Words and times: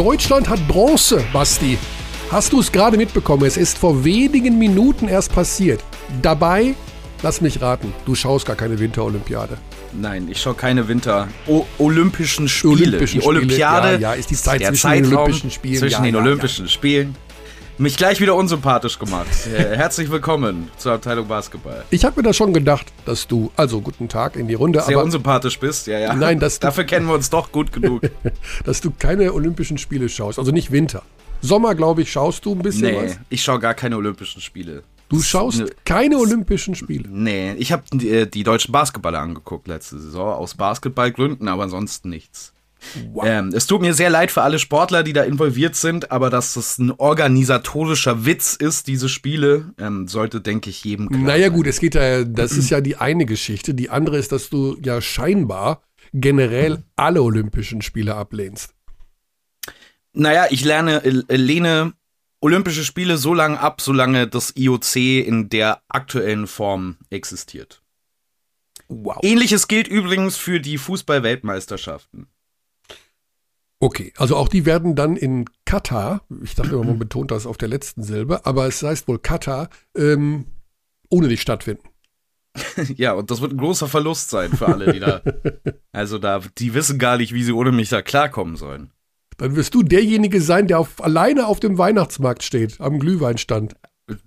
Deutschland 0.00 0.48
hat 0.48 0.66
Bronze, 0.66 1.22
Basti. 1.30 1.76
Hast 2.30 2.54
du 2.54 2.60
es 2.60 2.72
gerade 2.72 2.96
mitbekommen? 2.96 3.44
Es 3.44 3.58
ist 3.58 3.76
vor 3.76 4.02
wenigen 4.02 4.58
Minuten 4.58 5.08
erst 5.08 5.30
passiert. 5.30 5.84
Dabei, 6.22 6.74
lass 7.22 7.42
mich 7.42 7.60
raten, 7.60 7.92
du 8.06 8.14
schaust 8.14 8.46
gar 8.46 8.56
keine 8.56 8.78
Winterolympiade. 8.78 9.58
Nein, 9.92 10.26
ich 10.30 10.40
schaue 10.40 10.54
keine 10.54 10.88
Winter-Olympischen 10.88 12.48
Spiele. 12.48 12.72
Olympischen 12.72 13.20
die 13.20 13.26
Olympiade 13.26 13.88
Spiele, 13.88 14.00
ja, 14.00 14.14
ja, 14.14 14.18
ist 14.18 14.30
die 14.30 14.36
Zeit 14.36 14.64
zwischen 14.64 14.90
den 14.90 15.04
Olympischen 15.14 15.50
Spielen. 15.50 15.78
Zwischen 15.80 16.04
ja, 16.04 16.10
den 16.10 16.16
Olympischen 16.16 16.68
Spielen. 16.70 17.14
Mich 17.80 17.96
gleich 17.96 18.20
wieder 18.20 18.34
unsympathisch 18.34 18.98
gemacht. 18.98 19.26
Äh, 19.46 19.74
Herzlich 19.74 20.10
willkommen 20.10 20.70
zur 20.76 20.92
Abteilung 20.92 21.26
Basketball. 21.26 21.82
Ich 21.88 22.04
habe 22.04 22.20
mir 22.20 22.24
da 22.24 22.34
schon 22.34 22.52
gedacht, 22.52 22.92
dass 23.06 23.26
du, 23.26 23.50
also 23.56 23.80
guten 23.80 24.06
Tag 24.06 24.36
in 24.36 24.48
die 24.48 24.52
Runde, 24.54 24.82
Sehr 24.82 24.96
aber 24.96 25.04
unsympathisch 25.04 25.58
bist, 25.58 25.86
ja, 25.86 25.98
ja. 25.98 26.14
Nein, 26.14 26.38
das- 26.38 26.58
Dafür 26.60 26.84
kennen 26.84 27.06
wir 27.06 27.14
uns 27.14 27.30
doch 27.30 27.50
gut 27.52 27.72
genug. 27.72 28.02
dass 28.66 28.82
du 28.82 28.90
keine 28.90 29.32
Olympischen 29.32 29.78
Spiele 29.78 30.10
schaust. 30.10 30.38
Also 30.38 30.52
nicht 30.52 30.70
Winter. 30.70 31.02
Sommer, 31.40 31.74
glaube 31.74 32.02
ich, 32.02 32.12
schaust 32.12 32.44
du 32.44 32.52
ein 32.52 32.58
bisschen 32.58 32.82
nee, 32.82 33.02
was. 33.02 33.18
ich 33.30 33.42
schaue 33.42 33.58
gar 33.60 33.72
keine 33.72 33.96
Olympischen 33.96 34.42
Spiele. 34.42 34.82
Du 35.08 35.22
schaust 35.22 35.64
keine 35.86 36.18
Olympischen 36.18 36.74
Spiele. 36.74 37.08
Nee, 37.08 37.54
ich 37.54 37.72
habe 37.72 37.84
die, 37.94 38.10
äh, 38.10 38.26
die 38.26 38.42
deutschen 38.42 38.72
Basketballer 38.72 39.20
angeguckt 39.20 39.68
letzte 39.68 39.98
Saison, 39.98 40.34
aus 40.34 40.54
Basketballgründen, 40.54 41.48
aber 41.48 41.62
ansonsten 41.62 42.10
nichts. 42.10 42.52
Wow. 43.12 43.24
Ähm, 43.26 43.50
es 43.54 43.66
tut 43.66 43.80
mir 43.80 43.94
sehr 43.94 44.10
leid 44.10 44.30
für 44.30 44.42
alle 44.42 44.58
Sportler, 44.58 45.02
die 45.02 45.12
da 45.12 45.22
involviert 45.22 45.76
sind, 45.76 46.10
aber 46.10 46.30
dass 46.30 46.54
das 46.54 46.78
ein 46.78 46.90
organisatorischer 46.90 48.24
Witz 48.24 48.54
ist, 48.54 48.86
diese 48.86 49.08
Spiele, 49.08 49.74
ähm, 49.78 50.08
sollte, 50.08 50.40
denke 50.40 50.70
ich, 50.70 50.84
jedem 50.84 51.08
klar 51.08 51.20
Naja 51.20 51.46
sein. 51.48 51.56
gut, 51.56 51.66
es 51.66 51.80
geht 51.80 51.94
ja, 51.94 52.24
das 52.24 52.52
ist 52.52 52.70
ja 52.70 52.80
die 52.80 52.96
eine 52.96 53.26
Geschichte. 53.26 53.74
Die 53.74 53.90
andere 53.90 54.18
ist, 54.18 54.32
dass 54.32 54.50
du 54.50 54.76
ja 54.82 55.00
scheinbar 55.00 55.82
generell 56.12 56.82
alle 56.96 57.22
Olympischen 57.22 57.82
Spiele 57.82 58.14
ablehnst. 58.14 58.74
Naja, 60.12 60.46
ich 60.50 60.64
lerne, 60.64 61.04
äh, 61.04 61.36
lehne 61.36 61.92
Olympische 62.40 62.84
Spiele 62.84 63.18
so 63.18 63.34
lange 63.34 63.60
ab, 63.60 63.80
solange 63.80 64.26
das 64.26 64.54
IOC 64.56 64.96
in 64.96 65.50
der 65.50 65.82
aktuellen 65.88 66.46
Form 66.46 66.96
existiert. 67.10 67.82
Wow. 68.88 69.18
Ähnliches 69.22 69.68
gilt 69.68 69.86
übrigens 69.86 70.36
für 70.36 70.58
die 70.58 70.78
Fußball-Weltmeisterschaften. 70.78 72.26
Okay, 73.82 74.12
also 74.18 74.36
auch 74.36 74.48
die 74.48 74.66
werden 74.66 74.94
dann 74.94 75.16
in 75.16 75.46
Katar, 75.64 76.20
ich 76.42 76.54
dachte 76.54 76.74
immer, 76.74 76.84
man 76.84 76.98
betont 76.98 77.30
das 77.30 77.46
auf 77.46 77.56
der 77.56 77.68
letzten 77.68 78.02
Silbe, 78.02 78.44
aber 78.44 78.66
es 78.66 78.82
heißt 78.82 79.08
wohl 79.08 79.18
Katar, 79.18 79.70
ähm, 79.96 80.44
ohne 81.08 81.28
dich 81.28 81.40
stattfinden. 81.40 81.88
Ja, 82.96 83.12
und 83.12 83.30
das 83.30 83.40
wird 83.40 83.52
ein 83.52 83.58
großer 83.58 83.86
Verlust 83.86 84.30
sein 84.30 84.50
für 84.50 84.66
alle, 84.66 84.92
die 84.92 85.00
da. 85.00 85.22
Also 85.92 86.18
da, 86.18 86.40
die 86.58 86.74
wissen 86.74 86.98
gar 86.98 87.16
nicht, 87.16 87.32
wie 87.32 87.42
sie 87.42 87.52
ohne 87.52 87.72
mich 87.72 87.88
da 87.88 88.02
klarkommen 88.02 88.56
sollen. 88.56 88.92
Dann 89.38 89.56
wirst 89.56 89.74
du 89.74 89.82
derjenige 89.82 90.40
sein, 90.40 90.66
der 90.66 90.78
auf, 90.78 91.02
alleine 91.02 91.46
auf 91.46 91.60
dem 91.60 91.78
Weihnachtsmarkt 91.78 92.42
steht, 92.42 92.80
am 92.80 92.98
Glühweinstand. 92.98 93.74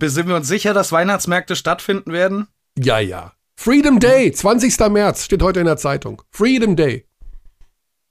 Sind 0.02 0.28
wir 0.28 0.36
uns 0.36 0.48
sicher, 0.48 0.74
dass 0.74 0.92
Weihnachtsmärkte 0.92 1.56
stattfinden 1.56 2.12
werden? 2.12 2.48
Ja, 2.78 3.00
ja. 3.00 3.34
Freedom 3.56 4.00
Day, 4.00 4.32
20. 4.32 4.80
März, 4.90 5.26
steht 5.26 5.44
heute 5.44 5.60
in 5.60 5.66
der 5.66 5.78
Zeitung. 5.78 6.22
Freedom 6.32 6.76
Day. 6.76 7.06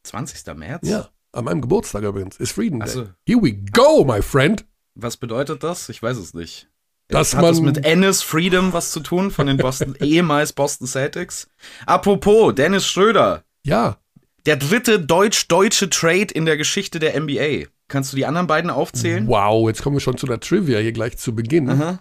20. 0.05 0.55
März? 0.57 0.89
Ja, 0.89 1.09
an 1.33 1.45
meinem 1.45 1.61
Geburtstag 1.61 2.03
übrigens, 2.03 2.37
ist 2.39 2.53
Freedom 2.53 2.81
Day. 2.81 2.89
So. 2.89 3.07
Here 3.27 3.41
we 3.43 3.53
go, 3.53 4.05
my 4.05 4.21
friend. 4.23 4.65
Was 4.95 5.17
bedeutet 5.17 5.63
das? 5.63 5.89
Ich 5.89 6.03
weiß 6.03 6.17
es 6.19 6.35
nicht. 6.35 6.69
Dass 7.09 7.35
Hat 7.35 7.43
das 7.45 7.57
man- 7.61 7.67
mit 7.75 7.85
Ennis 7.85 8.23
Freedom 8.23 8.73
was 8.73 8.91
zu 8.93 9.01
tun 9.01 9.31
von 9.31 9.47
den 9.47 9.57
Boston, 9.57 9.95
ehemals 10.01 10.53
Boston 10.53 10.87
Celtics? 10.87 11.49
Apropos, 11.87 12.55
Dennis 12.55 12.87
Schröder. 12.87 13.45
Ja, 13.65 13.99
Der 14.47 14.57
dritte 14.57 14.99
deutsch-deutsche 15.01 15.89
Trade 15.91 16.33
in 16.35 16.45
der 16.47 16.57
Geschichte 16.57 16.99
der 16.99 17.19
NBA. 17.21 17.67
Kannst 17.89 18.13
du 18.13 18.17
die 18.17 18.27
anderen 18.27 18.47
beiden 18.47 18.71
aufzählen? 18.71 19.27
wow, 19.29 19.69
jetzt 19.69 19.83
kommen 19.83 19.97
wir 19.97 20.01
schon 20.01 20.17
zu 20.17 20.27
der 20.27 20.41
Trivia 20.41 20.79
hier 20.79 20.93
gleich 20.93 21.17
zu 21.19 21.35
Beginn. 21.35 21.69
Aha. 21.71 22.01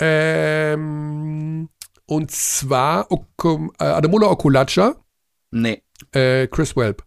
Ähm, 0.00 1.68
und 2.06 2.30
zwar 2.30 3.10
Okum, 3.12 3.70
äh, 3.78 3.84
Ademola 3.84 4.26
Okulacha, 4.28 4.96
Nee. 5.50 5.82
äh, 6.12 6.46
Chris 6.48 6.74
Welp. 6.76 7.04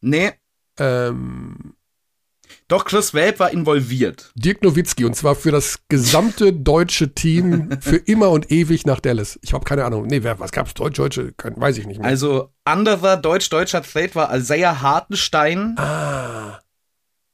Nee. 0.00 0.32
Ähm, 0.78 1.74
Doch, 2.68 2.84
Chris 2.84 3.14
Welp 3.14 3.38
war 3.38 3.50
involviert. 3.50 4.32
Dirk 4.34 4.62
Nowitzki 4.62 5.04
und 5.04 5.14
zwar 5.16 5.34
für 5.34 5.50
das 5.50 5.80
gesamte 5.88 6.52
deutsche 6.52 7.14
Team 7.14 7.70
für 7.80 7.96
immer 7.96 8.30
und 8.30 8.50
ewig 8.50 8.86
nach 8.86 9.00
Dallas. 9.00 9.38
Ich 9.42 9.52
habe 9.52 9.64
keine 9.64 9.84
Ahnung. 9.84 10.06
Nee, 10.06 10.22
wer, 10.22 10.38
was 10.38 10.52
gab's? 10.52 10.74
Deutsch, 10.74 10.96
Deutsche? 10.98 11.32
Kein, 11.36 11.58
weiß 11.60 11.78
ich 11.78 11.86
nicht 11.86 11.98
mehr. 12.00 12.08
Also, 12.08 12.52
anderer 12.64 13.16
deutsch-deutscher 13.16 13.82
Trade 13.82 14.14
war 14.14 14.28
Alzea 14.30 14.80
Hartenstein 14.80 15.76
ah, 15.78 16.60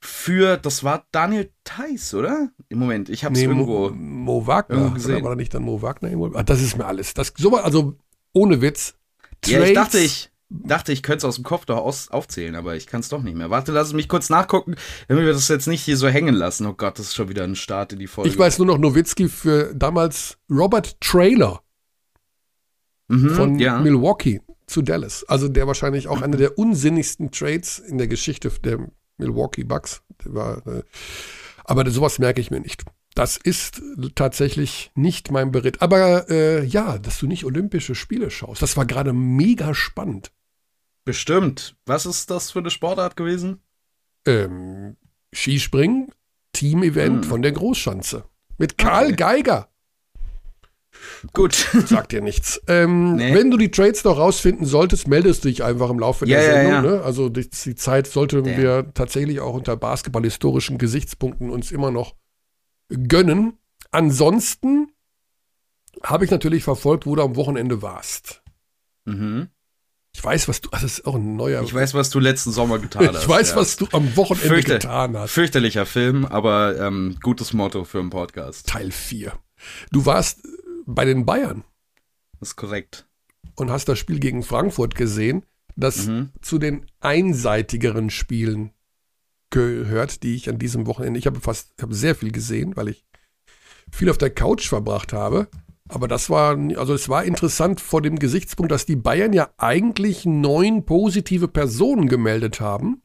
für, 0.00 0.56
das 0.56 0.82
war 0.82 1.06
Daniel 1.12 1.50
Theiss, 1.64 2.12
oder? 2.14 2.50
Im 2.68 2.78
Moment, 2.78 3.08
ich 3.08 3.24
hab's 3.24 3.38
nee, 3.38 3.44
irgendwo. 3.46 3.90
Mo, 3.90 3.94
Mo 4.40 4.46
Wagner. 4.46 4.76
irgendwo 4.76 4.94
gesehen. 4.94 5.22
war 5.22 5.30
da 5.30 5.36
nicht 5.36 5.54
dann 5.54 5.62
Mo 5.62 5.80
Wagner? 5.82 6.10
Ah, 6.34 6.42
das 6.42 6.60
ist 6.60 6.76
mir 6.76 6.86
alles. 6.86 7.14
Das, 7.14 7.32
so, 7.36 7.56
also, 7.56 7.96
ohne 8.32 8.60
Witz. 8.60 8.94
Ja, 9.44 9.58
ich 9.58 9.64
Trades- 9.64 9.74
dachte, 9.74 9.98
ich 9.98 10.31
dachte, 10.64 10.92
ich 10.92 11.02
könnte 11.02 11.18
es 11.18 11.24
aus 11.24 11.36
dem 11.36 11.44
Kopf 11.44 11.64
doch 11.64 11.78
aus, 11.78 12.10
aufzählen, 12.10 12.54
aber 12.54 12.76
ich 12.76 12.86
kann 12.86 13.00
es 13.00 13.08
doch 13.08 13.22
nicht 13.22 13.36
mehr. 13.36 13.50
Warte, 13.50 13.72
lass 13.72 13.88
es 13.88 13.92
mich 13.94 14.08
kurz 14.08 14.30
nachgucken, 14.30 14.76
damit 15.08 15.24
wir 15.24 15.32
das 15.32 15.48
jetzt 15.48 15.66
nicht 15.66 15.82
hier 15.82 15.96
so 15.96 16.08
hängen 16.08 16.34
lassen. 16.34 16.66
Oh 16.66 16.74
Gott, 16.74 16.98
das 16.98 17.06
ist 17.06 17.14
schon 17.14 17.28
wieder 17.28 17.44
ein 17.44 17.56
Start 17.56 17.92
in 17.92 17.98
die 17.98 18.06
Folge. 18.06 18.28
Ich 18.30 18.38
weiß 18.38 18.58
nur 18.58 18.66
noch 18.66 18.78
Nowitzki 18.78 19.28
für 19.28 19.74
damals 19.74 20.38
Robert 20.50 21.00
Trailer. 21.00 21.62
mhm, 23.08 23.30
von 23.30 23.58
ja. 23.58 23.78
Milwaukee 23.80 24.40
zu 24.66 24.82
Dallas. 24.82 25.24
Also 25.24 25.48
der 25.48 25.66
wahrscheinlich 25.66 26.08
auch 26.08 26.22
einer 26.22 26.36
der 26.36 26.58
unsinnigsten 26.58 27.30
Trades 27.30 27.78
in 27.78 27.98
der 27.98 28.08
Geschichte 28.08 28.50
der 28.64 28.78
Milwaukee 29.18 29.64
Bucks. 29.64 30.02
Der 30.24 30.34
war, 30.34 30.66
äh, 30.66 30.82
aber 31.64 31.88
sowas 31.90 32.18
merke 32.18 32.40
ich 32.40 32.50
mir 32.50 32.60
nicht. 32.60 32.84
Das 33.14 33.36
ist 33.36 33.82
tatsächlich 34.14 34.90
nicht 34.94 35.30
mein 35.30 35.52
Beritt. 35.52 35.82
Aber 35.82 36.30
äh, 36.30 36.64
ja, 36.64 36.98
dass 36.98 37.18
du 37.18 37.26
nicht 37.26 37.44
Olympische 37.44 37.94
Spiele 37.94 38.30
schaust, 38.30 38.62
das 38.62 38.76
war 38.76 38.86
gerade 38.86 39.12
mega 39.12 39.74
spannend. 39.74 40.32
Bestimmt. 41.04 41.76
Was 41.86 42.06
ist 42.06 42.30
das 42.30 42.50
für 42.50 42.60
eine 42.60 42.70
Sportart 42.70 43.16
gewesen? 43.16 43.60
Ähm, 44.26 44.96
Skispringen, 45.34 46.12
Team-Event 46.52 47.24
Hm. 47.24 47.28
von 47.30 47.42
der 47.42 47.52
Großschanze. 47.52 48.24
Mit 48.58 48.78
Karl 48.78 49.06
Okay. 49.06 49.16
Geiger. 49.16 49.68
Gut. 51.32 51.54
Sagt 51.54 52.12
dir 52.12 52.20
nichts. 52.20 52.60
Ähm, 52.68 53.16
Nee. 53.16 53.34
Wenn 53.34 53.50
du 53.50 53.56
die 53.56 53.70
Trades 53.70 54.04
noch 54.04 54.18
rausfinden 54.18 54.66
solltest, 54.66 55.08
meldest 55.08 55.44
du 55.44 55.48
dich 55.48 55.64
einfach 55.64 55.90
im 55.90 55.98
Laufe 55.98 56.26
Ja, 56.26 56.38
der 56.38 56.46
ja, 56.46 56.52
Sendung. 56.54 56.72
ja. 56.72 56.82
Ne? 56.98 57.02
Also 57.02 57.28
die, 57.28 57.48
die 57.48 57.74
Zeit 57.74 58.06
sollten 58.06 58.44
Ja. 58.44 58.56
wir 58.56 58.94
tatsächlich 58.94 59.40
auch 59.40 59.54
unter 59.54 59.76
basketballhistorischen 59.76 60.78
Gesichtspunkten 60.78 61.50
uns 61.50 61.72
immer 61.72 61.90
noch 61.90 62.14
gönnen. 63.08 63.58
Ansonsten 63.90 64.92
habe 66.02 66.24
ich 66.24 66.30
natürlich 66.30 66.62
verfolgt, 66.64 67.06
wo 67.06 67.16
du 67.16 67.22
am 67.22 67.36
Wochenende 67.36 67.82
warst. 67.82 68.42
Mhm. 69.04 69.48
Ich 70.14 70.22
weiß, 70.22 70.46
was 70.48 70.60
du. 70.60 70.68
Das 70.70 70.82
ist 70.82 71.06
auch 71.06 71.14
ein 71.14 71.36
neuer. 71.36 71.62
Ich 71.62 71.72
weiß, 71.72 71.94
was 71.94 72.10
du 72.10 72.18
letzten 72.20 72.52
Sommer 72.52 72.78
getan 72.78 73.08
hast. 73.14 73.22
ich 73.22 73.28
weiß, 73.28 73.50
ja. 73.50 73.56
was 73.56 73.76
du 73.76 73.88
am 73.92 74.14
Wochenende 74.16 74.48
Fürchte- 74.48 74.72
getan 74.74 75.16
hast. 75.16 75.32
Fürchterlicher 75.32 75.86
Film, 75.86 76.24
aber 76.26 76.78
ähm, 76.78 77.16
gutes 77.22 77.52
Motto 77.52 77.84
für 77.84 78.00
einen 78.00 78.10
Podcast. 78.10 78.68
Teil 78.68 78.90
4. 78.90 79.32
Du 79.90 80.04
warst 80.06 80.40
bei 80.86 81.04
den 81.04 81.24
Bayern 81.24 81.64
Das 82.40 82.50
ist 82.50 82.56
korrekt. 82.56 83.06
und 83.54 83.70
hast 83.70 83.88
das 83.88 83.98
Spiel 83.98 84.18
gegen 84.18 84.42
Frankfurt 84.42 84.94
gesehen, 84.96 85.44
das 85.76 86.06
Mhm. 86.06 86.30
zu 86.42 86.58
den 86.58 86.86
einseitigeren 87.00 88.10
Spielen 88.10 88.72
gehört, 89.50 90.22
die 90.22 90.34
ich 90.34 90.48
an 90.48 90.58
diesem 90.58 90.86
Wochenende, 90.86 91.18
ich 91.18 91.26
habe 91.26 91.40
fast, 91.40 91.72
ich 91.76 91.82
habe 91.82 91.94
sehr 91.94 92.14
viel 92.14 92.32
gesehen, 92.32 92.76
weil 92.76 92.88
ich 92.88 93.04
viel 93.90 94.10
auf 94.10 94.18
der 94.18 94.30
Couch 94.30 94.68
verbracht 94.68 95.12
habe. 95.12 95.48
Aber 95.92 96.08
das 96.08 96.30
war, 96.30 96.56
also 96.76 96.94
es 96.94 97.08
war 97.10 97.24
interessant 97.24 97.80
vor 97.80 98.00
dem 98.00 98.18
Gesichtspunkt, 98.18 98.72
dass 98.72 98.86
die 98.86 98.96
Bayern 98.96 99.34
ja 99.34 99.50
eigentlich 99.58 100.24
neun 100.24 100.86
positive 100.86 101.48
Personen 101.48 102.08
gemeldet 102.08 102.60
haben. 102.60 103.02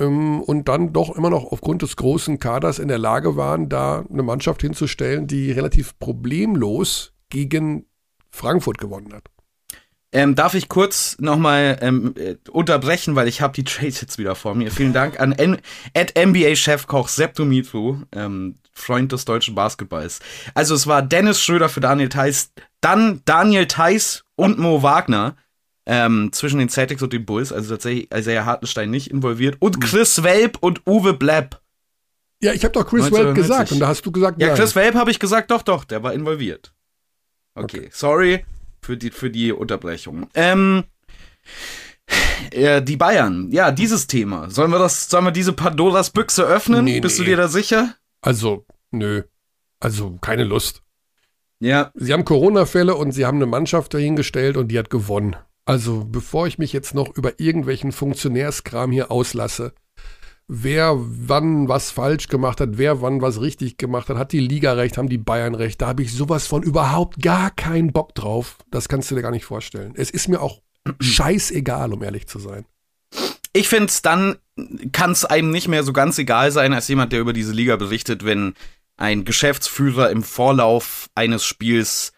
Ähm, 0.00 0.40
und 0.40 0.68
dann 0.68 0.94
doch 0.94 1.14
immer 1.14 1.28
noch 1.28 1.44
aufgrund 1.52 1.82
des 1.82 1.96
großen 1.96 2.38
Kaders 2.38 2.78
in 2.78 2.88
der 2.88 2.98
Lage 2.98 3.36
waren, 3.36 3.68
da 3.68 4.04
eine 4.10 4.22
Mannschaft 4.22 4.62
hinzustellen, 4.62 5.26
die 5.26 5.52
relativ 5.52 5.98
problemlos 5.98 7.12
gegen 7.28 7.84
Frankfurt 8.30 8.78
gewonnen 8.78 9.12
hat. 9.12 9.24
Ähm, 10.12 10.34
darf 10.34 10.54
ich 10.54 10.68
kurz 10.68 11.16
nochmal 11.20 11.78
ähm, 11.82 12.14
äh, 12.16 12.36
unterbrechen, 12.50 13.16
weil 13.16 13.28
ich 13.28 13.42
habe 13.42 13.52
die 13.52 13.64
Trades 13.64 14.00
jetzt 14.00 14.16
wieder 14.16 14.34
vor 14.34 14.54
mir. 14.54 14.70
Vielen 14.70 14.92
Dank 14.92 15.20
an 15.20 15.32
N 15.32 15.58
at 15.92 16.14
NBA-Chefkoch 16.16 17.08
Sepp 17.08 17.34
Dumitru, 17.34 17.98
ähm, 18.12 18.58
Freund 18.74 19.12
des 19.12 19.24
deutschen 19.24 19.54
Basketballs. 19.54 20.20
Also 20.54 20.74
es 20.74 20.86
war 20.86 21.02
Dennis 21.02 21.40
Schröder 21.40 21.68
für 21.68 21.80
Daniel 21.80 22.08
Theiss, 22.08 22.52
dann 22.80 23.22
Daniel 23.24 23.66
Theiss 23.66 24.24
und 24.36 24.58
Mo 24.58 24.82
Wagner 24.82 25.36
ähm, 25.86 26.30
zwischen 26.32 26.58
den 26.58 26.68
Celtics 26.68 27.02
und 27.02 27.12
den 27.12 27.24
Bulls, 27.24 27.52
also 27.52 27.74
tatsächlich 27.74 28.08
Isaiah 28.12 28.44
Hartenstein 28.44 28.90
nicht 28.90 29.10
involviert 29.10 29.56
und 29.60 29.80
Chris 29.80 30.22
Welp 30.22 30.58
und 30.60 30.86
Uwe 30.86 31.14
Blapp. 31.14 31.60
Ja, 32.42 32.52
ich 32.52 32.64
habe 32.64 32.72
doch 32.72 32.86
Chris 32.86 33.04
1990. 33.04 33.26
Welp 33.26 33.36
gesagt 33.36 33.72
und 33.72 33.80
da 33.80 33.88
hast 33.88 34.04
du 34.04 34.12
gesagt, 34.12 34.40
Ja, 34.40 34.48
nein. 34.48 34.56
Chris 34.56 34.74
Welp 34.74 34.94
habe 34.94 35.10
ich 35.10 35.18
gesagt, 35.18 35.50
doch, 35.50 35.62
doch, 35.62 35.84
der 35.84 36.02
war 36.02 36.12
involviert. 36.12 36.74
Okay, 37.54 37.88
sorry 37.92 38.44
für 38.84 38.96
die, 38.96 39.10
für 39.10 39.30
die 39.30 39.52
Unterbrechung. 39.52 40.28
Ähm, 40.34 40.84
Äh, 42.50 42.82
die 42.82 42.96
Bayern, 42.96 43.50
ja, 43.50 43.70
dieses 43.70 44.06
Thema. 44.06 44.50
Sollen 44.50 44.70
wir 44.70 44.78
das, 44.78 45.08
sollen 45.08 45.24
wir 45.24 45.30
diese 45.30 45.54
Pandoras 45.54 46.10
Büchse 46.10 46.44
öffnen? 46.44 46.84
Nee, 46.84 47.00
Bist 47.00 47.18
nee. 47.18 47.24
du 47.24 47.30
dir 47.30 47.36
da 47.38 47.48
sicher? 47.48 47.94
Also, 48.24 48.64
nö. 48.90 49.24
Also, 49.80 50.16
keine 50.22 50.44
Lust. 50.44 50.82
Ja, 51.60 51.90
Sie 51.94 52.12
haben 52.14 52.24
Corona-Fälle 52.24 52.94
und 52.94 53.12
sie 53.12 53.26
haben 53.26 53.36
eine 53.36 53.46
Mannschaft 53.46 53.92
dahingestellt 53.92 54.56
und 54.56 54.68
die 54.68 54.78
hat 54.78 54.88
gewonnen. 54.88 55.36
Also, 55.66 56.06
bevor 56.06 56.46
ich 56.46 56.56
mich 56.56 56.72
jetzt 56.72 56.94
noch 56.94 57.14
über 57.16 57.38
irgendwelchen 57.38 57.92
Funktionärskram 57.92 58.92
hier 58.92 59.10
auslasse, 59.10 59.74
wer 60.48 60.94
wann 60.96 61.68
was 61.68 61.90
falsch 61.90 62.28
gemacht 62.28 62.62
hat, 62.62 62.78
wer 62.78 63.02
wann 63.02 63.20
was 63.20 63.42
richtig 63.42 63.76
gemacht 63.76 64.08
hat, 64.08 64.16
hat 64.16 64.32
die 64.32 64.40
Liga 64.40 64.72
recht, 64.72 64.96
haben 64.96 65.10
die 65.10 65.18
Bayern 65.18 65.54
recht, 65.54 65.82
da 65.82 65.88
habe 65.88 66.02
ich 66.02 66.14
sowas 66.14 66.46
von 66.46 66.62
überhaupt 66.62 67.20
gar 67.20 67.50
keinen 67.50 67.92
Bock 67.92 68.14
drauf. 68.14 68.56
Das 68.70 68.88
kannst 68.88 69.10
du 69.10 69.16
dir 69.16 69.22
gar 69.22 69.32
nicht 69.32 69.44
vorstellen. 69.44 69.92
Es 69.96 70.10
ist 70.10 70.28
mir 70.28 70.40
auch 70.40 70.62
scheißegal, 70.98 71.92
um 71.92 72.02
ehrlich 72.02 72.26
zu 72.26 72.38
sein. 72.38 72.64
Ich 73.54 73.68
finde 73.68 73.92
dann 74.02 74.36
kann 74.92 75.12
es 75.12 75.24
einem 75.24 75.50
nicht 75.50 75.68
mehr 75.68 75.82
so 75.82 75.92
ganz 75.92 76.18
egal 76.18 76.50
sein, 76.52 76.74
als 76.74 76.88
jemand, 76.88 77.12
der 77.12 77.20
über 77.20 77.32
diese 77.32 77.52
Liga 77.52 77.76
berichtet, 77.76 78.24
wenn 78.24 78.54
ein 78.96 79.24
Geschäftsführer 79.24 80.10
im 80.10 80.22
Vorlauf 80.22 81.08
eines 81.14 81.44
Spiels 81.44 82.12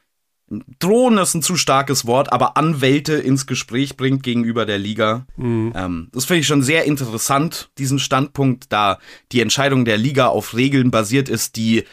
drohen 0.79 1.19
ist 1.19 1.35
ein 1.35 1.43
zu 1.43 1.57
starkes 1.57 2.07
Wort, 2.07 2.33
aber 2.33 2.57
Anwälte 2.57 3.15
ins 3.15 3.47
Gespräch 3.47 3.97
bringt 3.97 4.23
gegenüber 4.23 4.65
der 4.65 4.79
Liga. 4.79 5.27
Mhm. 5.37 5.73
Ähm, 5.75 6.09
das 6.13 6.27
finde 6.27 6.41
ich 6.41 6.47
schon 6.47 6.63
sehr 6.63 6.85
interessant, 6.85 7.71
diesen 7.79 7.99
Standpunkt, 7.99 8.73
da 8.73 8.99
die 9.33 9.41
Entscheidung 9.41 9.85
der 9.85 9.99
Liga 9.99 10.29
auf 10.29 10.55
Regeln 10.55 10.91
basiert 10.91 11.29
ist, 11.29 11.57
die 11.57 11.85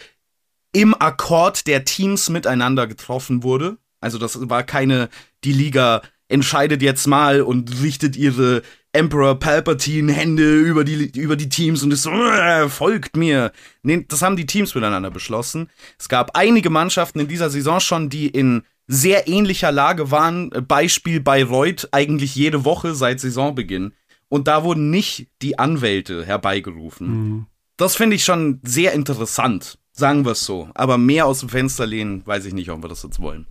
im 0.72 0.94
Akkord 0.94 1.66
der 1.66 1.84
Teams 1.84 2.30
miteinander 2.30 2.86
getroffen 2.86 3.44
wurde. 3.44 3.78
Also 4.00 4.20
das 4.20 4.50
war 4.50 4.64
keine, 4.64 5.10
die 5.44 5.54
Liga 5.54 6.02
entscheidet 6.34 6.82
jetzt 6.82 7.08
mal 7.08 7.42
und 7.42 7.82
richtet 7.82 8.16
ihre 8.18 8.64
Emperor 8.92 9.40
Palpatine 9.40 10.12
Hände 10.12 10.56
über 10.60 10.84
die, 10.84 11.12
über 11.20 11.36
die 11.36 11.50
Teams 11.50 11.84
und 11.84 11.92
ist 11.92 12.04
so, 12.04 12.12
"Äh, 12.12 12.70
folgt 12.70 13.16
mir. 13.16 13.52
Nee, 13.84 14.06
das 14.08 14.22
haben 14.22 14.36
die 14.36 14.46
Teams 14.46 14.76
miteinander 14.76 15.12
beschlossen. 15.12 15.70
Es 15.98 16.10
gab 16.10 16.36
einige 16.36 16.70
Mannschaften 16.70 17.20
in 17.20 17.28
dieser 17.28 17.50
Saison 17.50 17.80
schon, 17.80 18.10
die 18.10 18.28
in 18.28 18.64
sehr 18.88 19.28
ähnlicher 19.28 19.72
Lage 19.72 20.12
waren. 20.12 20.50
Beispiel 20.68 21.20
Bayreuth 21.20 21.90
eigentlich 21.92 22.36
jede 22.36 22.66
Woche 22.66 22.96
seit 22.96 23.20
Saisonbeginn. 23.20 23.94
Und 24.28 24.48
da 24.48 24.64
wurden 24.64 24.90
nicht 24.90 25.28
die 25.42 25.60
Anwälte 25.60 26.26
herbeigerufen. 26.26 27.08
Mhm. 27.08 27.46
Das 27.78 27.96
finde 27.96 28.16
ich 28.16 28.26
schon 28.26 28.60
sehr 28.64 28.94
interessant, 28.94 29.78
sagen 29.92 30.26
wir 30.26 30.32
es 30.32 30.46
so. 30.46 30.70
Aber 30.74 30.98
mehr 30.98 31.26
aus 31.28 31.40
dem 31.40 31.50
Fenster 31.50 31.86
lehnen, 31.86 32.26
weiß 32.26 32.46
ich 32.46 32.54
nicht, 32.54 32.70
ob 32.70 32.84
wir 32.84 32.90
das 32.90 33.04
jetzt 33.04 33.20
wollen. 33.20 33.46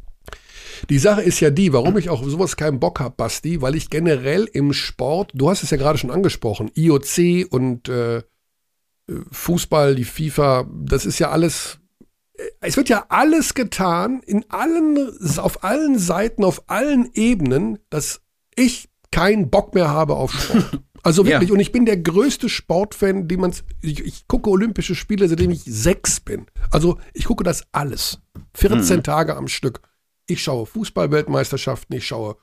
Die 0.90 0.98
Sache 0.98 1.22
ist 1.22 1.40
ja 1.40 1.50
die, 1.50 1.72
warum 1.72 1.96
ich 1.98 2.08
auf 2.10 2.22
sowas 2.24 2.56
keinen 2.56 2.80
Bock 2.80 3.00
habe, 3.00 3.14
Basti, 3.16 3.60
weil 3.62 3.74
ich 3.74 3.90
generell 3.90 4.44
im 4.52 4.72
Sport, 4.72 5.30
du 5.34 5.48
hast 5.50 5.62
es 5.62 5.70
ja 5.70 5.76
gerade 5.76 5.98
schon 5.98 6.10
angesprochen, 6.10 6.70
IOC 6.74 7.46
und 7.50 7.88
äh, 7.88 8.22
Fußball, 9.30 9.94
die 9.94 10.04
FIFA, 10.04 10.68
das 10.84 11.06
ist 11.06 11.18
ja 11.18 11.30
alles, 11.30 11.78
äh, 12.36 12.42
es 12.60 12.76
wird 12.76 12.88
ja 12.88 13.06
alles 13.08 13.54
getan, 13.54 14.20
in 14.24 14.44
allen, 14.48 14.98
auf 15.38 15.64
allen 15.64 15.98
Seiten, 15.98 16.44
auf 16.44 16.64
allen 16.68 17.10
Ebenen, 17.14 17.78
dass 17.90 18.20
ich 18.54 18.88
keinen 19.10 19.50
Bock 19.50 19.74
mehr 19.74 19.88
habe 19.90 20.14
auf 20.16 20.32
Sport. 20.32 20.80
Also 21.04 21.26
wirklich, 21.26 21.48
Ja. 21.48 21.54
und 21.54 21.58
ich 21.58 21.72
bin 21.72 21.84
der 21.84 21.96
größte 21.96 22.48
Sportfan, 22.48 23.26
den 23.26 23.40
man, 23.40 23.52
ich, 23.80 23.98
ich 24.04 24.28
gucke 24.28 24.48
Olympische 24.48 24.94
Spiele, 24.94 25.26
seitdem 25.28 25.50
ich 25.50 25.64
sechs 25.64 26.20
bin. 26.20 26.46
Also 26.70 26.96
ich 27.12 27.24
gucke 27.24 27.42
das 27.42 27.64
alles. 27.72 28.20
14 28.54 29.02
Tage 29.02 29.34
am 29.36 29.48
Stück. 29.48 29.80
Ich 30.32 30.42
schaue 30.42 30.64
Fußball-Weltmeisterschaften, 30.64 31.94
ich 31.94 32.06
schaue 32.06 32.36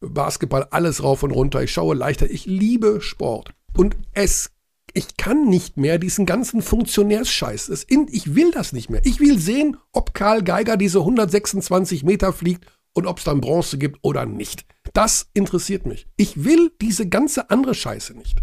Basketball, 0.00 0.66
alles 0.70 1.02
rauf 1.02 1.22
und 1.22 1.32
runter. 1.32 1.62
Ich 1.62 1.70
schaue 1.70 1.94
leichter. 1.94 2.30
Ich 2.30 2.46
liebe 2.46 3.02
Sport. 3.02 3.50
Und 3.76 3.94
es, 4.14 4.52
ich 4.94 5.18
kann 5.18 5.44
nicht 5.44 5.76
mehr 5.76 5.98
diesen 5.98 6.24
ganzen 6.24 6.62
Funktionärsscheiß. 6.62 7.68
Es 7.68 7.86
ich 7.88 8.34
will 8.34 8.52
das 8.52 8.72
nicht 8.72 8.88
mehr. 8.88 9.02
Ich 9.04 9.20
will 9.20 9.38
sehen, 9.38 9.76
ob 9.92 10.14
Karl 10.14 10.42
Geiger 10.42 10.78
diese 10.78 11.00
126 11.00 12.04
Meter 12.04 12.32
fliegt 12.32 12.64
und 12.94 13.06
ob 13.06 13.18
es 13.18 13.24
dann 13.24 13.42
Bronze 13.42 13.76
gibt 13.76 13.98
oder 14.00 14.24
nicht. 14.24 14.64
Das 14.94 15.28
interessiert 15.34 15.84
mich. 15.84 16.06
Ich 16.16 16.42
will 16.42 16.72
diese 16.80 17.06
ganze 17.06 17.50
andere 17.50 17.74
Scheiße 17.74 18.14
nicht. 18.14 18.38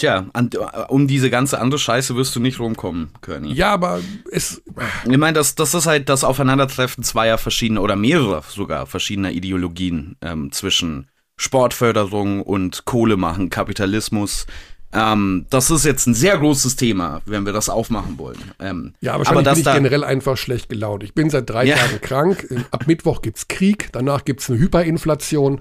Tja, 0.00 0.26
an, 0.32 0.48
um 0.88 1.06
diese 1.06 1.28
ganze 1.28 1.60
andere 1.60 1.78
Scheiße 1.78 2.16
wirst 2.16 2.34
du 2.34 2.40
nicht 2.40 2.58
rumkommen, 2.58 3.10
Körny. 3.20 3.52
Ja, 3.52 3.72
aber 3.72 4.00
es, 4.32 4.62
Ich 5.08 5.18
meine, 5.18 5.34
das, 5.34 5.54
das 5.54 5.74
ist 5.74 5.86
halt 5.86 6.08
das 6.08 6.24
Aufeinandertreffen 6.24 7.04
zweier 7.04 7.36
verschiedener 7.36 7.82
oder 7.82 7.96
mehrerer 7.96 8.42
sogar 8.48 8.86
verschiedener 8.86 9.30
Ideologien 9.30 10.16
ähm, 10.22 10.52
zwischen 10.52 11.08
Sportförderung 11.36 12.42
und 12.42 12.86
Kohle 12.86 13.16
machen, 13.18 13.50
Kapitalismus. 13.50 14.46
Ähm, 14.92 15.46
das 15.50 15.70
ist 15.70 15.84
jetzt 15.84 16.06
ein 16.06 16.14
sehr 16.14 16.38
großes 16.38 16.76
Thema, 16.76 17.20
wenn 17.26 17.44
wir 17.44 17.52
das 17.52 17.68
aufmachen 17.68 18.18
wollen. 18.18 18.38
Ähm, 18.58 18.94
Ja, 19.00 19.12
aber 19.12 19.20
wahrscheinlich 19.20 19.44
das 19.44 19.54
bin 19.54 19.60
ich 19.60 19.64
da, 19.64 19.74
generell 19.74 20.04
einfach 20.04 20.36
schlecht 20.36 20.68
gelaunt. 20.68 21.02
Ich 21.04 21.14
bin 21.14 21.28
seit 21.30 21.48
drei 21.48 21.66
Ja. 21.66 21.76
Tagen 21.76 22.00
krank. 22.00 22.66
Ab 22.70 22.86
Mittwoch 22.86 23.20
gibt's 23.22 23.48
Krieg, 23.48 23.90
danach 23.92 24.24
gibt's 24.24 24.50
eine 24.50 24.58
Hyperinflation. 24.58 25.60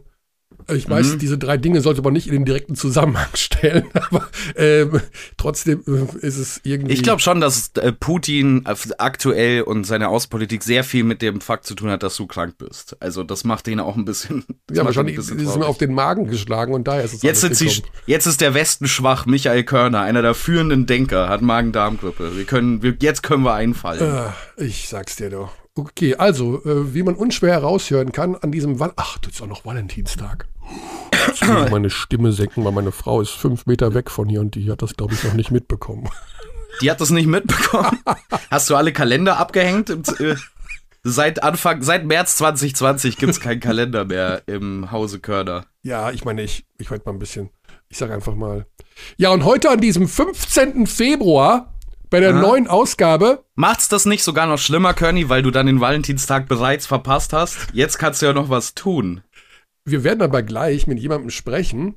Ich 0.71 0.87
weiß, 0.89 1.13
Mhm. 1.13 1.19
diese 1.19 1.37
drei 1.37 1.57
Dinge 1.57 1.81
sollte 1.81 2.01
man 2.03 2.13
nicht 2.13 2.27
in 2.27 2.33
den 2.33 2.45
direkten 2.45 2.75
Zusammenhang 2.75 3.29
stellen, 3.33 3.85
aber 3.93 4.27
ähm, 4.55 4.99
trotzdem 5.37 5.83
äh, 5.87 6.25
ist 6.25 6.37
es 6.37 6.61
irgendwie. 6.63 6.93
ich 6.93 7.01
glaube 7.01 7.21
schon, 7.21 7.41
dass 7.41 7.71
äh, 7.75 7.91
Putin 7.91 8.63
aktuell 8.97 9.61
und 9.63 9.85
seine 9.85 10.09
Außenpolitik 10.09 10.63
sehr 10.63 10.83
viel 10.83 11.03
mit 11.03 11.21
dem 11.21 11.41
Fakt 11.41 11.65
zu 11.65 11.73
tun 11.75 11.89
hat, 11.89 12.03
dass 12.03 12.15
du 12.17 12.27
krank 12.27 12.57
bist. 12.59 12.97
Also 12.99 13.23
das 13.23 13.43
macht 13.45 13.67
ihn 13.67 13.79
auch 13.79 13.95
ein 13.95 14.05
bisschen. 14.05 14.43
ja, 14.71 14.85
wahrscheinlich 14.85 15.15
ein 15.15 15.21
ist 15.21 15.31
es 15.31 15.55
mir 15.57 15.65
auf 15.65 15.77
den 15.77 15.93
Magen 15.93 16.27
geschlagen 16.27 16.73
und 16.73 16.87
daher 16.87 17.03
ist 17.03 17.13
es 17.13 17.21
Jetzt, 17.23 17.41
sind 17.41 17.55
sie, 17.55 17.81
jetzt 18.05 18.27
ist 18.27 18.41
der 18.41 18.53
Westen 18.53 18.87
schwach. 18.87 19.25
Michael 19.25 19.63
Körner, 19.63 20.01
einer 20.01 20.21
der 20.21 20.35
führenden 20.35 20.85
Denker, 20.85 21.29
hat 21.29 21.41
Magen-Darm-Grippe. 21.41 22.37
Wir 22.37 22.45
können, 22.45 22.83
wir, 22.83 22.95
jetzt 23.01 23.23
können 23.23 23.43
wir 23.43 23.53
einfallen. 23.53 24.01
Ah, 24.03 24.35
ich 24.57 24.87
sag's 24.87 25.15
dir 25.15 25.29
doch. 25.29 25.51
Okay, 25.75 26.15
also, 26.15 26.63
äh, 26.65 26.93
wie 26.93 27.03
man 27.03 27.15
unschwer 27.15 27.51
heraushören 27.53 28.11
kann, 28.11 28.35
an 28.35 28.51
diesem 28.51 28.79
Val 28.79 28.93
Ach, 28.95 29.17
das 29.19 29.33
ist 29.33 29.41
auch 29.41 29.47
noch 29.47 29.65
Valentinstag. 29.65 30.47
Jetzt 31.27 31.45
muss 31.45 31.65
ich 31.65 31.71
meine 31.71 31.89
Stimme 31.89 32.31
senken, 32.31 32.63
weil 32.65 32.71
meine 32.71 32.91
Frau 32.91 33.21
ist 33.21 33.31
fünf 33.31 33.65
Meter 33.65 33.93
weg 33.93 34.09
von 34.09 34.27
hier 34.29 34.41
und 34.41 34.55
die 34.55 34.71
hat 34.71 34.81
das, 34.81 34.95
glaube 34.95 35.13
ich, 35.13 35.23
noch 35.23 35.33
nicht 35.33 35.51
mitbekommen. 35.51 36.09
Die 36.81 36.89
hat 36.89 37.01
das 37.01 37.09
nicht 37.09 37.27
mitbekommen. 37.27 37.99
Hast 38.51 38.69
du 38.69 38.75
alle 38.75 38.93
Kalender 38.93 39.37
abgehängt? 39.37 39.95
Seit 41.03 41.43
Anfang, 41.43 41.81
seit 41.81 42.05
März 42.05 42.37
2020 42.37 43.17
gibt's 43.17 43.39
keinen 43.39 43.59
Kalender 43.59 44.05
mehr 44.05 44.43
im 44.47 44.91
Hause 44.91 45.19
Körner. 45.19 45.65
Ja, 45.81 46.11
ich 46.11 46.25
meine, 46.25 46.41
ich, 46.41 46.65
ich 46.77 46.91
werde 46.91 47.03
mal 47.05 47.13
ein 47.13 47.19
bisschen, 47.19 47.49
ich 47.89 47.97
sage 47.97 48.13
einfach 48.13 48.35
mal. 48.35 48.65
Ja, 49.17 49.29
und 49.29 49.45
heute 49.45 49.69
an 49.69 49.79
diesem 49.79 50.07
15. 50.07 50.87
Februar 50.87 51.73
bei 52.09 52.19
der 52.19 52.31
Aha. 52.31 52.41
neuen 52.41 52.67
Ausgabe, 52.67 53.43
Macht's 53.55 53.89
das 53.89 54.05
nicht 54.05 54.23
sogar 54.23 54.47
noch 54.47 54.57
schlimmer, 54.57 54.93
Körny, 54.93 55.29
weil 55.29 55.41
du 55.41 55.51
dann 55.51 55.65
den 55.65 55.81
Valentinstag 55.81 56.47
bereits 56.47 56.87
verpasst 56.87 57.33
hast? 57.33 57.67
Jetzt 57.73 57.99
kannst 57.99 58.21
du 58.21 58.27
ja 58.27 58.33
noch 58.33 58.49
was 58.49 58.73
tun. 58.73 59.21
wir 59.85 60.03
werden 60.03 60.21
aber 60.21 60.43
gleich 60.43 60.87
mit 60.87 60.99
jemandem 60.99 61.29
sprechen, 61.29 61.95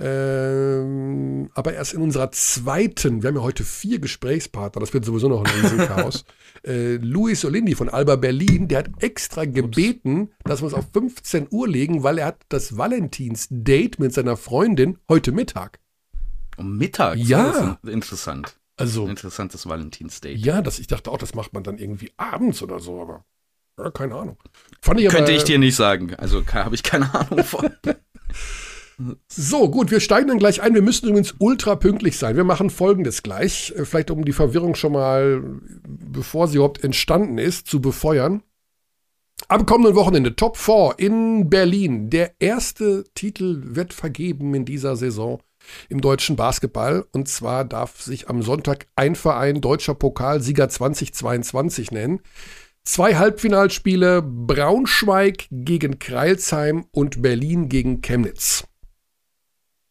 ähm, 0.00 1.50
aber 1.54 1.74
erst 1.74 1.92
in 1.92 2.02
unserer 2.02 2.30
zweiten, 2.30 3.22
wir 3.22 3.28
haben 3.28 3.36
ja 3.36 3.42
heute 3.42 3.64
vier 3.64 3.98
Gesprächspartner, 3.98 4.80
das 4.80 4.94
wird 4.94 5.04
sowieso 5.04 5.28
noch 5.28 5.44
ein 5.44 5.60
Riesenchaos. 5.60 6.24
äh, 6.66 6.96
Luis 6.96 7.44
Olindi 7.44 7.74
von 7.74 7.88
Alba 7.88 8.14
Berlin, 8.14 8.68
der 8.68 8.78
hat 8.80 9.02
extra 9.02 9.44
gebeten, 9.44 10.30
dass 10.44 10.62
wir 10.62 10.68
es 10.68 10.74
auf 10.74 10.86
15 10.92 11.48
Uhr 11.50 11.66
legen, 11.66 12.04
weil 12.04 12.18
er 12.18 12.26
hat 12.26 12.42
das 12.48 12.76
Valentins-Date 12.76 13.98
mit 13.98 14.14
seiner 14.14 14.36
Freundin 14.36 14.98
heute 15.08 15.32
Mittag. 15.32 15.80
Um 16.56 16.76
Mittag? 16.76 17.18
Ja. 17.18 17.78
Interessant. 17.84 18.57
Also, 18.78 19.06
Interessantes 19.06 19.68
Valentinsdate. 19.68 20.38
ja, 20.38 20.62
das, 20.62 20.78
ich 20.78 20.86
dachte 20.86 21.10
auch, 21.10 21.18
das 21.18 21.34
macht 21.34 21.52
man 21.52 21.62
dann 21.62 21.78
irgendwie 21.78 22.12
abends 22.16 22.62
oder 22.62 22.78
so, 22.78 23.00
aber 23.00 23.24
ja, 23.78 23.90
keine 23.90 24.14
Ahnung. 24.14 24.36
Fand 24.80 25.00
ich 25.00 25.06
aber, 25.06 25.16
Könnte 25.16 25.32
ich 25.32 25.44
dir 25.44 25.58
nicht 25.58 25.76
sagen. 25.76 26.14
Also 26.16 26.44
habe 26.46 26.74
ich 26.74 26.82
keine 26.82 27.14
Ahnung 27.14 27.44
von. 27.44 27.70
So, 29.28 29.70
gut, 29.70 29.90
wir 29.90 30.00
steigen 30.00 30.28
dann 30.28 30.38
gleich 30.38 30.60
ein. 30.60 30.74
Wir 30.74 30.82
müssen 30.82 31.08
übrigens 31.08 31.34
ultra 31.38 31.76
pünktlich 31.76 32.18
sein. 32.18 32.36
Wir 32.36 32.44
machen 32.44 32.70
folgendes 32.70 33.22
gleich, 33.22 33.72
äh, 33.76 33.84
vielleicht 33.84 34.10
um 34.10 34.24
die 34.24 34.32
Verwirrung 34.32 34.74
schon 34.74 34.92
mal, 34.92 35.42
bevor 35.86 36.48
sie 36.48 36.56
überhaupt 36.56 36.82
entstanden 36.82 37.38
ist, 37.38 37.68
zu 37.68 37.80
befeuern. 37.80 38.42
Am 39.46 39.66
kommenden 39.66 39.94
Wochenende 39.94 40.34
Top 40.34 40.56
4 40.56 40.94
in 40.98 41.48
Berlin. 41.48 42.10
Der 42.10 42.40
erste 42.40 43.04
Titel 43.14 43.62
wird 43.62 43.92
vergeben 43.92 44.52
in 44.54 44.64
dieser 44.64 44.96
Saison 44.96 45.40
im 45.88 46.00
deutschen 46.00 46.36
Basketball. 46.36 47.06
Und 47.12 47.28
zwar 47.28 47.64
darf 47.64 48.00
sich 48.00 48.28
am 48.28 48.42
Sonntag 48.42 48.86
ein 48.96 49.14
Verein 49.14 49.60
deutscher 49.60 49.94
Pokalsieger 49.94 50.68
2022 50.68 51.90
nennen. 51.90 52.20
Zwei 52.84 53.16
Halbfinalspiele 53.16 54.22
Braunschweig 54.22 55.46
gegen 55.50 55.98
Kreilsheim 55.98 56.86
und 56.90 57.20
Berlin 57.20 57.68
gegen 57.68 58.00
Chemnitz. 58.00 58.64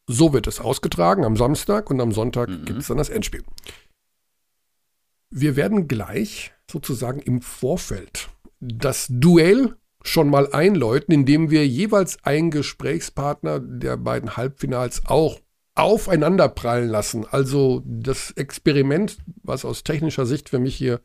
So 0.07 0.33
wird 0.33 0.47
es 0.47 0.59
ausgetragen 0.59 1.25
am 1.25 1.35
Samstag 1.35 1.89
und 1.89 1.99
am 2.01 2.11
Sonntag 2.11 2.49
Mhm. 2.49 2.65
gibt 2.65 2.79
es 2.79 2.87
dann 2.87 2.97
das 2.97 3.09
Endspiel. 3.09 3.43
Wir 5.29 5.55
werden 5.55 5.87
gleich 5.87 6.53
sozusagen 6.71 7.19
im 7.19 7.41
Vorfeld 7.41 8.29
das 8.59 9.07
Duell 9.09 9.75
schon 10.03 10.29
mal 10.29 10.51
einläuten, 10.53 11.13
indem 11.13 11.51
wir 11.51 11.67
jeweils 11.67 12.23
einen 12.23 12.49
Gesprächspartner 12.49 13.59
der 13.59 13.97
beiden 13.97 14.37
Halbfinals 14.37 15.03
auch 15.05 15.39
aufeinander 15.77 16.49
prallen 16.49 16.89
lassen. 16.89 17.25
Also 17.29 17.83
das 17.85 18.31
Experiment, 18.31 19.17
was 19.43 19.63
aus 19.63 19.83
technischer 19.83 20.25
Sicht 20.25 20.49
für 20.49 20.59
mich 20.59 20.75
hier 20.75 21.01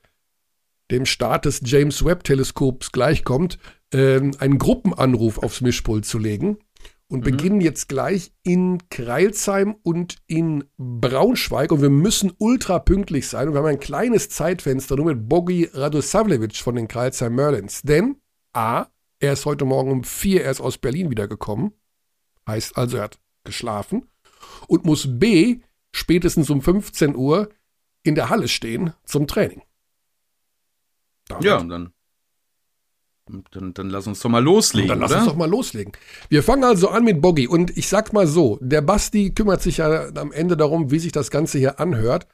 dem 0.91 1.07
Start 1.07 1.45
des 1.45 1.61
James 1.65 2.05
Webb 2.05 2.25
Teleskops 2.25 2.93
gleichkommt, 2.93 3.59
äh, 3.93 4.17
einen 4.17 4.59
Gruppenanruf 4.59 5.39
aufs 5.39 5.61
Mischpult 5.61 6.07
zu 6.07 6.19
legen 6.19 6.59
und 7.09 7.21
mhm. 7.21 7.25
beginnen 7.25 7.61
jetzt 7.61 7.89
gleich 7.89 8.33
in 8.43 8.79
Kreilsheim 8.91 9.77
und 9.83 10.17
in 10.27 10.65
Braunschweig 10.79 11.71
und 11.71 11.83
wir 11.83 11.91
müssen 11.91 12.33
ultra 12.39 12.79
pünktlich 12.79 13.29
sein 13.29 13.49
und 13.49 13.55
wir 13.55 13.59
haben 13.59 13.67
ein 13.67 13.81
kleines 13.81 14.31
Zeitfenster 14.31 14.97
nur 14.97 15.07
mit 15.07 15.29
Bogi 15.29 15.69
Radosavljevic 15.73 16.57
von 16.57 16.77
den 16.77 16.89
Kreilsheim 16.89 17.35
Merlins. 17.35 17.83
Denn 17.83 18.17
A, 18.55 18.87
er 19.21 19.35
ist 19.35 19.45
heute 19.45 19.67
Morgen 19.67 19.91
um 19.91 20.05
vier 20.05 20.43
erst 20.43 20.61
aus 20.61 20.79
Berlin 20.79 21.11
wiedergekommen, 21.11 21.73
heißt 22.47 22.77
also 22.77 22.97
er 22.97 23.05
hat 23.05 23.19
geschlafen 23.45 24.09
und 24.69 24.85
muss 24.85 25.19
B 25.19 25.61
spätestens 25.93 26.51
um 26.51 26.63
15 26.63 27.15
Uhr 27.17 27.51
in 28.03 28.15
der 28.15 28.31
Halle 28.31 28.49
stehen 28.49 28.95
zum 29.05 29.27
Training. 29.27 29.63
Damit 31.29 31.45
ja, 31.45 31.59
und 31.59 31.69
dann 31.69 31.93
dann, 33.53 33.73
dann 33.73 33.89
lass 33.89 34.07
uns 34.07 34.21
doch 34.21 34.29
mal 34.29 34.43
loslegen. 34.43 34.89
dann 34.89 35.01
lass 35.01 35.13
oder? 35.13 35.21
uns 35.21 35.29
doch 35.29 35.37
mal 35.37 35.49
loslegen. 35.49 35.93
Wir 36.29 36.43
fangen 36.43 36.65
also 36.65 36.89
an 36.89 37.05
mit 37.05 37.23
Boggy. 37.23 37.47
Und 37.47 37.77
ich 37.77 37.89
sag 37.89 38.13
mal 38.13 38.27
so: 38.27 38.59
Der 38.61 38.83
Basti 38.83 39.33
kümmert 39.33 39.63
sich 39.63 39.79
ja 39.79 40.09
am 40.17 40.33
Ende 40.33 40.57
darum, 40.57 40.91
wie 40.91 40.99
sich 40.99 41.13
das 41.13 41.31
Ganze 41.31 41.59
hier 41.59 41.79
anhört. 41.79 42.27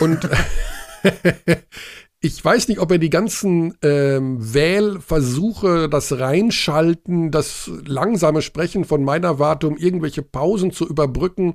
Und 0.00 0.28
ich 2.20 2.44
weiß 2.44 2.68
nicht, 2.68 2.80
ob 2.80 2.90
er 2.90 2.98
die 2.98 3.10
ganzen 3.10 3.74
ähm, 3.82 4.52
Wählversuche, 4.52 5.88
das 5.88 6.18
Reinschalten, 6.18 7.30
das 7.30 7.70
langsame 7.86 8.42
Sprechen 8.42 8.84
von 8.84 9.04
meiner 9.04 9.38
Warte, 9.38 9.68
um 9.68 9.76
irgendwelche 9.76 10.22
Pausen 10.22 10.72
zu 10.72 10.88
überbrücken, 10.88 11.54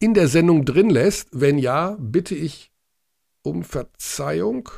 in 0.00 0.12
der 0.12 0.28
Sendung 0.28 0.66
drin 0.66 0.90
lässt. 0.90 1.28
Wenn 1.32 1.58
ja, 1.58 1.96
bitte 1.98 2.34
ich 2.34 2.70
um 3.42 3.62
Verzeihung. 3.62 4.68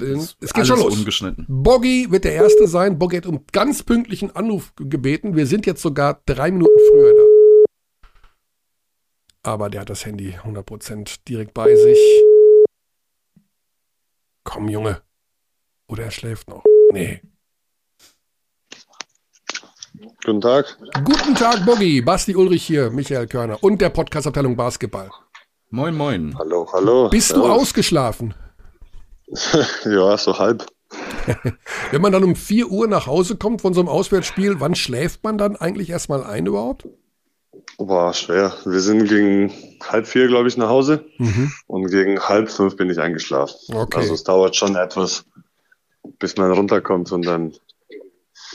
Denn 0.00 0.20
es 0.40 0.54
geht 0.54 0.66
schon 0.66 0.78
los. 0.78 0.96
Ungeschnitten. 0.96 1.44
Boggy 1.48 2.10
wird 2.10 2.24
der 2.24 2.32
Erste 2.32 2.66
sein. 2.66 2.98
Boggy 2.98 3.16
hat 3.16 3.26
um 3.26 3.44
ganz 3.52 3.82
pünktlichen 3.82 4.34
Anruf 4.34 4.72
gebeten. 4.76 5.36
Wir 5.36 5.46
sind 5.46 5.66
jetzt 5.66 5.82
sogar 5.82 6.22
drei 6.24 6.50
Minuten 6.50 6.78
früher 6.90 7.14
da. 7.14 7.22
Aber 9.42 9.68
der 9.68 9.82
hat 9.82 9.90
das 9.90 10.06
Handy 10.06 10.34
100% 10.44 11.18
direkt 11.26 11.52
bei 11.52 11.74
sich. 11.74 11.98
Komm, 14.48 14.70
Junge. 14.70 15.02
Oder 15.88 16.04
er 16.04 16.10
schläft 16.10 16.48
noch. 16.48 16.64
Nee. 16.90 17.20
Guten 20.24 20.40
Tag. 20.40 20.78
Guten 21.04 21.34
Tag, 21.34 21.66
Boggy. 21.66 22.00
Basti 22.00 22.34
Ulrich 22.34 22.64
hier, 22.64 22.88
Michael 22.88 23.26
Körner 23.26 23.62
und 23.62 23.82
der 23.82 23.90
Podcastabteilung 23.90 24.56
Basketball. 24.56 25.10
Moin, 25.68 25.94
moin. 25.94 26.34
Hallo, 26.38 26.66
hallo. 26.72 27.10
Bist 27.10 27.36
du 27.36 27.44
ausgeschlafen? 27.44 28.32
ja, 29.84 30.16
so 30.16 30.38
halb. 30.38 30.66
Wenn 31.90 32.00
man 32.00 32.12
dann 32.12 32.24
um 32.24 32.34
4 32.34 32.70
Uhr 32.70 32.88
nach 32.88 33.06
Hause 33.06 33.36
kommt 33.36 33.60
von 33.60 33.74
so 33.74 33.80
einem 33.80 33.90
Auswärtsspiel, 33.90 34.60
wann 34.60 34.74
schläft 34.74 35.24
man 35.24 35.36
dann 35.36 35.56
eigentlich 35.56 35.90
erstmal 35.90 36.24
ein 36.24 36.46
überhaupt? 36.46 36.88
War 37.78 38.12
schwer. 38.12 38.54
Wir 38.64 38.80
sind 38.80 39.08
gegen 39.08 39.52
halb 39.86 40.06
vier, 40.06 40.26
glaube 40.26 40.48
ich, 40.48 40.56
nach 40.56 40.68
Hause. 40.68 41.04
Mhm. 41.18 41.52
Und 41.66 41.90
gegen 41.90 42.20
halb 42.20 42.50
fünf 42.50 42.76
bin 42.76 42.90
ich 42.90 42.98
eingeschlafen. 42.98 43.56
Okay. 43.74 43.98
Also 43.98 44.14
es 44.14 44.24
dauert 44.24 44.56
schon 44.56 44.76
etwas, 44.76 45.24
bis 46.18 46.36
man 46.36 46.52
runterkommt 46.52 47.12
und 47.12 47.24
dann 47.24 47.54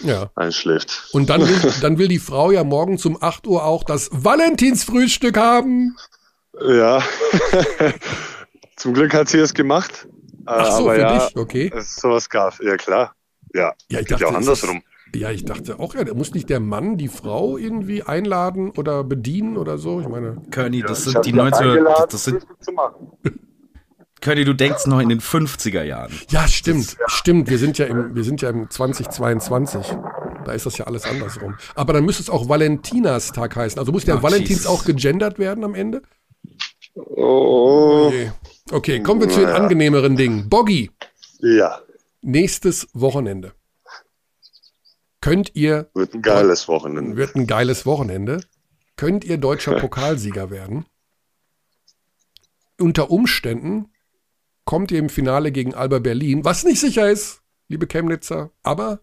ja. 0.04 0.30
einschläft. 0.36 1.10
Und 1.12 1.30
dann 1.30 1.42
will, 1.42 1.74
dann 1.82 1.98
will 1.98 2.08
die 2.08 2.20
Frau 2.20 2.52
ja 2.52 2.64
morgen 2.64 3.00
um 3.04 3.18
8 3.22 3.48
Uhr 3.48 3.64
auch 3.64 3.84
das 3.84 4.10
Valentinsfrühstück 4.12 5.38
haben. 5.38 5.98
Ja. 6.62 7.02
Zum 8.76 8.94
Glück 8.94 9.14
hat 9.14 9.30
sie 9.30 9.40
es 9.40 9.54
gemacht. 9.54 10.08
Ach 10.46 10.78
so, 10.78 10.84
aber 10.84 10.96
für 10.96 11.02
ja, 11.02 11.28
dich, 11.28 11.38
okay. 11.38 11.72
Es 11.74 11.96
sowas 11.96 12.30
gab, 12.30 12.62
ja 12.62 12.76
klar. 12.76 13.16
Ja, 13.54 13.74
ja 13.90 14.00
ich 14.00 14.08
dachte 14.08 14.28
auch 14.28 14.34
andersrum. 14.34 14.84
Ja, 15.16 15.30
ich 15.30 15.46
dachte 15.46 15.80
auch, 15.80 15.94
ja, 15.94 16.12
muss 16.14 16.34
nicht 16.34 16.50
der 16.50 16.60
Mann 16.60 16.98
die 16.98 17.08
Frau 17.08 17.58
irgendwie 17.58 18.02
einladen 18.04 18.72
oder 18.72 19.04
bedienen 19.04 19.58
oder 19.58 19.78
so? 19.78 20.02
Ich 20.02 20.08
meine. 20.08 20.42
Körny, 20.50 20.82
das 20.82 21.06
ja, 21.06 21.12
sind 21.12 21.26
die 21.26 21.34
90er. 21.34 22.08
Das 22.08 22.24
sind. 22.24 22.46
Körny, 24.22 24.46
du 24.46 24.54
denkst 24.54 24.88
noch 24.88 25.00
in 25.00 25.10
den 25.10 25.20
50er 25.20 25.84
Jahren. 25.84 26.14
Ja, 26.30 26.48
stimmt, 26.48 26.98
das, 27.00 27.12
stimmt. 27.12 27.50
Wir 27.50 27.58
sind 27.58 27.78
ja 27.78 27.86
im, 27.86 28.16
wir 28.16 28.24
sind 28.24 28.42
ja 28.42 28.50
im 28.50 28.70
2022. 28.70 29.98
Da 30.46 30.52
ist 30.54 30.66
das 30.66 30.78
ja 30.78 30.86
alles 30.86 31.06
andersrum. 31.06 31.56
Aber 31.76 31.94
dann 31.94 32.06
müsste 32.06 32.24
es 32.24 32.30
auch 32.30 32.50
Valentinas 32.50 33.34
Tag 33.34 33.56
heißen. 33.56 33.78
Also 33.78 33.92
muss 33.92 34.06
der 34.06 34.18
oh, 34.18 34.24
Valentins 34.24 34.50
Jesus. 34.50 34.68
auch 34.68 34.86
gegendert 34.86 35.40
werden 35.40 35.64
am 35.64 35.76
Ende? 35.76 36.02
Oh. 36.96 38.08
Okay, 38.08 38.32
okay 38.72 39.04
kommen 39.04 39.22
wir 39.22 39.30
zu 39.30 39.42
den 39.42 39.50
angenehmeren 39.50 40.16
Dingen. 40.16 40.50
Boggy. 40.50 40.90
Ja. 41.40 41.80
Nächstes 42.22 42.88
Wochenende. 42.94 43.54
Könnt 45.24 45.56
ihr. 45.56 45.90
Wird 45.94 46.16
ein 46.16 46.22
geiles 46.22 46.68
Wochenende. 46.68 47.16
Wird 47.16 47.36
ein 47.36 47.48
geiles 47.48 47.86
Wochenende. 47.86 48.42
Könnt 48.98 49.24
ihr 49.24 49.38
deutscher 49.38 49.76
Pokalsieger 49.80 50.52
werden? 50.52 50.86
Unter 52.78 53.10
Umständen 53.10 53.86
kommt 54.66 54.92
ihr 54.92 55.00
im 55.00 55.08
Finale 55.08 55.54
gegen 55.54 55.74
Alba 55.76 56.00
Berlin, 56.00 56.44
was 56.44 56.66
nicht 56.66 56.82
sicher 56.82 57.10
ist, 57.10 57.42
liebe 57.70 57.88
Chemnitzer, 57.88 58.52
aber 58.64 59.00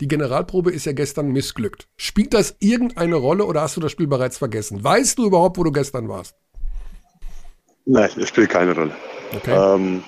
die 0.00 0.08
Generalprobe 0.08 0.72
ist 0.72 0.86
ja 0.86 0.92
gestern 0.92 1.28
missglückt. 1.28 1.86
Spielt 1.96 2.34
das 2.34 2.56
irgendeine 2.58 3.14
Rolle 3.14 3.44
oder 3.44 3.60
hast 3.60 3.76
du 3.76 3.80
das 3.80 3.92
Spiel 3.92 4.08
bereits 4.08 4.38
vergessen? 4.38 4.82
Weißt 4.82 5.18
du 5.18 5.26
überhaupt, 5.26 5.56
wo 5.56 5.62
du 5.62 5.70
gestern 5.70 6.08
warst? 6.08 6.34
Nein, 7.84 8.10
es 8.16 8.28
spielt 8.28 8.50
keine 8.50 8.74
Rolle. 8.74 8.96
Okay. 9.36 9.54
Ähm, 9.54 10.02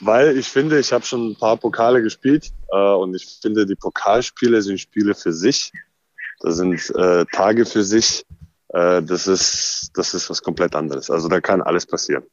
weil 0.00 0.36
ich 0.36 0.48
finde, 0.48 0.78
ich 0.78 0.92
habe 0.92 1.04
schon 1.04 1.30
ein 1.30 1.36
paar 1.36 1.56
Pokale 1.56 2.02
gespielt 2.02 2.52
äh, 2.72 2.76
und 2.76 3.14
ich 3.14 3.38
finde, 3.40 3.66
die 3.66 3.74
Pokalspiele 3.74 4.62
sind 4.62 4.78
Spiele 4.78 5.14
für 5.14 5.32
sich. 5.32 5.72
Das 6.40 6.56
sind 6.56 6.90
äh, 6.94 7.24
Tage 7.32 7.66
für 7.66 7.82
sich. 7.82 8.24
Äh, 8.68 9.02
das, 9.02 9.26
ist, 9.26 9.90
das 9.94 10.14
ist 10.14 10.30
was 10.30 10.42
komplett 10.42 10.74
anderes. 10.76 11.10
Also 11.10 11.28
da 11.28 11.40
kann 11.40 11.62
alles 11.62 11.86
passieren. 11.86 12.24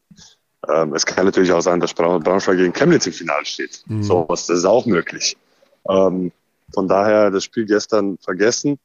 Ähm, 0.68 0.94
es 0.94 1.06
kann 1.06 1.26
natürlich 1.26 1.52
auch 1.52 1.62
sein, 1.62 1.80
dass 1.80 1.94
Braunschweig 1.94 2.58
gegen 2.58 2.74
Chemnitz 2.74 3.08
im 3.08 3.14
Finale 3.14 3.46
steht. 3.46 3.84
Mhm. 3.88 4.04
So 4.04 4.26
was, 4.28 4.50
ist 4.50 4.66
auch 4.66 4.86
möglich. 4.86 5.38
Ähm, 5.90 6.32
von 6.74 6.88
daher 6.88 7.32
das 7.32 7.44
Spiel 7.44 7.66
gestern 7.66 8.18
vergessen. 8.18 8.80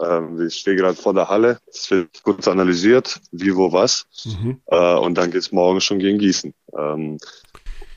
Ähm, 0.00 0.46
ich 0.46 0.56
stehe 0.56 0.76
gerade 0.76 0.96
vor 0.96 1.14
der 1.14 1.28
Halle. 1.28 1.58
Es 1.66 1.90
wird 1.90 2.22
kurz 2.22 2.48
analysiert, 2.48 3.20
wie, 3.32 3.54
wo, 3.54 3.72
was. 3.72 4.06
Mhm. 4.24 4.60
Äh, 4.66 4.94
und 4.94 5.14
dann 5.16 5.30
geht 5.30 5.40
es 5.40 5.52
morgen 5.52 5.80
schon 5.80 5.98
gegen 5.98 6.18
Gießen. 6.18 6.54
Ähm, 6.76 7.18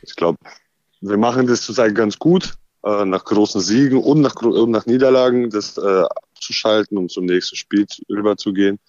ich 0.02 0.16
glaube, 0.16 0.38
wir 1.02 1.18
machen 1.18 1.48
das 1.48 1.62
zurzeit 1.62 1.96
ganz 1.96 2.20
gut, 2.20 2.56
äh, 2.84 3.06
nach 3.06 3.26
großen 3.26 3.62
Siegen 3.62 3.98
und 3.98 4.22
nach, 4.22 4.36
und 4.36 4.72
nach 4.72 4.86
Niederlagen, 4.86 5.50
das 5.50 5.78
äh, 5.78 6.04
abzuschalten 6.40 6.98
und 6.98 7.12
zum 7.12 7.26
nächsten 7.26 7.56
Spiel 7.56 7.86
rüberzugehen, 8.10 8.80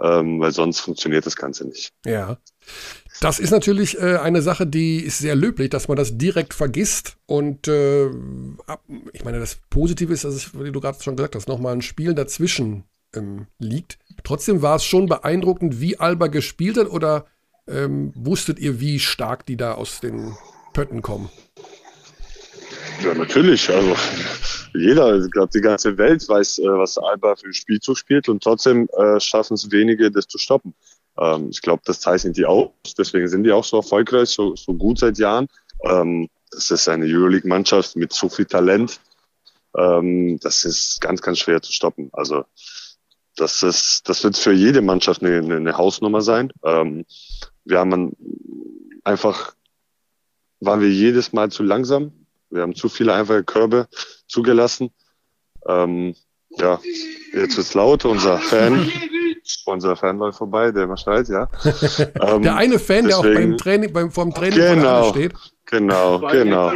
ähm, 0.00 0.40
weil 0.40 0.52
sonst 0.52 0.80
funktioniert 0.80 1.26
das 1.26 1.36
Ganze 1.36 1.66
nicht. 1.66 1.92
Ja. 2.04 2.38
Das 3.20 3.38
ist 3.38 3.50
natürlich 3.50 3.98
äh, 3.98 4.16
eine 4.16 4.42
Sache, 4.42 4.66
die 4.66 4.98
ist 4.98 5.18
sehr 5.18 5.36
löblich, 5.36 5.70
dass 5.70 5.88
man 5.88 5.96
das 5.96 6.18
direkt 6.18 6.52
vergisst. 6.52 7.16
Und 7.26 7.66
äh, 7.68 8.08
ich 9.12 9.24
meine, 9.24 9.40
das 9.40 9.58
Positive 9.70 10.12
ist, 10.12 10.24
dass 10.24 10.34
es, 10.34 10.58
wie 10.58 10.72
du 10.72 10.80
gerade 10.80 11.02
schon 11.02 11.16
gesagt 11.16 11.34
hast, 11.34 11.48
nochmal 11.48 11.72
ein 11.72 11.82
Spiel 11.82 12.14
dazwischen 12.14 12.84
ähm, 13.14 13.46
liegt. 13.58 13.98
Trotzdem 14.24 14.60
war 14.60 14.76
es 14.76 14.84
schon 14.84 15.06
beeindruckend, 15.06 15.80
wie 15.80 15.98
Alba 15.98 16.26
gespielt 16.26 16.76
hat, 16.76 16.90
oder 16.90 17.26
ähm, 17.68 18.12
wusstet 18.14 18.58
ihr, 18.58 18.80
wie 18.80 18.98
stark 19.00 19.46
die 19.46 19.56
da 19.56 19.74
aus 19.74 20.00
den 20.00 20.36
Pötten 20.76 21.00
kommen? 21.00 21.30
Ja, 23.02 23.14
natürlich. 23.14 23.70
Also 23.70 23.96
jeder, 24.74 25.24
ich 25.24 25.30
glaube, 25.30 25.48
die 25.54 25.62
ganze 25.62 25.96
Welt 25.96 26.28
weiß, 26.28 26.58
äh, 26.58 26.64
was 26.64 26.98
Alba 26.98 27.34
für 27.34 27.46
ein 27.46 27.54
Spielzug 27.54 27.96
spielt 27.96 28.28
und 28.28 28.42
trotzdem 28.42 28.86
äh, 28.92 29.18
schaffen 29.18 29.54
es 29.54 29.70
wenige, 29.70 30.10
das 30.10 30.26
zu 30.26 30.36
stoppen. 30.36 30.74
Ähm, 31.18 31.48
ich 31.50 31.62
glaube, 31.62 31.80
das 31.86 32.00
zeichnet 32.00 32.36
die 32.36 32.44
aus. 32.44 32.68
Deswegen 32.98 33.26
sind 33.26 33.44
die 33.44 33.52
auch 33.52 33.64
so 33.64 33.78
erfolgreich, 33.78 34.28
so, 34.28 34.54
so 34.54 34.74
gut 34.74 34.98
seit 34.98 35.16
Jahren. 35.16 35.48
Ähm, 35.82 36.28
das 36.50 36.70
ist 36.70 36.90
eine 36.90 37.06
Euroleague-Mannschaft 37.06 37.96
mit 37.96 38.12
so 38.12 38.28
viel 38.28 38.44
Talent. 38.44 39.00
Ähm, 39.78 40.38
das 40.40 40.66
ist 40.66 41.00
ganz, 41.00 41.22
ganz 41.22 41.38
schwer 41.38 41.62
zu 41.62 41.72
stoppen. 41.72 42.10
Also 42.12 42.44
das 43.34 43.62
ist, 43.62 44.06
das 44.10 44.22
wird 44.24 44.36
für 44.36 44.52
jede 44.52 44.82
Mannschaft 44.82 45.22
eine, 45.22 45.38
eine 45.38 45.78
Hausnummer 45.78 46.20
sein. 46.20 46.52
Ähm, 46.62 47.06
wir 47.64 47.78
haben 47.78 48.14
einfach 49.04 49.56
waren 50.60 50.80
wir 50.80 50.90
jedes 50.90 51.32
Mal 51.32 51.50
zu 51.50 51.62
langsam. 51.62 52.12
Wir 52.50 52.62
haben 52.62 52.74
zu 52.74 52.88
viele 52.88 53.14
einfache 53.14 53.44
Körbe 53.44 53.88
zugelassen. 54.28 54.90
Ähm, 55.66 56.14
ja, 56.58 56.80
jetzt 57.32 57.56
wird's 57.56 57.74
laut. 57.74 58.04
Unser 58.04 58.38
Fan, 58.50 58.90
unser 59.66 59.96
Fan 59.96 60.18
läuft 60.18 60.38
vorbei, 60.38 60.70
der 60.70 60.84
immer 60.84 60.96
schreit, 60.96 61.28
ja. 61.28 61.48
Ähm, 62.20 62.42
der 62.42 62.56
eine 62.56 62.78
Fan, 62.78 63.06
deswegen, 63.06 63.08
der 63.08 63.18
auch 63.18 63.22
beim 63.22 63.56
Training, 63.56 63.92
beim, 63.92 64.10
vorm 64.10 64.32
Training 64.32 64.58
genau, 64.58 65.10
steht. 65.10 65.34
Genau, 65.66 66.20
genau. 66.20 66.72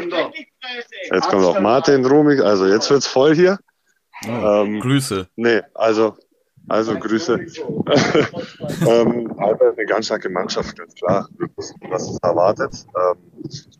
Jetzt 1.12 1.28
kommt 1.28 1.44
auch 1.44 1.60
Martin 1.60 2.04
Rumig. 2.04 2.40
Also 2.40 2.66
jetzt 2.66 2.90
wird's 2.90 3.06
voll 3.06 3.34
hier. 3.34 3.58
Oh, 4.26 4.64
ähm, 4.64 4.80
Grüße. 4.80 5.28
Nee, 5.37 5.62
also, 5.75 6.16
also 6.69 6.99
Grüße. 6.99 7.35
ähm, 8.87 9.33
aber 9.38 9.73
eine 9.73 9.87
ganz 9.87 10.07
starke 10.07 10.29
Mannschaft, 10.29 10.76
ganz 10.76 10.95
klar. 10.95 11.29
was 11.88 12.07
uns 12.07 12.19
erwartet. 12.23 12.87
Ähm, 12.97 13.19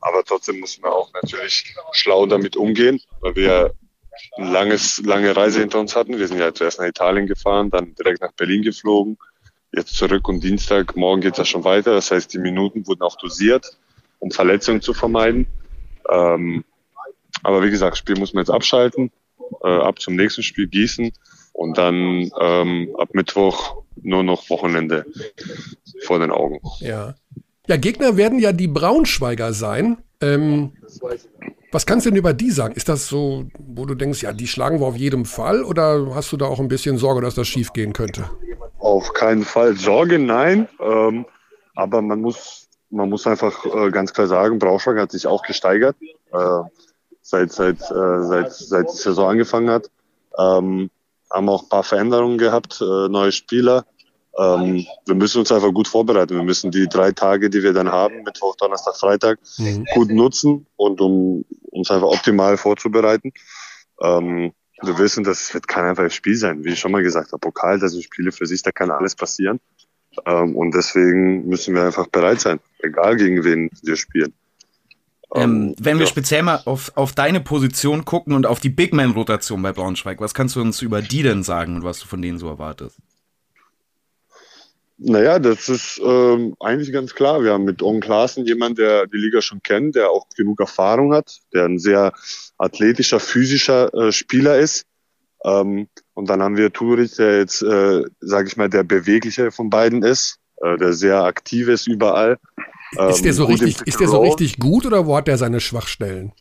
aber 0.01 0.25
trotzdem 0.25 0.61
muss 0.61 0.81
man 0.81 0.93
auch 0.93 1.13
natürlich 1.13 1.75
schlau 1.93 2.27
damit 2.27 2.57
umgehen, 2.57 3.01
weil 3.21 3.37
wir 3.37 3.75
ein 4.37 4.53
langes, 4.53 5.03
lange 5.05 5.37
Reise 5.37 5.61
hinter 5.61 5.81
uns 5.81 5.95
hatten. 5.95 6.19
Wir 6.19 6.29
sind 6.29 6.39
ja 6.39 6.53
zuerst 6.53 6.79
nach 6.79 6.87
Italien 6.87 7.27
gefahren, 7.27 7.71
dann 7.71 7.95
direkt 7.95 8.21
nach 8.21 8.33
Berlin 8.33 8.63
geflogen, 8.63 9.19
jetzt 9.73 9.97
zurück 9.97 10.29
und 10.29 10.43
Dienstag, 10.43 10.97
morgen 10.97 11.21
geht 11.21 11.33
es 11.33 11.39
ja 11.39 11.45
schon 11.45 11.65
weiter. 11.65 11.93
Das 11.93 12.11
heißt, 12.11 12.33
die 12.33 12.39
Minuten 12.39 12.87
wurden 12.87 13.03
auch 13.03 13.17
dosiert, 13.17 13.79
um 14.19 14.31
Verletzungen 14.31 14.83
zu 14.83 14.95
vermeiden. 14.95 15.47
Ähm, 16.11 16.65
aber 17.43 17.63
wie 17.63 17.71
gesagt, 17.71 17.97
Spiel 17.97 18.19
muss 18.19 18.35
man 18.35 18.43
jetzt 18.43 18.51
abschalten, 18.51 19.13
äh, 19.63 19.69
ab 19.69 20.01
zum 20.01 20.17
nächsten 20.17 20.43
Spiel 20.43 20.67
gießen 20.67 21.13
und 21.53 21.79
dann 21.79 22.31
ähm, 22.41 22.95
ab 22.99 23.11
Mittwoch 23.13 23.83
nur 24.03 24.23
noch 24.23 24.49
Wochenende 24.51 25.07
vor 26.05 26.19
den 26.19 26.31
Augen. 26.31 26.61
Ja. 26.81 27.15
Ja, 27.67 27.77
Gegner 27.77 28.17
werden 28.17 28.39
ja 28.39 28.53
die 28.53 28.69
Braunschweiger 28.69 29.53
sein. 29.53 29.99
Ähm, 30.21 30.73
was 31.73 31.87
kannst 31.87 32.05
du 32.05 32.11
denn 32.11 32.19
über 32.19 32.33
die 32.33 32.51
sagen? 32.51 32.75
Ist 32.75 32.89
das 32.89 33.07
so, 33.07 33.45
wo 33.59 33.87
du 33.87 33.95
denkst, 33.95 34.23
ja, 34.23 34.33
die 34.33 34.49
schlagen 34.49 34.81
wir 34.81 34.87
auf 34.87 34.97
jeden 34.97 35.25
Fall 35.25 35.63
oder 35.63 36.15
hast 36.15 36.33
du 36.33 36.37
da 36.37 36.47
auch 36.47 36.59
ein 36.59 36.69
bisschen 36.69 36.99
Sorge, 36.99 37.21
dass 37.21 37.37
das 37.37 37.47
schief 37.47 37.73
gehen 37.73 37.93
könnte? 37.93 38.29
Auf 38.79 39.13
keinen 39.13 39.45
Fall 39.45 39.77
Sorge, 39.77 40.19
nein. 40.19 40.69
Ähm, 40.81 41.27
aber 41.77 42.03
man 42.03 42.21
muss, 42.21 42.69
man 42.91 43.09
muss 43.09 43.27
einfach 43.27 43.65
äh, 43.67 43.91
ganz 43.91 44.13
klar 44.13 44.27
sagen, 44.27 44.59
Braunschweig 44.59 44.99
hat 44.99 45.13
sich 45.13 45.27
auch 45.27 45.43
gesteigert, 45.43 45.97
äh, 46.33 46.63
seit, 47.23 47.53
seit, 47.53 47.81
äh, 47.83 48.23
seit, 48.23 48.53
seit 48.53 48.93
die 48.93 48.97
Saison 48.97 49.31
angefangen 49.31 49.71
hat. 49.71 49.91
Ähm, 50.37 50.91
haben 51.31 51.49
auch 51.49 51.63
ein 51.65 51.69
paar 51.69 51.85
Veränderungen 51.85 52.39
gehabt, 52.39 52.81
äh, 52.81 53.09
neue 53.09 53.33
Spieler. 53.33 53.87
Ähm, 54.39 54.87
wir 55.07 55.15
müssen 55.15 55.41
uns 55.41 55.53
einfach 55.53 55.73
gut 55.73 55.89
vorbereiten. 55.89 56.35
Wir 56.35 56.43
müssen 56.43 56.71
die 56.71 56.89
drei 56.89 57.13
Tage, 57.13 57.51
die 57.51 57.63
wir 57.63 57.73
dann 57.73 57.91
haben, 57.91 58.23
Mittwoch, 58.23 58.57
Donnerstag, 58.57 58.97
Freitag, 58.97 59.39
mhm. 59.59 59.85
gut 59.95 60.11
nutzen 60.11 60.67
und 60.77 61.01
um 61.01 61.45
uns 61.71 61.91
einfach 61.91 62.09
optimal 62.09 62.57
vorzubereiten. 62.57 63.33
Ähm, 64.03 64.53
wir 64.83 64.99
wissen, 64.99 65.25
das 65.25 65.53
wird 65.53 65.69
kein 65.69 65.85
einfaches 65.85 66.15
Spiel 66.15 66.37
sein. 66.37 66.65
Wie 66.65 66.71
ich 66.71 66.79
schon 66.79 66.93
mal 66.93 67.03
gesagt 67.03 67.33
habe, 67.33 67.41
Pokal, 67.41 67.79
das 67.79 67.93
sind 67.93 68.05
Spiele 68.05 68.33
für 68.33 68.47
sich, 68.47 68.63
da 68.63 68.73
kann 68.73 68.91
alles 68.91 69.15
passieren. 69.15 69.61
Ähm, 70.27 70.57
und 70.57 70.75
deswegen 70.75 71.47
müssen 71.47 71.75
wir 71.75 71.85
einfach 71.85 72.07
bereit 72.07 72.41
sein, 72.41 72.61
egal 72.79 73.17
gegen 73.17 73.45
wen 73.45 73.71
wir 73.83 73.97
spielen. 73.97 74.33
Ähm, 75.35 75.43
ähm 75.43 75.75
wenn 75.79 75.99
wir 75.99 76.07
ja. 76.07 76.11
speziell 76.11 76.43
mal 76.43 76.63
auf, 76.65 76.93
auf 76.97 77.13
deine 77.13 77.41
Position 77.41 78.05
gucken 78.05 78.35
und 78.35 78.47
auf 78.47 78.61
die 78.61 78.71
Big 78.71 78.93
Man-Rotation 78.93 79.63
bei 79.63 79.73
Braunschweig, 79.73 80.21
was 80.21 80.35
kannst 80.35 80.57
du 80.57 80.61
uns 80.61 80.83
über 80.83 81.03
die 81.03 81.23
denn 81.23 81.43
sagen 81.43 81.77
und 81.77 81.85
was 81.85 82.01
du 82.01 82.07
von 82.07 82.23
denen 82.23 82.39
so 82.39 82.49
erwartest? 82.49 82.99
Naja, 85.03 85.39
das 85.39 85.71
ist 85.71 85.99
ähm, 86.05 86.55
eigentlich 86.61 86.93
ganz 86.93 87.15
klar. 87.15 87.43
Wir 87.43 87.55
haben 87.55 87.65
mit 87.65 87.83
Owen 87.83 88.01
Klaassen 88.01 88.45
jemanden, 88.45 88.77
der 88.77 89.07
die 89.07 89.17
Liga 89.17 89.41
schon 89.41 89.63
kennt, 89.63 89.95
der 89.95 90.11
auch 90.11 90.27
genug 90.37 90.61
Erfahrung 90.61 91.15
hat, 91.15 91.39
der 91.55 91.65
ein 91.65 91.79
sehr 91.79 92.13
athletischer, 92.59 93.19
physischer 93.19 93.95
äh, 93.95 94.13
Spieler 94.13 94.59
ist. 94.59 94.85
Ähm, 95.43 95.89
und 96.13 96.29
dann 96.29 96.43
haben 96.43 96.59
wir 96.59 96.71
Turich, 96.71 97.17
der 97.17 97.39
jetzt, 97.39 97.63
äh, 97.63 98.03
sage 98.21 98.49
ich 98.49 98.59
mal, 98.59 98.69
der 98.69 98.83
bewegliche 98.83 99.51
von 99.51 99.71
beiden 99.71 100.03
ist, 100.03 100.37
äh, 100.59 100.77
der 100.77 100.93
sehr 100.93 101.25
aktiv 101.25 101.69
ist 101.69 101.87
überall. 101.87 102.39
Ähm, 102.99 103.09
ist 103.11 103.25
der 103.25 103.33
so 103.33 103.45
richtig, 103.45 103.81
ist 103.83 104.01
der 104.01 104.09
so 104.09 104.21
richtig 104.23 104.59
gut 104.59 104.87
oder 104.87 105.07
wo 105.07 105.17
hat 105.17 105.29
der 105.29 105.39
seine 105.39 105.61
Schwachstellen? 105.61 106.33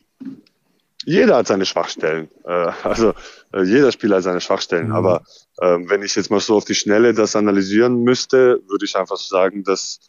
Jeder 1.04 1.36
hat 1.36 1.46
seine 1.46 1.64
Schwachstellen. 1.64 2.28
Äh, 2.44 2.72
also 2.82 3.14
äh, 3.52 3.62
jeder 3.62 3.92
Spieler 3.92 4.16
hat 4.16 4.24
seine 4.24 4.40
Schwachstellen. 4.40 4.88
Mhm. 4.88 4.94
Aber 4.94 5.22
äh, 5.58 5.78
wenn 5.86 6.02
ich 6.02 6.14
jetzt 6.14 6.30
mal 6.30 6.40
so 6.40 6.56
auf 6.56 6.64
die 6.64 6.74
Schnelle 6.74 7.14
das 7.14 7.36
analysieren 7.36 8.02
müsste, 8.02 8.60
würde 8.68 8.84
ich 8.84 8.96
einfach 8.96 9.16
sagen, 9.16 9.64
dass 9.64 10.00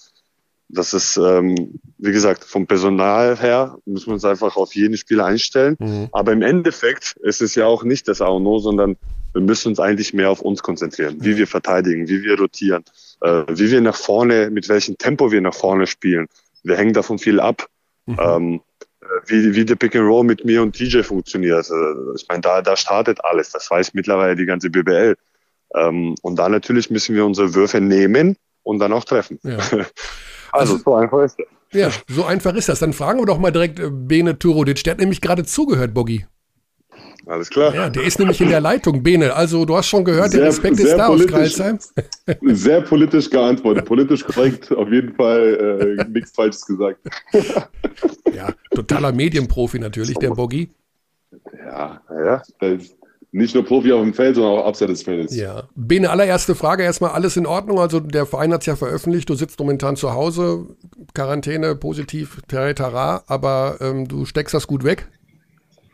das 0.73 0.93
ist, 0.93 1.17
ähm, 1.17 1.79
wie 1.97 2.11
gesagt, 2.11 2.45
vom 2.45 2.65
Personal 2.65 3.37
her 3.37 3.77
muss 3.85 4.07
man 4.07 4.13
uns 4.13 4.25
einfach 4.25 4.55
auf 4.55 4.73
jeden 4.73 4.95
Spieler 4.95 5.25
einstellen. 5.25 5.75
Mhm. 5.79 6.07
Aber 6.13 6.31
im 6.31 6.41
Endeffekt 6.41 7.17
ist 7.21 7.41
es 7.41 7.55
ja 7.55 7.65
auch 7.65 7.83
nicht 7.83 8.07
das 8.07 8.21
A 8.21 8.27
sondern 8.27 8.95
wir 9.33 9.41
müssen 9.41 9.69
uns 9.69 9.79
eigentlich 9.79 10.13
mehr 10.13 10.29
auf 10.29 10.41
uns 10.41 10.63
konzentrieren, 10.63 11.17
wie 11.19 11.37
wir 11.37 11.47
verteidigen, 11.47 12.07
wie 12.07 12.23
wir 12.23 12.39
rotieren, 12.39 12.83
äh, 13.21 13.43
wie 13.49 13.71
wir 13.71 13.81
nach 13.81 13.95
vorne, 13.95 14.49
mit 14.49 14.69
welchem 14.69 14.97
Tempo 14.97 15.31
wir 15.31 15.41
nach 15.41 15.53
vorne 15.53 15.87
spielen. 15.87 16.27
Wir 16.63 16.77
hängen 16.77 16.93
davon 16.93 17.19
viel 17.19 17.39
ab. 17.39 17.67
Mhm. 18.05 18.17
Ähm, 18.19 18.61
wie, 19.27 19.55
wie 19.55 19.65
der 19.65 19.75
Pick 19.75 19.95
and 19.95 20.07
Roll 20.07 20.23
mit 20.23 20.45
mir 20.45 20.61
und 20.61 20.75
TJ 20.75 21.01
funktioniert. 21.01 21.55
Also, 21.55 21.75
ich 22.15 22.25
meine, 22.29 22.41
da, 22.41 22.61
da 22.61 22.75
startet 22.75 23.23
alles. 23.23 23.51
Das 23.51 23.69
weiß 23.69 23.93
mittlerweile 23.93 24.35
die 24.35 24.45
ganze 24.45 24.69
BBL. 24.69 25.15
Ähm, 25.75 26.15
und 26.21 26.37
da 26.37 26.49
natürlich 26.49 26.89
müssen 26.89 27.15
wir 27.15 27.25
unsere 27.25 27.53
Würfe 27.53 27.81
nehmen 27.81 28.37
und 28.63 28.79
dann 28.79 28.93
auch 28.93 29.05
treffen. 29.05 29.39
Ja. 29.43 29.57
Also, 30.53 30.73
also, 30.73 30.83
so 30.83 30.95
einfach 30.95 31.23
ist 31.23 31.39
das. 31.39 31.47
Ja, 31.71 31.89
so 32.09 32.25
einfach 32.25 32.53
ist 32.55 32.67
das. 32.67 32.79
Dann 32.79 32.91
fragen 32.91 33.19
wir 33.19 33.25
doch 33.25 33.37
mal 33.37 33.51
direkt 33.51 33.79
äh, 33.79 33.89
Bene 33.89 34.37
Turodic. 34.37 34.83
Der 34.83 34.91
hat 34.91 34.99
nämlich 34.99 35.21
gerade 35.21 35.45
zugehört, 35.45 35.93
Boggy. 35.93 36.25
Alles 37.25 37.49
klar. 37.49 37.73
Ja, 37.73 37.89
der 37.89 38.03
ist 38.03 38.19
nämlich 38.19 38.41
in 38.41 38.49
der 38.49 38.61
Leitung, 38.61 39.03
Bene. 39.03 39.33
Also 39.33 39.65
du 39.65 39.75
hast 39.75 39.87
schon 39.87 40.03
gehört, 40.03 40.31
sehr, 40.31 40.41
der 40.41 40.49
Respekt 40.49 40.79
ist 40.79 40.95
da 40.95 41.07
aus 41.07 41.25
Kreilsheim. 41.27 41.79
Sehr 42.41 42.81
politisch 42.81 43.29
geantwortet. 43.29 43.85
Politisch 43.85 44.23
korrekt, 44.23 44.71
auf 44.71 44.89
jeden 44.91 45.13
Fall 45.15 45.97
äh, 45.99 46.09
nichts 46.09 46.31
Falsches 46.31 46.65
gesagt. 46.65 46.99
ja, 48.33 48.53
totaler 48.73 49.11
Medienprofi 49.11 49.79
natürlich, 49.79 50.17
der 50.17 50.31
Boggy. 50.31 50.69
Ja, 51.65 52.01
ja, 52.09 52.41
nicht 53.31 53.55
nur 53.55 53.65
Profi 53.65 53.93
auf 53.93 54.01
dem 54.01 54.13
Feld, 54.13 54.35
sondern 54.35 54.59
auch 54.59 54.65
abseits 54.65 54.91
des 54.91 55.03
Feldes. 55.03 55.35
Ja. 55.35 55.63
Bene, 55.75 56.09
allererste 56.09 56.53
Frage 56.53 56.83
erstmal, 56.83 57.11
alles 57.11 57.37
in 57.37 57.45
Ordnung? 57.45 57.79
Also 57.79 58.01
der 58.01 58.25
Verein 58.25 58.51
hat 58.53 58.61
es 58.61 58.65
ja 58.65 58.75
veröffentlicht, 58.75 59.29
du 59.29 59.35
sitzt 59.35 59.57
momentan 59.57 59.95
zu 59.95 60.13
Hause, 60.13 60.67
Quarantäne, 61.13 61.75
positiv, 61.75 62.41
tara, 62.47 63.23
aber 63.27 63.77
ähm, 63.79 64.07
du 64.07 64.25
steckst 64.25 64.53
das 64.53 64.67
gut 64.67 64.83
weg? 64.83 65.07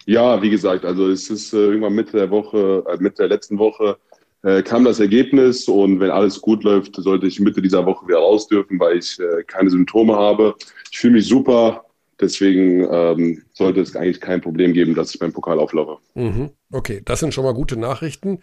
Ja, 0.07 0.41
wie 0.41 0.49
gesagt, 0.49 0.85
also 0.85 1.09
es 1.09 1.29
ist 1.29 1.51
äh, 1.51 1.57
irgendwann 1.57 1.93
Mitte 1.93 2.13
der 2.13 2.31
Woche, 2.31 2.81
äh, 2.87 2.95
Mitte 2.97 3.17
der 3.17 3.27
letzten 3.27 3.59
Woche 3.59 3.97
äh, 4.41 4.63
kam 4.63 4.85
das 4.85 5.01
Ergebnis 5.01 5.67
und 5.67 5.99
wenn 5.99 6.11
alles 6.11 6.39
gut 6.39 6.63
läuft, 6.63 6.95
sollte 6.95 7.27
ich 7.27 7.41
Mitte 7.41 7.61
dieser 7.61 7.85
Woche 7.85 8.07
wieder 8.07 8.19
raus 8.19 8.47
dürfen, 8.47 8.79
weil 8.79 8.99
ich 8.99 9.19
äh, 9.19 9.43
keine 9.43 9.69
Symptome 9.69 10.15
habe. 10.15 10.55
Ich 10.89 10.99
fühle 10.99 11.15
mich 11.15 11.27
super, 11.27 11.83
deswegen 12.19 12.87
ähm, 12.91 13.43
sollte 13.53 13.81
es 13.81 13.95
eigentlich 13.95 14.21
kein 14.21 14.41
Problem 14.41 14.73
geben, 14.73 14.95
dass 14.95 15.13
ich 15.13 15.19
beim 15.19 15.33
Pokal 15.33 15.59
auflaufe. 15.59 15.97
Mhm. 16.15 16.49
Okay, 16.71 17.01
das 17.05 17.19
sind 17.19 17.33
schon 17.33 17.43
mal 17.43 17.53
gute 17.53 17.77
Nachrichten. 17.77 18.39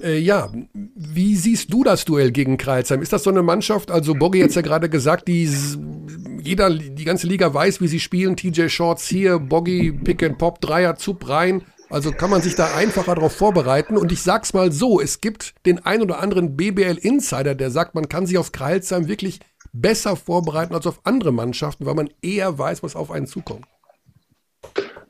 Äh, 0.00 0.18
ja, 0.18 0.52
wie 0.72 1.36
siehst 1.36 1.72
du 1.72 1.84
das 1.84 2.04
Duell 2.04 2.32
gegen 2.32 2.56
Kreilsheim? 2.56 3.02
Ist 3.02 3.12
das 3.12 3.22
so 3.22 3.30
eine 3.30 3.42
Mannschaft, 3.42 3.90
also 3.90 4.14
Boggy 4.14 4.38
jetzt 4.38 4.56
ja 4.56 4.62
gerade 4.62 4.88
gesagt, 4.88 5.28
die 5.28 5.48
jeder, 6.42 6.70
die 6.70 7.04
ganze 7.04 7.26
Liga 7.26 7.52
weiß, 7.52 7.80
wie 7.80 7.88
sie 7.88 8.00
spielen. 8.00 8.36
TJ 8.36 8.68
Shorts 8.68 9.06
hier, 9.06 9.38
Boggy, 9.38 9.92
Pick 9.92 10.22
and 10.22 10.38
Pop, 10.38 10.60
Dreier, 10.60 10.96
Zub 10.96 11.28
rein. 11.28 11.62
Also 11.90 12.12
kann 12.12 12.30
man 12.30 12.42
sich 12.42 12.54
da 12.54 12.74
einfacher 12.74 13.14
darauf 13.14 13.32
vorbereiten. 13.32 13.96
Und 13.96 14.12
ich 14.12 14.22
sag's 14.22 14.52
mal 14.52 14.72
so: 14.72 15.00
Es 15.00 15.20
gibt 15.20 15.54
den 15.64 15.84
ein 15.84 16.02
oder 16.02 16.20
anderen 16.20 16.56
BBL-Insider, 16.56 17.54
der 17.54 17.70
sagt, 17.70 17.94
man 17.94 18.08
kann 18.08 18.26
sich 18.26 18.38
auf 18.38 18.52
Kreilsheim 18.52 19.08
wirklich 19.08 19.40
besser 19.72 20.16
vorbereiten 20.16 20.74
als 20.74 20.86
auf 20.86 21.00
andere 21.04 21.32
Mannschaften, 21.32 21.86
weil 21.86 21.94
man 21.94 22.10
eher 22.22 22.58
weiß, 22.58 22.82
was 22.82 22.96
auf 22.96 23.10
einen 23.10 23.26
zukommt. 23.26 23.66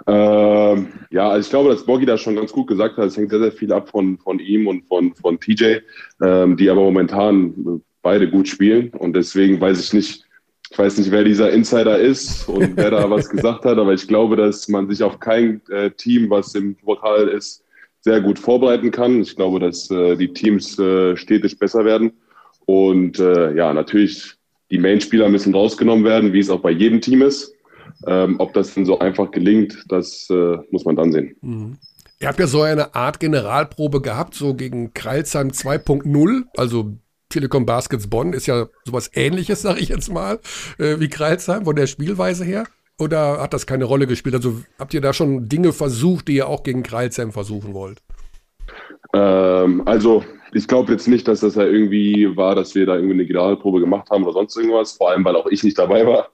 Ähm, 0.06 0.88
ja, 1.10 1.28
also 1.28 1.46
ich 1.46 1.50
glaube, 1.50 1.68
dass 1.68 1.84
Boggy 1.84 2.06
das 2.06 2.22
schon 2.22 2.36
ganz 2.36 2.50
gut 2.50 2.66
gesagt 2.66 2.96
hat. 2.96 3.06
Es 3.06 3.16
hängt 3.16 3.30
sehr, 3.30 3.40
sehr 3.40 3.52
viel 3.52 3.72
ab 3.72 3.90
von, 3.90 4.16
von 4.18 4.38
ihm 4.38 4.66
und 4.66 4.86
von, 4.86 5.14
von 5.14 5.38
TJ, 5.38 5.80
ähm, 6.22 6.56
die 6.56 6.70
aber 6.70 6.80
momentan 6.80 7.82
beide 8.00 8.30
gut 8.30 8.48
spielen. 8.48 8.88
Und 8.90 9.14
deswegen 9.14 9.60
weiß 9.60 9.78
ich 9.80 9.92
nicht, 9.92 10.24
ich 10.70 10.78
weiß 10.78 10.98
nicht, 10.98 11.10
wer 11.10 11.24
dieser 11.24 11.50
Insider 11.50 11.98
ist 11.98 12.48
und 12.48 12.76
wer 12.76 12.90
da 12.90 13.10
was 13.10 13.28
gesagt 13.28 13.64
hat, 13.66 13.76
aber 13.76 13.92
ich 13.92 14.08
glaube, 14.08 14.36
dass 14.36 14.68
man 14.68 14.88
sich 14.88 15.02
auf 15.02 15.20
kein 15.20 15.60
äh, 15.68 15.90
Team, 15.90 16.30
was 16.30 16.54
im 16.54 16.74
Portal 16.76 17.28
ist, 17.28 17.64
sehr 18.00 18.22
gut 18.22 18.38
vorbereiten 18.38 18.90
kann. 18.90 19.20
Ich 19.20 19.36
glaube, 19.36 19.60
dass 19.60 19.90
äh, 19.90 20.16
die 20.16 20.32
Teams 20.32 20.78
äh, 20.78 21.16
stetig 21.16 21.58
besser 21.58 21.84
werden. 21.84 22.12
Und 22.64 23.18
äh, 23.18 23.54
ja, 23.54 23.74
natürlich, 23.74 24.37
die 24.70 24.78
Main-Spieler 24.78 25.28
müssen 25.28 25.54
rausgenommen 25.54 26.04
werden, 26.04 26.32
wie 26.32 26.40
es 26.40 26.50
auch 26.50 26.60
bei 26.60 26.70
jedem 26.70 27.00
Team 27.00 27.22
ist. 27.22 27.54
Ähm, 28.06 28.36
ob 28.38 28.52
das 28.52 28.74
denn 28.74 28.84
so 28.84 28.98
einfach 28.98 29.30
gelingt, 29.30 29.84
das 29.88 30.28
äh, 30.30 30.56
muss 30.70 30.84
man 30.84 30.96
dann 30.96 31.12
sehen. 31.12 31.34
Mhm. 31.40 31.78
Ihr 32.20 32.28
habt 32.28 32.40
ja 32.40 32.46
so 32.46 32.62
eine 32.62 32.94
Art 32.94 33.20
Generalprobe 33.20 34.00
gehabt, 34.00 34.34
so 34.34 34.54
gegen 34.54 34.92
Kreilsheim 34.92 35.48
2.0, 35.48 36.42
also 36.56 36.96
Telekom 37.28 37.66
Baskets 37.66 38.08
Bonn 38.08 38.32
ist 38.32 38.46
ja 38.46 38.66
sowas 38.84 39.10
ähnliches, 39.14 39.62
sage 39.62 39.80
ich 39.80 39.88
jetzt 39.88 40.12
mal, 40.12 40.40
äh, 40.78 40.98
wie 40.98 41.08
Kreilsheim 41.08 41.64
von 41.64 41.76
der 41.76 41.86
Spielweise 41.86 42.44
her. 42.44 42.64
Oder 43.00 43.40
hat 43.40 43.54
das 43.54 43.66
keine 43.66 43.84
Rolle 43.84 44.08
gespielt? 44.08 44.34
Also 44.34 44.60
habt 44.78 44.92
ihr 44.92 45.00
da 45.00 45.12
schon 45.12 45.48
Dinge 45.48 45.72
versucht, 45.72 46.26
die 46.26 46.34
ihr 46.34 46.48
auch 46.48 46.64
gegen 46.64 46.82
Kreilsheim 46.82 47.30
versuchen 47.30 47.72
wollt? 47.72 48.02
Ähm, 49.14 49.86
also 49.86 50.24
ich 50.52 50.68
glaube 50.68 50.92
jetzt 50.92 51.08
nicht, 51.08 51.28
dass 51.28 51.40
das 51.40 51.54
ja 51.54 51.64
irgendwie 51.64 52.36
war, 52.36 52.54
dass 52.54 52.74
wir 52.74 52.86
da 52.86 52.94
irgendwie 52.94 53.14
eine 53.14 53.26
Generalprobe 53.26 53.80
gemacht 53.80 54.10
haben 54.10 54.24
oder 54.24 54.32
sonst 54.32 54.56
irgendwas. 54.56 54.92
Vor 54.92 55.10
allem, 55.10 55.24
weil 55.24 55.36
auch 55.36 55.46
ich 55.46 55.62
nicht 55.62 55.78
dabei 55.78 56.06
war. 56.06 56.30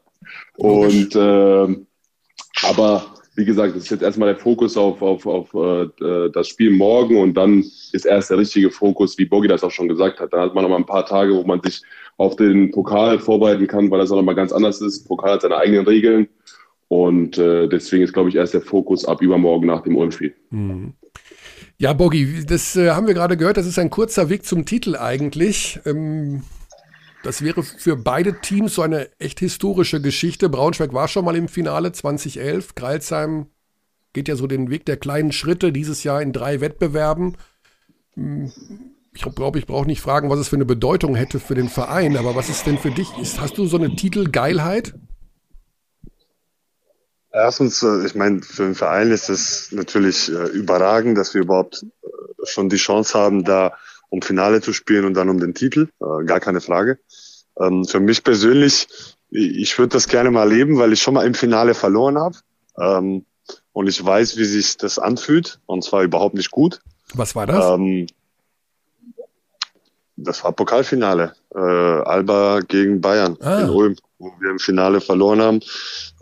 Und 0.56 1.14
äh, 1.14 1.76
aber 2.62 3.06
wie 3.36 3.44
gesagt, 3.44 3.74
das 3.74 3.84
ist 3.84 3.90
jetzt 3.90 4.02
erstmal 4.02 4.28
der 4.28 4.40
Fokus 4.40 4.76
auf, 4.76 5.02
auf, 5.02 5.26
auf 5.26 5.52
äh, 5.54 6.30
das 6.30 6.48
Spiel 6.48 6.70
morgen 6.70 7.20
und 7.20 7.34
dann 7.34 7.60
ist 7.60 8.06
erst 8.06 8.30
der 8.30 8.38
richtige 8.38 8.70
Fokus, 8.70 9.18
wie 9.18 9.24
Bogi 9.24 9.48
das 9.48 9.64
auch 9.64 9.72
schon 9.72 9.88
gesagt 9.88 10.20
hat. 10.20 10.32
Dann 10.32 10.40
hat 10.40 10.54
man 10.54 10.62
noch 10.62 10.70
mal 10.70 10.76
ein 10.76 10.86
paar 10.86 11.04
Tage, 11.04 11.34
wo 11.34 11.42
man 11.42 11.60
sich 11.60 11.82
auf 12.16 12.36
den 12.36 12.70
Pokal 12.70 13.18
vorbereiten 13.18 13.66
kann, 13.66 13.90
weil 13.90 13.98
das 13.98 14.12
auch 14.12 14.16
noch 14.16 14.22
mal 14.22 14.34
ganz 14.34 14.52
anders 14.52 14.80
ist. 14.80 15.08
Pokal 15.08 15.32
hat 15.32 15.42
seine 15.42 15.56
eigenen 15.56 15.84
Regeln 15.84 16.28
und 16.88 17.36
äh, 17.38 17.66
deswegen 17.66 18.04
ist, 18.04 18.12
glaube 18.12 18.28
ich, 18.28 18.36
erst 18.36 18.54
der 18.54 18.60
Fokus 18.60 19.04
ab 19.04 19.20
übermorgen 19.20 19.66
nach 19.66 19.82
dem 19.82 19.96
Ulm-Spiel. 19.96 20.34
Mhm. 20.50 20.92
Ja, 21.84 21.92
Bogi, 21.92 22.46
das 22.46 22.76
äh, 22.76 22.92
haben 22.92 23.06
wir 23.06 23.12
gerade 23.12 23.36
gehört. 23.36 23.58
Das 23.58 23.66
ist 23.66 23.78
ein 23.78 23.90
kurzer 23.90 24.30
Weg 24.30 24.46
zum 24.46 24.64
Titel 24.64 24.96
eigentlich. 24.96 25.80
Ähm, 25.84 26.42
das 27.22 27.42
wäre 27.42 27.62
für 27.62 27.94
beide 27.94 28.40
Teams 28.40 28.76
so 28.76 28.80
eine 28.80 29.10
echt 29.18 29.38
historische 29.38 30.00
Geschichte. 30.00 30.48
Braunschweig 30.48 30.94
war 30.94 31.08
schon 31.08 31.26
mal 31.26 31.36
im 31.36 31.46
Finale 31.46 31.92
2011. 31.92 32.74
Kreilsheim 32.74 33.48
geht 34.14 34.28
ja 34.28 34.36
so 34.36 34.46
den 34.46 34.70
Weg 34.70 34.86
der 34.86 34.96
kleinen 34.96 35.30
Schritte 35.30 35.72
dieses 35.72 36.04
Jahr 36.04 36.22
in 36.22 36.32
drei 36.32 36.62
Wettbewerben. 36.62 37.36
Ich 38.16 39.22
glaube, 39.34 39.58
ich 39.58 39.66
brauche 39.66 39.84
nicht 39.84 40.00
fragen, 40.00 40.30
was 40.30 40.38
es 40.38 40.48
für 40.48 40.56
eine 40.56 40.64
Bedeutung 40.64 41.14
hätte 41.14 41.38
für 41.38 41.54
den 41.54 41.68
Verein, 41.68 42.16
aber 42.16 42.34
was 42.34 42.48
ist 42.48 42.66
denn 42.66 42.78
für 42.78 42.92
dich? 42.92 43.08
Ist, 43.18 43.42
hast 43.42 43.58
du 43.58 43.66
so 43.66 43.76
eine 43.76 43.94
Titelgeilheit? 43.94 44.94
Erstens, 47.34 47.82
äh, 47.82 48.06
ich 48.06 48.14
meine, 48.14 48.42
für 48.42 48.62
den 48.62 48.76
Verein 48.76 49.10
ist 49.10 49.28
es 49.28 49.72
natürlich 49.72 50.30
äh, 50.30 50.46
überragend, 50.50 51.18
dass 51.18 51.34
wir 51.34 51.42
überhaupt 51.42 51.82
äh, 51.82 52.46
schon 52.46 52.68
die 52.68 52.76
Chance 52.76 53.18
haben, 53.18 53.42
da 53.42 53.76
um 54.08 54.22
Finale 54.22 54.60
zu 54.60 54.72
spielen 54.72 55.04
und 55.04 55.14
dann 55.14 55.28
um 55.28 55.40
den 55.40 55.54
Titel. 55.54 55.88
Gar 55.98 56.38
keine 56.38 56.60
Frage. 56.60 57.00
Ähm, 57.58 57.84
für 57.84 57.98
mich 57.98 58.22
persönlich, 58.22 58.86
ich 59.30 59.76
würde 59.76 59.88
das 59.88 60.06
gerne 60.06 60.30
mal 60.30 60.42
erleben, 60.42 60.78
weil 60.78 60.92
ich 60.92 61.02
schon 61.02 61.14
mal 61.14 61.26
im 61.26 61.34
Finale 61.34 61.74
verloren 61.74 62.16
habe. 62.16 62.36
Ähm, 62.78 63.24
und 63.72 63.88
ich 63.88 64.04
weiß, 64.04 64.36
wie 64.36 64.44
sich 64.44 64.76
das 64.76 65.00
anfühlt. 65.00 65.58
Und 65.66 65.82
zwar 65.82 66.04
überhaupt 66.04 66.36
nicht 66.36 66.52
gut. 66.52 66.80
Was 67.14 67.34
war 67.34 67.46
das? 67.46 67.64
Ähm, 67.74 68.06
das 70.14 70.44
war 70.44 70.52
Pokalfinale. 70.52 71.34
Alba 71.50 72.60
gegen 72.60 73.00
Bayern 73.00 73.36
ah. 73.40 73.62
in 73.62 73.70
Ulm, 73.70 73.96
wo 74.18 74.32
wir 74.38 74.50
im 74.50 74.60
Finale 74.60 75.00
verloren 75.00 75.40
haben. 75.40 75.60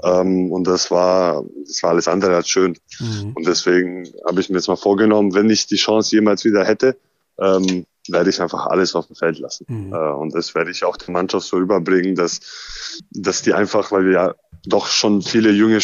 Ähm, 0.02 0.50
und 0.50 0.66
das 0.66 0.90
war, 0.90 1.44
das 1.66 1.82
war 1.82 1.90
alles 1.90 2.08
andere 2.08 2.36
als 2.36 2.48
schön. 2.48 2.76
Mhm. 2.98 3.32
Und 3.34 3.46
deswegen 3.46 4.08
habe 4.26 4.40
ich 4.40 4.48
mir 4.48 4.56
jetzt 4.56 4.68
mal 4.68 4.76
vorgenommen, 4.76 5.34
wenn 5.34 5.50
ich 5.50 5.66
die 5.66 5.76
Chance 5.76 6.14
jemals 6.14 6.44
wieder 6.44 6.64
hätte, 6.64 6.96
ähm, 7.38 7.86
werde 8.08 8.30
ich 8.30 8.40
einfach 8.40 8.66
alles 8.66 8.94
auf 8.94 9.06
dem 9.06 9.16
Feld 9.16 9.38
lassen. 9.38 9.66
Mhm. 9.68 9.92
Äh, 9.92 10.12
und 10.12 10.34
das 10.34 10.54
werde 10.54 10.70
ich 10.70 10.84
auch 10.84 10.96
der 10.96 11.10
Mannschaft 11.10 11.46
so 11.46 11.58
überbringen, 11.58 12.14
dass, 12.14 12.40
dass 13.10 13.42
die 13.42 13.54
einfach, 13.54 13.92
weil 13.92 14.06
wir 14.06 14.12
ja 14.12 14.34
doch 14.66 14.86
schon 14.86 15.22
viele 15.22 15.50
junge 15.50 15.78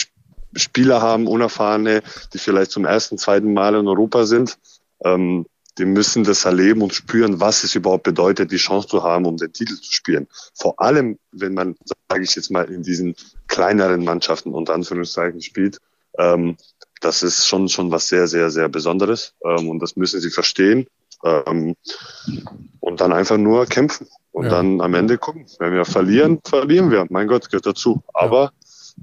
Spieler 0.56 1.00
haben, 1.02 1.26
unerfahrene, 1.26 2.02
die 2.32 2.38
vielleicht 2.38 2.70
zum 2.70 2.84
ersten, 2.84 3.18
zweiten 3.18 3.52
Mal 3.52 3.74
in 3.74 3.86
Europa 3.86 4.24
sind, 4.24 4.58
ähm, 5.04 5.46
die 5.78 5.84
müssen 5.84 6.24
das 6.24 6.44
erleben 6.44 6.82
und 6.82 6.94
spüren, 6.94 7.40
was 7.40 7.64
es 7.64 7.74
überhaupt 7.74 8.02
bedeutet, 8.02 8.50
die 8.50 8.56
Chance 8.56 8.88
zu 8.88 9.02
haben, 9.02 9.26
um 9.26 9.36
den 9.36 9.52
Titel 9.52 9.76
zu 9.76 9.92
spielen. 9.92 10.26
Vor 10.54 10.80
allem, 10.80 11.18
wenn 11.32 11.54
man, 11.54 11.76
sage 12.08 12.22
ich 12.22 12.34
jetzt 12.34 12.50
mal, 12.50 12.70
in 12.70 12.82
diesen 12.82 13.14
kleineren 13.46 14.04
Mannschaften 14.04 14.52
unter 14.52 14.74
Anführungszeichen 14.74 15.40
spielt. 15.40 15.78
Ähm, 16.18 16.56
das 17.00 17.22
ist 17.22 17.46
schon, 17.46 17.68
schon 17.68 17.92
was 17.92 18.08
sehr, 18.08 18.26
sehr, 18.26 18.50
sehr 18.50 18.68
Besonderes. 18.68 19.34
Ähm, 19.44 19.68
und 19.68 19.80
das 19.80 19.96
müssen 19.96 20.20
sie 20.20 20.30
verstehen. 20.30 20.86
Ähm, 21.24 21.76
und 22.80 23.00
dann 23.00 23.12
einfach 23.12 23.36
nur 23.36 23.66
kämpfen. 23.66 24.08
Und 24.32 24.44
ja. 24.44 24.50
dann 24.50 24.80
am 24.80 24.94
Ende 24.94 25.18
gucken. 25.18 25.46
Wenn 25.58 25.72
wir 25.72 25.84
verlieren, 25.84 26.40
verlieren 26.44 26.90
wir. 26.90 27.06
Mein 27.10 27.28
Gott, 27.28 27.48
gehört 27.50 27.66
dazu. 27.66 28.02
Aber. 28.14 28.52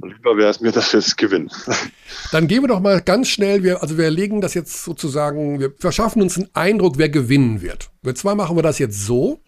Lieber 0.03 0.37
wäre 0.37 0.49
es 0.49 0.61
mir, 0.61 0.71
dass 0.71 0.91
wir 0.93 0.99
es 0.99 1.15
gewinnen. 1.15 1.49
Dann 2.31 2.47
gehen 2.47 2.63
wir 2.63 2.67
doch 2.67 2.79
mal 2.79 3.01
ganz 3.01 3.29
schnell, 3.29 3.63
wir, 3.63 3.81
also 3.81 3.97
wir 3.97 4.09
legen 4.09 4.41
das 4.41 4.53
jetzt 4.53 4.83
sozusagen, 4.83 5.59
wir 5.59 5.73
verschaffen 5.77 6.21
uns 6.21 6.37
einen 6.37 6.49
Eindruck, 6.53 6.97
wer 6.97 7.09
gewinnen 7.09 7.61
wird. 7.61 7.91
Und 8.03 8.17
zwar 8.17 8.35
machen 8.35 8.55
wir 8.55 8.63
das 8.63 8.79
jetzt 8.79 9.05
so. 9.05 9.39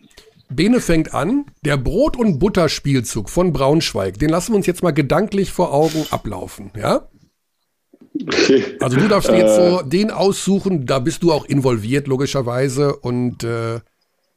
Bene 0.49 0.79
fängt 0.79 1.13
an. 1.13 1.45
Der 1.65 1.77
Brot- 1.77 2.17
und 2.17 2.39
Butterspielzug 2.39 3.29
von 3.29 3.51
Braunschweig, 3.51 4.17
den 4.19 4.29
lassen 4.29 4.53
wir 4.53 4.57
uns 4.57 4.65
jetzt 4.65 4.83
mal 4.83 4.91
gedanklich 4.91 5.51
vor 5.51 5.73
Augen 5.73 6.05
ablaufen, 6.09 6.71
ja? 6.77 7.09
Okay. 8.21 8.77
Also 8.79 8.97
du 8.97 9.07
darfst 9.07 9.29
jetzt 9.29 9.55
so 9.55 9.81
äh. 9.81 9.87
den 9.87 10.09
aussuchen, 10.09 10.85
da 10.85 10.99
bist 10.99 11.23
du 11.23 11.31
auch 11.31 11.45
involviert, 11.45 12.07
logischerweise. 12.07 12.95
Und 12.95 13.43
äh, 13.43 13.75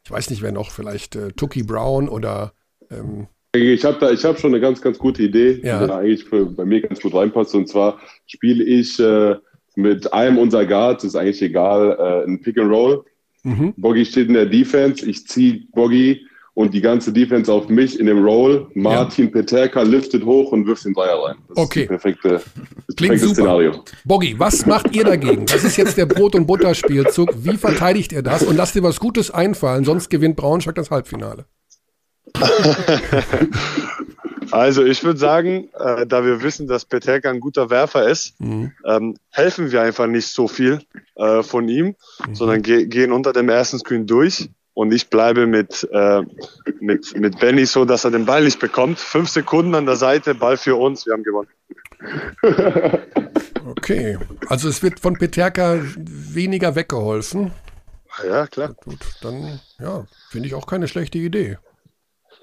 ich 0.04 0.10
weiß 0.10 0.30
nicht, 0.30 0.42
wer 0.42 0.52
noch, 0.52 0.70
vielleicht 0.70 1.16
äh, 1.16 1.32
Tucky 1.32 1.62
Brown 1.62 2.08
oder 2.08 2.52
ähm, 2.90 3.28
ich 3.52 3.84
habe 3.84 3.98
da, 3.98 4.10
ich 4.10 4.24
habe 4.24 4.38
schon 4.38 4.52
eine 4.52 4.60
ganz, 4.60 4.80
ganz 4.80 4.98
gute 4.98 5.22
Idee, 5.22 5.60
ja. 5.62 5.80
die 5.80 5.88
da 5.88 5.98
eigentlich 5.98 6.24
für, 6.24 6.46
bei 6.46 6.64
mir 6.64 6.80
ganz 6.80 7.00
gut 7.00 7.14
reinpasst. 7.14 7.54
Und 7.54 7.68
zwar 7.68 7.98
spiele 8.26 8.62
ich 8.62 8.98
äh, 9.00 9.36
mit 9.76 10.12
einem 10.12 10.38
unserer 10.38 10.66
Guards, 10.66 11.04
ist 11.04 11.16
eigentlich 11.16 11.42
egal, 11.42 11.96
äh, 11.98 12.28
ein 12.28 12.40
Pick 12.40 12.58
and 12.58 12.70
Roll. 12.70 13.04
Mhm. 13.42 13.74
Boggy 13.76 14.04
steht 14.04 14.28
in 14.28 14.34
der 14.34 14.46
Defense, 14.46 15.08
ich 15.08 15.26
ziehe 15.26 15.62
Boggy 15.72 16.26
und 16.54 16.74
die 16.74 16.80
ganze 16.80 17.12
Defense 17.12 17.50
auf 17.52 17.68
mich 17.68 17.98
in 17.98 18.06
dem 18.06 18.22
Roll. 18.22 18.68
Martin 18.74 19.26
ja. 19.26 19.30
Peterka 19.30 19.82
liftet 19.82 20.24
hoch 20.24 20.52
und 20.52 20.66
wirft 20.66 20.84
den 20.84 20.94
Dreier 20.94 21.22
rein. 21.24 21.36
Das 21.48 21.56
okay. 21.56 21.82
ist 21.82 21.90
das 21.90 22.02
perfekte, 22.02 22.28
das 22.86 22.96
Klingt 22.96 23.12
perfekte 23.12 23.18
super. 23.28 23.34
Szenario. 23.34 23.84
Boggy, 24.04 24.34
was 24.38 24.66
macht 24.66 24.94
ihr 24.94 25.04
dagegen? 25.04 25.46
Das 25.46 25.64
ist 25.64 25.76
jetzt 25.76 25.96
der 25.96 26.06
Brot- 26.06 26.34
und 26.34 26.46
Butterspielzug. 26.46 27.30
Wie 27.38 27.56
verteidigt 27.56 28.12
ihr 28.12 28.22
das? 28.22 28.42
Und 28.42 28.56
lasst 28.56 28.74
dir 28.74 28.82
was 28.82 29.00
Gutes 29.00 29.30
einfallen, 29.30 29.84
sonst 29.84 30.10
gewinnt 30.10 30.36
Braunschweig 30.36 30.74
das 30.74 30.90
Halbfinale. 30.90 31.46
Also 34.50 34.84
ich 34.84 35.04
würde 35.04 35.18
sagen, 35.18 35.68
äh, 35.78 36.06
da 36.06 36.24
wir 36.24 36.42
wissen, 36.42 36.66
dass 36.66 36.84
Peterka 36.84 37.30
ein 37.30 37.40
guter 37.40 37.70
Werfer 37.70 38.08
ist, 38.08 38.40
mhm. 38.40 38.72
ähm, 38.84 39.16
helfen 39.30 39.70
wir 39.70 39.82
einfach 39.82 40.06
nicht 40.06 40.28
so 40.28 40.48
viel 40.48 40.80
äh, 41.16 41.42
von 41.42 41.68
ihm, 41.68 41.94
mhm. 42.26 42.34
sondern 42.34 42.62
ge 42.62 42.86
gehen 42.86 43.12
unter 43.12 43.32
dem 43.32 43.48
ersten 43.48 43.78
Screen 43.78 44.06
durch 44.06 44.50
und 44.74 44.92
ich 44.92 45.08
bleibe 45.08 45.46
mit, 45.46 45.88
äh, 45.92 46.22
mit, 46.80 47.16
mit 47.16 47.38
Benny 47.38 47.66
so, 47.66 47.84
dass 47.84 48.04
er 48.04 48.10
den 48.10 48.26
Ball 48.26 48.44
nicht 48.44 48.58
bekommt. 48.58 48.98
Fünf 48.98 49.28
Sekunden 49.28 49.74
an 49.74 49.86
der 49.86 49.96
Seite, 49.96 50.34
Ball 50.34 50.56
für 50.56 50.76
uns, 50.76 51.06
wir 51.06 51.12
haben 51.12 51.22
gewonnen. 51.22 51.48
okay, 53.66 54.18
also 54.48 54.68
es 54.68 54.82
wird 54.82 55.00
von 55.00 55.14
Peterka 55.14 55.80
weniger 55.96 56.74
weggeholfen. 56.74 57.52
Ja, 58.26 58.46
klar. 58.46 58.74
Gut, 58.84 58.98
dann 59.22 59.60
ja, 59.78 60.06
finde 60.30 60.48
ich 60.48 60.54
auch 60.54 60.66
keine 60.66 60.88
schlechte 60.88 61.18
Idee. 61.18 61.58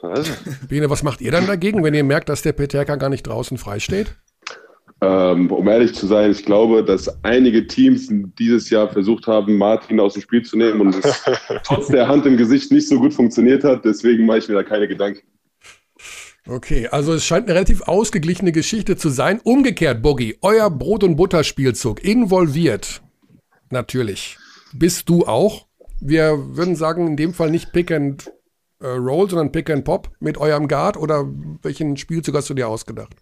Also. 0.01 0.31
Bene, 0.69 0.89
was 0.89 1.03
macht 1.03 1.21
ihr 1.21 1.31
dann 1.31 1.47
dagegen, 1.47 1.83
wenn 1.83 1.93
ihr 1.93 2.03
merkt, 2.03 2.29
dass 2.29 2.41
der 2.41 2.53
Peterka 2.53 2.95
gar 2.95 3.09
nicht 3.09 3.25
draußen 3.25 3.57
frei 3.57 3.79
steht? 3.79 4.15
Ähm, 4.99 5.51
um 5.51 5.67
ehrlich 5.67 5.93
zu 5.93 6.07
sein, 6.07 6.31
ich 6.31 6.43
glaube, 6.43 6.83
dass 6.83 7.23
einige 7.23 7.67
Teams 7.67 8.07
dieses 8.39 8.69
Jahr 8.71 8.89
versucht 8.89 9.27
haben, 9.27 9.57
Martin 9.57 9.99
aus 9.99 10.13
dem 10.13 10.23
Spiel 10.23 10.43
zu 10.43 10.57
nehmen 10.57 10.81
und 10.81 10.95
es 10.95 11.23
trotz 11.63 11.87
der 11.87 12.07
Hand 12.07 12.25
im 12.25 12.35
Gesicht 12.35 12.71
nicht 12.71 12.87
so 12.87 12.99
gut 12.99 13.13
funktioniert 13.13 13.63
hat. 13.63 13.85
Deswegen 13.85 14.25
mache 14.25 14.39
ich 14.39 14.47
mir 14.47 14.55
da 14.55 14.63
keine 14.63 14.87
Gedanken. 14.87 15.21
Okay, 16.47 16.87
also 16.87 17.13
es 17.13 17.25
scheint 17.25 17.45
eine 17.45 17.55
relativ 17.55 17.81
ausgeglichene 17.83 18.51
Geschichte 18.51 18.95
zu 18.95 19.09
sein. 19.09 19.39
Umgekehrt, 19.43 20.01
Boggy, 20.01 20.37
euer 20.41 20.69
Brot- 20.71 21.03
und 21.03 21.17
Butterspielzug 21.17 22.03
involviert. 22.03 23.01
Natürlich. 23.69 24.37
Bist 24.73 25.09
du 25.09 25.25
auch? 25.25 25.67
Wir 25.99 26.55
würden 26.55 26.75
sagen, 26.75 27.05
in 27.05 27.17
dem 27.17 27.33
Fall 27.33 27.51
nicht 27.51 27.73
Pick 27.73 27.91
and 27.91 28.31
äh, 28.79 28.87
Roll, 28.87 29.29
sondern 29.29 29.51
Pick 29.51 29.69
and 29.69 29.83
Pop 29.83 30.09
mit 30.19 30.37
eurem 30.37 30.67
Guard 30.67 30.97
oder 30.97 31.25
welchen 31.61 31.97
Spielzug 31.97 32.35
hast 32.35 32.49
du 32.49 32.53
dir 32.53 32.67
ausgedacht? 32.67 33.15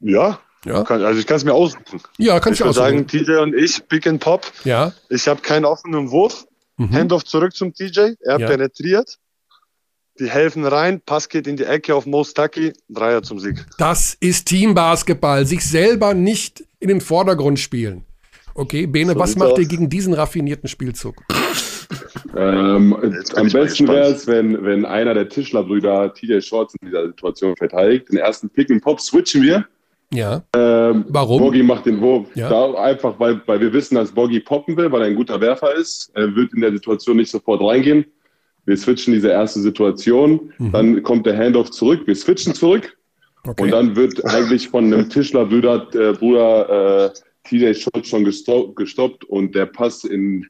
Ja, 0.00 0.40
ja. 0.64 0.84
Kann, 0.84 1.02
also 1.02 1.18
ich 1.18 1.26
kann 1.26 1.36
es 1.36 1.44
mir 1.44 1.54
aussuchen. 1.54 2.00
Ja, 2.18 2.38
kannst 2.38 2.60
du 2.60 2.64
aussuchen. 2.64 3.06
sagen, 3.06 3.06
TJ 3.06 3.32
und 3.36 3.54
ich, 3.54 3.86
Pick 3.88 4.06
and 4.06 4.20
Pop. 4.20 4.50
Ja. 4.64 4.92
Ich 5.08 5.26
habe 5.26 5.40
keinen 5.40 5.64
offenen 5.64 6.10
Wurf. 6.10 6.46
Mhm. 6.76 6.92
Handoff 6.92 7.24
zurück 7.24 7.54
zum 7.54 7.72
TJ. 7.72 8.14
Er 8.20 8.38
ja. 8.38 8.46
penetriert. 8.46 9.18
Die 10.18 10.28
helfen 10.28 10.66
rein, 10.66 11.00
Pass 11.00 11.30
geht 11.30 11.46
in 11.46 11.56
die 11.56 11.64
Ecke 11.64 11.94
auf 11.94 12.04
Mostaki, 12.04 12.74
Dreier 12.90 13.22
zum 13.22 13.38
Sieg. 13.38 13.64
Das 13.78 14.14
ist 14.20 14.48
Teambasketball, 14.48 15.46
sich 15.46 15.64
selber 15.64 16.12
nicht 16.12 16.62
in 16.78 16.88
den 16.88 17.00
Vordergrund 17.00 17.58
spielen. 17.58 18.04
Okay, 18.54 18.86
Bene, 18.86 19.14
so 19.14 19.18
was 19.18 19.36
macht 19.36 19.56
ihr 19.56 19.66
gegen 19.66 19.88
diesen 19.88 20.12
raffinierten 20.12 20.68
Spielzug? 20.68 21.22
Ähm, 22.36 22.96
am 23.34 23.48
besten 23.48 23.88
wäre 23.88 24.10
es, 24.10 24.26
wenn, 24.26 24.64
wenn 24.64 24.84
einer 24.84 25.14
der 25.14 25.28
Tischlerbrüder 25.28 26.14
TJ 26.14 26.40
Shorts 26.40 26.74
in 26.80 26.88
dieser 26.88 27.06
Situation 27.08 27.56
verteidigt. 27.56 28.08
Den 28.10 28.18
ersten 28.18 28.48
Pick 28.48 28.70
and 28.70 28.82
Pop 28.82 29.00
switchen 29.00 29.42
wir. 29.42 29.66
Ja. 30.12 30.42
Ähm, 30.56 31.04
Warum? 31.08 31.40
Boggy 31.42 31.62
macht 31.62 31.86
den 31.86 32.00
Wurf. 32.00 32.28
Ja. 32.34 32.48
Da 32.48 32.74
einfach, 32.74 33.18
weil, 33.18 33.40
weil 33.46 33.60
wir 33.60 33.72
wissen, 33.72 33.94
dass 33.94 34.12
Boggy 34.12 34.40
poppen 34.40 34.76
will, 34.76 34.90
weil 34.90 35.02
er 35.02 35.06
ein 35.08 35.14
guter 35.14 35.40
Werfer 35.40 35.74
ist. 35.74 36.10
Er 36.14 36.34
wird 36.34 36.52
in 36.52 36.60
der 36.60 36.72
Situation 36.72 37.16
nicht 37.16 37.30
sofort 37.30 37.62
reingehen. 37.62 38.04
Wir 38.66 38.76
switchen 38.76 39.14
diese 39.14 39.28
erste 39.28 39.60
Situation. 39.60 40.52
Mhm. 40.58 40.72
Dann 40.72 41.02
kommt 41.02 41.26
der 41.26 41.36
Handoff 41.36 41.70
zurück. 41.70 42.02
Wir 42.06 42.16
switchen 42.16 42.54
zurück. 42.54 42.96
Okay. 43.44 43.62
Und 43.62 43.70
dann 43.70 43.96
wird 43.96 44.24
eigentlich 44.34 44.68
von 44.68 44.92
einem 44.92 45.08
Tischlerbruder 45.08 45.88
äh, 45.94 46.12
Bruder, 46.12 47.06
äh, 47.06 47.10
TJ 47.44 47.74
Schultz 47.74 48.08
schon 48.08 48.24
gestoppt 48.24 49.24
und 49.24 49.54
der 49.54 49.66
Pass 49.66 50.04
in 50.04 50.46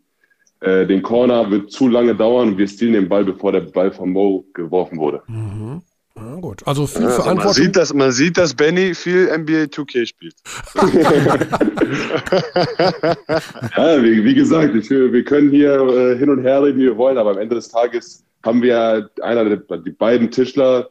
äh, 0.61 0.87
den 0.87 1.03
Corner 1.03 1.51
wird 1.51 1.71
zu 1.71 1.89
lange 1.89 2.15
dauern 2.15 2.51
und 2.51 2.59
wir 2.59 2.69
stehlen 2.69 2.93
den 2.93 3.09
Ball, 3.09 3.25
bevor 3.25 3.53
der 3.53 3.61
Ball 3.61 3.93
von 3.93 4.11
Mo 4.11 4.45
geworfen 4.55 4.99
wurde. 4.99 5.23
Mhm. 5.27 5.83
Ja, 6.17 6.35
gut. 6.37 6.67
Also 6.67 6.87
viel 6.87 7.03
ja, 7.03 7.11
Verantwortung. 7.11 7.45
Man 7.45 7.55
sieht, 7.55 7.77
dass, 7.77 7.95
man 7.95 8.13
sieht, 8.13 8.37
dass 8.37 8.55
Benny 8.55 8.95
viel 8.95 9.27
NBA 9.27 9.71
2K 9.71 10.07
spielt. 10.07 10.35
ja, 13.77 14.03
wie, 14.03 14.25
wie 14.25 14.35
gesagt, 14.35 14.75
ich, 14.75 14.91
wir 14.91 15.25
können 15.25 15.51
hier 15.51 15.81
äh, 15.81 16.19
hin 16.19 16.29
und 16.29 16.43
her 16.43 16.63
reden, 16.63 16.79
wie 16.79 16.85
wir 16.85 16.97
wollen, 16.97 17.17
aber 17.17 17.31
am 17.31 17.39
Ende 17.39 17.55
des 17.55 17.69
Tages 17.69 18.25
haben 18.45 18.63
wir 18.63 19.11
einer 19.23 19.45
der, 19.45 19.79
die 19.79 19.91
beiden 19.91 20.31
Tischler, 20.31 20.91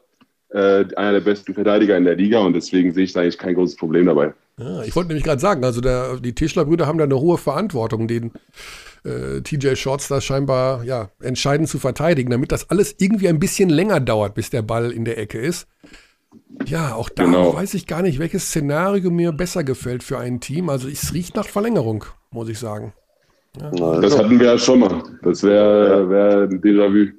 äh, 0.49 0.85
einer 0.95 1.13
der 1.13 1.21
besten 1.21 1.53
Verteidiger 1.53 1.97
in 1.97 2.05
der 2.05 2.15
Liga 2.15 2.39
und 2.39 2.53
deswegen 2.53 2.93
sehe 2.93 3.03
ich 3.03 3.13
da 3.13 3.21
eigentlich 3.21 3.37
kein 3.37 3.55
großes 3.55 3.75
Problem 3.75 4.07
dabei. 4.07 4.33
Ja, 4.57 4.83
ich 4.83 4.95
wollte 4.95 5.09
nämlich 5.09 5.23
gerade 5.23 5.39
sagen, 5.39 5.63
also 5.63 5.79
der, 5.79 6.17
die 6.17 6.33
Tischlerbrüder 6.33 6.87
haben 6.87 6.97
da 6.97 7.05
eine 7.05 7.19
hohe 7.19 7.37
Verantwortung, 7.37 8.07
den 8.07 8.31
äh, 9.03 9.41
TJ 9.41 9.75
Shorts 9.75 10.07
da 10.07 10.21
scheinbar 10.21 10.83
ja, 10.83 11.09
entscheidend 11.21 11.69
zu 11.69 11.79
verteidigen, 11.79 12.29
damit 12.29 12.51
das 12.51 12.69
alles 12.69 12.95
irgendwie 12.97 13.27
ein 13.27 13.39
bisschen 13.39 13.69
länger 13.69 13.99
dauert, 13.99 14.35
bis 14.35 14.49
der 14.49 14.61
Ball 14.61 14.91
in 14.91 15.05
der 15.05 15.17
Ecke 15.17 15.39
ist. 15.39 15.67
Ja, 16.65 16.93
auch 16.93 17.09
da 17.09 17.23
genau. 17.23 17.53
weiß 17.53 17.73
ich 17.73 17.87
gar 17.87 18.01
nicht, 18.01 18.19
welches 18.19 18.47
Szenario 18.47 19.09
mir 19.09 19.31
besser 19.31 19.63
gefällt 19.63 20.03
für 20.03 20.19
ein 20.19 20.39
Team. 20.39 20.69
Also 20.69 20.87
es 20.87 21.13
riecht 21.13 21.35
nach 21.35 21.47
Verlängerung, 21.47 22.05
muss 22.31 22.49
ich 22.49 22.59
sagen. 22.59 22.93
Ja. 23.59 23.99
Das 23.99 24.17
hatten 24.17 24.39
wir 24.39 24.45
ja 24.45 24.57
schon 24.57 24.79
mal. 24.79 25.03
Das 25.23 25.43
wäre 25.43 26.09
wär 26.09 26.43
ein 26.43 26.61
Déjà-vu. 26.61 27.11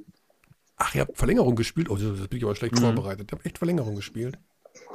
Ach, 0.76 0.94
ihr 0.94 1.02
habt 1.02 1.16
Verlängerung 1.16 1.56
gespielt? 1.56 1.90
Oh, 1.90 1.96
das 1.96 2.28
bin 2.28 2.38
ich 2.38 2.44
aber 2.44 2.54
schlecht 2.54 2.76
mhm. 2.76 2.84
vorbereitet. 2.84 3.30
Ihr 3.30 3.36
habt 3.36 3.46
echt 3.46 3.58
Verlängerung 3.58 3.96
gespielt. 3.96 4.38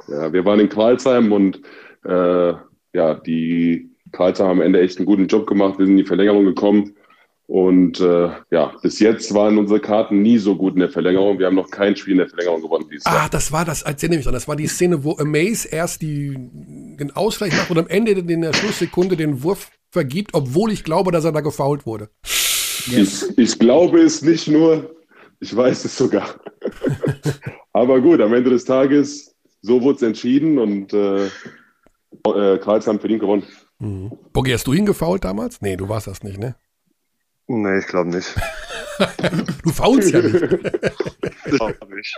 Ja, 0.08 0.32
wir 0.32 0.44
waren 0.44 0.60
in 0.60 0.68
Qualsheim 0.68 1.30
und 1.32 1.60
äh, 2.04 2.54
ja, 2.92 3.14
die 3.14 3.90
Karls 4.12 4.40
haben 4.40 4.50
am 4.50 4.60
Ende 4.60 4.80
echt 4.80 4.98
einen 4.98 5.06
guten 5.06 5.26
Job 5.26 5.46
gemacht. 5.46 5.78
Wir 5.78 5.86
sind 5.86 5.94
in 5.94 6.04
die 6.04 6.08
Verlängerung 6.08 6.44
gekommen. 6.44 6.94
Und 7.48 8.00
äh, 8.00 8.30
ja, 8.50 8.72
bis 8.82 8.98
jetzt 8.98 9.32
waren 9.32 9.56
unsere 9.56 9.78
Karten 9.78 10.20
nie 10.20 10.38
so 10.38 10.56
gut 10.56 10.74
in 10.74 10.80
der 10.80 10.88
Verlängerung. 10.88 11.38
Wir 11.38 11.46
haben 11.46 11.54
noch 11.54 11.70
kein 11.70 11.94
Spiel 11.94 12.12
in 12.12 12.18
der 12.18 12.28
Verlängerung 12.28 12.60
gewonnen 12.60 12.88
dieses 12.90 13.06
Ah, 13.06 13.28
das 13.28 13.52
war 13.52 13.64
das, 13.64 13.82
erzähl 13.82 14.08
mich 14.08 14.26
an. 14.26 14.32
Das 14.32 14.48
war 14.48 14.56
die 14.56 14.66
Szene, 14.66 15.04
wo 15.04 15.16
Amaze 15.16 15.68
erst 15.68 16.02
die, 16.02 16.34
den 16.36 17.14
Ausgleich 17.14 17.56
macht 17.56 17.70
und 17.70 17.78
am 17.78 17.86
Ende 17.86 18.12
in 18.12 18.40
der 18.40 18.52
Schlusssekunde 18.52 19.16
den 19.16 19.44
Wurf 19.44 19.70
vergibt, 19.90 20.34
obwohl 20.34 20.72
ich 20.72 20.82
glaube, 20.82 21.12
dass 21.12 21.24
er 21.24 21.30
da 21.30 21.40
gefault 21.40 21.86
wurde. 21.86 22.10
Yes. 22.86 23.30
Ich, 23.30 23.38
ich 23.38 23.58
glaube 23.60 24.00
es 24.00 24.22
nicht 24.22 24.48
nur, 24.48 24.96
ich 25.38 25.54
weiß 25.54 25.84
es 25.84 25.96
sogar. 25.96 26.40
Aber 27.72 28.00
gut, 28.00 28.20
am 28.20 28.34
Ende 28.34 28.50
des 28.50 28.64
Tages, 28.64 29.36
so 29.62 29.82
wurde 29.82 29.96
es 29.96 30.02
entschieden 30.02 30.58
und 30.58 30.92
äh, 30.92 31.26
äh, 31.26 32.58
Karls 32.58 32.88
haben 32.88 32.98
verdient 32.98 33.20
gewonnen. 33.20 33.44
Mhm. 33.78 34.12
Boggy, 34.32 34.52
hast 34.52 34.66
du 34.66 34.72
ihn 34.72 34.86
gefault 34.86 35.24
damals? 35.24 35.60
Nee, 35.60 35.76
du 35.76 35.88
warst 35.88 36.06
das 36.06 36.22
nicht, 36.22 36.38
ne? 36.38 36.56
Nee, 37.48 37.78
ich 37.78 37.86
glaube 37.86 38.10
nicht. 38.10 38.34
du 39.62 39.70
faulst 39.70 40.12
ja 40.12 40.20
nicht. 40.20 40.34
ich 40.42 41.52
glaube 41.52 41.94
nicht. 41.94 42.16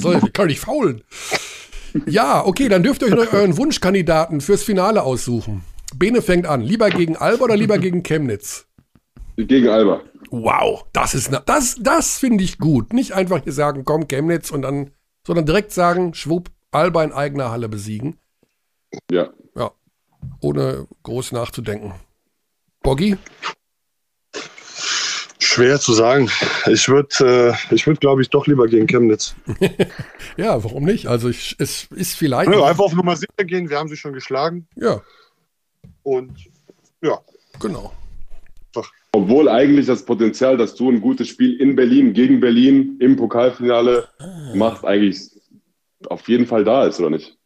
Soll, 0.00 0.20
kann 0.32 0.48
nicht 0.48 0.60
faulen. 0.60 1.04
Ja, 2.06 2.44
okay, 2.44 2.68
dann 2.68 2.82
dürft 2.82 3.02
ihr 3.02 3.08
euch 3.08 3.14
noch 3.14 3.32
euren 3.32 3.56
Wunschkandidaten 3.56 4.40
fürs 4.40 4.64
Finale 4.64 5.02
aussuchen. 5.02 5.62
Bene 5.96 6.22
fängt 6.22 6.46
an. 6.46 6.60
Lieber 6.60 6.90
gegen 6.90 7.16
Alba 7.16 7.44
oder 7.44 7.56
lieber 7.56 7.78
gegen 7.78 8.02
Chemnitz? 8.02 8.66
Gegen 9.36 9.68
Alba. 9.68 10.02
Wow, 10.30 10.86
das 10.92 11.14
ist 11.14 11.30
das, 11.46 11.76
das 11.80 12.18
finde 12.18 12.42
ich 12.42 12.58
gut. 12.58 12.92
Nicht 12.92 13.12
einfach 13.12 13.44
hier 13.44 13.52
sagen, 13.52 13.84
komm, 13.84 14.08
Chemnitz 14.08 14.50
und 14.50 14.62
dann, 14.62 14.90
sondern 15.24 15.46
direkt 15.46 15.70
sagen, 15.70 16.14
schwupp, 16.14 16.50
Alba 16.72 17.04
in 17.04 17.12
eigener 17.12 17.52
Halle 17.52 17.68
besiegen. 17.68 18.18
Ja. 19.10 19.30
Ohne 20.40 20.86
groß 21.02 21.32
nachzudenken. 21.32 21.94
Boggy? 22.82 23.16
Schwer 25.38 25.78
zu 25.78 25.92
sagen. 25.92 26.30
Ich 26.66 26.88
würde, 26.88 27.54
äh, 27.70 27.74
ich 27.74 27.86
würde, 27.86 28.00
glaube 28.00 28.22
ich, 28.22 28.30
doch 28.30 28.46
lieber 28.46 28.66
gegen 28.66 28.86
Chemnitz. 28.86 29.34
ja, 30.36 30.62
warum 30.64 30.84
nicht? 30.84 31.06
Also 31.06 31.28
ich, 31.28 31.54
es 31.58 31.84
ist 31.92 32.16
vielleicht. 32.16 32.50
Ja, 32.50 32.64
einfach 32.64 32.84
auf 32.84 32.94
Nummer 32.94 33.16
sicher 33.16 33.44
gehen. 33.44 33.70
Wir 33.70 33.78
haben 33.78 33.88
sie 33.88 33.96
schon 33.96 34.12
geschlagen. 34.12 34.66
Ja. 34.76 35.00
Und 36.02 36.32
ja. 37.02 37.20
Genau. 37.60 37.92
Obwohl 39.12 39.48
eigentlich 39.48 39.86
das 39.86 40.04
Potenzial, 40.04 40.56
dass 40.56 40.74
du 40.74 40.90
ein 40.90 41.00
gutes 41.00 41.28
Spiel 41.28 41.60
in 41.60 41.76
Berlin 41.76 42.14
gegen 42.14 42.40
Berlin 42.40 42.96
im 42.98 43.14
Pokalfinale 43.14 44.08
ah. 44.18 44.56
machst, 44.56 44.84
eigentlich 44.84 45.30
auf 46.08 46.28
jeden 46.28 46.46
Fall 46.46 46.64
da 46.64 46.86
ist, 46.86 46.98
oder 46.98 47.10
nicht? 47.10 47.38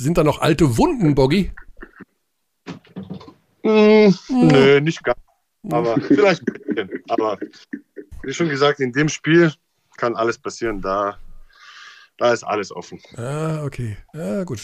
Sind 0.00 0.16
da 0.16 0.24
noch 0.24 0.40
alte 0.40 0.78
Wunden, 0.78 1.14
Boggy? 1.14 1.52
Mm. 3.62 4.08
Nö, 4.30 4.80
nicht 4.80 5.04
ganz. 5.04 5.18
Aber 5.70 6.00
vielleicht 6.08 6.40
ein 6.48 6.54
bisschen. 6.54 6.90
Aber 7.10 7.38
wie 8.22 8.32
schon 8.32 8.48
gesagt, 8.48 8.80
in 8.80 8.92
dem 8.92 9.10
Spiel 9.10 9.52
kann 9.98 10.16
alles 10.16 10.38
passieren. 10.38 10.80
Da, 10.80 11.18
da 12.16 12.32
ist 12.32 12.44
alles 12.44 12.72
offen. 12.72 12.98
Ah, 13.18 13.62
okay. 13.62 13.98
Ja, 14.14 14.44
gut. 14.44 14.62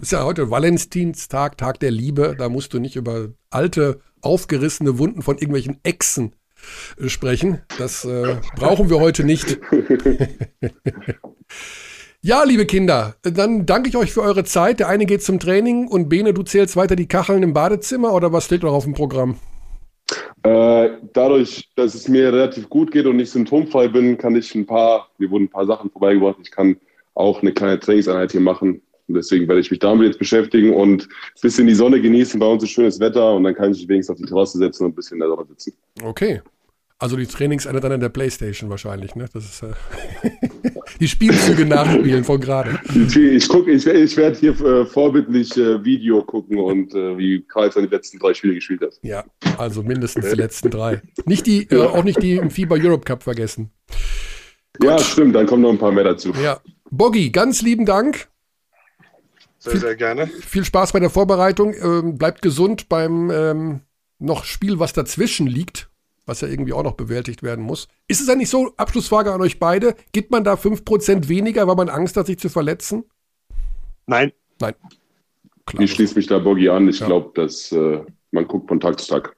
Ist 0.00 0.12
ja 0.12 0.24
heute 0.24 0.50
Valentinstag, 0.50 1.58
Tag 1.58 1.78
der 1.80 1.90
Liebe. 1.90 2.34
Da 2.38 2.48
musst 2.48 2.72
du 2.72 2.78
nicht 2.78 2.96
über 2.96 3.28
alte, 3.50 4.00
aufgerissene 4.22 4.96
Wunden 4.96 5.20
von 5.20 5.36
irgendwelchen 5.36 5.78
Echsen 5.82 6.34
äh, 6.96 7.10
sprechen. 7.10 7.60
Das 7.76 8.06
äh, 8.06 8.40
brauchen 8.56 8.88
wir 8.88 8.98
heute 8.98 9.24
nicht. 9.24 9.58
Ja, 12.22 12.44
liebe 12.44 12.66
Kinder, 12.66 13.14
dann 13.22 13.64
danke 13.64 13.88
ich 13.88 13.96
euch 13.96 14.12
für 14.12 14.20
eure 14.20 14.44
Zeit. 14.44 14.78
Der 14.78 14.88
eine 14.88 15.06
geht 15.06 15.22
zum 15.22 15.40
Training 15.40 15.88
und 15.88 16.10
Bene, 16.10 16.34
du 16.34 16.42
zählst 16.42 16.76
weiter 16.76 16.94
die 16.94 17.06
Kacheln 17.06 17.42
im 17.42 17.54
Badezimmer 17.54 18.12
oder 18.12 18.30
was 18.30 18.44
steht 18.44 18.62
noch 18.62 18.74
auf 18.74 18.84
dem 18.84 18.92
Programm? 18.92 19.36
Äh, 20.42 20.90
dadurch, 21.14 21.70
dass 21.76 21.94
es 21.94 22.08
mir 22.08 22.30
relativ 22.30 22.68
gut 22.68 22.92
geht 22.92 23.06
und 23.06 23.18
ich 23.20 23.30
symptomfrei 23.30 23.88
bin, 23.88 24.18
kann 24.18 24.36
ich 24.36 24.54
ein 24.54 24.66
paar, 24.66 25.08
mir 25.16 25.30
wurden 25.30 25.44
ein 25.44 25.48
paar 25.48 25.64
Sachen 25.64 25.88
vorbeigebracht. 25.88 26.36
Ich 26.42 26.50
kann 26.50 26.76
auch 27.14 27.40
eine 27.40 27.52
kleine 27.52 27.80
Trainingseinheit 27.80 28.32
hier 28.32 28.42
machen. 28.42 28.82
Und 29.08 29.14
deswegen 29.14 29.48
werde 29.48 29.62
ich 29.62 29.70
mich 29.70 29.80
damit 29.80 30.06
jetzt 30.06 30.18
beschäftigen 30.18 30.74
und 30.74 31.04
ein 31.04 31.40
bisschen 31.40 31.68
die 31.68 31.74
Sonne 31.74 32.02
genießen. 32.02 32.38
Bei 32.38 32.46
uns 32.46 32.62
ist 32.62 32.70
schönes 32.70 33.00
Wetter 33.00 33.32
und 33.32 33.44
dann 33.44 33.54
kann 33.54 33.72
ich 33.72 33.78
mich 33.78 33.88
wenigstens 33.88 34.12
auf 34.12 34.20
die 34.20 34.28
Terrasse 34.28 34.58
setzen 34.58 34.84
und 34.84 34.92
ein 34.92 34.94
bisschen 34.94 35.14
in 35.14 35.20
der 35.20 35.30
Sonne 35.30 35.46
sitzen. 35.48 35.72
Okay. 36.02 36.42
Also 37.00 37.16
die 37.16 37.26
Trainingseinheit 37.26 37.82
dann 37.82 37.92
in 37.92 38.00
der 38.00 38.10
Playstation 38.10 38.68
wahrscheinlich, 38.68 39.14
ne? 39.14 39.24
Das 39.32 39.44
ist 39.44 39.62
äh 39.62 39.72
die 41.00 41.08
Spielzüge 41.08 41.64
nachspielen 41.64 42.24
von 42.24 42.38
gerade. 42.38 42.78
Ich 42.94 43.48
gucke, 43.48 43.70
ich, 43.70 43.86
ich 43.86 44.16
werde 44.18 44.38
hier 44.38 44.60
äh, 44.60 44.84
vorbildlich 44.84 45.56
äh, 45.56 45.82
Video 45.82 46.22
gucken 46.22 46.58
und 46.58 46.94
äh, 46.94 47.16
wie 47.16 47.40
Karl 47.48 47.72
seine 47.72 47.86
letzten 47.86 48.18
drei 48.18 48.34
Spiele 48.34 48.54
gespielt 48.54 48.82
hat. 48.82 48.98
Ja, 49.00 49.24
also 49.56 49.82
mindestens 49.82 50.28
die 50.28 50.36
letzten 50.36 50.68
drei. 50.68 51.00
Nicht 51.24 51.46
die, 51.46 51.62
äh, 51.70 51.86
auch 51.86 52.04
nicht 52.04 52.22
die 52.22 52.36
im 52.36 52.50
FIBA 52.50 52.76
Europe 52.76 53.06
Cup 53.06 53.22
vergessen. 53.22 53.70
Gut. 54.78 54.90
Ja, 54.90 54.98
stimmt, 54.98 55.34
dann 55.34 55.46
kommen 55.46 55.62
noch 55.62 55.70
ein 55.70 55.78
paar 55.78 55.92
mehr 55.92 56.04
dazu. 56.04 56.34
Ja. 56.42 56.60
Boggy, 56.90 57.30
ganz 57.30 57.62
lieben 57.62 57.86
Dank. 57.86 58.28
Sehr, 59.58 59.72
viel, 59.72 59.80
sehr 59.80 59.96
gerne. 59.96 60.26
Viel 60.26 60.66
Spaß 60.66 60.92
bei 60.92 61.00
der 61.00 61.10
Vorbereitung. 61.10 61.74
Ähm, 61.82 62.18
bleibt 62.18 62.42
gesund 62.42 62.90
beim 62.90 63.30
ähm, 63.30 63.80
noch 64.18 64.44
Spiel, 64.44 64.78
was 64.78 64.92
dazwischen 64.92 65.46
liegt 65.46 65.89
was 66.30 66.40
ja 66.40 66.48
irgendwie 66.48 66.72
auch 66.72 66.84
noch 66.84 66.94
bewältigt 66.94 67.42
werden 67.42 67.64
muss. 67.64 67.88
Ist 68.06 68.20
es 68.20 68.28
ja 68.28 68.36
nicht 68.36 68.48
so, 68.48 68.72
Abschlussfrage 68.76 69.32
an 69.32 69.40
euch 69.40 69.58
beide, 69.58 69.96
gibt 70.12 70.30
man 70.30 70.44
da 70.44 70.54
5% 70.54 71.28
weniger, 71.28 71.66
weil 71.66 71.74
man 71.74 71.88
Angst 71.88 72.16
hat, 72.16 72.26
sich 72.26 72.38
zu 72.38 72.48
verletzen? 72.48 73.04
Nein. 74.06 74.32
Nein. 74.60 74.74
Klar. 75.66 75.82
Ich 75.82 75.92
schließe 75.92 76.14
mich 76.14 76.28
da 76.28 76.38
Boggy 76.38 76.68
an. 76.68 76.88
Ich 76.88 77.00
ja. 77.00 77.06
glaube, 77.06 77.32
dass 77.34 77.72
äh, 77.72 78.00
man 78.30 78.46
guckt 78.46 78.68
von 78.68 78.78
Tag 78.78 79.00
zu 79.00 79.08
Tag. 79.08 79.36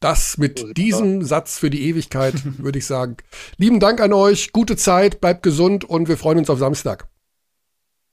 Das 0.00 0.36
mit 0.36 0.76
diesem 0.76 1.22
Satz 1.22 1.58
für 1.58 1.70
die 1.70 1.88
Ewigkeit, 1.88 2.34
würde 2.58 2.78
ich 2.78 2.86
sagen. 2.86 3.16
Lieben 3.56 3.80
Dank 3.80 4.00
an 4.00 4.12
euch, 4.12 4.52
gute 4.52 4.76
Zeit, 4.76 5.20
bleibt 5.20 5.42
gesund 5.42 5.84
und 5.84 6.08
wir 6.08 6.18
freuen 6.18 6.38
uns 6.38 6.50
auf 6.50 6.58
Samstag. 6.58 7.08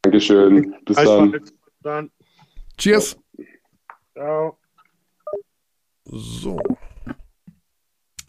Dankeschön. 0.03 0.73
Bis 0.85 0.95
dann. 0.95 1.39
dann. 1.81 2.11
Cheers. 2.77 3.17
Ciao. 4.13 4.57
So. 6.05 6.57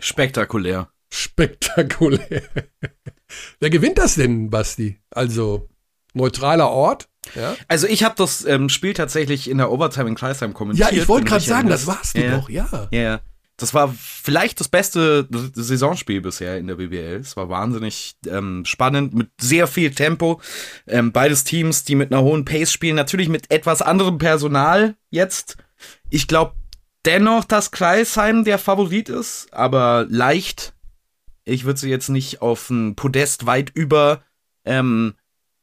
Spektakulär. 0.01 0.89
Spektakulär. 1.13 2.43
Wer 3.59 3.71
gewinnt 3.71 3.99
das 3.99 4.15
denn, 4.15 4.51
Basti? 4.51 5.01
Also 5.11 5.69
neutraler 6.15 6.71
Ort? 6.71 7.09
Ja? 7.35 7.57
Also 7.69 7.87
ich 7.87 8.05
habe 8.05 8.15
das 8.17 8.45
ähm, 8.45 8.69
Spiel 8.69 8.95
tatsächlich 8.95 9.49
in 9.49 9.59
der 9.59 9.71
Overtime 9.71 10.09
in 10.09 10.15
Kreisheim 10.15 10.55
kommentiert. 10.55 10.91
Ja, 10.93 10.97
ich 10.97 11.09
wollte 11.09 11.27
gerade 11.27 11.45
sagen, 11.45 11.69
das 11.69 11.87
war's 11.87 12.13
ja, 12.15 12.37
noch, 12.37 12.49
ja. 12.49 12.89
Ja, 12.91 13.21
das 13.61 13.75
war 13.75 13.95
vielleicht 13.95 14.59
das 14.61 14.69
beste 14.69 15.29
Saisonspiel 15.53 16.23
bisher 16.23 16.57
in 16.57 16.67
der 16.67 16.77
BBL. 16.77 17.21
Es 17.21 17.37
war 17.37 17.49
wahnsinnig 17.51 18.17
ähm, 18.27 18.65
spannend, 18.65 19.15
mit 19.15 19.29
sehr 19.39 19.67
viel 19.67 19.91
Tempo. 19.91 20.41
Ähm, 20.87 21.13
beides 21.13 21.45
Teams, 21.45 21.85
die 21.85 21.95
mit 21.95 22.11
einer 22.11 22.23
hohen 22.23 22.45
Pace 22.45 22.73
spielen, 22.73 22.97
natürlich 22.97 23.29
mit 23.29 23.51
etwas 23.51 23.83
anderem 23.83 24.19
Personal 24.19 24.97
jetzt. 25.11 25.59
Ich 26.09 26.27
glaube, 26.27 26.55
dennoch, 27.05 27.45
dass 27.45 27.71
Kreisheim 27.71 28.45
der 28.45 28.59
Favorit 28.59 29.09
ist, 29.09 29.53
aber 29.53 30.07
leicht. 30.09 30.75
Ich 31.45 31.65
würde 31.65 31.81
sie 31.81 31.91
jetzt 31.91 32.09
nicht 32.09 32.43
auf 32.43 32.71
ein 32.71 32.95
Podest 32.97 33.47
weit 33.47 33.71
über, 33.75 34.23
ähm, 34.65 35.15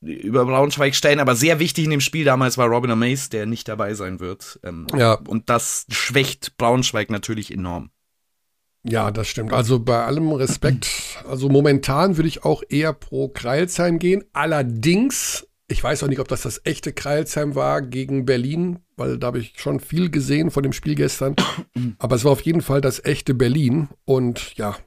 über 0.01 0.45
Braunschweig 0.45 0.95
stellen, 0.95 1.19
aber 1.19 1.35
sehr 1.35 1.59
wichtig 1.59 1.85
in 1.85 1.91
dem 1.91 2.01
Spiel 2.01 2.25
damals 2.25 2.57
war 2.57 2.67
Robin 2.67 2.97
Mace, 2.97 3.29
der 3.29 3.45
nicht 3.45 3.67
dabei 3.67 3.93
sein 3.93 4.19
wird. 4.19 4.59
Ähm, 4.63 4.87
ja. 4.95 5.13
Und 5.13 5.49
das 5.49 5.85
schwächt 5.89 6.57
Braunschweig 6.57 7.09
natürlich 7.09 7.51
enorm. 7.51 7.91
Ja, 8.83 9.11
das 9.11 9.27
stimmt. 9.27 9.53
Also 9.53 9.79
bei 9.79 10.05
allem 10.05 10.31
Respekt, 10.31 10.87
also 11.27 11.49
momentan 11.49 12.15
würde 12.15 12.29
ich 12.29 12.45
auch 12.45 12.63
eher 12.69 12.93
pro 12.93 13.27
Kreilsheim 13.27 13.99
gehen. 13.99 14.23
Allerdings, 14.33 15.45
ich 15.69 15.83
weiß 15.83 16.03
auch 16.03 16.07
nicht, 16.07 16.19
ob 16.19 16.27
das 16.27 16.43
das 16.43 16.61
echte 16.63 16.93
Kreilsheim 16.93 17.55
war 17.55 17.81
gegen 17.81 18.25
Berlin, 18.25 18.79
weil 18.95 19.17
da 19.17 19.27
habe 19.27 19.39
ich 19.39 19.53
schon 19.57 19.79
viel 19.79 20.09
gesehen 20.09 20.49
von 20.49 20.63
dem 20.63 20.73
Spiel 20.73 20.95
gestern. 20.95 21.35
Aber 21.99 22.15
es 22.15 22.23
war 22.23 22.31
auf 22.31 22.41
jeden 22.41 22.61
Fall 22.61 22.81
das 22.81 23.03
echte 23.03 23.33
Berlin. 23.33 23.89
Und 24.05 24.55
ja, 24.55 24.77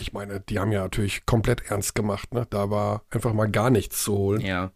ich 0.00 0.12
meine, 0.12 0.40
die 0.40 0.58
haben 0.58 0.72
ja 0.72 0.82
natürlich 0.82 1.26
komplett 1.26 1.70
ernst 1.70 1.94
gemacht. 1.94 2.34
Ne? 2.34 2.46
Da 2.50 2.70
war 2.70 3.04
einfach 3.10 3.32
mal 3.32 3.50
gar 3.50 3.70
nichts 3.70 4.02
zu 4.02 4.14
holen. 4.14 4.40
Ja. 4.40 4.72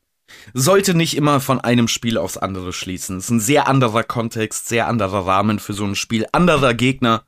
Sollte 0.55 0.95
nicht 0.95 1.17
immer 1.17 1.41
von 1.41 1.61
einem 1.61 1.89
Spiel 1.89 2.17
aufs 2.17 2.37
andere 2.37 2.73
schließen. 2.73 3.19
Es 3.19 3.25
ist 3.25 3.31
ein 3.31 3.41
sehr 3.41 3.67
anderer 3.67 4.05
Kontext, 4.05 4.69
sehr 4.69 4.87
anderer 4.87 5.27
Rahmen 5.27 5.59
für 5.59 5.75
so 5.75 5.85
ein 5.85 5.97
Spiel, 5.97 6.27
anderer 6.33 6.75
Gegner. 6.75 7.27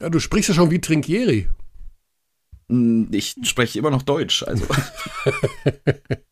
Ja, 0.00 0.08
du 0.08 0.20
sprichst 0.20 0.48
ja 0.48 0.54
schon 0.54 0.70
wie 0.70 0.80
Trinkieri. 0.80 1.48
Hm, 2.68 3.08
ich 3.10 3.34
spreche 3.42 3.78
immer 3.78 3.90
noch 3.90 4.02
Deutsch, 4.02 4.44
also. 4.44 4.64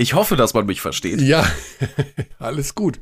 ich 0.00 0.14
hoffe, 0.14 0.36
dass 0.36 0.54
man 0.54 0.64
mich 0.64 0.80
versteht. 0.80 1.20
Ja, 1.20 1.44
alles 2.38 2.74
gut. 2.74 3.00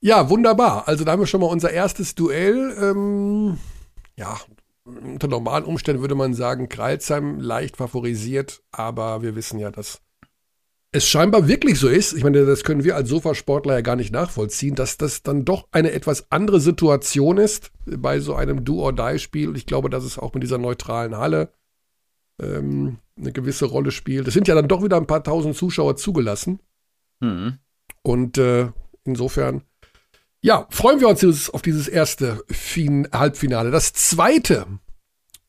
Ja, 0.00 0.28
wunderbar. 0.28 0.86
Also 0.86 1.04
da 1.04 1.12
haben 1.12 1.20
wir 1.20 1.26
schon 1.26 1.40
mal 1.40 1.46
unser 1.46 1.70
erstes 1.70 2.14
Duell. 2.14 2.76
Ähm, 2.78 3.58
ja, 4.14 4.38
unter 4.84 5.26
normalen 5.26 5.64
Umständen 5.64 6.02
würde 6.02 6.14
man 6.14 6.34
sagen, 6.34 6.68
Kreilsheim 6.68 7.40
leicht 7.40 7.78
favorisiert, 7.78 8.62
aber 8.70 9.22
wir 9.22 9.36
wissen 9.36 9.58
ja, 9.58 9.70
dass 9.70 10.02
es 10.92 11.08
scheinbar 11.08 11.48
wirklich 11.48 11.78
so 11.78 11.88
ist, 11.88 12.12
ich 12.14 12.24
meine, 12.24 12.44
das 12.46 12.64
können 12.64 12.84
wir 12.84 12.96
als 12.96 13.08
Sofasportler 13.08 13.74
ja 13.74 13.80
gar 13.82 13.96
nicht 13.96 14.12
nachvollziehen, 14.12 14.74
dass 14.74 14.96
das 14.96 15.22
dann 15.22 15.44
doch 15.44 15.68
eine 15.70 15.92
etwas 15.92 16.30
andere 16.30 16.60
Situation 16.60 17.38
ist 17.38 17.72
bei 17.84 18.20
so 18.20 18.34
einem 18.34 18.64
Do-or-Die-Spiel. 18.64 19.56
Ich 19.56 19.66
glaube, 19.66 19.90
dass 19.90 20.04
es 20.04 20.18
auch 20.18 20.32
mit 20.32 20.42
dieser 20.42 20.58
neutralen 20.58 21.16
Halle 21.16 21.52
ähm, 22.40 22.98
eine 23.18 23.32
gewisse 23.32 23.66
Rolle 23.66 23.90
spielt. 23.90 24.28
Es 24.28 24.34
sind 24.34 24.48
ja 24.48 24.54
dann 24.54 24.68
doch 24.68 24.82
wieder 24.82 24.96
ein 24.96 25.06
paar 25.06 25.22
tausend 25.22 25.56
Zuschauer 25.56 25.96
zugelassen. 25.96 26.60
Mhm. 27.20 27.58
Und 28.02 28.38
äh, 28.38 28.70
insofern, 29.04 29.62
ja, 30.40 30.66
freuen 30.70 31.00
wir 31.00 31.08
uns 31.08 31.50
auf 31.50 31.62
dieses 31.62 31.88
erste 31.88 32.42
fin 32.48 33.08
Halbfinale. 33.12 33.70
Das 33.70 33.92
zweite 33.92 34.66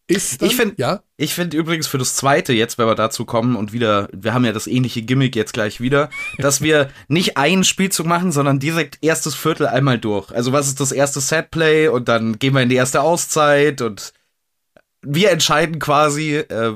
ist 0.09 0.41
dann, 0.41 0.49
ich 0.49 0.55
finde 0.55 0.75
ja? 0.77 1.03
Ich 1.17 1.35
finde 1.35 1.55
übrigens 1.55 1.85
für 1.85 1.99
das 1.99 2.15
zweite 2.15 2.51
jetzt, 2.51 2.79
wenn 2.79 2.87
wir 2.87 2.95
dazu 2.95 3.25
kommen 3.25 3.55
und 3.55 3.73
wieder, 3.73 4.09
wir 4.11 4.33
haben 4.33 4.43
ja 4.43 4.51
das 4.51 4.65
ähnliche 4.65 5.03
Gimmick 5.03 5.35
jetzt 5.35 5.53
gleich 5.53 5.79
wieder, 5.79 6.09
dass 6.39 6.61
wir 6.61 6.89
nicht 7.07 7.37
einen 7.37 7.63
Spielzug 7.63 8.07
machen, 8.07 8.31
sondern 8.31 8.57
direkt 8.57 8.97
erstes 9.03 9.35
Viertel 9.35 9.67
einmal 9.67 9.99
durch. 9.99 10.31
Also 10.31 10.51
was 10.51 10.67
ist 10.67 10.79
das 10.79 10.91
erste 10.91 11.19
Setplay 11.19 11.89
und 11.89 12.09
dann 12.09 12.39
gehen 12.39 12.55
wir 12.55 12.61
in 12.61 12.69
die 12.69 12.75
erste 12.75 13.01
Auszeit 13.01 13.81
und 13.81 14.13
wir 15.01 15.29
entscheiden 15.29 15.77
quasi, 15.77 16.37
äh, 16.37 16.73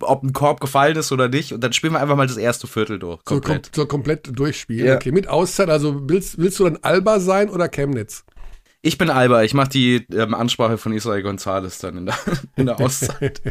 ob 0.00 0.22
ein 0.22 0.32
Korb 0.32 0.60
gefallen 0.60 0.96
ist 0.96 1.12
oder 1.12 1.28
nicht 1.28 1.52
und 1.52 1.62
dann 1.62 1.72
spielen 1.72 1.92
wir 1.92 2.00
einfach 2.00 2.16
mal 2.16 2.26
das 2.26 2.36
erste 2.36 2.66
Viertel 2.66 2.98
durch. 2.98 3.24
Komplett. 3.24 3.66
So, 3.66 3.70
kom 3.72 3.82
so 3.82 3.86
komplett 3.86 4.38
durchspielen. 4.38 4.86
Ja. 4.86 4.94
Okay, 4.96 5.12
mit 5.12 5.28
Auszeit, 5.28 5.70
also 5.70 6.08
willst, 6.08 6.38
willst 6.38 6.58
du 6.58 6.64
dann 6.64 6.78
Alba 6.82 7.20
sein 7.20 7.48
oder 7.48 7.68
Chemnitz? 7.68 8.24
Ich 8.82 8.98
bin 8.98 9.10
Alba, 9.10 9.42
ich 9.42 9.54
mache 9.54 9.70
die 9.70 10.06
ähm, 10.12 10.34
Ansprache 10.34 10.78
von 10.78 10.92
Israel 10.92 11.24
González 11.26 11.80
dann 11.80 11.98
in 11.98 12.06
der, 12.06 12.16
in 12.56 12.66
der 12.66 12.78
Auszeit. 12.78 13.42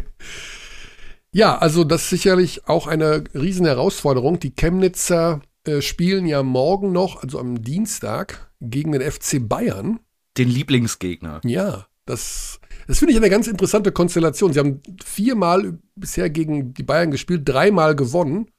ja, 1.32 1.58
also 1.58 1.84
das 1.84 2.04
ist 2.04 2.10
sicherlich 2.10 2.68
auch 2.68 2.86
eine 2.86 3.24
riesen 3.34 3.66
Herausforderung. 3.66 4.40
Die 4.40 4.54
Chemnitzer 4.54 5.42
äh, 5.64 5.82
spielen 5.82 6.26
ja 6.26 6.42
morgen 6.42 6.92
noch, 6.92 7.22
also 7.22 7.38
am 7.38 7.62
Dienstag, 7.62 8.50
gegen 8.60 8.92
den 8.92 9.02
FC 9.02 9.46
Bayern. 9.46 10.00
Den 10.38 10.48
Lieblingsgegner. 10.48 11.40
Ja, 11.44 11.86
das, 12.06 12.60
das 12.86 12.98
finde 12.98 13.12
ich 13.12 13.18
eine 13.18 13.30
ganz 13.30 13.46
interessante 13.46 13.92
Konstellation. 13.92 14.52
Sie 14.52 14.58
haben 14.58 14.80
viermal 15.04 15.78
bisher 15.94 16.30
gegen 16.30 16.74
die 16.74 16.82
Bayern 16.82 17.10
gespielt, 17.10 17.42
dreimal 17.44 17.96
gewonnen. 17.96 18.50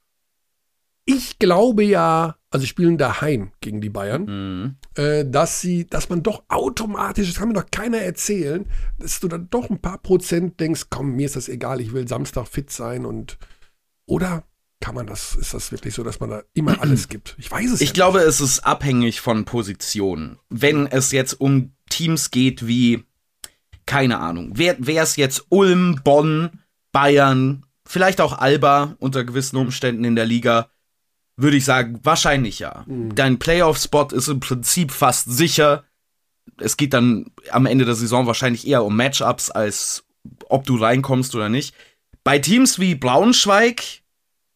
Ich 1.04 1.38
glaube 1.38 1.84
ja, 1.84 2.36
also 2.50 2.62
sie 2.62 2.68
spielen 2.68 2.98
daheim 2.98 3.52
gegen 3.60 3.80
die 3.80 3.88
Bayern, 3.88 4.24
mhm. 4.24 4.76
äh, 5.02 5.24
dass 5.24 5.60
sie, 5.60 5.86
dass 5.86 6.10
man 6.10 6.22
doch 6.22 6.44
automatisch, 6.48 7.28
das 7.28 7.38
kann 7.38 7.48
mir 7.48 7.54
doch 7.54 7.70
keiner 7.70 7.98
erzählen, 7.98 8.66
dass 8.98 9.20
du 9.20 9.28
dann 9.28 9.48
doch 9.48 9.70
ein 9.70 9.80
paar 9.80 9.98
Prozent 9.98 10.60
denkst, 10.60 10.84
komm, 10.90 11.16
mir 11.16 11.26
ist 11.26 11.36
das 11.36 11.48
egal, 11.48 11.80
ich 11.80 11.92
will 11.92 12.06
Samstag 12.06 12.46
fit 12.46 12.70
sein 12.70 13.06
und 13.06 13.38
oder 14.06 14.44
kann 14.80 14.94
man 14.94 15.06
das, 15.06 15.34
ist 15.34 15.54
das 15.54 15.72
wirklich 15.72 15.94
so, 15.94 16.02
dass 16.02 16.20
man 16.20 16.30
da 16.30 16.42
immer 16.54 16.78
alles 16.82 17.08
gibt? 17.08 17.36
Ich 17.38 17.50
weiß 17.50 17.72
es 17.72 17.80
Ich 17.80 17.88
ja 17.88 17.94
glaube, 17.94 18.20
es 18.20 18.40
ist 18.40 18.60
abhängig 18.60 19.20
von 19.20 19.44
Positionen. 19.44 20.38
Wenn 20.48 20.86
es 20.86 21.12
jetzt 21.12 21.40
um 21.40 21.72
Teams 21.88 22.30
geht 22.30 22.66
wie, 22.66 23.04
keine 23.88 24.20
Ahnung, 24.20 24.52
wer 24.54 25.02
es 25.02 25.16
jetzt 25.16 25.46
Ulm, 25.48 26.00
Bonn, 26.04 26.50
Bayern, 26.92 27.64
vielleicht 27.86 28.20
auch 28.20 28.36
Alba 28.36 28.96
unter 28.98 29.24
gewissen 29.24 29.56
Umständen 29.56 30.04
in 30.04 30.14
der 30.14 30.26
Liga, 30.26 30.68
würde 31.36 31.56
ich 31.56 31.64
sagen, 31.64 31.98
wahrscheinlich 32.02 32.58
ja. 32.58 32.84
Mhm. 32.86 33.14
Dein 33.14 33.38
Playoff-Spot 33.38 34.08
ist 34.12 34.28
im 34.28 34.40
Prinzip 34.40 34.92
fast 34.92 35.30
sicher. 35.30 35.84
Es 36.58 36.76
geht 36.76 36.92
dann 36.92 37.30
am 37.50 37.64
Ende 37.64 37.86
der 37.86 37.94
Saison 37.94 38.26
wahrscheinlich 38.26 38.66
eher 38.66 38.84
um 38.84 38.94
Matchups, 38.94 39.50
als 39.50 40.04
ob 40.50 40.66
du 40.66 40.76
reinkommst 40.76 41.34
oder 41.34 41.48
nicht. 41.48 41.74
Bei 42.24 42.38
Teams 42.38 42.78
wie 42.78 42.94
Braunschweig, 42.94 44.02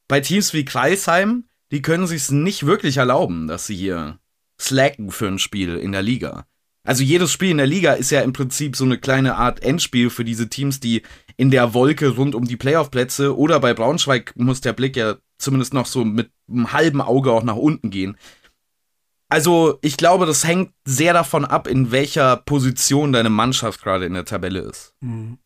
bei 0.09 0.21
Teams 0.21 0.53
wie 0.53 0.67
Kreisheim, 0.67 1.45
die 1.71 1.81
können 1.81 2.07
sich 2.07 2.31
nicht 2.31 2.67
wirklich 2.67 2.99
erlauben, 2.99 3.49
dass 3.49 3.67
sie 3.67 3.77
hier 3.77 4.19
slacken 4.61 5.11
für 5.11 5.29
ein 5.29 5.39
Spiel 5.39 5.77
in 5.77 5.93
der 5.93 6.03
Liga. 6.03 6.45
Also 6.85 7.05
jedes 7.05 7.31
Spiel 7.31 7.51
in 7.51 7.59
der 7.59 7.67
Liga 7.67 7.93
ist 7.93 8.11
ja 8.11 8.23
im 8.23 8.33
Prinzip 8.33 8.75
so 8.75 8.85
eine 8.85 8.99
kleine 8.99 9.37
Art 9.37 9.63
Endspiel 9.63 10.11
für 10.11 10.25
diese 10.25 10.49
Teams, 10.49 10.81
die 10.81 11.03
in 11.37 11.51
der 11.51 11.75
Wolke 11.75 12.09
rund 12.17 12.35
um 12.35 12.45
die 12.45 12.57
Playoff-Plätze 12.57 13.37
oder 13.37 13.61
bei 13.61 13.73
Braunschweig 13.73 14.35
muss 14.37 14.61
der 14.61 14.73
Blick 14.73 14.97
ja 14.97 15.17
zumindest 15.39 15.75
noch 15.75 15.87
so 15.87 16.05
mit 16.05 16.31
einem 16.49 16.73
halben 16.73 17.01
Auge 17.01 17.31
auch 17.33 17.45
nach 17.45 17.57
unten 17.57 17.91
gehen. 17.91 18.17
Also, 19.29 19.79
ich 19.81 19.97
glaube, 19.97 20.27
das 20.27 20.47
hängt 20.47 20.73
sehr 20.85 21.15
davon 21.15 21.47
ab, 21.47 21.67
in 21.67 21.91
welcher 21.91 22.37
Position 22.37 23.13
deine 23.13 23.31
Mannschaft 23.31 23.83
gerade 23.83 24.05
in 24.05 24.13
der 24.13 24.27
Tabelle 24.27 24.61
ist. 24.61 24.95
Mhm. 25.01 25.39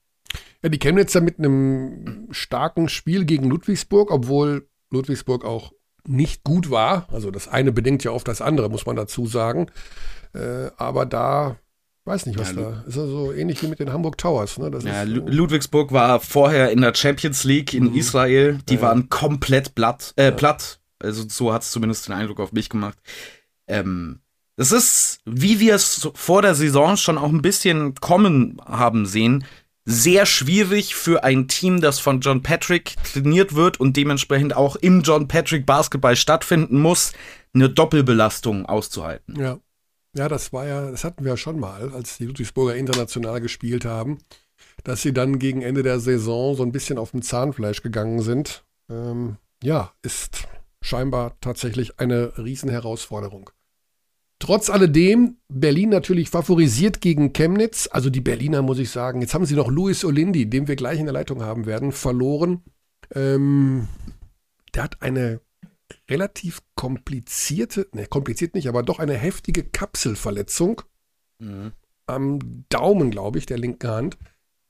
Ja, 0.62 0.70
die 0.70 0.78
Chemnitzer 0.78 1.20
mit 1.20 1.38
einem 1.38 2.26
starken 2.32 2.88
Spiel 2.88 3.24
gegen 3.24 3.48
Ludwigsburg, 3.48 4.10
obwohl 4.10 4.68
Ludwigsburg 4.90 5.44
auch 5.44 5.72
nicht 6.08 6.42
gut 6.44 6.70
war. 6.70 7.06
Also 7.12 7.30
das 7.30 7.46
eine 7.46 7.72
bedingt 7.72 8.02
ja 8.04 8.10
oft 8.10 8.26
das 8.26 8.40
andere, 8.40 8.68
muss 8.70 8.86
man 8.86 8.96
dazu 8.96 9.26
sagen. 9.26 9.70
Äh, 10.36 10.70
aber 10.76 11.06
da 11.06 11.56
Weiß 12.06 12.24
nicht, 12.26 12.38
was 12.38 12.50
ja, 12.50 12.54
da 12.54 12.84
ist. 12.86 12.94
Ja 12.94 13.06
so 13.06 13.32
ähnlich 13.32 13.60
wie 13.62 13.66
mit 13.66 13.80
den 13.80 13.92
Hamburg 13.92 14.16
Towers. 14.16 14.58
Ne? 14.58 14.70
Ja, 14.70 14.78
ist, 14.78 14.86
äh, 14.86 15.04
Ludwigsburg 15.04 15.90
war 15.90 16.20
vorher 16.20 16.70
in 16.70 16.80
der 16.80 16.94
Champions 16.94 17.42
League 17.42 17.74
in 17.74 17.90
mhm. 17.90 17.96
Israel. 17.96 18.58
Die 18.68 18.76
ja. 18.76 18.82
waren 18.82 19.08
komplett 19.08 19.74
platt, 19.74 20.12
äh, 20.14 20.30
platt. 20.30 20.78
Also 21.00 21.24
so 21.28 21.52
hat 21.52 21.62
es 21.62 21.72
zumindest 21.72 22.06
den 22.06 22.14
Eindruck 22.14 22.38
auf 22.38 22.52
mich 22.52 22.68
gemacht. 22.68 22.96
Ähm, 23.66 24.20
das 24.54 24.70
ist, 24.70 25.18
wie 25.24 25.58
wir 25.58 25.74
es 25.74 26.08
vor 26.14 26.42
der 26.42 26.54
Saison 26.54 26.96
schon 26.96 27.18
auch 27.18 27.28
ein 27.28 27.42
bisschen 27.42 27.96
kommen 27.96 28.58
haben 28.64 29.04
sehen, 29.04 29.44
sehr 29.84 30.26
schwierig 30.26 30.94
für 30.94 31.24
ein 31.24 31.48
Team, 31.48 31.80
das 31.80 31.98
von 31.98 32.20
John 32.20 32.42
Patrick 32.42 32.94
trainiert 33.12 33.54
wird 33.56 33.78
und 33.80 33.96
dementsprechend 33.96 34.54
auch 34.54 34.76
im 34.76 35.02
John 35.02 35.26
Patrick 35.26 35.66
Basketball 35.66 36.14
stattfinden 36.14 36.80
muss, 36.80 37.12
eine 37.52 37.68
Doppelbelastung 37.68 38.66
auszuhalten. 38.66 39.40
Ja. 39.40 39.58
Ja, 40.16 40.28
das 40.28 40.52
war 40.52 40.66
ja, 40.66 40.90
das 40.90 41.04
hatten 41.04 41.24
wir 41.24 41.32
ja 41.32 41.36
schon 41.36 41.60
mal, 41.60 41.92
als 41.92 42.16
die 42.16 42.26
Ludwigsburger 42.26 42.74
international 42.74 43.40
gespielt 43.40 43.84
haben, 43.84 44.18
dass 44.82 45.02
sie 45.02 45.12
dann 45.12 45.38
gegen 45.38 45.60
Ende 45.62 45.82
der 45.82 46.00
Saison 46.00 46.54
so 46.54 46.62
ein 46.62 46.72
bisschen 46.72 46.96
auf 46.96 47.10
dem 47.10 47.22
Zahnfleisch 47.22 47.82
gegangen 47.82 48.22
sind. 48.22 48.64
Ähm, 48.90 49.36
ja, 49.62 49.92
ist 50.02 50.48
scheinbar 50.80 51.36
tatsächlich 51.40 52.00
eine 52.00 52.32
Riesenherausforderung. 52.38 53.50
Trotz 54.38 54.70
alledem, 54.70 55.38
Berlin 55.48 55.88
natürlich 55.90 56.30
favorisiert 56.30 57.00
gegen 57.00 57.32
Chemnitz. 57.32 57.88
Also 57.90 58.10
die 58.10 58.20
Berliner, 58.20 58.62
muss 58.62 58.78
ich 58.78 58.90
sagen. 58.90 59.20
Jetzt 59.20 59.34
haben 59.34 59.46
sie 59.46 59.54
noch 59.54 59.68
Luis 59.70 60.04
Olindi, 60.04 60.48
den 60.48 60.68
wir 60.68 60.76
gleich 60.76 60.98
in 60.98 61.06
der 61.06 61.14
Leitung 61.14 61.42
haben 61.42 61.66
werden, 61.66 61.92
verloren. 61.92 62.62
Ähm, 63.14 63.88
der 64.74 64.82
hat 64.84 65.02
eine 65.02 65.40
relativ 66.10 66.62
komplizierte, 66.74 67.88
ne, 67.92 68.06
kompliziert 68.06 68.54
nicht, 68.54 68.68
aber 68.68 68.82
doch 68.82 68.98
eine 68.98 69.14
heftige 69.14 69.64
Kapselverletzung 69.64 70.82
mhm. 71.38 71.72
am 72.06 72.64
Daumen, 72.68 73.10
glaube 73.10 73.38
ich, 73.38 73.46
der 73.46 73.58
linken 73.58 73.90
Hand. 73.90 74.18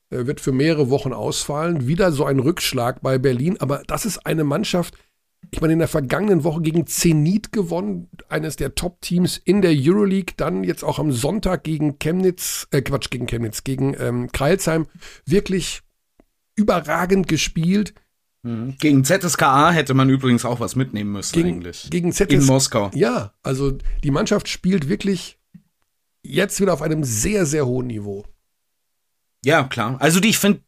Er 0.09 0.25
wird 0.25 0.39
für 0.39 0.53
mehrere 0.53 0.89
Wochen 0.89 1.13
ausfallen. 1.13 1.87
Wieder 1.87 2.11
so 2.11 2.25
ein 2.25 2.39
Rückschlag 2.39 3.01
bei 3.01 3.17
Berlin, 3.17 3.57
aber 3.59 3.83
das 3.87 4.05
ist 4.05 4.25
eine 4.25 4.43
Mannschaft, 4.43 4.97
ich 5.51 5.61
meine, 5.61 5.73
in 5.73 5.79
der 5.79 5.87
vergangenen 5.87 6.43
Woche 6.43 6.61
gegen 6.61 6.87
Zenit 6.87 7.51
gewonnen, 7.51 8.09
eines 8.27 8.55
der 8.55 8.75
Top-Teams 8.75 9.37
in 9.37 9.61
der 9.61 9.71
Euroleague, 9.75 10.33
dann 10.35 10.63
jetzt 10.63 10.83
auch 10.83 10.99
am 10.99 11.11
Sonntag 11.11 11.63
gegen 11.63 11.99
Chemnitz, 11.99 12.67
äh 12.71 12.81
Quatsch, 12.81 13.09
gegen 13.09 13.27
Chemnitz, 13.27 13.63
gegen 13.63 13.95
ähm, 13.99 14.31
Kreilsheim, 14.31 14.87
wirklich 15.25 15.81
überragend 16.55 17.27
gespielt. 17.27 17.93
Mhm. 18.43 18.75
Gegen 18.79 19.03
ZSKA 19.03 19.71
hätte 19.71 19.93
man 19.93 20.09
übrigens 20.09 20.45
auch 20.45 20.59
was 20.59 20.75
mitnehmen 20.75 21.11
müssen 21.11 21.33
gegen, 21.33 21.49
eigentlich. 21.49 21.87
Gegen 21.89 22.11
ZSKA. 22.11 22.33
In 22.33 22.45
Moskau. 22.45 22.91
Ja, 22.93 23.33
also 23.43 23.77
die 24.03 24.11
Mannschaft 24.11 24.47
spielt 24.47 24.89
wirklich 24.89 25.37
jetzt 26.21 26.59
wieder 26.59 26.73
auf 26.73 26.81
einem 26.81 27.03
sehr, 27.03 27.45
sehr 27.45 27.65
hohen 27.65 27.87
Niveau. 27.87 28.25
Ja, 29.43 29.63
klar. 29.63 29.97
Also 29.99 30.19
die, 30.19 30.29
ich 30.29 30.39
finde, 30.39 30.61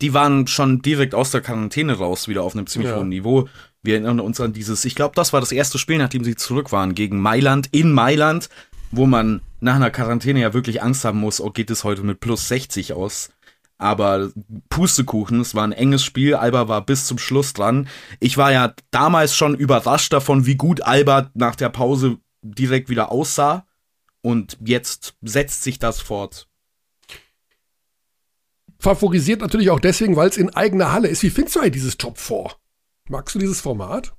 die 0.00 0.14
waren 0.14 0.46
schon 0.46 0.82
direkt 0.82 1.14
aus 1.14 1.30
der 1.30 1.42
Quarantäne 1.42 1.94
raus, 1.94 2.28
wieder 2.28 2.42
auf 2.42 2.54
einem 2.54 2.66
ziemlich 2.66 2.90
ja. 2.90 2.98
hohen 2.98 3.08
Niveau. 3.08 3.48
Wir 3.82 3.94
erinnern 3.94 4.20
uns 4.20 4.40
an 4.40 4.52
dieses, 4.52 4.84
ich 4.84 4.94
glaube, 4.94 5.14
das 5.14 5.32
war 5.32 5.40
das 5.40 5.52
erste 5.52 5.78
Spiel, 5.78 5.98
nachdem 5.98 6.24
sie 6.24 6.34
zurück 6.34 6.72
waren, 6.72 6.94
gegen 6.94 7.20
Mailand, 7.20 7.68
in 7.70 7.92
Mailand, 7.92 8.48
wo 8.90 9.06
man 9.06 9.42
nach 9.60 9.76
einer 9.76 9.90
Quarantäne 9.90 10.40
ja 10.40 10.54
wirklich 10.54 10.82
Angst 10.82 11.04
haben 11.04 11.20
muss, 11.20 11.40
oh, 11.40 11.50
geht 11.50 11.70
es 11.70 11.84
heute 11.84 12.02
mit 12.02 12.20
plus 12.20 12.48
60 12.48 12.94
aus. 12.94 13.30
Aber 13.78 14.30
Pustekuchen, 14.70 15.40
es 15.40 15.54
war 15.54 15.64
ein 15.64 15.72
enges 15.72 16.02
Spiel, 16.02 16.34
Alba 16.34 16.68
war 16.68 16.84
bis 16.84 17.06
zum 17.06 17.18
Schluss 17.18 17.52
dran. 17.52 17.88
Ich 18.20 18.38
war 18.38 18.50
ja 18.50 18.74
damals 18.90 19.36
schon 19.36 19.54
überrascht 19.54 20.12
davon, 20.12 20.46
wie 20.46 20.56
gut 20.56 20.80
Alba 20.80 21.30
nach 21.34 21.56
der 21.56 21.68
Pause 21.68 22.18
direkt 22.42 22.88
wieder 22.88 23.12
aussah. 23.12 23.66
Und 24.22 24.56
jetzt 24.64 25.14
setzt 25.22 25.62
sich 25.62 25.78
das 25.78 26.00
fort. 26.00 26.48
Favorisiert 28.78 29.40
natürlich 29.40 29.70
auch 29.70 29.80
deswegen, 29.80 30.16
weil 30.16 30.28
es 30.28 30.36
in 30.36 30.50
eigener 30.50 30.92
Halle 30.92 31.08
ist. 31.08 31.22
Wie 31.22 31.30
findest 31.30 31.56
du 31.56 31.60
eigentlich 31.60 31.72
dieses 31.74 31.96
Top 31.96 32.18
4? 32.18 32.50
Magst 33.08 33.34
du 33.34 33.38
dieses 33.38 33.60
Format? 33.60 34.14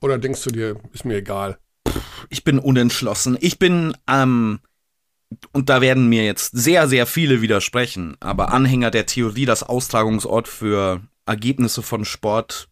Oder 0.00 0.18
denkst 0.18 0.42
du 0.44 0.50
dir, 0.50 0.76
ist 0.92 1.04
mir 1.04 1.16
egal? 1.16 1.58
Ich 2.30 2.44
bin 2.44 2.58
unentschlossen. 2.58 3.38
Ich 3.40 3.58
bin, 3.58 3.96
ähm, 4.08 4.60
und 5.52 5.68
da 5.68 5.80
werden 5.80 6.08
mir 6.08 6.24
jetzt 6.24 6.52
sehr, 6.56 6.88
sehr 6.88 7.06
viele 7.06 7.42
widersprechen, 7.42 8.16
aber 8.20 8.52
Anhänger 8.52 8.90
der 8.90 9.06
Theorie, 9.06 9.44
dass 9.44 9.62
Austragungsort 9.62 10.48
für 10.48 11.00
Ergebnisse 11.26 11.82
von 11.82 12.04
Sport, 12.04 12.68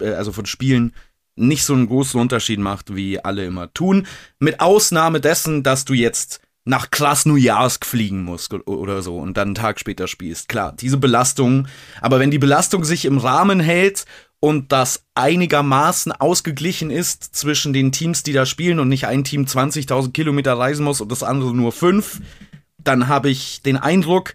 äh, 0.00 0.10
also 0.10 0.32
von 0.32 0.46
Spielen, 0.46 0.92
nicht 1.36 1.64
so 1.64 1.74
einen 1.74 1.86
großen 1.86 2.18
Unterschied 2.18 2.58
macht, 2.58 2.94
wie 2.94 3.22
alle 3.22 3.44
immer 3.44 3.72
tun. 3.72 4.06
Mit 4.38 4.60
Ausnahme 4.60 5.20
dessen, 5.20 5.62
dass 5.62 5.84
du 5.84 5.92
jetzt 5.92 6.40
nach 6.66 6.90
Krasnojarsk 6.90 7.86
fliegen 7.86 8.24
musst 8.24 8.52
oder 8.52 9.00
so 9.00 9.18
und 9.18 9.36
dann 9.36 9.48
einen 9.48 9.54
Tag 9.54 9.78
später 9.78 10.08
spielst. 10.08 10.48
Klar, 10.48 10.74
diese 10.78 10.96
Belastung. 10.96 11.68
Aber 12.00 12.18
wenn 12.18 12.32
die 12.32 12.40
Belastung 12.40 12.84
sich 12.84 13.04
im 13.04 13.18
Rahmen 13.18 13.60
hält 13.60 14.04
und 14.40 14.72
das 14.72 15.04
einigermaßen 15.14 16.12
ausgeglichen 16.12 16.90
ist 16.90 17.34
zwischen 17.34 17.72
den 17.72 17.92
Teams, 17.92 18.22
die 18.22 18.32
da 18.32 18.46
spielen 18.46 18.78
und 18.78 18.88
nicht 18.88 19.06
ein 19.06 19.24
Team 19.24 19.44
20.000 19.44 20.12
Kilometer 20.12 20.58
reisen 20.58 20.84
muss 20.84 21.00
und 21.00 21.10
das 21.10 21.22
andere 21.22 21.54
nur 21.54 21.72
fünf, 21.72 22.20
dann 22.78 23.08
habe 23.08 23.30
ich 23.30 23.62
den 23.62 23.76
Eindruck, 23.76 24.34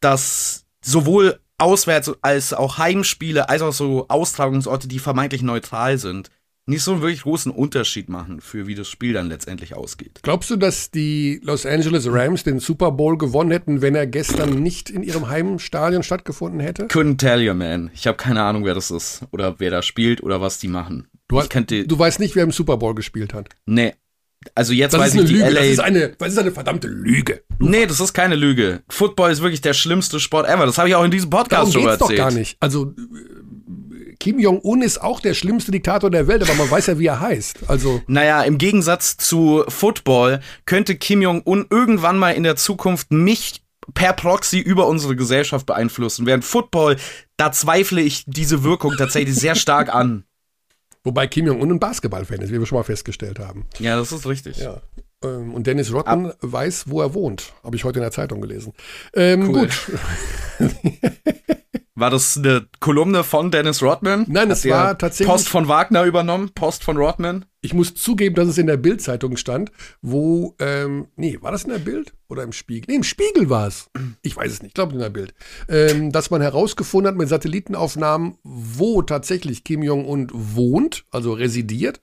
dass 0.00 0.64
sowohl 0.82 1.40
Auswärts- 1.58 2.16
als 2.20 2.52
auch 2.52 2.78
Heimspiele, 2.78 3.48
als 3.48 3.62
auch 3.62 3.72
so 3.72 4.08
Austragungsorte, 4.08 4.88
die 4.88 4.98
vermeintlich 4.98 5.42
neutral 5.42 5.98
sind, 5.98 6.30
nicht 6.66 6.82
so 6.82 6.92
einen 6.92 7.02
wirklich 7.02 7.22
großen 7.22 7.52
Unterschied 7.52 8.08
machen 8.08 8.40
für 8.40 8.66
wie 8.66 8.74
das 8.74 8.88
Spiel 8.88 9.12
dann 9.12 9.28
letztendlich 9.28 9.74
ausgeht. 9.76 10.20
Glaubst 10.22 10.50
du, 10.50 10.56
dass 10.56 10.90
die 10.90 11.40
Los 11.42 11.66
Angeles 11.66 12.06
Rams 12.10 12.42
den 12.42 12.58
Super 12.58 12.90
Bowl 12.92 13.18
gewonnen 13.18 13.50
hätten, 13.50 13.82
wenn 13.82 13.94
er 13.94 14.06
gestern 14.06 14.62
nicht 14.62 14.88
in 14.88 15.02
ihrem 15.02 15.28
Heimstadion 15.28 16.02
stattgefunden 16.02 16.60
hätte? 16.60 16.86
Couldn't 16.86 17.18
tell 17.18 17.40
you, 17.40 17.54
man. 17.54 17.90
Ich 17.94 18.06
habe 18.06 18.16
keine 18.16 18.42
Ahnung, 18.42 18.64
wer 18.64 18.74
das 18.74 18.90
ist 18.90 19.22
oder 19.30 19.56
wer 19.58 19.70
da 19.70 19.82
spielt 19.82 20.22
oder 20.22 20.40
was 20.40 20.58
die 20.58 20.68
machen. 20.68 21.08
Du, 21.28 21.38
hast, 21.38 21.52
du 21.54 21.98
weißt 21.98 22.20
nicht, 22.20 22.36
wer 22.36 22.44
im 22.44 22.52
Super 22.52 22.76
Bowl 22.76 22.94
gespielt 22.94 23.34
hat. 23.34 23.48
Nee, 23.66 23.94
also 24.54 24.72
jetzt 24.72 24.92
das 24.92 25.00
weiß 25.00 25.08
ist 25.08 25.14
ich 25.14 25.20
eine 25.20 25.28
die 25.28 25.34
Lüge. 25.34 25.50
LA. 25.50 25.60
Das 25.60 25.68
ist 25.68 25.80
eine, 25.80 26.08
das 26.10 26.28
ist 26.32 26.38
eine 26.38 26.52
verdammte 26.52 26.88
Lüge. 26.88 27.42
Nee, 27.58 27.86
das 27.86 28.00
ist 28.00 28.12
keine 28.12 28.34
Lüge. 28.36 28.82
Football 28.88 29.30
ist 29.30 29.42
wirklich 29.42 29.60
der 29.60 29.72
schlimmste 29.72 30.20
Sport 30.20 30.48
ever. 30.48 30.66
Das 30.66 30.78
habe 30.78 30.88
ich 30.88 30.94
auch 30.94 31.04
in 31.04 31.10
diesem 31.10 31.30
Podcast 31.30 31.52
Darum 31.52 31.72
schon 31.72 31.82
geht's 31.82 32.00
erzählt. 32.00 32.18
doch 32.18 32.24
gar 32.24 32.32
nicht. 32.32 32.56
Also 32.60 32.94
Kim 34.24 34.38
Jong-un 34.38 34.80
ist 34.80 35.02
auch 35.02 35.20
der 35.20 35.34
schlimmste 35.34 35.70
Diktator 35.70 36.10
der 36.10 36.26
Welt, 36.26 36.40
aber 36.42 36.54
man 36.54 36.70
weiß 36.70 36.86
ja, 36.86 36.98
wie 36.98 37.04
er 37.08 37.20
heißt. 37.20 37.68
Also 37.68 38.00
Naja, 38.06 38.42
im 38.42 38.56
Gegensatz 38.56 39.18
zu 39.18 39.64
Football 39.68 40.40
könnte 40.64 40.96
Kim 40.96 41.20
Jong-un 41.20 41.66
irgendwann 41.68 42.16
mal 42.16 42.30
in 42.30 42.42
der 42.42 42.56
Zukunft 42.56 43.12
mich 43.12 43.62
per 43.92 44.14
Proxy 44.14 44.60
über 44.60 44.86
unsere 44.86 45.14
Gesellschaft 45.14 45.66
beeinflussen. 45.66 46.24
Während 46.24 46.42
Football, 46.46 46.96
da 47.36 47.52
zweifle 47.52 48.00
ich 48.00 48.24
diese 48.26 48.64
Wirkung 48.64 48.94
tatsächlich 48.96 49.34
sehr 49.34 49.56
stark 49.56 49.94
an. 49.94 50.24
wobei 51.02 51.26
Kim 51.26 51.46
Jong-un 51.46 51.72
ein 51.72 51.78
Basketballfan 51.78 52.40
ist, 52.40 52.50
wie 52.50 52.58
wir 52.58 52.64
schon 52.64 52.78
mal 52.78 52.82
festgestellt 52.82 53.38
haben. 53.38 53.66
Ja, 53.78 53.96
das 53.96 54.10
ist 54.10 54.26
richtig. 54.26 54.56
Ja. 54.56 54.80
Ähm, 55.22 55.52
Und 55.52 55.66
Dennis 55.66 55.92
Rodman 55.92 56.32
weiß, 56.40 56.84
wo 56.88 57.02
er 57.02 57.12
wohnt. 57.12 57.52
Habe 57.62 57.76
ich 57.76 57.84
heute 57.84 57.98
in 57.98 58.04
der 58.04 58.10
Zeitung 58.10 58.40
gelesen. 58.40 58.72
Ähm, 59.12 59.50
Cool. 59.50 59.68
Gut. 59.68 59.92
War 62.04 62.10
das 62.10 62.36
eine 62.36 62.66
Kolumne 62.80 63.24
von 63.24 63.50
Dennis 63.50 63.82
Rodman? 63.82 64.26
Nein, 64.28 64.50
es 64.50 64.68
war 64.68 64.98
tatsächlich- 64.98 65.26
Post 65.26 65.48
von 65.48 65.68
Wagner 65.68 66.04
übernommen? 66.04 66.50
Post 66.54 66.84
von 66.84 66.98
Rodman? 66.98 67.46
Ich 67.62 67.72
muss 67.72 67.94
zugeben, 67.94 68.34
dass 68.34 68.46
es 68.46 68.58
in 68.58 68.66
der 68.66 68.76
Bild-Zeitung 68.76 69.38
stand, 69.38 69.72
wo, 70.02 70.54
ähm, 70.58 71.08
nee, 71.16 71.38
war 71.40 71.50
das 71.50 71.64
in 71.64 71.70
der 71.70 71.78
Bild 71.78 72.12
oder 72.28 72.42
im 72.42 72.52
Spiegel? 72.52 72.84
Nee, 72.90 72.96
im 72.96 73.04
Spiegel 73.04 73.48
war 73.48 73.68
es. 73.68 73.88
Ich 74.20 74.36
weiß 74.36 74.52
es 74.52 74.60
nicht, 74.60 74.72
ich 74.72 74.74
glaube 74.74 74.92
in 74.92 74.98
der 74.98 75.08
Bild. 75.08 75.32
Ähm, 75.66 76.12
dass 76.12 76.28
man 76.28 76.42
herausgefunden 76.42 77.08
hat 77.08 77.16
mit 77.16 77.30
Satellitenaufnahmen, 77.30 78.36
wo 78.42 79.00
tatsächlich 79.00 79.64
Kim 79.64 79.82
Jong-un 79.82 80.28
wohnt, 80.30 81.06
also 81.10 81.32
residiert, 81.32 82.02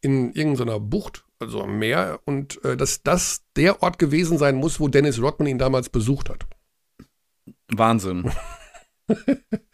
in 0.00 0.32
irgendeiner 0.32 0.80
Bucht, 0.80 1.26
also 1.40 1.60
am 1.62 1.78
Meer, 1.78 2.20
und 2.24 2.64
äh, 2.64 2.74
dass 2.74 3.02
das 3.02 3.42
der 3.54 3.82
Ort 3.82 3.98
gewesen 3.98 4.38
sein 4.38 4.54
muss, 4.56 4.80
wo 4.80 4.88
Dennis 4.88 5.20
Rodman 5.20 5.46
ihn 5.48 5.58
damals 5.58 5.90
besucht 5.90 6.30
hat. 6.30 6.46
Wahnsinn. 7.68 8.30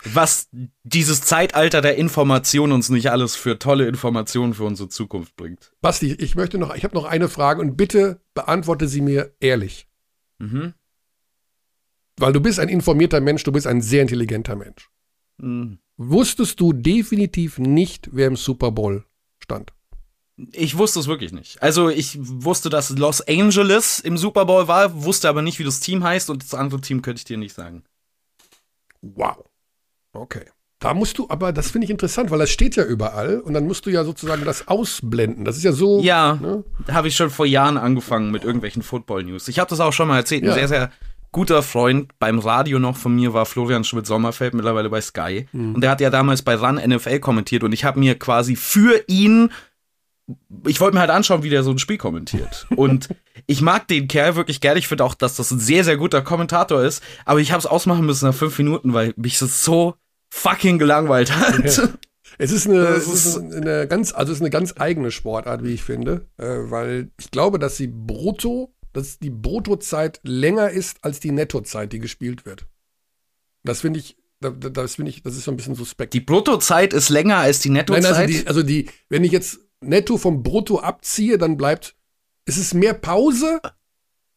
Was 0.04 0.48
dieses 0.82 1.22
Zeitalter 1.22 1.80
der 1.80 1.96
Information 1.96 2.72
uns 2.72 2.90
nicht 2.90 3.10
alles 3.10 3.34
für 3.34 3.58
tolle 3.58 3.86
Informationen 3.86 4.54
für 4.54 4.64
unsere 4.64 4.88
Zukunft 4.88 5.36
bringt. 5.36 5.72
Basti, 5.80 6.12
ich 6.12 6.34
möchte 6.34 6.58
noch, 6.58 6.74
ich 6.74 6.84
habe 6.84 6.94
noch 6.94 7.04
eine 7.04 7.28
Frage 7.28 7.60
und 7.60 7.76
bitte 7.76 8.20
beantworte 8.34 8.88
sie 8.88 9.00
mir 9.00 9.34
ehrlich. 9.40 9.88
Mhm. 10.38 10.74
Weil 12.16 12.32
du 12.32 12.40
bist 12.40 12.58
ein 12.58 12.68
informierter 12.68 13.20
Mensch, 13.20 13.42
du 13.44 13.52
bist 13.52 13.66
ein 13.66 13.80
sehr 13.80 14.02
intelligenter 14.02 14.56
Mensch. 14.56 14.90
Hm. 15.40 15.78
Wusstest 15.96 16.60
du 16.60 16.72
definitiv 16.72 17.58
nicht, 17.58 18.10
wer 18.12 18.26
im 18.26 18.36
Super 18.36 18.70
Bowl 18.70 19.04
stand? 19.38 19.72
Ich 20.52 20.78
wusste 20.78 21.00
es 21.00 21.06
wirklich 21.06 21.32
nicht. 21.32 21.62
Also 21.62 21.88
ich 21.88 22.18
wusste, 22.20 22.70
dass 22.70 22.90
Los 22.90 23.20
Angeles 23.20 24.00
im 24.00 24.16
Super 24.16 24.46
Bowl 24.46 24.66
war, 24.66 25.04
wusste 25.04 25.28
aber 25.28 25.42
nicht, 25.42 25.58
wie 25.58 25.64
das 25.64 25.80
Team 25.80 26.02
heißt 26.02 26.30
und 26.30 26.42
das 26.42 26.54
andere 26.54 26.80
Team 26.80 27.02
könnte 27.02 27.20
ich 27.20 27.24
dir 27.24 27.36
nicht 27.36 27.54
sagen. 27.54 27.84
Wow. 29.02 29.44
Okay. 30.12 30.44
Da 30.78 30.94
musst 30.94 31.16
du, 31.18 31.26
aber 31.28 31.52
das 31.52 31.70
finde 31.70 31.84
ich 31.84 31.90
interessant, 31.92 32.30
weil 32.32 32.40
das 32.40 32.50
steht 32.50 32.74
ja 32.74 32.84
überall 32.84 33.38
und 33.38 33.54
dann 33.54 33.66
musst 33.66 33.86
du 33.86 33.90
ja 33.90 34.02
sozusagen 34.02 34.44
das 34.44 34.66
ausblenden. 34.66 35.44
Das 35.44 35.56
ist 35.56 35.62
ja 35.62 35.70
so. 35.72 36.00
Ja, 36.00 36.34
Ne? 36.42 36.64
habe 36.90 37.06
ich 37.06 37.14
schon 37.14 37.30
vor 37.30 37.46
Jahren 37.46 37.76
angefangen 37.78 38.32
mit 38.32 38.42
irgendwelchen 38.42 38.82
Football-News. 38.82 39.46
Ich 39.46 39.60
habe 39.60 39.70
das 39.70 39.78
auch 39.78 39.92
schon 39.92 40.08
mal 40.08 40.16
erzählt. 40.16 40.42
Ein 40.42 40.48
Ja. 40.48 40.54
sehr, 40.54 40.66
sehr 40.68 40.90
guter 41.30 41.62
Freund 41.62 42.10
beim 42.18 42.40
Radio 42.40 42.78
noch 42.80 42.96
von 42.96 43.14
mir 43.14 43.32
war 43.32 43.46
Florian 43.46 43.84
Schmidt-Sommerfeld, 43.84 44.54
mittlerweile 44.54 44.90
bei 44.90 45.00
Sky. 45.00 45.46
Mhm. 45.52 45.76
Und 45.76 45.80
der 45.82 45.90
hat 45.90 46.00
ja 46.00 46.10
damals 46.10 46.42
bei 46.42 46.54
RAN 46.56 46.76
NFL 46.76 47.20
kommentiert 47.20 47.62
und 47.62 47.72
ich 47.72 47.84
habe 47.84 48.00
mir 48.00 48.18
quasi 48.18 48.56
für 48.56 49.04
ihn 49.06 49.50
ich 50.66 50.80
wollte 50.80 50.94
mir 50.94 51.00
halt 51.00 51.10
anschauen, 51.10 51.42
wie 51.42 51.50
der 51.50 51.62
so 51.62 51.70
ein 51.70 51.78
Spiel 51.78 51.98
kommentiert. 51.98 52.66
Und 52.76 53.08
ich 53.46 53.60
mag 53.62 53.88
den 53.88 54.08
Kerl 54.08 54.36
wirklich 54.36 54.60
gerne. 54.60 54.78
Ich 54.78 54.88
finde 54.88 55.04
auch, 55.04 55.14
dass 55.14 55.36
das 55.36 55.50
ein 55.50 55.58
sehr, 55.58 55.84
sehr 55.84 55.96
guter 55.96 56.22
Kommentator 56.22 56.82
ist. 56.82 57.02
Aber 57.24 57.40
ich 57.40 57.52
habe 57.52 57.60
es 57.60 57.66
ausmachen 57.66 58.06
müssen 58.06 58.26
nach 58.26 58.34
fünf 58.34 58.56
Minuten, 58.58 58.92
weil 58.94 59.12
mich 59.16 59.38
das 59.38 59.64
so 59.64 59.94
fucking 60.30 60.78
gelangweilt 60.78 61.34
hat. 61.36 61.76
Ja. 61.76 61.88
Es 62.38 62.50
ist 62.50 62.66
eine, 62.66 62.78
es 62.78 63.06
ist 63.06 63.36
eine 63.38 63.86
ganz, 63.86 64.12
also 64.14 64.32
es 64.32 64.38
ist 64.38 64.42
eine 64.42 64.50
ganz 64.50 64.74
eigene 64.78 65.10
Sportart, 65.10 65.62
wie 65.64 65.74
ich 65.74 65.82
finde, 65.82 66.26
äh, 66.38 66.46
weil 66.46 67.10
ich 67.20 67.30
glaube, 67.30 67.58
dass 67.58 67.76
sie 67.76 67.88
brutto, 67.88 68.74
dass 68.94 69.18
die 69.18 69.28
Bruttozeit 69.30 70.20
länger 70.22 70.70
ist 70.70 71.04
als 71.04 71.20
die 71.20 71.30
Nettozeit, 71.30 71.92
die 71.92 71.98
gespielt 71.98 72.46
wird. 72.46 72.66
Das 73.64 73.82
finde 73.82 74.00
ich, 74.00 74.16
da- 74.40 74.50
da- 74.50 74.70
das 74.70 74.94
finde 74.96 75.10
ich, 75.10 75.22
das 75.22 75.36
ist 75.36 75.44
so 75.44 75.50
ein 75.50 75.56
bisschen 75.56 75.74
suspekt. 75.74 76.14
Die 76.14 76.20
Bruttozeit 76.20 76.92
ist 76.94 77.10
länger 77.10 77.36
als 77.36 77.60
die 77.60 77.68
Nein, 77.68 77.84
Nettozeit. 77.86 78.04
also 78.16 78.26
die, 78.26 78.46
also 78.46 78.62
die, 78.62 78.90
wenn 79.10 79.24
ich 79.24 79.32
jetzt 79.32 79.60
netto 79.82 80.16
vom 80.18 80.42
Brutto 80.42 80.80
abziehe, 80.80 81.38
dann 81.38 81.56
bleibt, 81.56 81.94
es 82.44 82.56
ist 82.56 82.74
mehr 82.74 82.94
Pause, 82.94 83.60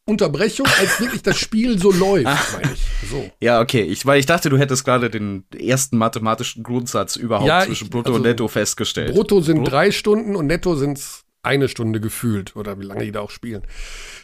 Unterbrechung, 0.07 0.67
als 0.79 0.99
wirklich 0.99 1.23
das 1.23 1.37
Spiel 1.39 1.79
so 1.79 1.91
läuft, 1.91 2.25
meine 2.53 2.73
ich. 2.73 3.09
So. 3.09 3.27
Ja, 3.41 3.59
okay. 3.59 3.81
Ich, 3.81 4.05
weil 4.05 4.19
ich 4.19 4.27
dachte, 4.27 4.49
du 4.49 4.57
hättest 4.57 4.85
gerade 4.85 5.09
den 5.09 5.45
ersten 5.57 5.97
mathematischen 5.97 6.61
Grundsatz 6.61 7.15
überhaupt 7.15 7.47
Ja, 7.47 7.61
zwischen 7.65 7.89
Brutto 7.89 8.09
also 8.09 8.17
und 8.17 8.21
Netto 8.23 8.47
festgestellt. 8.47 9.13
Brutto 9.15 9.41
sind 9.41 9.57
Brut- 9.63 9.71
drei 9.71 9.89
Stunden 9.91 10.35
und 10.35 10.45
netto 10.45 10.75
sind 10.75 10.99
es 10.99 11.21
eine 11.41 11.69
Stunde 11.69 11.99
gefühlt 11.99 12.55
oder 12.55 12.79
wie 12.79 12.83
lange 12.85 13.03
die 13.05 13.11
da 13.11 13.21
auch 13.21 13.29
spielen. 13.31 13.63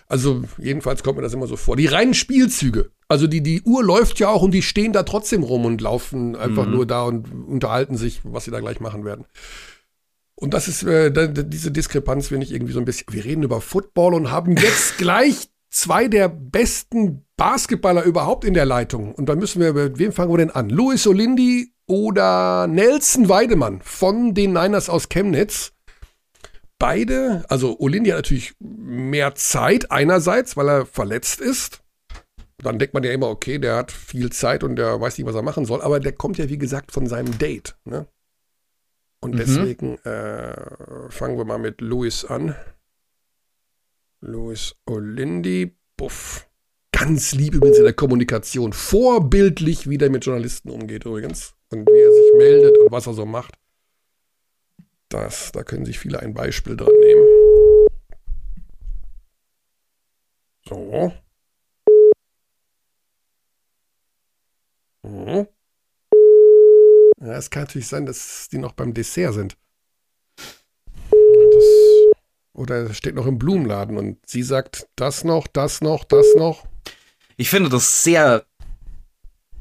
Also 0.08 0.44
jedenfalls 0.58 1.04
kommt 1.04 1.18
mir 1.18 1.24
das 1.24 1.34
immer 1.34 1.48
so 1.48 1.56
vor. 1.56 1.76
Die 1.76 1.86
reinen 1.88 2.14
Spielzüge, 2.16 2.92
also 3.08 3.26
die, 3.28 3.42
die 3.42 3.62
Uhr 3.64 3.84
läuft 3.84 4.20
ja 4.20 4.30
auch 4.30 4.42
und 4.44 4.52
die 4.52 4.62
stehen 4.64 4.92
da 4.94 5.04
trotzdem 5.04 5.42
rum 5.44 5.66
und 5.66 5.82
laufen 5.82 6.36
einfach 6.36 6.66
Mhm. 6.66 6.72
nur 6.74 6.86
da 6.86 7.04
und 7.04 7.26
unterhalten 7.48 7.96
sich, 7.98 8.22
was 8.24 8.46
sie 8.46 8.52
da 8.52 8.60
gleich 8.60 8.80
machen 8.80 9.04
werden. 9.06 9.26
Und 10.42 10.56
das 10.56 10.68
ist, 10.68 10.82
äh, 10.84 11.12
diese 11.46 11.72
Diskrepanz 11.72 12.30
finde 12.30 12.48
ich 12.48 12.52
irgendwie 12.52 12.74
so 12.74 12.80
ein 12.80 12.86
bisschen. 12.86 13.06
Wir 13.12 13.24
reden 13.24 13.44
über 13.44 13.62
Football 13.62 14.16
und 14.16 14.32
haben 14.32 14.58
jetzt 14.58 14.98
gleich 14.98 15.50
zwei 15.70 16.08
der 16.08 16.30
besten 16.30 17.24
Basketballer 17.38 18.04
überhaupt 18.04 18.44
in 18.44 18.56
der 18.56 18.66
Leitung. 18.66 19.14
Und 19.14 19.30
da 19.30 19.36
müssen 19.36 19.62
wir, 19.62 19.72
mit 19.74 20.00
wem 20.00 20.12
fangen 20.12 20.34
wir 20.34 20.40
denn 20.40 20.50
an? 20.50 20.70
Luis 20.70 21.06
Olindi 21.06 21.72
oder 21.86 22.66
Nelson 22.66 23.30
Weidemann 23.30 23.82
von 23.84 24.34
den 24.34 24.54
Niners 24.54 24.90
aus 24.90 25.10
Chemnitz. 25.10 25.74
Beide, 26.80 27.46
also 27.48 27.80
Olindi 27.80 28.10
hat 28.10 28.18
natürlich 28.18 28.54
mehr 28.60 29.36
Zeit 29.36 29.92
einerseits, 29.92 30.58
weil 30.58 30.70
er 30.70 30.86
verletzt 30.88 31.40
ist. 31.40 31.84
dann 32.58 32.80
denkt 32.80 32.96
man 32.96 33.04
ja 33.04 33.12
immer, 33.12 33.30
okay, 33.30 33.60
der 33.60 33.76
hat 33.76 33.92
viel 33.92 34.32
Zeit 34.32 34.64
und 34.64 34.76
der 34.76 35.00
weiß 35.00 35.20
nicht, 35.20 35.28
was 35.28 35.36
er 35.36 35.44
machen 35.44 35.66
soll, 35.66 35.84
aber 35.84 36.00
der 36.00 36.14
kommt 36.14 36.40
ja, 36.40 36.50
wie 36.50 36.58
gesagt, 36.58 36.92
von 36.92 37.06
seinem 37.06 37.38
Date. 37.38 37.76
Ne? 37.86 38.08
Und 39.22 39.36
mhm. 39.36 39.38
deswegen 39.38 39.98
äh, 40.00 41.10
fangen 41.10 41.38
wir 41.38 41.46
mal 41.46 41.60
mit 41.60 41.80
Louis 41.80 42.26
an. 42.26 42.56
Louis 44.20 44.76
Olindi, 44.86 45.76
buff. 45.96 46.48
Ganz 46.92 47.34
lieb 47.34 47.54
übrigens 47.54 47.78
in 47.78 47.84
der 47.84 47.94
Kommunikation. 47.94 48.74
Vorbildlich, 48.74 49.90
wie 49.90 49.98
der 49.98 50.10
mit 50.10 50.26
Journalisten 50.26 50.70
umgeht 50.70 51.06
übrigens. 51.06 51.56
Und 51.70 51.88
wie 51.88 52.00
er 52.00 52.12
sich 52.12 52.34
meldet 52.38 52.78
und 52.80 52.92
was 52.92 53.08
er 53.08 53.14
so 53.14 53.26
macht. 53.26 53.58
Das, 55.10 55.52
da 55.52 55.64
können 55.64 55.86
sich 55.86 56.00
viele 56.00 56.20
ein 56.20 56.34
Beispiel 56.34 56.76
dran 56.76 56.94
nehmen. 57.00 57.28
So. 60.68 61.14
Mhm. 65.04 65.48
Ja, 67.24 67.34
es 67.34 67.52
kann 67.52 67.64
natürlich 67.64 67.88
sein, 67.88 68.08
dass 68.08 68.50
die 68.52 68.58
noch 68.58 68.72
beim 68.72 68.96
Dessert 68.96 69.36
sind. 69.36 69.56
Das, 71.12 71.64
oder 72.54 72.94
steht 72.96 73.14
noch 73.14 73.28
im 73.28 73.38
Blumenladen 73.38 73.98
und 73.98 74.18
sie 74.26 74.42
sagt, 74.42 74.88
das 74.96 75.24
noch, 75.24 75.46
das 75.46 75.82
noch, 75.82 76.04
das 76.04 76.34
noch. 76.36 76.66
Ich 77.38 77.50
finde 77.50 77.70
das 77.70 78.04
sehr 78.04 78.44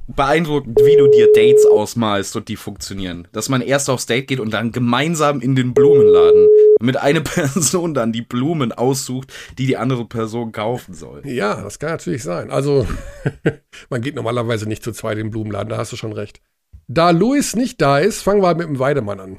beeindruckend, 0.09 0.79
wie 0.81 0.97
du 0.97 1.09
dir 1.09 1.31
Dates 1.35 1.67
ausmalst 1.67 2.35
und 2.35 2.49
die 2.49 2.57
funktionieren. 2.57 3.29
Dass 3.33 3.51
man 3.51 3.61
erst 3.61 3.91
aufs 3.91 4.07
Date 4.07 4.27
geht 4.27 4.41
und 4.41 4.53
dann 4.53 4.73
gemeinsam 4.73 5.43
in 5.43 5.55
den 5.55 5.75
Blumenladen 5.75 6.49
mit 6.81 6.97
einer 6.97 7.21
Person 7.21 7.93
dann 7.93 8.13
die 8.13 8.23
Blumen 8.23 8.73
aussucht, 8.73 9.35
die 9.59 9.67
die 9.67 9.77
andere 9.77 10.07
Person 10.07 10.53
kaufen 10.53 10.95
soll. 10.95 11.27
Ja, 11.27 11.61
das 11.61 11.79
kann 11.79 11.91
natürlich 11.91 12.23
sein. 12.23 12.51
Also, 12.51 12.87
man 13.91 14.01
geht 14.01 14.15
normalerweise 14.15 14.67
nicht 14.67 14.83
zu 14.83 14.93
zweit 14.93 15.19
in 15.19 15.27
den 15.27 15.31
Blumenladen, 15.31 15.69
da 15.69 15.77
hast 15.77 15.93
du 15.93 15.97
schon 15.97 16.15
recht. 16.15 16.41
Da 16.93 17.11
Louis 17.11 17.55
nicht 17.55 17.81
da 17.81 18.01
ist, 18.01 18.21
fangen 18.21 18.43
wir 18.43 18.53
mit 18.57 18.67
dem 18.67 18.81
Weidemann 18.81 19.21
an. 19.21 19.39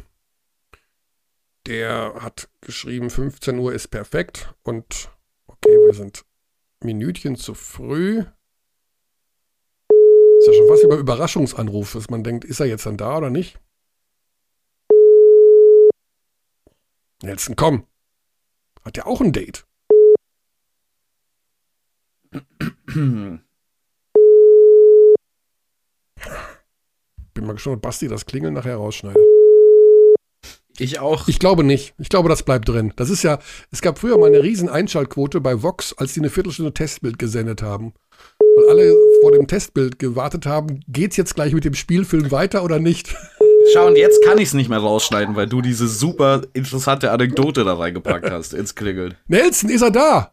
Der 1.67 2.13
hat 2.21 2.47
geschrieben, 2.61 3.09
15 3.09 3.59
Uhr 3.59 3.73
ist 3.73 3.89
perfekt 3.89 4.55
und 4.63 5.11
okay, 5.47 5.75
wir 5.85 5.93
sind 5.93 6.23
Minütchen 6.81 7.35
zu 7.35 7.53
früh. 7.53 8.19
Ist 9.89 10.47
ja 10.47 10.53
schon 10.53 10.67
fast 10.69 10.83
wie 10.83 10.87
bei 10.87 10.95
Überraschungsanruf, 10.95 11.91
dass 11.91 12.09
man 12.09 12.23
denkt, 12.23 12.45
ist 12.45 12.61
er 12.61 12.67
jetzt 12.67 12.85
dann 12.85 12.95
da 12.95 13.17
oder 13.17 13.29
nicht? 13.29 13.59
Nelson, 17.21 17.57
komm. 17.57 17.85
Hat 18.85 18.95
der 18.95 19.07
auch 19.07 19.19
ein 19.19 19.33
Date? 19.33 19.67
Bin 27.33 27.45
mal 27.45 27.53
gespannt, 27.53 27.77
ob 27.77 27.81
Basti 27.81 28.07
das 28.07 28.25
Klingeln 28.25 28.53
nachher 28.53 28.75
rausschneidet. 28.75 29.21
Ich 30.79 30.99
auch. 30.99 31.27
Ich 31.27 31.39
glaube 31.39 31.63
nicht. 31.63 31.93
Ich 31.99 32.09
glaube, 32.09 32.27
das 32.29 32.43
bleibt 32.43 32.67
drin. 32.67 32.93
Das 32.95 33.09
ist 33.09 33.23
ja, 33.23 33.39
es 33.71 33.81
gab 33.81 33.99
früher 33.99 34.17
mal 34.17 34.27
eine 34.27 34.41
riesen 34.41 34.69
Einschaltquote 34.69 35.39
bei 35.41 35.61
Vox, 35.61 35.93
als 35.97 36.13
die 36.13 36.21
eine 36.21 36.29
Viertelstunde 36.29 36.73
Testbild 36.73 37.19
gesendet 37.19 37.61
haben. 37.61 37.93
Und 38.57 38.69
alle 38.69 38.95
vor 39.21 39.31
dem 39.31 39.47
Testbild 39.47 39.99
gewartet 39.99 40.45
haben, 40.45 40.81
geht's 40.87 41.17
jetzt 41.17 41.35
gleich 41.35 41.53
mit 41.53 41.65
dem 41.65 41.73
Spielfilm 41.73 42.31
weiter 42.31 42.63
oder 42.63 42.79
nicht? 42.79 43.15
Schau, 43.73 43.87
und 43.87 43.95
jetzt 43.95 44.23
kann 44.25 44.39
ich 44.39 44.47
es 44.49 44.53
nicht 44.53 44.69
mehr 44.69 44.79
rausschneiden, 44.79 45.35
weil 45.35 45.47
du 45.47 45.61
diese 45.61 45.87
super 45.87 46.41
interessante 46.53 47.11
Anekdote 47.11 47.63
da 47.63 47.75
reingepackt 47.75 48.29
hast 48.31 48.53
ins 48.53 48.73
Klingeln. 48.75 49.13
Nelson, 49.27 49.69
ist 49.69 49.83
er 49.83 49.91
da? 49.91 50.31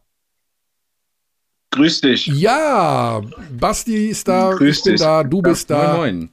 Grüß 1.71 2.01
dich. 2.01 2.25
Ja, 2.27 3.21
Basti 3.51 4.07
ist 4.07 4.27
da, 4.27 4.51
Grüß 4.51 4.77
ich 4.79 4.83
bin 4.83 4.93
dich. 4.93 5.01
da, 5.01 5.23
du 5.23 5.41
bist 5.41 5.69
da. 5.69 5.95
Moin, 5.97 6.17
moin. 6.17 6.29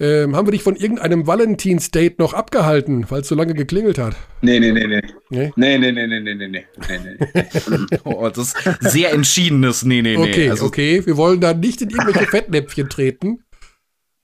Ähm, 0.00 0.34
haben 0.34 0.48
wir 0.48 0.52
dich 0.52 0.64
von 0.64 0.74
irgendeinem 0.74 1.26
Valentinsdate 1.28 2.18
noch 2.18 2.34
abgehalten, 2.34 3.08
weil 3.10 3.20
es 3.20 3.28
so 3.28 3.36
lange 3.36 3.54
geklingelt 3.54 3.96
hat? 3.96 4.16
Nee, 4.42 4.58
nee, 4.58 4.72
nee, 4.72 4.86
nee. 4.88 5.02
Nee, 5.30 5.52
nee, 5.54 5.78
nee, 5.78 5.92
nee, 5.92 6.06
nee, 6.06 6.34
nee, 6.34 6.48
nee. 6.48 6.66
nee, 6.88 6.98
nee. 6.98 7.98
oh, 8.04 8.28
das 8.28 8.54
ist 8.54 8.56
sehr 8.80 9.12
entschiedenes 9.12 9.84
Nee, 9.84 10.02
nee, 10.02 10.16
nee. 10.16 10.22
Okay, 10.22 10.50
also, 10.50 10.66
okay. 10.66 11.06
Wir 11.06 11.16
wollen 11.16 11.40
da 11.40 11.54
nicht 11.54 11.80
in 11.80 11.90
irgendwelche 11.90 12.26
Fettnäpfchen 12.26 12.88
treten. 12.88 13.44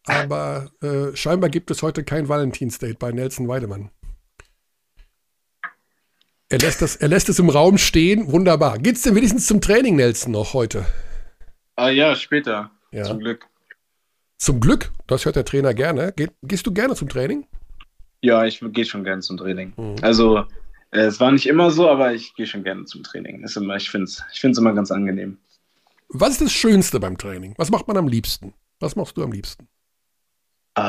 Aber 0.07 0.73
äh, 0.83 1.15
scheinbar 1.15 1.51
gibt 1.51 1.71
es 1.71 1.83
heute 1.83 2.03
kein 2.03 2.29
Valentinsdate 2.29 2.99
bei 2.99 3.13
Nelson 3.13 3.47
Weidemann. 3.47 3.91
Er 6.49 6.59
lässt, 6.59 6.83
das, 6.83 6.97
er 6.97 7.07
lässt 7.07 7.29
es 7.29 7.39
im 7.39 7.49
Raum 7.49 7.79
stehen. 7.79 8.33
Wunderbar. 8.33 8.81
Geht's 8.81 9.03
denn 9.03 9.15
wenigstens 9.15 9.47
zum 9.47 9.61
Training, 9.61 9.95
Nelson, 9.95 10.33
noch 10.33 10.53
heute? 10.53 10.85
Ah 11.77 11.91
ja, 11.91 12.17
später. 12.17 12.73
Ja. 12.91 13.05
Zum 13.05 13.21
Glück. 13.21 13.47
Zum 14.41 14.59
Glück, 14.59 14.91
das 15.07 15.27
hört 15.27 15.37
der 15.37 15.45
Trainer 15.45 15.75
gerne. 15.75 16.15
Geht, 16.17 16.33
gehst 16.43 16.67
du 16.67 16.73
gerne 16.73 16.95
zum 16.95 17.11
Training? 17.11 17.47
Ja, 18.23 18.47
ich 18.47 18.59
gehe 18.73 18.87
schon 18.87 19.05
gerne 19.05 19.21
zum 19.21 19.37
Training. 19.37 19.75
Mhm. 19.77 19.97
Also, 20.01 20.39
äh, 20.93 21.01
es 21.01 21.21
war 21.21 21.31
nicht 21.31 21.47
immer 21.47 21.71
so, 21.71 21.91
aber 21.91 22.15
ich 22.15 22.35
gehe 22.35 22.47
schon 22.47 22.65
gerne 22.65 22.87
zum 22.87 23.03
Training. 23.03 23.43
Ist 23.43 23.59
immer, 23.59 23.77
ich 23.77 23.91
finde 23.91 24.05
es 24.05 24.25
ich 24.33 24.41
find's 24.41 24.59
immer 24.59 24.73
ganz 24.73 24.91
angenehm. 24.91 25.37
Was 26.09 26.31
ist 26.31 26.41
das 26.41 26.53
Schönste 26.53 26.99
beim 27.01 27.19
Training? 27.19 27.55
Was 27.59 27.71
macht 27.71 27.87
man 27.87 27.99
am 27.99 28.09
liebsten? 28.09 28.55
Was 28.81 28.97
machst 28.97 29.19
du 29.19 29.23
am 29.23 29.31
liebsten? 29.33 29.69
Äh, 30.75 30.81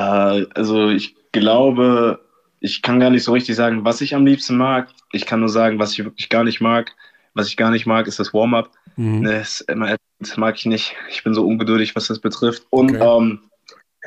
also, 0.56 0.90
ich 0.90 1.18
glaube, 1.34 2.22
ich 2.62 2.82
kann 2.82 3.02
gar 3.02 3.10
nicht 3.10 3.26
so 3.26 3.34
richtig 3.34 3.58
sagen, 3.58 3.84
was 3.84 4.00
ich 4.00 4.16
am 4.16 4.26
liebsten 4.26 4.56
mag. 4.56 4.88
Ich 5.12 5.26
kann 5.26 5.42
nur 5.42 5.50
sagen, 5.50 5.78
was 5.78 5.92
ich 5.92 6.06
wirklich 6.06 6.30
gar 6.30 6.46
nicht 6.46 6.62
mag. 6.62 6.96
Was 7.34 7.50
ich 7.50 7.58
gar 7.58 7.72
nicht 7.72 7.86
mag, 7.86 8.08
ist 8.08 8.20
das 8.20 8.34
Warm-up. 8.34 8.72
Mhm. 8.96 9.20
Ne, 9.20 9.40
Das, 9.40 9.66
das 10.22 10.38
mag 10.38 10.56
ich 10.58 10.66
nicht. 10.66 10.96
Ich 11.10 11.24
bin 11.24 11.34
so 11.34 11.46
ungeduldig, 11.46 11.96
was 11.96 12.08
das 12.08 12.20
betrifft. 12.20 12.66
Und 12.70 12.96
Okay. 12.96 13.04
ähm, 13.04 13.40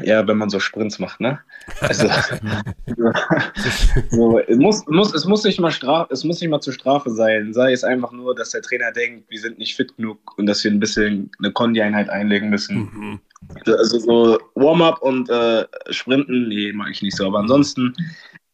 ja, 0.03 0.27
wenn 0.27 0.39
man 0.39 0.51
so 0.51 0.59
Sprints 0.59 0.99
macht, 0.99 1.21
ne? 1.21 1.39
Also, 1.81 2.09
so, 4.11 4.41
es, 4.41 4.59
muss, 4.59 4.85
muss, 4.89 5.15
es, 5.15 5.25
muss 5.25 5.45
nicht 5.45 5.61
mal 5.61 5.71
Straf, 5.71 6.09
es 6.11 6.25
muss 6.25 6.41
nicht 6.41 6.51
mal 6.51 6.61
zur 6.61 6.73
Strafe 6.73 7.11
sein. 7.11 7.53
Sei 7.53 7.71
es 7.73 7.85
einfach 7.85 8.11
nur, 8.11 8.35
dass 8.35 8.51
der 8.51 8.63
Trainer 8.63 8.91
denkt, 8.91 9.31
wir 9.31 9.39
sind 9.39 9.59
nicht 9.59 9.77
fit 9.77 9.97
genug 9.97 10.19
und 10.37 10.47
dass 10.47 10.65
wir 10.65 10.73
ein 10.73 10.81
bisschen 10.81 11.31
eine 11.39 11.53
Kondi-Einheit 11.53 12.11
einlegen 12.11 12.51
müssen. 12.51 12.91
Mhm. 12.93 13.21
Also 13.67 13.99
so 14.01 14.39
Warm-up 14.55 15.01
und 15.03 15.29
äh, 15.31 15.65
Sprinten, 15.91 16.49
nee, 16.49 16.73
mag 16.73 16.91
ich 16.91 17.03
nicht 17.03 17.17
so. 17.17 17.27
Aber 17.27 17.39
ansonsten 17.39 17.95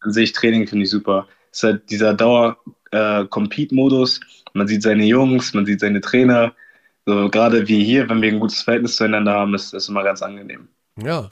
an 0.01 0.13
sich 0.13 0.33
Training 0.33 0.67
finde 0.67 0.85
ich 0.85 0.91
super. 0.91 1.27
Es 1.53 1.59
ist 1.59 1.63
halt 1.65 1.91
dieser 1.91 2.13
Dauer-Compete-Modus. 2.15 4.21
man 4.53 4.69
sieht 4.69 4.83
seine 4.83 5.05
Jungs, 5.05 5.55
man 5.55 5.65
sieht 5.65 5.81
seine 5.81 6.01
Trainer. 6.01 6.53
So 7.11 7.29
gerade 7.29 7.67
wie 7.67 7.83
hier, 7.83 8.09
wenn 8.09 8.23
wir 8.23 8.29
ein 8.29 8.39
gutes 8.39 8.63
Verhältnis 8.63 8.95
zueinander 8.95 9.33
haben, 9.33 9.53
ist 9.53 9.73
das 9.73 9.89
immer 9.89 10.05
ganz 10.05 10.23
angenehm. 10.23 10.69
Ja. 11.03 11.29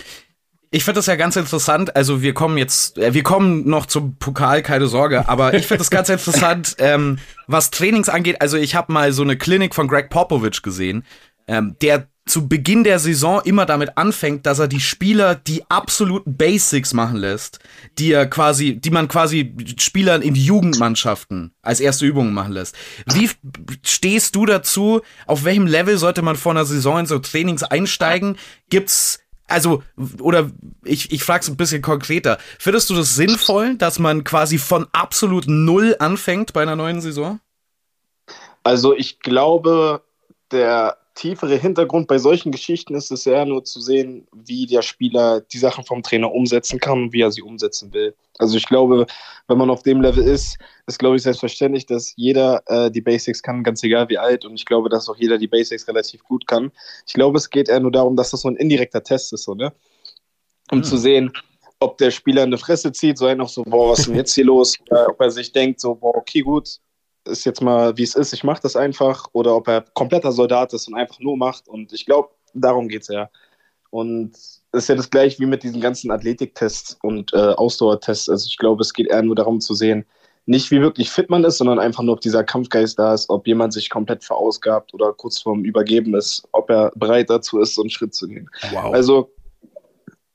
Ich 0.73 0.83
finde 0.83 0.99
das 0.99 1.07
ja 1.07 1.15
ganz 1.15 1.37
interessant. 1.37 1.95
Also 1.95 2.21
wir 2.21 2.35
kommen 2.35 2.59
jetzt, 2.59 2.99
äh, 2.99 3.15
wir 3.15 3.23
kommen 3.23 3.69
noch 3.69 3.87
zum 3.87 4.17
Pokal, 4.17 4.63
keine 4.63 4.89
Sorge. 4.89 5.29
Aber 5.29 5.55
ich 5.55 5.69
finde 5.69 5.79
das 5.79 5.91
ganz 5.91 6.09
interessant, 6.09 6.75
ähm, 6.79 7.21
was 7.47 7.71
Trainings 7.71 8.09
angeht. 8.09 8.41
Also 8.41 8.57
ich 8.57 8.75
habe 8.75 8.93
mal 8.93 9.13
so 9.13 9.23
eine 9.23 9.37
Klinik 9.37 9.73
von 9.73 9.87
Greg 9.87 10.11
Popovich 10.11 10.63
gesehen, 10.63 11.05
ähm, 11.47 11.77
der 11.81 12.09
zu 12.29 12.49
Beginn 12.49 12.85
der 12.85 12.99
Saison 12.99 13.41
immer 13.45 13.67
damit 13.67 13.97
anfängt, 13.97 14.47
dass 14.47 14.59
er 14.59 14.69
die 14.69 14.81
Spieler 14.81 15.35
die 15.35 15.69
absoluten 15.71 16.37
Basics 16.37 16.95
machen 16.95 17.17
lässt, 17.17 17.59
die 17.99 18.13
er 18.13 18.27
quasi, 18.27 18.77
die 18.77 18.91
man 18.91 19.09
quasi 19.09 19.55
Spielern 19.79 20.23
in 20.23 20.35
Jugendmannschaften 20.35 21.55
als 21.63 21.81
erste 21.81 22.07
Übungen 22.07 22.33
machen 22.33 22.53
lässt. 22.53 22.77
Wie 23.07 23.31
stehst 23.83 24.37
du 24.37 24.47
dazu? 24.47 25.01
Auf 25.27 25.45
welchem 25.45 25.67
Level 25.67 25.99
sollte 25.99 26.23
man 26.23 26.37
vor 26.37 26.53
einer 26.53 26.65
Saison 26.65 27.01
in 27.01 27.07
so 27.07 27.19
Trainings 27.19 27.63
einsteigen? 27.63 28.37
Gibt's 28.71 29.21
also, 29.49 29.83
oder 30.21 30.51
ich, 30.85 31.11
ich 31.11 31.25
frage 31.25 31.41
es 31.41 31.49
ein 31.49 31.57
bisschen 31.57 31.81
konkreter. 31.81 32.39
Findest 32.59 32.91
du 32.91 32.95
das 32.95 33.15
sinnvoll, 33.15 33.77
dass 33.77 33.99
man 33.99 34.23
quasi 34.23 34.59
von 34.59 34.87
absolut 34.93 35.45
null 35.49 35.97
anfängt 35.99 36.53
bei 36.53 36.61
einer 36.61 36.77
neuen 36.77 37.01
Saison? 37.01 37.41
Also 38.63 38.95
ich 38.95 39.21
glaube, 39.21 40.03
der 40.51 40.99
tiefere 41.19 41.57
Hintergrund 41.57 42.07
bei 42.07 42.19
solchen 42.19 42.53
Geschichten 42.53 42.95
ist 42.95 43.11
es 43.11 43.27
eher 43.27 43.45
nur 43.45 43.65
zu 43.65 43.81
sehen, 43.81 44.29
wie 44.33 44.67
der 44.67 44.83
Spieler 44.83 45.41
die 45.41 45.59
Sachen 45.59 45.85
vom 45.85 46.01
Trainer 46.03 46.33
umsetzen 46.33 46.79
kann 46.79 47.03
und 47.03 47.13
wie 47.13 47.23
er 47.23 47.33
sie 47.33 47.43
umsetzen 47.43 47.93
will. 47.93 48.15
Also 48.39 48.57
ich 48.57 48.67
glaube, 48.67 49.05
wenn 49.49 49.59
man 49.59 49.69
auf 49.69 49.83
dem 49.83 50.01
Level 50.01 50.23
ist, 50.23 50.57
ist 50.87 50.99
glaube 51.01 51.17
ich 51.17 51.23
selbstverständlich, 51.23 51.87
dass 51.87 52.15
jeder 52.15 52.63
äh, 52.67 52.89
die 52.89 53.01
Basics 53.01 53.43
kann, 53.43 53.65
ganz 53.65 53.83
egal 53.83 54.09
wie 54.09 54.17
alt. 54.17 54.45
Und 54.45 54.55
ich 54.55 54.65
glaube, 54.65 54.89
dass 54.89 55.09
auch 55.09 55.17
jeder 55.17 55.39
die 55.39 55.49
Basics 55.49 55.89
relativ 55.89 56.23
gut 56.23 56.47
kann. 56.47 56.71
Ich 57.05 57.15
glaube, 57.15 57.37
es 57.39 57.51
geht 57.51 57.69
eher 57.69 57.81
nur 57.81 57.93
darum, 57.93 58.15
dass 58.15 58.31
das 58.31 58.43
so 58.43 58.49
ein 58.49 58.57
indirekter 58.57 59.03
Test 59.03 59.33
ist, 59.33 59.43
so, 59.43 59.55
ne? 59.55 59.73
Um 60.71 60.79
Hm. 60.79 60.85
zu 60.85 60.97
sehen, 60.99 61.33
ob 61.81 61.99
der 61.99 62.13
Spieler 62.13 62.45
eine 62.45 62.59
Fresse 62.59 62.93
zieht, 62.93 63.19
so 63.19 63.27
ein 63.27 63.39
noch 63.39 63.49
so, 63.49 63.65
boah, 63.65 63.91
was 63.91 64.01
ist 64.01 64.09
denn 64.09 64.15
jetzt 64.15 64.35
hier 64.35 64.45
los? 64.45 64.77
Oder 64.89 65.09
ob 65.09 65.21
er 65.21 65.33
sich 65.33 65.51
denkt, 65.51 65.81
so, 65.81 65.97
boah, 65.97 66.17
okay, 66.17 66.43
gut, 66.43 66.79
ist 67.25 67.45
jetzt 67.45 67.61
mal, 67.61 67.97
wie 67.97 68.03
es 68.03 68.15
ist, 68.15 68.33
ich 68.33 68.45
mache 68.45 68.63
das 68.63 68.77
einfach. 68.77 69.27
Oder 69.33 69.55
ob 69.55 69.69
er 69.69 69.85
kompletter 69.95 70.33
Soldat 70.33 70.73
ist 70.73 70.89
und 70.89 70.95
einfach 70.95 71.19
nur 71.21 71.37
macht. 71.37 71.69
Und 71.69 71.93
ich 71.93 72.07
glaube, 72.07 72.31
darum 72.55 72.89
geht 72.89 73.03
es 73.03 73.09
ja. 73.09 73.29
Und 73.91 74.35
es 74.35 74.63
ist 74.73 74.89
ja 74.89 74.95
das 74.95 75.11
gleiche 75.11 75.39
wie 75.41 75.47
mit 75.47 75.63
diesen 75.63 75.81
ganzen 75.81 76.11
Athletiktests 76.11 76.99
und 77.03 77.33
äh, 77.33 77.37
Ausdauertests. 77.37 78.29
Also 78.29 78.47
ich 78.47 78.59
glaube, 78.59 78.83
es 78.83 78.93
geht 78.93 79.09
eher 79.09 79.23
nur 79.23 79.35
darum 79.35 79.61
zu 79.61 79.75
sehen, 79.75 80.05
nicht 80.49 80.71
wie 80.71 80.81
wirklich 80.81 81.11
fit 81.11 81.29
man 81.29 81.45
ist, 81.45 81.59
sondern 81.59 81.79
einfach 81.79 82.03
nur, 82.03 82.15
ob 82.15 82.23
dieser 82.23 82.43
Kampfgeist 82.43 82.99
da 82.99 83.13
ist, 83.13 83.29
ob 83.29 83.47
jemand 83.47 83.75
sich 83.75 83.91
komplett 83.91 84.25
verausgabt 84.25 84.95
oder 84.95 85.13
kurz 85.13 85.39
vorm 85.39 85.63
Übergeben 85.63 86.15
ist, 86.15 86.49
ob 86.53 86.71
er 86.71 86.91
bereit 86.95 87.29
dazu 87.29 87.61
ist, 87.61 87.75
so 87.75 87.83
einen 87.83 87.91
Schritt 87.91 88.15
zu 88.15 88.27
gehen. 88.29 88.49
Wow. 88.73 88.95
Also, 88.95 89.31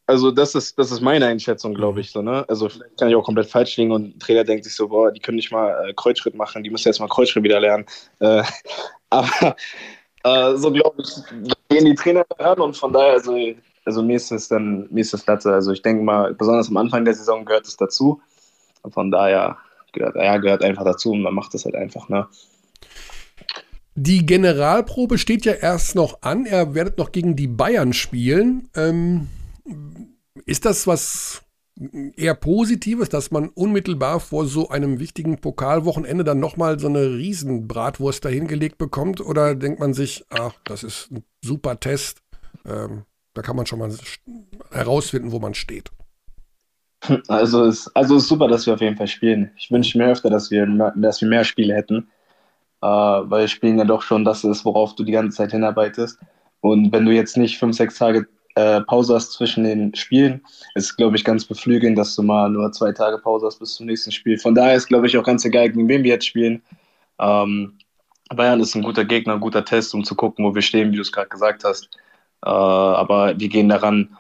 also 0.06 0.32
das 0.32 0.56
ist, 0.56 0.78
das 0.78 0.92
ist 0.92 1.02
meine 1.02 1.28
Einschätzung, 1.28 1.74
glaube 1.74 1.96
mhm. 1.96 2.00
ich. 2.00 2.12
So, 2.12 2.22
ne? 2.22 2.46
Also 2.48 2.70
vielleicht 2.70 2.98
kann 2.98 3.10
ich 3.10 3.16
auch 3.16 3.24
komplett 3.24 3.48
falsch 3.48 3.78
liegen 3.78 3.92
und 3.92 4.16
ein 4.16 4.20
Trainer 4.20 4.44
denkt 4.44 4.66
sich 4.66 4.76
so, 4.76 4.88
boah, 4.88 5.12
die 5.12 5.20
können 5.20 5.38
nicht 5.38 5.52
mal 5.52 5.90
äh, 5.90 5.94
Kreuzschritt 5.94 6.36
machen, 6.36 6.64
die 6.64 6.70
müssen 6.70 6.88
jetzt 6.88 7.00
mal 7.00 7.08
Kreuzschritt 7.08 7.44
wieder 7.44 7.60
lernen. 7.60 7.86
Äh, 8.20 8.44
aber 9.10 9.56
äh, 10.24 10.56
so 10.56 10.72
glaube 10.72 11.02
ich, 11.02 11.54
gehen 11.70 11.86
die 11.86 11.96
Trainer 11.96 12.26
ran 12.38 12.60
und 12.60 12.76
von 12.76 12.92
daher, 12.92 13.14
also, 13.14 13.38
also 13.86 14.04
mir 14.04 14.18
ist 14.18 14.32
es 14.32 14.48
dann, 14.48 14.88
mir 14.90 15.02
ist 15.02 15.14
es 15.14 15.26
Latte. 15.26 15.54
Also 15.54 15.72
ich 15.72 15.82
denke 15.82 16.04
mal, 16.04 16.34
besonders 16.34 16.70
am 16.70 16.78
Anfang 16.78 17.06
der 17.06 17.14
Saison 17.14 17.46
gehört 17.46 17.68
es 17.68 17.78
dazu. 17.78 18.22
Und 18.82 18.94
von 18.94 19.12
daher 19.12 19.58
gehört, 19.94 20.16
ja, 20.16 20.38
gehört 20.38 20.64
einfach 20.64 20.84
dazu 20.84 21.12
und 21.12 21.22
man 21.22 21.34
macht 21.34 21.54
das 21.54 21.66
halt 21.66 21.76
einfach, 21.76 22.10
ne? 22.10 22.28
Die 23.96 24.26
Generalprobe 24.26 25.20
steht 25.20 25.46
ja 25.46 25.54
erst 25.54 25.96
noch 25.96 26.24
an. 26.24 26.48
Er 26.48 26.74
werdet 26.74 26.98
noch 26.98 27.12
gegen 27.12 27.36
die 27.36 27.48
Bayern 27.48 27.94
spielen. 27.94 28.68
Ähm, 28.76 29.28
ist 30.46 30.66
das 30.66 30.88
was 30.88 31.44
eher 32.16 32.36
Positives, 32.36 33.10
dass 33.10 33.32
man 33.32 33.50
unmittelbar 33.50 34.20
vor 34.20 34.46
so 34.46 34.70
einem 34.70 35.00
wichtigen 35.00 35.40
Pokalwochenende 35.40 36.24
dann 36.24 36.40
nochmal 36.40 36.80
so 36.80 36.88
eine 36.88 37.14
Riesenbratwurst 37.14 38.24
dahingelegt 38.24 38.78
bekommt? 38.78 39.22
Oder 39.22 39.56
denkt 39.56 39.80
man 39.80 39.94
sich, 39.94 40.26
ach, 40.30 40.54
das 40.66 40.84
ist 40.84 41.12
ein 41.12 41.24
super 41.44 41.80
Test, 41.80 42.22
ähm, 42.66 43.04
da 43.34 43.42
kann 43.42 43.56
man 43.56 43.66
schon 43.66 43.80
mal 43.80 43.92
herausfinden, 44.72 45.32
wo 45.32 45.40
man 45.40 45.54
steht? 45.54 45.92
Also 47.28 47.66
es 47.66 47.94
also 47.96 48.18
ist 48.18 48.28
super, 48.28 48.48
dass 48.48 48.66
wir 48.66 48.76
auf 48.76 48.82
jeden 48.82 48.96
Fall 48.96 49.08
spielen. 49.08 49.52
Ich 49.58 49.72
wünsche 49.72 49.98
mir 49.98 50.08
öfter, 50.08 50.30
dass 50.30 50.52
wir, 50.52 50.66
dass 50.96 51.22
wir 51.22 51.28
mehr 51.28 51.44
Spiele 51.44 51.74
hätten, 51.74 52.08
äh, 52.82 52.88
weil 52.88 53.48
Spielen 53.48 53.78
ja 53.78 53.84
doch 53.84 54.04
schon 54.04 54.24
das 54.24 54.44
ist, 54.44 54.64
worauf 54.64 54.96
du 54.96 55.04
die 55.04 55.12
ganze 55.12 55.38
Zeit 55.38 55.52
hinarbeitest. 55.52 56.20
Und 56.62 56.94
wenn 56.94 57.06
du 57.06 57.12
jetzt 57.12 57.36
nicht 57.36 57.58
fünf, 57.58 57.76
sechs 57.76 57.98
Tage 57.98 58.28
äh, 58.56 58.82
Pause 58.82 59.16
hast 59.16 59.34
zwischen 59.34 59.64
den 59.64 59.96
Spielen, 59.96 60.42
ist 60.76 60.86
es, 60.86 60.96
glaube 60.96 61.16
ich, 61.16 61.24
ganz 61.24 61.46
beflügelnd, 61.46 61.98
dass 61.98 62.16
du 62.16 62.24
mal 62.24 62.50
nur 62.50 62.72
zwei 62.72 62.92
Tage 62.92 63.18
Pause 63.18 63.48
hast 63.48 63.60
bis 63.60 63.76
zum 63.76 63.88
nächsten 63.88 64.12
Spiel. 64.12 64.38
Von 64.38 64.56
daher 64.56 64.76
ist, 64.76 64.88
glaube 64.88 65.08
ich, 65.08 65.18
auch 65.18 65.24
ganz 65.24 65.44
egal, 65.46 65.70
gegen 65.70 65.88
wen 65.88 66.04
wir 66.04 66.12
jetzt 66.12 66.28
spielen. 66.28 66.62
Ähm, 67.20 67.78
Bayern 68.30 68.60
ist 68.60 68.76
ein 68.76 68.84
guter 68.84 69.06
Gegner, 69.06 69.34
ein 69.34 69.40
guter 69.40 69.66
Test, 69.66 69.94
um 69.94 70.04
zu 70.04 70.16
gucken, 70.16 70.46
wo 70.46 70.56
wir 70.56 70.62
stehen, 70.62 70.92
wie 70.92 70.96
du 70.96 71.02
es 71.02 71.12
gerade 71.12 71.30
gesagt 71.30 71.64
hast. 71.64 71.90
Äh, 72.46 72.50
aber 72.50 73.40
wir 73.40 73.50
gehen 73.50 73.70
daran, 73.70 74.18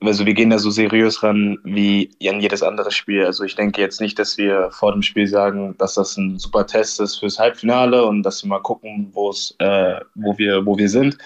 also 0.00 0.26
wir 0.26 0.34
gehen 0.34 0.50
da 0.50 0.58
so 0.58 0.70
seriös 0.70 1.22
ran 1.22 1.58
wie 1.64 2.10
an 2.28 2.40
jedes 2.40 2.62
andere 2.62 2.90
Spiel. 2.90 3.24
Also 3.24 3.44
ich 3.44 3.54
denke 3.54 3.80
jetzt 3.80 4.00
nicht, 4.00 4.18
dass 4.18 4.36
wir 4.36 4.70
vor 4.70 4.92
dem 4.92 5.02
Spiel 5.02 5.26
sagen, 5.26 5.74
dass 5.78 5.94
das 5.94 6.16
ein 6.16 6.38
super 6.38 6.66
Test 6.66 7.00
ist 7.00 7.16
fürs 7.16 7.38
Halbfinale 7.38 8.04
und 8.04 8.22
dass 8.22 8.42
wir 8.42 8.48
mal 8.48 8.60
gucken, 8.60 9.12
äh, 9.58 10.00
wo 10.14 10.38
wir, 10.38 10.66
wo 10.66 10.76
wir 10.76 10.88
sind. 10.88 11.18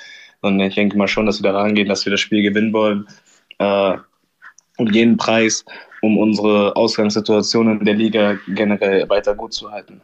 Und 0.42 0.60
ich 0.60 0.74
denke 0.74 0.96
mal 0.96 1.08
schon, 1.08 1.26
dass 1.26 1.42
wir 1.42 1.52
da 1.52 1.60
rangehen, 1.60 1.88
dass 1.88 2.04
wir 2.04 2.10
das 2.10 2.20
Spiel 2.20 2.42
gewinnen 2.42 2.72
wollen. 2.72 3.06
Äh, 3.58 3.96
um 4.78 4.86
jeden 4.90 5.16
Preis, 5.16 5.64
um 6.00 6.16
unsere 6.16 6.74
Ausgangssituation 6.76 7.78
in 7.78 7.84
der 7.84 7.94
Liga 7.94 8.38
generell 8.48 9.08
weiter 9.08 9.34
gut 9.34 9.52
zu 9.52 9.70
halten. 9.70 10.00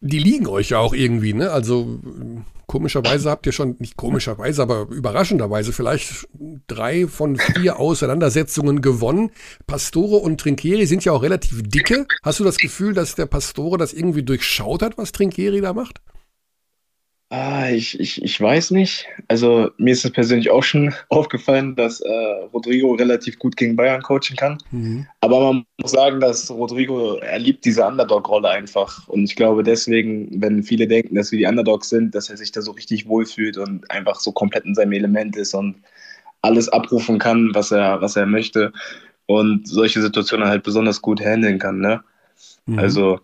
Die 0.00 0.18
liegen 0.18 0.46
euch 0.46 0.70
ja 0.70 0.78
auch 0.78 0.92
irgendwie, 0.92 1.32
ne? 1.32 1.50
Also 1.50 2.00
Komischerweise 2.72 3.28
habt 3.28 3.44
ihr 3.44 3.52
schon, 3.52 3.76
nicht 3.80 3.98
komischerweise, 3.98 4.62
aber 4.62 4.86
überraschenderweise 4.88 5.74
vielleicht 5.74 6.26
drei 6.68 7.06
von 7.06 7.36
vier 7.36 7.78
Auseinandersetzungen 7.78 8.80
gewonnen. 8.80 9.30
Pastore 9.66 10.16
und 10.16 10.40
Trinkieri 10.40 10.86
sind 10.86 11.04
ja 11.04 11.12
auch 11.12 11.22
relativ 11.22 11.62
dicke. 11.64 12.06
Hast 12.22 12.40
du 12.40 12.44
das 12.44 12.56
Gefühl, 12.56 12.94
dass 12.94 13.14
der 13.14 13.26
Pastore 13.26 13.76
das 13.76 13.92
irgendwie 13.92 14.22
durchschaut 14.22 14.80
hat, 14.80 14.96
was 14.96 15.12
Trinkieri 15.12 15.60
da 15.60 15.74
macht? 15.74 16.00
Ah, 17.34 17.70
ich, 17.70 17.98
ich, 17.98 18.22
ich 18.22 18.38
weiß 18.38 18.72
nicht. 18.72 19.06
Also 19.26 19.70
mir 19.78 19.94
ist 19.94 20.04
es 20.04 20.10
persönlich 20.10 20.50
auch 20.50 20.62
schon 20.62 20.92
aufgefallen, 21.08 21.74
dass 21.76 22.02
äh, 22.02 22.10
Rodrigo 22.52 22.92
relativ 22.92 23.38
gut 23.38 23.56
gegen 23.56 23.74
Bayern 23.74 24.02
coachen 24.02 24.36
kann. 24.36 24.58
Mhm. 24.70 25.06
Aber 25.22 25.40
man 25.40 25.64
muss 25.80 25.92
sagen, 25.92 26.20
dass 26.20 26.50
Rodrigo, 26.50 27.14
er 27.14 27.38
liebt 27.38 27.64
diese 27.64 27.86
Underdog-Rolle 27.86 28.50
einfach. 28.50 29.08
Und 29.08 29.24
ich 29.24 29.34
glaube 29.34 29.62
deswegen, 29.62 30.28
wenn 30.42 30.62
viele 30.62 30.86
denken, 30.86 31.14
dass 31.14 31.32
wir 31.32 31.38
die 31.38 31.46
Underdogs 31.46 31.88
sind, 31.88 32.14
dass 32.14 32.28
er 32.28 32.36
sich 32.36 32.52
da 32.52 32.60
so 32.60 32.72
richtig 32.72 33.08
wohlfühlt 33.08 33.56
und 33.56 33.90
einfach 33.90 34.20
so 34.20 34.30
komplett 34.30 34.66
in 34.66 34.74
seinem 34.74 34.92
Element 34.92 35.34
ist 35.34 35.54
und 35.54 35.76
alles 36.42 36.68
abrufen 36.68 37.18
kann, 37.18 37.48
was 37.54 37.70
er, 37.70 38.02
was 38.02 38.14
er 38.14 38.26
möchte. 38.26 38.74
Und 39.24 39.66
solche 39.66 40.02
Situationen 40.02 40.48
halt 40.48 40.64
besonders 40.64 41.00
gut 41.00 41.18
handeln 41.22 41.58
kann. 41.58 41.78
Ne? 41.78 42.04
Mhm. 42.66 42.78
Also 42.78 43.20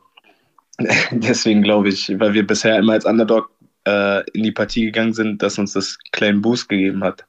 deswegen 1.11 1.61
glaube 1.61 1.90
ich, 1.90 2.09
weil 2.18 2.32
wir 2.32 2.46
bisher 2.46 2.78
immer 2.78 2.94
als 2.94 3.04
Underdog 3.04 3.50
äh, 3.89 4.30
in 4.32 4.43
die 4.43 4.53
Partie 4.53 4.84
gegangen 4.84 5.14
sind, 5.14 5.43
dass 5.43 5.59
uns 5.59 5.72
das 5.72 5.99
kleinen 6.12 6.43
Boost 6.43 6.68
gegeben 6.68 7.03
hat. 7.03 7.26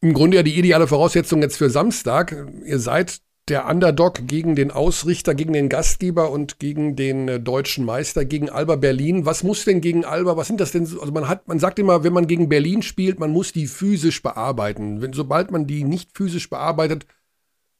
Im 0.00 0.14
Grunde 0.14 0.38
ja 0.38 0.42
die 0.42 0.58
ideale 0.58 0.88
Voraussetzung 0.88 1.42
jetzt 1.42 1.58
für 1.58 1.70
Samstag. 1.70 2.34
Ihr 2.64 2.78
seid 2.78 3.20
der 3.48 3.66
Underdog 3.68 4.26
gegen 4.26 4.54
den 4.54 4.70
Ausrichter, 4.70 5.34
gegen 5.34 5.52
den 5.52 5.68
Gastgeber 5.68 6.30
und 6.30 6.58
gegen 6.58 6.96
den 6.96 7.28
äh, 7.28 7.40
deutschen 7.40 7.84
Meister, 7.84 8.24
gegen 8.24 8.48
Alba 8.48 8.76
Berlin. 8.76 9.26
Was 9.26 9.42
muss 9.42 9.64
denn 9.64 9.80
gegen 9.80 10.04
Alba, 10.04 10.36
was 10.36 10.46
sind 10.46 10.60
das 10.60 10.72
denn? 10.72 10.82
Also 10.82 11.12
man 11.12 11.28
hat, 11.28 11.46
man 11.48 11.58
sagt 11.58 11.78
immer, 11.78 12.04
wenn 12.04 12.12
man 12.12 12.26
gegen 12.26 12.48
Berlin 12.48 12.82
spielt, 12.82 13.18
man 13.18 13.30
muss 13.30 13.52
die 13.52 13.66
physisch 13.66 14.22
bearbeiten. 14.22 15.02
Wenn, 15.02 15.12
sobald 15.12 15.50
man 15.50 15.66
die 15.66 15.84
nicht 15.84 16.16
physisch 16.16 16.48
bearbeitet, 16.48 17.06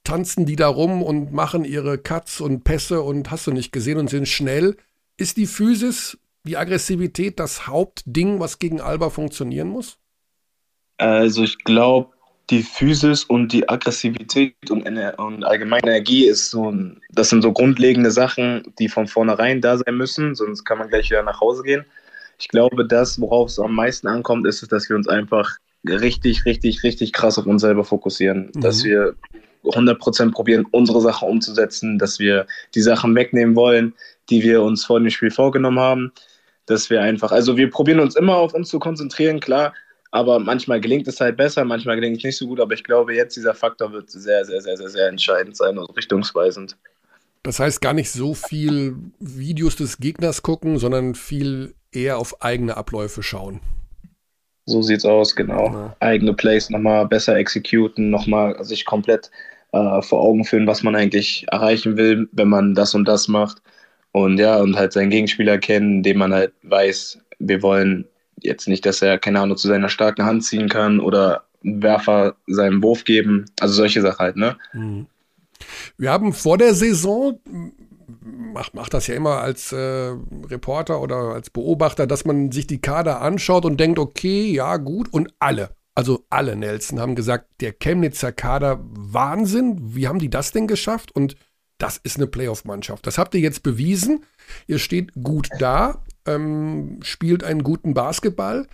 tanzen 0.03 0.45
die 0.45 0.57
da 0.57 0.67
rum 0.67 1.01
und 1.01 1.31
machen 1.31 1.63
ihre 1.65 1.97
Cuts 1.97 2.41
und 2.41 2.63
Pässe 2.63 3.01
und 3.01 3.31
hast 3.31 3.47
du 3.47 3.51
nicht 3.51 3.71
gesehen 3.71 3.97
und 3.97 4.09
sind 4.09 4.27
schnell. 4.27 4.75
Ist 5.15 5.37
die 5.37 5.47
Physis 5.47 6.17
die 6.43 6.57
Aggressivität 6.57 7.39
das 7.39 7.67
Hauptding, 7.67 8.39
was 8.39 8.59
gegen 8.59 8.81
Alba 8.81 9.09
funktionieren 9.09 9.69
muss? 9.69 9.97
Also 10.97 11.43
ich 11.43 11.57
glaube, 11.63 12.09
die 12.49 12.61
Physis 12.61 13.23
und 13.23 13.53
die 13.53 13.67
Aggressivität 13.69 14.53
und, 14.69 14.85
und 14.85 15.43
allgemeine 15.43 15.83
Energie 15.83 16.25
ist 16.25 16.51
so 16.51 16.69
ein, 16.69 17.01
das 17.11 17.29
sind 17.29 17.41
so 17.41 17.53
grundlegende 17.53 18.11
Sachen, 18.11 18.63
die 18.79 18.89
von 18.89 19.07
vornherein 19.07 19.61
da 19.61 19.77
sein 19.77 19.95
müssen, 19.95 20.35
sonst 20.35 20.65
kann 20.65 20.77
man 20.77 20.89
gleich 20.89 21.09
wieder 21.09 21.23
nach 21.23 21.39
Hause 21.39 21.63
gehen. 21.63 21.85
Ich 22.39 22.49
glaube, 22.49 22.85
das, 22.85 23.19
worauf 23.21 23.49
es 23.49 23.59
am 23.59 23.73
meisten 23.73 24.07
ankommt, 24.07 24.45
ist, 24.45 24.69
dass 24.71 24.89
wir 24.89 24.97
uns 24.97 25.07
einfach 25.07 25.57
richtig, 25.87 26.45
richtig, 26.45 26.83
richtig 26.83 27.13
krass 27.13 27.37
auf 27.39 27.45
uns 27.45 27.61
selber 27.61 27.85
fokussieren. 27.85 28.51
Mhm. 28.53 28.61
Dass 28.61 28.83
wir 28.83 29.15
100% 29.63 30.31
probieren, 30.31 30.65
unsere 30.71 30.99
Sache 30.99 31.25
umzusetzen, 31.25 31.97
dass 31.97 32.19
wir 32.19 32.45
die 32.75 32.81
Sachen 32.81 33.15
wegnehmen 33.15 33.55
wollen, 33.55 33.93
die 34.29 34.43
wir 34.43 34.61
uns 34.61 34.83
vor 34.83 34.99
dem 34.99 35.09
Spiel 35.09 35.31
vorgenommen 35.31 35.79
haben 35.79 36.11
dass 36.65 36.89
wir 36.89 37.01
einfach, 37.01 37.31
also 37.31 37.57
wir 37.57 37.69
probieren 37.69 37.99
uns 37.99 38.15
immer 38.15 38.35
auf 38.35 38.53
uns 38.53 38.69
zu 38.69 38.79
konzentrieren, 38.79 39.39
klar, 39.39 39.73
aber 40.11 40.39
manchmal 40.39 40.79
gelingt 40.79 41.07
es 41.07 41.19
halt 41.19 41.37
besser, 41.37 41.65
manchmal 41.65 41.95
gelingt 41.95 42.17
es 42.17 42.23
nicht 42.23 42.37
so 42.37 42.47
gut, 42.47 42.59
aber 42.59 42.73
ich 42.73 42.83
glaube, 42.83 43.15
jetzt 43.15 43.35
dieser 43.35 43.53
Faktor 43.53 43.91
wird 43.91 44.11
sehr, 44.11 44.45
sehr, 44.45 44.61
sehr, 44.61 44.77
sehr, 44.77 44.89
sehr 44.89 45.07
entscheidend 45.07 45.57
sein 45.57 45.77
und 45.77 45.89
richtungsweisend. 45.97 46.77
Das 47.41 47.59
heißt 47.59 47.81
gar 47.81 47.93
nicht 47.93 48.11
so 48.11 48.33
viel 48.33 48.95
Videos 49.19 49.75
des 49.75 49.97
Gegners 49.97 50.43
gucken, 50.43 50.77
sondern 50.77 51.15
viel 51.15 51.73
eher 51.91 52.17
auf 52.17 52.41
eigene 52.41 52.77
Abläufe 52.77 53.21
schauen. 53.23 53.59
So 54.65 54.81
sieht's 54.81 55.03
aus, 55.03 55.35
genau. 55.35 55.67
Ja. 55.73 55.95
Eigene 55.99 56.33
Plays 56.33 56.69
nochmal 56.69 57.05
besser 57.07 57.35
exekuten, 57.35 58.09
nochmal 58.09 58.63
sich 58.63 58.85
komplett 58.85 59.29
äh, 59.73 60.01
vor 60.01 60.21
Augen 60.21 60.45
führen, 60.45 60.67
was 60.67 60.83
man 60.83 60.95
eigentlich 60.95 61.45
erreichen 61.51 61.97
will, 61.97 62.29
wenn 62.31 62.47
man 62.47 62.75
das 62.75 62.95
und 62.95 63.05
das 63.05 63.27
macht. 63.27 63.61
Und 64.13 64.37
ja, 64.37 64.57
und 64.57 64.75
halt 64.75 64.93
seinen 64.93 65.09
Gegenspieler 65.09 65.57
kennen, 65.57 66.03
dem 66.03 66.19
man 66.19 66.33
halt 66.33 66.53
weiß, 66.61 67.19
wir 67.39 67.61
wollen 67.63 68.05
jetzt 68.41 68.67
nicht, 68.67 68.85
dass 68.85 69.01
er, 69.01 69.17
keine 69.17 69.41
Ahnung, 69.41 69.57
zu 69.57 69.67
seiner 69.67 69.89
starken 69.89 70.23
Hand 70.23 70.45
ziehen 70.45 70.69
kann 70.69 70.99
oder 70.99 71.43
Werfer 71.63 72.35
seinen 72.45 72.83
Wurf 72.83 73.05
geben. 73.05 73.45
Also 73.59 73.73
solche 73.73 74.01
Sachen 74.01 74.19
halt, 74.19 74.35
ne? 74.35 74.55
Mhm. 74.73 75.07
Wir 75.97 76.11
haben 76.11 76.31
vor 76.31 76.59
der 76.59 76.75
Saison, 76.75 77.39
macht, 78.21 78.75
macht 78.75 78.93
das 78.93 79.07
ja 79.07 79.15
immer 79.15 79.39
als 79.39 79.71
äh, 79.71 80.11
Reporter 80.45 81.01
oder 81.01 81.33
als 81.33 81.49
Beobachter, 81.49 82.05
dass 82.05 82.23
man 82.23 82.51
sich 82.51 82.67
die 82.67 82.81
Kader 82.81 83.21
anschaut 83.21 83.65
und 83.65 83.79
denkt, 83.79 83.97
okay, 83.97 84.51
ja, 84.51 84.77
gut. 84.77 85.11
Und 85.11 85.33
alle, 85.39 85.71
also 85.95 86.23
alle 86.29 86.55
Nelson 86.55 86.99
haben 86.99 87.15
gesagt, 87.15 87.47
der 87.61 87.73
Chemnitzer 87.73 88.31
Kader 88.31 88.79
Wahnsinn. 88.83 89.95
Wie 89.95 90.07
haben 90.07 90.19
die 90.19 90.29
das 90.29 90.51
denn 90.51 90.67
geschafft? 90.67 91.15
Und 91.15 91.35
das 91.83 91.97
ist 91.97 92.15
eine 92.15 92.27
Playoff-Mannschaft. 92.27 93.05
Das 93.05 93.17
habt 93.17 93.35
ihr 93.35 93.41
jetzt 93.41 93.61
bewiesen. 93.61 94.23
Ihr 94.67 94.79
steht 94.79 95.11
gut 95.21 95.49
da, 95.59 96.01
ähm, 96.25 96.99
spielt 97.03 97.43
einen 97.43 97.61
guten 97.61 97.93
Basketball. 97.93 98.67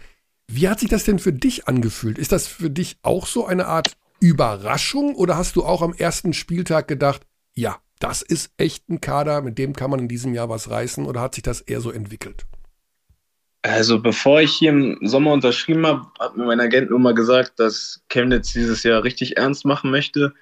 Wie 0.47 0.70
hat 0.70 0.80
sich 0.80 0.89
das 0.89 1.05
denn 1.05 1.18
für 1.18 1.34
dich 1.34 1.68
angefühlt? 1.68 2.20
Ist 2.20 2.32
das 2.32 2.45
für 2.45 2.70
dich 2.70 2.97
auch 3.01 3.26
so 3.26 3.47
eine 3.47 3.66
Art 3.66 3.97
Überraschung 4.20 5.16
oder 5.16 5.38
hast 5.38 5.55
du 5.55 5.66
auch 5.66 5.82
am 5.82 5.93
ersten 5.93 6.34
Spieltag 6.34 6.88
gedacht, 6.88 7.24
ja, 7.55 7.78
das 7.97 8.22
ist 8.22 8.51
echt 8.57 8.88
ein 8.89 9.01
Kader, 9.01 9.41
mit 9.41 9.57
dem 9.57 9.76
kann 9.76 9.89
man 9.89 10.01
in 10.01 10.07
diesem 10.07 10.36
Jahr 10.36 10.49
was 10.49 10.70
reißen 10.70 11.07
oder 11.07 11.20
hat 11.20 11.34
sich 11.34 11.41
das 11.41 11.62
eher 11.62 11.82
so 11.82 11.89
entwickelt? 11.89 12.45
Also 13.64 13.99
bevor 13.99 14.41
ich 14.41 14.53
hier 14.53 14.70
im 14.70 14.99
Sommer 15.01 15.34
unterschrieben 15.34 15.88
habe, 15.88 16.05
hat 16.20 16.38
mir 16.38 16.45
mein 16.45 16.60
Agent 16.60 16.91
nur 16.91 16.99
mal 16.99 17.16
gesagt, 17.16 17.60
dass 17.60 18.03
Chemnitz 18.07 18.53
dieses 18.53 18.84
Jahr 18.84 19.03
richtig 19.03 19.38
ernst 19.38 19.66
machen 19.66 19.89
möchte 19.89 20.36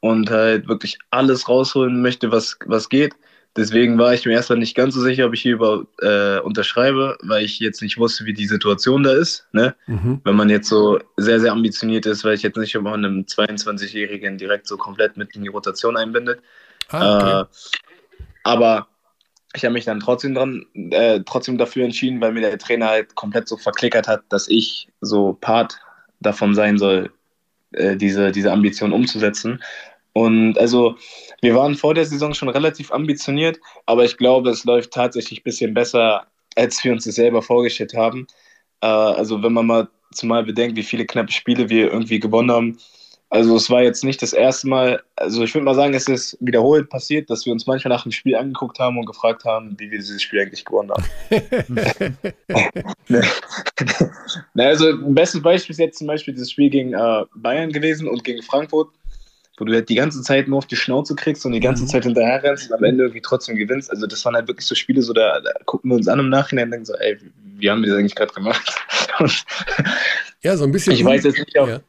und 0.00 0.30
halt 0.30 0.68
wirklich 0.68 0.98
alles 1.10 1.48
rausholen 1.48 2.02
möchte, 2.02 2.32
was, 2.32 2.58
was 2.66 2.88
geht. 2.88 3.14
Deswegen 3.56 3.98
war 3.98 4.14
ich 4.14 4.24
mir 4.24 4.32
erstmal 4.32 4.60
nicht 4.60 4.76
ganz 4.76 4.94
so 4.94 5.00
sicher, 5.00 5.26
ob 5.26 5.34
ich 5.34 5.42
hier 5.42 5.54
über 5.54 5.84
äh, 6.00 6.38
unterschreibe, 6.40 7.18
weil 7.22 7.44
ich 7.44 7.58
jetzt 7.58 7.82
nicht 7.82 7.98
wusste, 7.98 8.24
wie 8.24 8.32
die 8.32 8.46
Situation 8.46 9.02
da 9.02 9.12
ist. 9.12 9.48
Ne? 9.52 9.74
Mhm. 9.86 10.20
Wenn 10.22 10.36
man 10.36 10.48
jetzt 10.48 10.68
so 10.68 11.00
sehr, 11.16 11.40
sehr 11.40 11.52
ambitioniert 11.52 12.06
ist, 12.06 12.24
weil 12.24 12.34
ich 12.34 12.42
jetzt 12.42 12.56
nicht, 12.56 12.74
man 12.80 13.04
einem 13.04 13.22
22-Jährigen 13.22 14.38
direkt 14.38 14.68
so 14.68 14.76
komplett 14.76 15.16
mit 15.16 15.34
in 15.34 15.42
die 15.42 15.48
Rotation 15.48 15.96
einbindet. 15.96 16.40
Ah, 16.90 17.16
okay. 17.16 17.40
äh, 17.40 18.24
aber 18.44 18.86
ich 19.54 19.64
habe 19.64 19.72
mich 19.72 19.84
dann 19.84 19.98
trotzdem 19.98 20.34
dran, 20.34 20.64
äh, 20.74 21.20
trotzdem 21.26 21.58
dafür 21.58 21.84
entschieden, 21.84 22.20
weil 22.20 22.32
mir 22.32 22.42
der 22.42 22.58
Trainer 22.58 22.88
halt 22.88 23.16
komplett 23.16 23.48
so 23.48 23.56
verklickert 23.56 24.06
hat, 24.06 24.22
dass 24.28 24.48
ich 24.48 24.88
so 25.00 25.36
Part 25.40 25.80
davon 26.20 26.54
sein 26.54 26.78
soll, 26.78 27.10
äh, 27.72 27.96
diese, 27.96 28.30
diese 28.30 28.52
Ambition 28.52 28.92
umzusetzen. 28.92 29.60
Und 30.12 30.58
also 30.58 30.96
wir 31.40 31.54
waren 31.54 31.74
vor 31.74 31.94
der 31.94 32.04
Saison 32.04 32.34
schon 32.34 32.48
relativ 32.48 32.92
ambitioniert, 32.92 33.58
aber 33.86 34.04
ich 34.04 34.16
glaube, 34.16 34.50
es 34.50 34.64
läuft 34.64 34.92
tatsächlich 34.92 35.40
ein 35.40 35.44
bisschen 35.44 35.74
besser, 35.74 36.26
als 36.56 36.82
wir 36.82 36.92
uns 36.92 37.04
das 37.04 37.14
selber 37.14 37.42
vorgestellt 37.42 37.94
haben. 37.94 38.26
Äh, 38.80 38.86
also 38.86 39.42
wenn 39.42 39.52
man 39.52 39.66
mal 39.66 39.88
zumal 40.12 40.44
bedenkt, 40.44 40.76
wie 40.76 40.82
viele 40.82 41.06
knappe 41.06 41.32
Spiele 41.32 41.68
wir 41.68 41.92
irgendwie 41.92 42.18
gewonnen 42.18 42.50
haben. 42.50 42.78
Also 43.32 43.54
es 43.54 43.70
war 43.70 43.82
jetzt 43.82 44.02
nicht 44.02 44.20
das 44.22 44.32
erste 44.32 44.66
Mal, 44.66 45.00
also 45.14 45.44
ich 45.44 45.54
würde 45.54 45.64
mal 45.64 45.76
sagen, 45.76 45.94
es 45.94 46.08
ist 46.08 46.36
wiederholt 46.40 46.90
passiert, 46.90 47.30
dass 47.30 47.46
wir 47.46 47.52
uns 47.52 47.64
manchmal 47.64 47.94
nach 47.94 48.02
dem 48.02 48.10
Spiel 48.10 48.34
angeguckt 48.34 48.80
haben 48.80 48.98
und 48.98 49.06
gefragt 49.06 49.44
haben, 49.44 49.78
wie 49.78 49.88
wir 49.88 49.98
dieses 49.98 50.20
Spiel 50.20 50.40
eigentlich 50.40 50.64
gewonnen 50.64 50.90
haben. 50.90 51.04
Na, 54.54 54.64
also 54.64 54.88
ein 54.88 55.14
bestes 55.14 55.40
Beispiel 55.42 55.74
ist 55.74 55.78
jetzt 55.78 55.98
zum 55.98 56.08
Beispiel 56.08 56.34
das 56.34 56.50
Spiel 56.50 56.70
gegen 56.70 56.92
äh, 56.92 57.24
Bayern 57.36 57.70
gewesen 57.70 58.08
und 58.08 58.24
gegen 58.24 58.42
Frankfurt 58.42 58.88
wo 59.60 59.64
du 59.64 59.74
halt 59.74 59.88
die 59.88 59.94
ganze 59.94 60.22
Zeit 60.22 60.48
nur 60.48 60.58
auf 60.58 60.66
die 60.66 60.76
Schnauze 60.76 61.14
kriegst 61.14 61.44
und 61.44 61.52
die 61.52 61.60
ganze 61.60 61.84
mhm. 61.84 61.88
Zeit 61.88 62.04
hinterher 62.04 62.42
rennst 62.42 62.70
und 62.70 62.78
am 62.78 62.84
Ende 62.84 63.04
irgendwie 63.04 63.20
trotzdem 63.20 63.56
gewinnst. 63.56 63.90
Also 63.90 64.06
das 64.06 64.24
waren 64.24 64.34
halt 64.34 64.48
wirklich 64.48 64.66
so 64.66 64.74
Spiele, 64.74 65.02
so 65.02 65.12
da, 65.12 65.40
da 65.40 65.52
gucken 65.66 65.90
wir 65.90 65.96
uns 65.96 66.08
an 66.08 66.18
im 66.18 66.30
Nachhinein 66.30 66.66
und 66.66 66.70
denken 66.72 66.86
so, 66.86 66.94
ey, 66.94 67.18
wie 67.58 67.70
haben 67.70 67.82
wir 67.82 67.90
das 67.90 67.98
eigentlich 67.98 68.14
gerade 68.14 68.32
gemacht? 68.32 68.74
ja, 70.42 70.56
so 70.56 70.64
ein 70.64 70.72
bisschen. 70.72 70.94
Ich 70.94 71.04
weiß 71.04 71.24
jetzt 71.24 71.38
nicht, 71.38 71.58
ob. 71.58 71.68
Ja. 71.68 71.80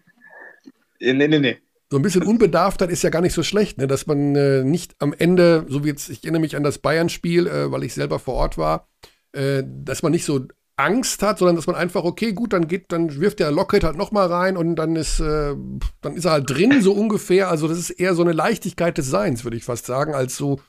Nee, 1.00 1.28
nee, 1.28 1.40
nee. 1.40 1.58
So 1.90 1.98
ein 1.98 2.04
bisschen 2.04 2.24
Unbedarftheit 2.24 2.90
ist 2.90 3.04
ja 3.04 3.10
gar 3.10 3.22
nicht 3.22 3.34
so 3.34 3.44
schlecht, 3.44 3.78
ne? 3.78 3.88
dass 3.88 4.08
man 4.08 4.36
äh, 4.36 4.64
nicht 4.64 4.96
am 5.00 5.14
Ende, 5.18 5.66
so 5.68 5.84
wie 5.84 5.90
jetzt, 5.90 6.10
ich 6.10 6.24
erinnere 6.24 6.40
mich 6.40 6.56
an 6.56 6.64
das 6.64 6.78
Bayern-Spiel, 6.78 7.48
äh, 7.48 7.72
weil 7.72 7.84
ich 7.84 7.94
selber 7.94 8.18
vor 8.18 8.36
Ort 8.36 8.58
war, 8.58 8.88
äh, 9.34 9.64
dass 9.66 10.02
man 10.02 10.14
nicht 10.14 10.24
so 10.24 10.46
Angst 10.82 11.24
hat, 11.24 11.40
sondern 11.40 11.56
dass 11.56 11.68
man 11.68 11.76
einfach, 11.76 12.04
okay, 12.04 12.34
gut, 12.34 12.54
dann 12.54 12.68
geht, 12.68 12.92
dann 12.92 13.20
wirft 13.20 13.40
der 13.40 13.52
Lockhead 13.52 13.84
halt 13.84 13.98
nochmal 13.98 14.28
rein 14.28 14.58
und 14.58 14.76
dann 14.76 14.96
ist, 14.96 15.20
äh, 15.20 15.56
dann 16.02 16.16
ist 16.16 16.26
er 16.26 16.32
halt 16.32 16.50
drin, 16.50 16.82
so 16.82 16.94
ungefähr. 16.94 17.50
Also 17.50 17.68
das 17.68 17.78
ist 17.78 17.92
eher 17.92 18.16
so 18.16 18.22
eine 18.22 18.34
Leichtigkeit 18.34 18.98
des 18.98 19.10
Seins, 19.10 19.44
würde 19.44 19.58
ich 19.58 19.64
fast 19.64 19.86
sagen, 19.86 20.14
als 20.14 20.38
so 20.38 20.60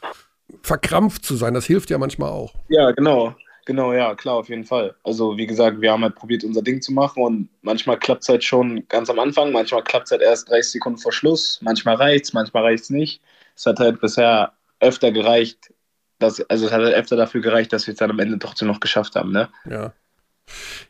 verkrampft 0.63 1.25
zu 1.25 1.37
sein. 1.37 1.55
Das 1.55 1.67
hilft 1.67 1.91
ja 1.91 1.99
manchmal 1.99 2.31
auch. 2.31 2.55
Ja, 2.69 2.91
genau. 2.93 3.35
Genau, 3.65 3.93
ja, 3.93 4.15
klar, 4.17 4.35
auf 4.37 4.49
jeden 4.49 4.65
Fall. 4.65 4.97
Also, 5.05 5.37
wie 5.37 5.47
gesagt, 5.47 5.81
wir 5.81 5.93
haben 5.93 6.03
halt 6.03 6.17
probiert, 6.17 6.43
unser 6.43 6.63
Ding 6.63 6.83
zu 6.83 6.93
machen 6.93 7.23
und 7.23 7.49
manchmal 7.63 7.97
klappt 7.97 8.23
es 8.23 8.29
halt 8.29 8.43
schon 8.43 8.87
ganz 8.89 9.09
am 9.09 9.21
Anfang, 9.21 9.53
manchmal 9.53 9.85
klappt 9.85 10.07
es 10.07 10.11
halt 10.11 10.21
erst 10.21 10.51
30 10.51 10.73
Sekunden 10.73 10.99
vor 10.99 11.13
Schluss, 11.13 11.61
manchmal 11.63 11.95
reicht 11.95 12.25
es, 12.25 12.33
manchmal 12.33 12.65
reicht 12.65 12.85
es 12.85 12.91
nicht. 12.91 13.23
Es 13.55 13.65
hat 13.67 13.79
halt 13.79 14.01
bisher 14.01 14.53
öfter 14.81 15.13
gereicht, 15.13 15.73
dass, 16.19 16.41
also 16.51 16.67
es 16.67 16.73
hat 16.73 16.83
halt 16.83 16.95
öfter 16.95 17.17
dafür 17.17 17.41
gereicht, 17.41 17.73
dass 17.73 17.87
wir 17.87 17.93
es 17.93 17.99
dann 17.99 18.11
am 18.11 18.19
Ende 18.19 18.39
trotzdem 18.39 18.67
noch 18.67 18.81
geschafft 18.81 19.15
haben, 19.15 19.31
ne? 19.31 19.49
Ja. 19.69 19.93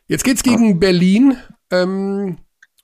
Jetzt 0.07 0.23
geht's 0.23 0.43
gegen 0.43 0.79
Berlin. 0.79 1.37
Ähm, 1.71 2.37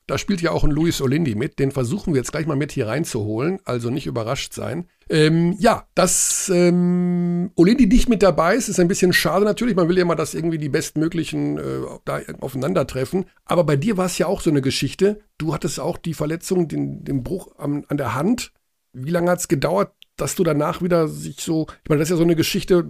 da 0.10 0.18
spielt 0.18 0.42
ja 0.42 0.50
auch 0.50 0.64
ein 0.64 0.72
Luis 0.72 1.02
Olindi 1.02 1.36
mit. 1.36 1.60
Den 1.60 1.72
versuchen 1.72 2.14
wir 2.14 2.20
jetzt 2.20 2.32
gleich 2.32 2.48
mal 2.48 2.56
mit 2.56 2.72
hier 2.72 2.88
reinzuholen. 2.88 3.60
Also 3.64 3.92
nicht 3.92 4.08
überrascht 4.08 4.54
sein. 4.54 4.88
Ähm, 5.08 5.56
ja, 5.60 5.88
dass 5.94 6.50
ähm, 6.52 7.52
Olindi 7.56 7.86
nicht 7.86 8.10
mit 8.10 8.24
dabei 8.24 8.56
ist, 8.56 8.70
ist 8.70 8.80
ein 8.80 8.88
bisschen 8.88 9.14
schade 9.14 9.46
natürlich. 9.46 9.76
Man 9.76 9.88
will 9.88 10.00
ja 10.00 10.06
mal, 10.06 10.16
dass 10.16 10.34
irgendwie 10.34 10.58
die 10.58 10.70
bestmöglichen 10.70 11.60
äh, 11.60 11.82
da 12.06 12.22
aufeinandertreffen. 12.42 13.26
Aber 13.46 13.64
bei 13.64 13.76
dir 13.76 13.98
war 13.98 14.08
es 14.08 14.18
ja 14.18 14.26
auch 14.26 14.42
so 14.42 14.50
eine 14.50 14.62
Geschichte. 14.64 15.20
Du 15.38 15.54
hattest 15.54 15.80
auch 15.80 15.98
die 15.98 16.16
Verletzung, 16.16 16.68
den, 16.68 17.04
den 17.04 17.22
Bruch 17.22 17.50
am, 17.60 17.86
an 17.88 17.98
der 17.98 18.16
Hand. 18.16 18.52
Wie 18.94 19.12
lange 19.12 19.30
hat 19.30 19.40
es 19.40 19.48
gedauert, 19.48 19.94
dass 20.16 20.34
du 20.34 20.44
danach 20.44 20.82
wieder 20.82 21.08
sich 21.08 21.42
so, 21.42 21.68
ich 21.84 21.90
meine, 21.90 22.00
das 22.00 22.08
ist 22.08 22.14
ja 22.14 22.18
so 22.18 22.24
eine 22.24 22.36
Geschichte, 22.36 22.88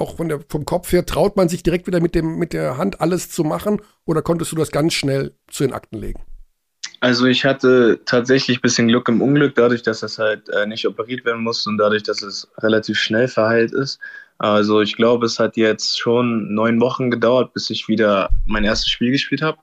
auch 0.00 0.16
von 0.16 0.28
der, 0.28 0.40
vom 0.48 0.64
Kopf 0.64 0.92
her, 0.92 1.06
traut 1.06 1.36
man 1.36 1.48
sich 1.48 1.62
direkt 1.62 1.86
wieder 1.86 2.00
mit, 2.00 2.14
dem, 2.14 2.38
mit 2.38 2.52
der 2.52 2.76
Hand 2.76 3.00
alles 3.00 3.30
zu 3.30 3.44
machen 3.44 3.80
oder 4.04 4.22
konntest 4.22 4.52
du 4.52 4.56
das 4.56 4.70
ganz 4.70 4.94
schnell 4.94 5.34
zu 5.48 5.64
den 5.64 5.72
Akten 5.72 5.98
legen? 5.98 6.22
Also 7.00 7.26
ich 7.26 7.46
hatte 7.46 8.00
tatsächlich 8.04 8.58
ein 8.58 8.62
bisschen 8.62 8.88
Glück 8.88 9.08
im 9.08 9.22
Unglück, 9.22 9.54
dadurch, 9.54 9.82
dass 9.82 10.00
das 10.00 10.18
halt 10.18 10.48
äh, 10.50 10.66
nicht 10.66 10.86
operiert 10.86 11.24
werden 11.24 11.42
musste 11.42 11.70
und 11.70 11.78
dadurch, 11.78 12.02
dass 12.02 12.22
es 12.22 12.48
relativ 12.58 12.98
schnell 12.98 13.26
verheilt 13.26 13.72
ist. 13.72 13.98
Also 14.36 14.80
ich 14.80 14.96
glaube, 14.96 15.26
es 15.26 15.38
hat 15.38 15.56
jetzt 15.56 15.98
schon 15.98 16.54
neun 16.54 16.80
Wochen 16.80 17.10
gedauert, 17.10 17.52
bis 17.54 17.70
ich 17.70 17.88
wieder 17.88 18.30
mein 18.46 18.64
erstes 18.64 18.90
Spiel 18.90 19.12
gespielt 19.12 19.42
habe, 19.42 19.58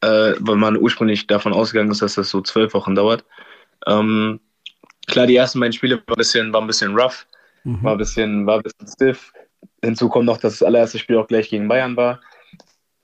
äh, 0.00 0.34
weil 0.40 0.56
man 0.56 0.76
ursprünglich 0.76 1.26
davon 1.26 1.52
ausgegangen 1.52 1.90
ist, 1.90 2.02
dass 2.02 2.14
das 2.14 2.30
so 2.30 2.40
zwölf 2.40 2.74
Wochen 2.74 2.94
dauert. 2.94 3.24
Ähm, 3.86 4.40
klar, 5.06 5.26
die 5.26 5.36
ersten 5.36 5.60
beiden 5.60 5.72
Spiele 5.72 5.96
waren 5.96 6.14
ein 6.14 6.16
bisschen, 6.16 6.52
war 6.52 6.60
ein 6.60 6.66
bisschen 6.66 6.96
rough, 6.96 7.26
mhm. 7.64 7.82
war, 7.82 7.92
ein 7.92 7.98
bisschen, 7.98 8.46
war 8.46 8.56
ein 8.56 8.62
bisschen 8.62 8.88
stiff. 8.88 9.32
Hinzu 9.82 10.08
kommt 10.08 10.26
noch, 10.26 10.38
dass 10.38 10.58
das 10.58 10.62
allererste 10.62 10.98
Spiel 10.98 11.16
auch 11.16 11.28
gleich 11.28 11.50
gegen 11.50 11.68
Bayern 11.68 11.96
war. 11.96 12.20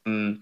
Hm, 0.04 0.40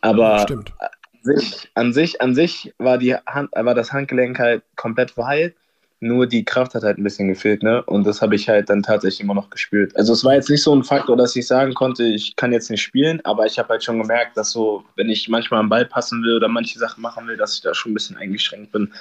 aber 0.00 0.46
ja, 0.48 0.56
an 0.56 1.22
sich, 1.22 1.70
an 1.74 1.92
sich, 1.92 2.20
an 2.20 2.34
sich 2.34 2.74
war, 2.78 2.98
die 2.98 3.14
Hand, 3.14 3.50
war 3.54 3.74
das 3.74 3.92
Handgelenk 3.92 4.38
halt 4.38 4.62
komplett 4.76 5.12
verheilt. 5.12 5.54
Nur 6.00 6.26
die 6.26 6.44
Kraft 6.44 6.74
hat 6.74 6.82
halt 6.82 6.98
ein 6.98 7.04
bisschen 7.04 7.28
gefehlt, 7.28 7.62
ne? 7.62 7.82
Und 7.84 8.06
das 8.06 8.20
habe 8.20 8.34
ich 8.34 8.46
halt 8.46 8.68
dann 8.68 8.82
tatsächlich 8.82 9.22
immer 9.22 9.32
noch 9.32 9.48
gespürt. 9.48 9.96
Also 9.96 10.12
es 10.12 10.22
war 10.22 10.34
jetzt 10.34 10.50
nicht 10.50 10.62
so 10.62 10.74
ein 10.74 10.84
Faktor, 10.84 11.16
dass 11.16 11.34
ich 11.34 11.46
sagen 11.46 11.72
konnte, 11.72 12.04
ich 12.04 12.36
kann 12.36 12.52
jetzt 12.52 12.70
nicht 12.70 12.82
spielen, 12.82 13.24
aber 13.24 13.46
ich 13.46 13.58
habe 13.58 13.70
halt 13.70 13.84
schon 13.84 14.00
gemerkt, 14.00 14.36
dass 14.36 14.50
so, 14.50 14.84
wenn 14.96 15.08
ich 15.08 15.30
manchmal 15.30 15.60
am 15.60 15.70
Ball 15.70 15.86
passen 15.86 16.22
will 16.22 16.36
oder 16.36 16.48
manche 16.48 16.78
Sachen 16.78 17.00
machen 17.00 17.26
will, 17.26 17.38
dass 17.38 17.54
ich 17.54 17.62
da 17.62 17.72
schon 17.72 17.92
ein 17.92 17.94
bisschen 17.94 18.18
eingeschränkt 18.18 18.72
bin. 18.72 18.92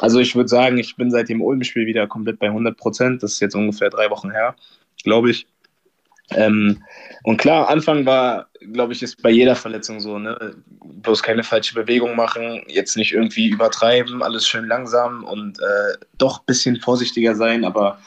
Also 0.00 0.20
ich 0.20 0.36
würde 0.36 0.48
sagen, 0.48 0.78
ich 0.78 0.94
bin 0.94 1.10
seit 1.10 1.28
dem 1.28 1.42
Ulm-Spiel 1.42 1.86
wieder 1.86 2.06
komplett 2.06 2.38
bei 2.38 2.46
100 2.46 2.76
Prozent. 2.76 3.22
Das 3.24 3.32
ist 3.32 3.40
jetzt 3.40 3.56
ungefähr 3.56 3.90
drei 3.90 4.10
Wochen 4.10 4.30
her, 4.30 4.54
glaube 5.02 5.30
ich. 5.30 5.48
Ähm, 6.30 6.82
und 7.22 7.36
klar, 7.36 7.68
Anfang 7.68 8.04
war, 8.04 8.48
glaube 8.72 8.92
ich, 8.92 9.02
ist 9.02 9.22
bei 9.22 9.30
jeder 9.30 9.54
Verletzung 9.54 10.00
so, 10.00 10.18
ne? 10.18 10.56
Bloß 10.80 11.22
keine 11.22 11.44
falsche 11.44 11.74
Bewegung 11.74 12.16
machen, 12.16 12.62
jetzt 12.66 12.96
nicht 12.96 13.12
irgendwie 13.12 13.48
übertreiben, 13.48 14.22
alles 14.22 14.46
schön 14.46 14.66
langsam 14.66 15.24
und 15.24 15.58
äh, 15.60 15.98
doch 16.18 16.40
ein 16.40 16.46
bisschen 16.46 16.80
vorsichtiger 16.80 17.34
sein, 17.34 17.64
aber 17.64 17.98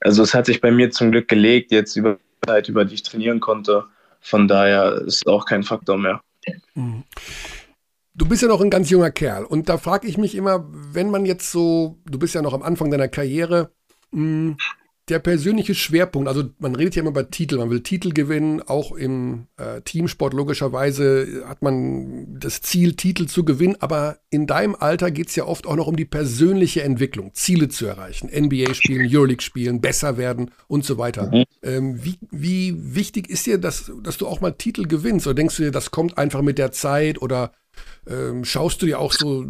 also 0.00 0.22
es 0.22 0.34
hat 0.34 0.46
sich 0.46 0.60
bei 0.60 0.70
mir 0.70 0.90
zum 0.90 1.10
Glück 1.10 1.28
gelegt, 1.28 1.72
jetzt 1.72 1.96
über 1.96 2.14
die 2.14 2.46
Zeit, 2.46 2.68
über 2.68 2.84
die 2.84 2.94
ich 2.94 3.02
trainieren 3.02 3.40
konnte. 3.40 3.84
Von 4.20 4.48
daher 4.48 5.02
ist 5.06 5.26
auch 5.26 5.46
kein 5.46 5.62
Faktor 5.62 5.96
mehr. 5.96 6.20
Mhm. 6.74 7.04
Du 8.14 8.26
bist 8.26 8.42
ja 8.42 8.48
noch 8.48 8.60
ein 8.60 8.70
ganz 8.70 8.90
junger 8.90 9.10
Kerl 9.10 9.44
und 9.44 9.68
da 9.68 9.78
frage 9.78 10.06
ich 10.06 10.18
mich 10.18 10.34
immer, 10.34 10.66
wenn 10.70 11.10
man 11.10 11.24
jetzt 11.24 11.50
so, 11.50 11.98
du 12.04 12.18
bist 12.18 12.34
ja 12.34 12.42
noch 12.42 12.52
am 12.52 12.62
Anfang 12.62 12.90
deiner 12.90 13.08
Karriere, 13.08 13.70
mh, 14.10 14.20
hm, 14.20 14.56
der 15.08 15.18
persönliche 15.18 15.74
Schwerpunkt, 15.74 16.28
also 16.28 16.44
man 16.58 16.76
redet 16.76 16.94
ja 16.94 17.00
immer 17.00 17.10
über 17.10 17.28
Titel, 17.28 17.58
man 17.58 17.70
will 17.70 17.82
Titel 17.82 18.12
gewinnen, 18.12 18.62
auch 18.62 18.92
im 18.92 19.48
äh, 19.56 19.80
Teamsport 19.80 20.32
logischerweise 20.32 21.42
hat 21.46 21.60
man 21.60 22.38
das 22.38 22.62
Ziel, 22.62 22.94
Titel 22.94 23.26
zu 23.26 23.44
gewinnen, 23.44 23.76
aber 23.80 24.18
in 24.30 24.46
deinem 24.46 24.76
Alter 24.76 25.10
geht 25.10 25.28
es 25.28 25.36
ja 25.36 25.44
oft 25.44 25.66
auch 25.66 25.74
noch 25.74 25.88
um 25.88 25.96
die 25.96 26.04
persönliche 26.04 26.82
Entwicklung, 26.82 27.34
Ziele 27.34 27.68
zu 27.68 27.86
erreichen, 27.86 28.30
NBA 28.32 28.74
spielen, 28.74 29.08
Euroleague 29.10 29.42
spielen, 29.42 29.80
besser 29.80 30.18
werden 30.18 30.52
und 30.68 30.84
so 30.84 30.98
weiter. 30.98 31.34
Mhm. 31.34 31.44
Ähm, 31.62 32.04
wie, 32.04 32.18
wie 32.30 32.94
wichtig 32.94 33.28
ist 33.28 33.46
dir, 33.46 33.58
dass, 33.58 33.90
dass 34.02 34.18
du 34.18 34.28
auch 34.28 34.40
mal 34.40 34.52
Titel 34.52 34.86
gewinnst? 34.86 35.26
Oder 35.26 35.34
denkst 35.34 35.56
du 35.56 35.64
dir, 35.64 35.72
das 35.72 35.90
kommt 35.90 36.16
einfach 36.16 36.42
mit 36.42 36.58
der 36.58 36.70
Zeit 36.70 37.20
oder 37.20 37.52
ähm, 38.06 38.44
schaust 38.44 38.80
du 38.82 38.86
dir 38.86 39.00
auch 39.00 39.12
so 39.12 39.46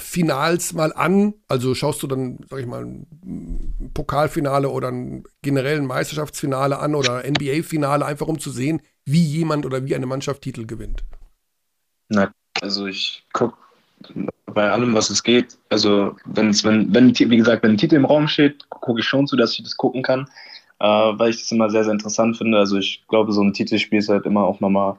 Finals 0.00 0.72
mal 0.72 0.92
an? 0.92 1.34
Also 1.48 1.74
schaust 1.74 2.02
du 2.02 2.06
dann, 2.06 2.38
sag 2.50 2.60
ich 2.60 2.66
mal, 2.66 2.84
ein 2.84 3.90
Pokalfinale 3.94 4.68
oder 4.68 4.88
ein 4.88 5.24
generellen 5.42 5.86
Meisterschaftsfinale 5.86 6.78
an 6.78 6.94
oder 6.94 7.24
NBA-Finale, 7.24 8.04
einfach 8.04 8.26
um 8.26 8.38
zu 8.38 8.50
sehen, 8.50 8.82
wie 9.04 9.22
jemand 9.22 9.66
oder 9.66 9.84
wie 9.84 9.94
eine 9.94 10.06
Mannschaft 10.06 10.42
Titel 10.42 10.66
gewinnt? 10.66 11.04
Na, 12.08 12.32
also 12.60 12.86
ich 12.86 13.24
gucke 13.32 13.56
bei 14.46 14.70
allem, 14.70 14.94
was 14.94 15.10
es 15.10 15.22
geht. 15.22 15.58
Also 15.68 16.16
wenn's, 16.24 16.64
wenn, 16.64 16.92
wenn, 16.94 17.16
wie 17.18 17.36
gesagt, 17.36 17.62
wenn 17.62 17.72
ein 17.72 17.78
Titel 17.78 17.96
im 17.96 18.04
Raum 18.04 18.28
steht, 18.28 18.68
gucke 18.70 19.00
ich 19.00 19.06
schon 19.06 19.26
zu, 19.26 19.36
dass 19.36 19.52
ich 19.52 19.62
das 19.62 19.76
gucken 19.76 20.02
kann, 20.02 20.28
äh, 20.80 20.86
weil 20.86 21.30
ich 21.30 21.38
das 21.38 21.52
immer 21.52 21.70
sehr, 21.70 21.84
sehr 21.84 21.92
interessant 21.92 22.36
finde. 22.36 22.58
Also 22.58 22.78
ich 22.78 23.04
glaube, 23.08 23.32
so 23.32 23.42
ein 23.42 23.52
Titelspiel 23.52 23.98
ist 23.98 24.08
halt 24.08 24.26
immer 24.26 24.44
auch 24.44 24.60
nochmal 24.60 24.96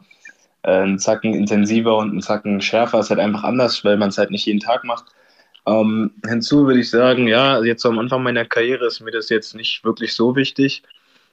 einen 0.71 0.99
Zacken 0.99 1.33
intensiver 1.33 1.97
und 1.97 2.11
einen 2.11 2.21
Zacken 2.21 2.61
schärfer. 2.61 2.99
Ist 2.99 3.09
halt 3.09 3.19
einfach 3.19 3.43
anders, 3.43 3.83
weil 3.83 3.97
man 3.97 4.09
es 4.09 4.17
halt 4.17 4.31
nicht 4.31 4.45
jeden 4.45 4.59
Tag 4.59 4.83
macht. 4.83 5.05
Ähm, 5.67 6.11
hinzu 6.27 6.67
würde 6.67 6.79
ich 6.79 6.89
sagen, 6.89 7.27
ja, 7.27 7.63
jetzt 7.63 7.81
so 7.81 7.89
am 7.89 7.99
Anfang 7.99 8.23
meiner 8.23 8.45
Karriere 8.45 8.85
ist 8.85 9.01
mir 9.01 9.11
das 9.11 9.29
jetzt 9.29 9.55
nicht 9.55 9.83
wirklich 9.83 10.13
so 10.13 10.35
wichtig, 10.35 10.83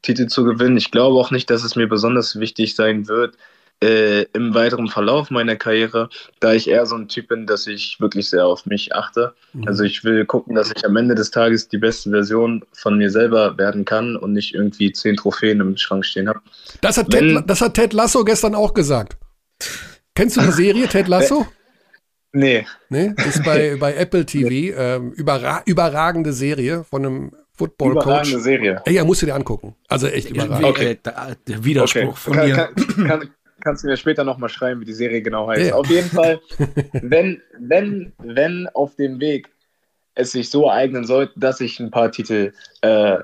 Titel 0.01 0.26
zu 0.26 0.45
gewinnen. 0.45 0.76
Ich 0.76 0.91
glaube 0.91 1.18
auch 1.18 1.30
nicht, 1.30 1.51
dass 1.51 1.64
es 1.64 1.76
mir 1.76 1.87
besonders 1.87 2.41
wichtig 2.41 2.74
sein 2.74 3.09
wird, 3.09 3.37
äh, 3.83 4.22
im 4.33 4.55
weiteren 4.55 4.89
Verlauf 4.89 5.30
meiner 5.30 5.57
Karriere, 5.57 6.09
da 6.41 6.53
ich 6.53 6.68
eher 6.68 6.87
so 6.87 6.95
ein 6.95 7.09
Typ 7.09 7.28
bin, 7.28 7.47
dass 7.47 7.66
ich 7.66 8.01
wirklich 8.01 8.30
sehr 8.30 8.47
auf 8.47 8.64
mich 8.64 8.95
achte. 8.95 9.35
Mhm. 9.53 9.66
Also 9.66 9.83
ich 9.83 10.05
will 10.05 10.24
gucken, 10.24 10.55
dass 10.55 10.72
ich 10.74 10.87
am 10.87 10.97
Ende 10.97 11.14
des 11.14 11.30
Tages 11.30 11.68
die 11.68 11.78
beste 11.78 12.11
Version 12.11 12.64
von 12.72 12.97
mir 12.97 13.11
selber 13.11 13.59
werden 13.59 13.85
kann 13.85 14.16
und 14.16 14.33
nicht 14.33 14.55
irgendwie 14.55 14.93
zehn 14.93 15.16
Trophäen 15.16 15.61
im 15.61 15.76
Schrank 15.76 16.07
stehen 16.07 16.28
habe. 16.28 16.41
Das, 16.80 16.97
hat 16.97 17.11
Ted, 17.11 17.43
das 17.47 17.61
hat 17.61 17.74
Ted 17.74 17.93
Lasso 17.93 18.24
gestern 18.24 18.55
auch 18.55 18.72
gesagt. 18.72 19.16
Kennst 20.14 20.36
du 20.36 20.40
die 20.40 20.52
Serie 20.52 20.88
Ted 20.88 21.08
Lasso? 21.08 21.46
Nee. 22.34 22.66
Nee, 22.88 23.12
ist 23.28 23.44
bei, 23.44 23.76
bei 23.78 23.94
Apple 23.94 24.24
TV. 24.24 24.48
Nee. 24.48 24.70
Ähm, 24.70 25.12
überra 25.12 25.60
überragende 25.66 26.32
Serie 26.32 26.82
von 26.82 27.04
einem 27.04 27.32
Football-Coach. 27.52 28.04
Überragende 28.06 28.40
Serie. 28.40 28.82
Ey, 28.86 28.94
ja, 28.94 29.04
musst 29.04 29.20
du 29.20 29.26
dir 29.26 29.34
angucken. 29.34 29.74
Also 29.88 30.06
echt 30.06 30.30
überragend. 30.30 30.64
Okay. 30.64 30.98
Der 31.46 31.62
Widerspruch 31.62 32.02
okay. 32.02 32.16
von 32.16 32.32
kann, 32.32 32.48
mir. 32.48 32.54
Kann, 32.54 33.06
kann, 33.06 33.30
kannst 33.60 33.84
du 33.84 33.88
mir 33.88 33.96
später 33.96 34.24
nochmal 34.24 34.48
schreiben, 34.48 34.80
wie 34.80 34.84
die 34.84 34.94
Serie 34.94 35.22
genau 35.22 35.48
heißt. 35.48 35.70
Ja. 35.70 35.74
Auf 35.74 35.88
jeden 35.88 36.08
Fall, 36.08 36.40
wenn, 36.92 37.42
wenn, 37.58 38.12
wenn 38.18 38.68
auf 38.74 38.96
dem 38.96 39.20
Weg 39.20 39.50
es 40.14 40.32
sich 40.32 40.50
so 40.50 40.66
ereignen 40.66 41.04
sollte, 41.04 41.38
dass 41.38 41.60
ich 41.60 41.80
ein 41.80 41.90
paar 41.90 42.10
Titel 42.10 42.52
äh, 42.82 43.18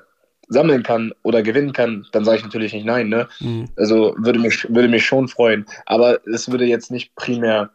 sammeln 0.48 0.82
kann 0.82 1.12
oder 1.22 1.42
gewinnen 1.42 1.72
kann, 1.72 2.06
dann 2.12 2.24
sage 2.24 2.38
ich 2.38 2.44
natürlich 2.44 2.72
nicht 2.72 2.86
nein. 2.86 3.08
Ne? 3.08 3.28
Mhm. 3.40 3.68
Also 3.76 4.14
würde 4.18 4.38
mich, 4.38 4.66
würde 4.68 4.88
mich 4.88 5.04
schon 5.04 5.28
freuen. 5.28 5.66
Aber 5.86 6.20
es 6.26 6.50
würde 6.50 6.64
jetzt 6.64 6.90
nicht 6.90 7.14
primär 7.14 7.70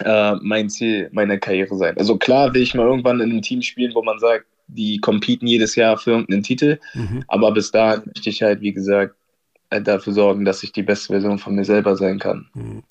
äh, 0.00 0.34
mein 0.42 0.70
Ziel 0.70 1.08
meiner 1.12 1.38
Karriere 1.38 1.76
sein. 1.76 1.96
Also 1.98 2.16
klar 2.16 2.52
will 2.54 2.62
ich 2.62 2.74
mal 2.74 2.86
irgendwann 2.86 3.20
in 3.20 3.30
einem 3.30 3.42
Team 3.42 3.62
spielen, 3.62 3.94
wo 3.94 4.02
man 4.02 4.18
sagt, 4.18 4.46
die 4.66 4.98
competen 4.98 5.46
jedes 5.46 5.74
Jahr 5.76 5.98
für 5.98 6.12
irgendeinen 6.12 6.42
Titel. 6.42 6.78
Mhm. 6.94 7.24
Aber 7.28 7.52
bis 7.52 7.70
dahin 7.70 8.02
möchte 8.06 8.30
ich 8.30 8.42
halt, 8.42 8.60
wie 8.60 8.72
gesagt, 8.72 9.14
dafür 9.70 10.12
sorgen, 10.12 10.44
dass 10.44 10.62
ich 10.62 10.72
die 10.72 10.82
beste 10.82 11.08
Version 11.12 11.38
von 11.38 11.54
mir 11.54 11.64
selber 11.64 11.96
sein 11.96 12.18
kann. 12.18 12.48
Mhm. 12.54 12.82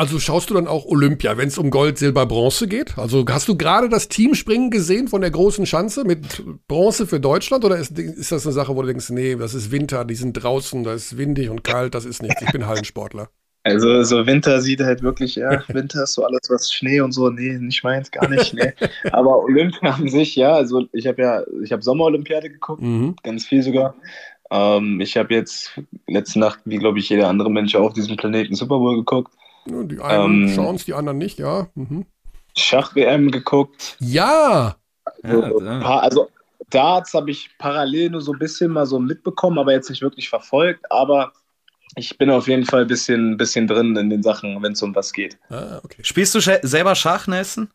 Also 0.00 0.18
schaust 0.18 0.48
du 0.48 0.54
dann 0.54 0.66
auch 0.66 0.86
Olympia, 0.86 1.36
wenn 1.36 1.48
es 1.48 1.58
um 1.58 1.70
Gold, 1.70 1.98
Silber, 1.98 2.24
Bronze 2.24 2.66
geht? 2.66 2.96
Also 2.96 3.22
hast 3.28 3.48
du 3.48 3.54
gerade 3.58 3.90
das 3.90 4.08
Teamspringen 4.08 4.70
gesehen 4.70 5.08
von 5.08 5.20
der 5.20 5.30
großen 5.30 5.66
Schanze 5.66 6.04
mit 6.04 6.42
Bronze 6.68 7.06
für 7.06 7.20
Deutschland 7.20 7.66
oder 7.66 7.76
ist, 7.76 7.98
ist 7.98 8.32
das 8.32 8.46
eine 8.46 8.54
Sache, 8.54 8.74
wo 8.74 8.80
du 8.80 8.88
denkst, 8.88 9.10
nee, 9.10 9.36
das 9.36 9.52
ist 9.52 9.70
Winter, 9.70 10.06
die 10.06 10.14
sind 10.14 10.32
draußen, 10.32 10.84
da 10.84 10.94
ist 10.94 11.18
windig 11.18 11.50
und 11.50 11.64
kalt, 11.64 11.94
das 11.94 12.06
ist 12.06 12.22
nichts, 12.22 12.40
ich 12.40 12.50
bin 12.50 12.66
Hallensportler. 12.66 13.28
Also 13.62 14.02
so 14.04 14.26
Winter 14.26 14.62
sieht 14.62 14.80
halt 14.80 15.02
wirklich, 15.02 15.34
ja, 15.34 15.62
Winter 15.68 16.04
ist 16.04 16.14
so 16.14 16.24
alles, 16.24 16.48
was 16.48 16.72
Schnee 16.72 17.02
und 17.02 17.12
so, 17.12 17.28
nee, 17.28 17.58
nicht 17.58 17.84
meins, 17.84 18.10
gar 18.10 18.26
nicht, 18.26 18.54
nee. 18.54 18.72
Aber 19.12 19.44
Olympia 19.44 19.90
an 19.90 20.08
sich, 20.08 20.34
ja, 20.34 20.54
also 20.54 20.86
ich 20.94 21.06
habe 21.06 21.20
ja, 21.20 21.42
ich 21.62 21.72
habe 21.72 21.82
Sommerolympiade 21.82 22.48
geguckt, 22.48 22.80
mhm. 22.80 23.16
ganz 23.22 23.44
viel 23.44 23.62
sogar. 23.62 23.94
Ähm, 24.50 24.98
ich 25.02 25.18
habe 25.18 25.34
jetzt 25.34 25.78
letzte 26.06 26.38
Nacht, 26.38 26.60
wie 26.64 26.78
glaube 26.78 27.00
ich 27.00 27.10
jeder 27.10 27.28
andere 27.28 27.50
Mensch 27.50 27.74
auf 27.74 27.92
diesem 27.92 28.16
Planeten 28.16 28.54
Super 28.54 28.78
Bowl 28.78 28.96
geguckt. 28.96 29.34
Die 29.66 30.00
einen 30.00 30.48
ähm, 30.48 30.54
schauen 30.54 30.76
es, 30.76 30.84
die 30.84 30.94
anderen 30.94 31.18
nicht, 31.18 31.38
ja. 31.38 31.68
Mhm. 31.74 32.06
Schach-WM 32.56 33.30
geguckt. 33.30 33.96
Ja! 34.00 34.76
Also, 35.22 35.62
ja, 35.62 35.98
also 35.98 36.28
Darts 36.70 37.14
habe 37.14 37.30
ich 37.30 37.50
parallel 37.58 38.10
nur 38.10 38.20
so 38.20 38.32
ein 38.32 38.38
bisschen 38.38 38.70
mal 38.70 38.86
so 38.86 38.98
mitbekommen, 38.98 39.58
aber 39.58 39.72
jetzt 39.72 39.90
nicht 39.90 40.02
wirklich 40.02 40.28
verfolgt. 40.28 40.90
Aber 40.90 41.32
ich 41.96 42.16
bin 42.18 42.30
auf 42.30 42.48
jeden 42.48 42.64
Fall 42.64 42.82
ein 42.82 42.88
bisschen, 42.88 43.36
bisschen 43.36 43.66
drin 43.66 43.96
in 43.96 44.10
den 44.10 44.22
Sachen, 44.22 44.62
wenn 44.62 44.72
es 44.72 44.82
um 44.82 44.94
was 44.94 45.12
geht. 45.12 45.38
Ah, 45.48 45.80
okay. 45.82 46.02
Spielst 46.02 46.34
du 46.34 46.40
selber 46.40 46.94
Schach, 46.94 47.26
Nelson? 47.26 47.68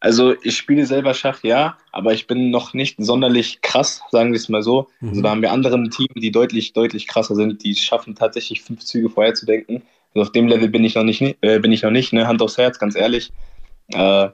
Also 0.00 0.34
ich 0.42 0.58
spiele 0.58 0.84
selber 0.84 1.14
Schach, 1.14 1.42
ja, 1.42 1.78
aber 1.90 2.12
ich 2.12 2.26
bin 2.26 2.50
noch 2.50 2.74
nicht 2.74 2.96
sonderlich 2.98 3.62
krass, 3.62 4.02
sagen 4.10 4.32
wir 4.32 4.36
es 4.36 4.50
mal 4.50 4.62
so. 4.62 4.88
Mhm. 5.00 5.08
Also 5.08 5.22
da 5.22 5.30
haben 5.30 5.40
wir 5.40 5.50
andere 5.50 5.76
im 5.76 5.90
Team, 5.90 6.08
die 6.14 6.30
deutlich, 6.30 6.74
deutlich 6.74 7.06
krasser 7.06 7.34
sind, 7.34 7.64
die 7.64 7.74
schaffen 7.74 8.14
tatsächlich 8.14 8.60
fünf 8.60 8.84
Züge 8.84 9.08
vorherzudenken. 9.08 9.82
Also 10.14 10.28
auf 10.28 10.32
dem 10.32 10.46
Level 10.46 10.68
bin 10.68 10.84
ich 10.84 10.94
noch 10.94 11.02
nicht, 11.02 11.20
äh, 11.40 11.58
bin 11.58 11.72
ich 11.72 11.82
noch 11.82 11.90
nicht, 11.90 12.12
ne? 12.12 12.26
Hand 12.26 12.40
aufs 12.40 12.56
Herz, 12.56 12.78
ganz 12.78 12.94
ehrlich. 12.94 13.32
Äh, 13.88 14.28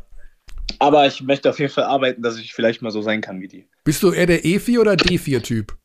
aber 0.79 1.07
ich 1.07 1.23
möchte 1.23 1.51
auf 1.51 1.59
jeden 1.59 1.73
Fall 1.73 1.85
arbeiten, 1.85 2.23
dass 2.23 2.39
ich 2.39 2.53
vielleicht 2.53 2.83
mal 2.83 2.91
so 2.91 3.03
sein 3.03 3.21
kann 3.21 3.41
wie 3.41 3.49
die. 3.49 3.67
Bist 3.85 4.03
du 4.03 4.13
eher 4.13 4.27
der 4.27 4.45
E4 4.45 4.79
oder 4.79 4.93
D4-Typ? 4.93 5.77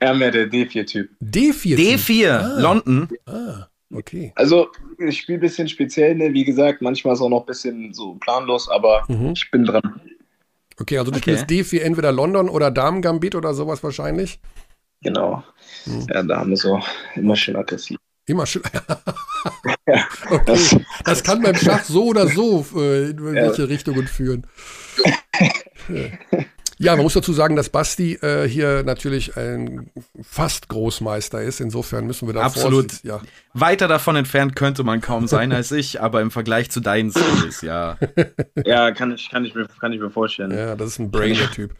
eher 0.00 0.14
mehr 0.14 0.30
der 0.30 0.50
D4-Typ. 0.50 1.10
D4? 1.22 1.76
D4, 1.76 2.28
ah. 2.28 2.60
London. 2.60 3.08
Ah, 3.26 3.68
okay. 3.94 4.32
Also, 4.34 4.68
ich 4.98 5.18
spiele 5.18 5.38
ein 5.38 5.42
bisschen 5.42 5.68
speziell, 5.68 6.16
ne? 6.16 6.34
wie 6.34 6.44
gesagt, 6.44 6.82
manchmal 6.82 7.14
ist 7.14 7.20
es 7.20 7.24
auch 7.24 7.30
noch 7.30 7.40
ein 7.40 7.46
bisschen 7.46 7.94
so 7.94 8.14
planlos, 8.16 8.68
aber 8.68 9.04
mhm. 9.08 9.32
ich 9.34 9.50
bin 9.50 9.64
dran. 9.64 10.00
Okay, 10.80 10.98
also 10.98 11.10
du 11.10 11.18
okay. 11.18 11.36
spielst 11.36 11.72
D4 11.72 11.80
entweder 11.80 12.12
London 12.12 12.48
oder 12.48 12.70
Damen 12.70 13.02
Gambit 13.02 13.34
oder 13.34 13.54
sowas 13.54 13.82
wahrscheinlich? 13.82 14.38
Genau. 15.02 15.44
Hm. 15.84 16.06
Ja, 16.08 16.22
da 16.22 16.38
haben 16.38 16.50
wir 16.50 16.56
so 16.56 16.80
immer 17.14 17.36
schön 17.36 17.56
aggressiv. 17.56 17.98
Immer 18.26 18.46
schön. 18.46 18.62
okay. 20.30 20.42
das, 20.44 20.76
das, 21.04 21.22
kann 21.22 21.40
beim 21.42 21.54
Schach 21.54 21.84
so 21.84 22.06
oder 22.06 22.28
so 22.28 22.66
äh, 22.76 23.10
in 23.10 23.24
welche 23.24 23.62
ja. 23.62 23.68
Richtungen 23.68 24.06
führen. 24.06 24.46
Ja, 26.80 26.94
man 26.94 27.02
muss 27.02 27.14
dazu 27.14 27.32
sagen, 27.32 27.56
dass 27.56 27.70
Basti 27.70 28.14
äh, 28.22 28.48
hier 28.48 28.84
natürlich 28.84 29.36
ein 29.36 29.90
fast 30.22 30.68
Großmeister 30.68 31.42
ist. 31.42 31.60
Insofern 31.60 32.06
müssen 32.06 32.28
wir 32.28 32.34
da 32.34 32.42
absolut 32.42 33.02
ja. 33.02 33.20
weiter 33.52 33.88
davon 33.88 34.14
entfernt 34.14 34.54
könnte 34.54 34.84
man 34.84 35.00
kaum 35.00 35.26
sein 35.26 35.52
als 35.52 35.72
ich, 35.72 36.00
aber 36.00 36.20
im 36.20 36.30
Vergleich 36.30 36.70
zu 36.70 36.78
deinen 36.80 37.10
Skills, 37.10 37.62
ja. 37.62 37.98
Ja, 38.64 38.92
kann 38.92 39.12
ich, 39.12 39.28
kann 39.28 39.44
ich, 39.44 39.56
mir, 39.56 39.66
kann 39.80 39.92
ich 39.92 40.00
mir 40.00 40.10
vorstellen. 40.10 40.52
Ja, 40.52 40.76
das 40.76 40.90
ist 40.90 40.98
ein 41.00 41.10
Brainer-Typ. 41.10 41.74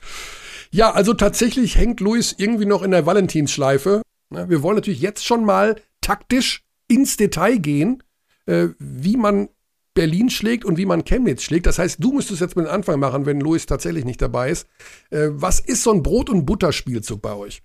Ja, 0.70 0.92
also 0.92 1.14
tatsächlich 1.14 1.76
hängt 1.76 2.00
Luis 2.00 2.34
irgendwie 2.36 2.66
noch 2.66 2.82
in 2.82 2.90
der 2.90 3.06
Valentinsschleife. 3.06 4.02
Wir 4.30 4.62
wollen 4.62 4.76
natürlich 4.76 5.00
jetzt 5.00 5.24
schon 5.24 5.44
mal 5.44 5.76
taktisch 6.00 6.64
ins 6.88 7.16
Detail 7.16 7.58
gehen, 7.58 8.02
äh, 8.46 8.68
wie 8.78 9.16
man 9.16 9.48
Berlin 9.94 10.30
schlägt 10.30 10.64
und 10.64 10.78
wie 10.78 10.86
man 10.86 11.04
Chemnitz 11.04 11.42
schlägt. 11.42 11.66
Das 11.66 11.78
heißt, 11.78 12.02
du 12.02 12.12
müsstest 12.12 12.40
jetzt 12.40 12.56
mit 12.56 12.66
den 12.66 12.70
Anfang 12.70 13.00
machen, 13.00 13.26
wenn 13.26 13.40
Luis 13.40 13.66
tatsächlich 13.66 14.04
nicht 14.04 14.22
dabei 14.22 14.50
ist. 14.50 14.68
Äh, 15.10 15.28
was 15.30 15.60
ist 15.60 15.82
so 15.82 15.92
ein 15.92 16.02
Brot- 16.02 16.30
und 16.30 16.46
Butterspielzug 16.46 17.20
bei 17.20 17.34
euch? 17.34 17.62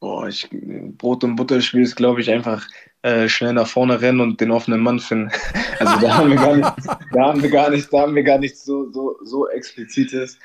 Boah, 0.00 0.28
ich, 0.28 0.48
Brot- 0.96 1.24
und 1.24 1.36
Butterspiel 1.36 1.82
ist, 1.82 1.96
glaube 1.96 2.22
ich, 2.22 2.30
einfach 2.30 2.66
äh, 3.02 3.28
schnell 3.28 3.52
nach 3.52 3.66
vorne 3.66 4.00
rennen 4.00 4.20
und 4.20 4.40
den 4.40 4.50
offenen 4.50 4.80
Mann 4.80 4.98
finden. 4.98 5.30
Also 5.78 5.98
da 6.06 6.18
haben 6.18 6.28
wir 6.28 6.36
gar 6.36 6.56
nicht, 6.56 6.72
da 7.12 7.24
haben 7.24 7.42
wir 7.42 7.50
gar 7.50 7.70
nicht, 7.70 7.90
da 7.90 8.00
haben 8.00 8.14
wir 8.14 8.22
gar 8.22 8.38
nichts 8.38 8.66
so, 8.66 8.92
so, 8.92 9.16
so 9.24 9.48
explizites 9.48 10.38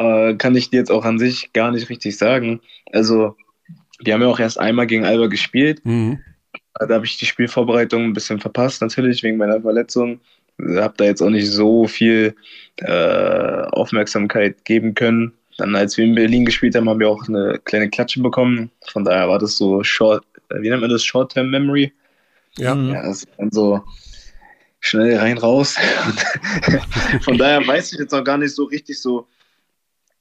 äh, 0.00 0.34
kann 0.36 0.56
ich 0.56 0.70
dir 0.70 0.78
jetzt 0.78 0.90
auch 0.90 1.04
an 1.04 1.18
sich 1.18 1.52
gar 1.52 1.70
nicht 1.70 1.88
richtig 1.90 2.16
sagen. 2.16 2.60
Also, 2.92 3.36
wir 3.98 4.14
haben 4.14 4.22
ja 4.22 4.28
auch 4.28 4.40
erst 4.40 4.58
einmal 4.58 4.86
gegen 4.86 5.04
Alba 5.04 5.26
gespielt. 5.26 5.84
Mhm. 5.84 6.20
Da 6.74 6.88
habe 6.88 7.04
ich 7.04 7.18
die 7.18 7.26
Spielvorbereitung 7.26 8.04
ein 8.04 8.12
bisschen 8.14 8.40
verpasst, 8.40 8.80
natürlich 8.80 9.22
wegen 9.22 9.36
meiner 9.36 9.60
Verletzung. 9.60 10.20
Habe 10.58 10.94
da 10.96 11.04
jetzt 11.04 11.20
auch 11.20 11.30
nicht 11.30 11.50
so 11.50 11.86
viel 11.86 12.34
äh, 12.76 13.62
Aufmerksamkeit 13.72 14.64
geben 14.64 14.94
können. 14.94 15.32
Dann, 15.58 15.74
als 15.76 15.98
wir 15.98 16.04
in 16.04 16.14
Berlin 16.14 16.46
gespielt 16.46 16.74
haben, 16.74 16.88
haben 16.88 17.00
wir 17.00 17.10
auch 17.10 17.28
eine 17.28 17.60
kleine 17.64 17.90
Klatsche 17.90 18.22
bekommen. 18.22 18.70
Von 18.90 19.04
daher 19.04 19.28
war 19.28 19.38
das 19.38 19.58
so 19.58 19.82
Short, 19.82 20.24
äh, 20.48 20.62
wie 20.62 20.70
nennt 20.70 20.80
man 20.80 20.90
das? 20.90 21.04
Short-Term 21.04 21.50
Memory. 21.50 21.92
Ja. 22.56 22.74
ja 22.74 23.02
das 23.02 23.24
ist 23.24 23.28
dann 23.36 23.50
so 23.50 23.82
schnell 24.80 25.18
rein 25.18 25.36
raus. 25.36 25.76
von 27.20 27.36
daher 27.36 27.66
weiß 27.66 27.92
ich 27.92 27.98
jetzt 27.98 28.14
auch 28.14 28.24
gar 28.24 28.38
nicht 28.38 28.54
so 28.54 28.64
richtig 28.64 29.00
so, 29.00 29.20
äh, 29.20 29.39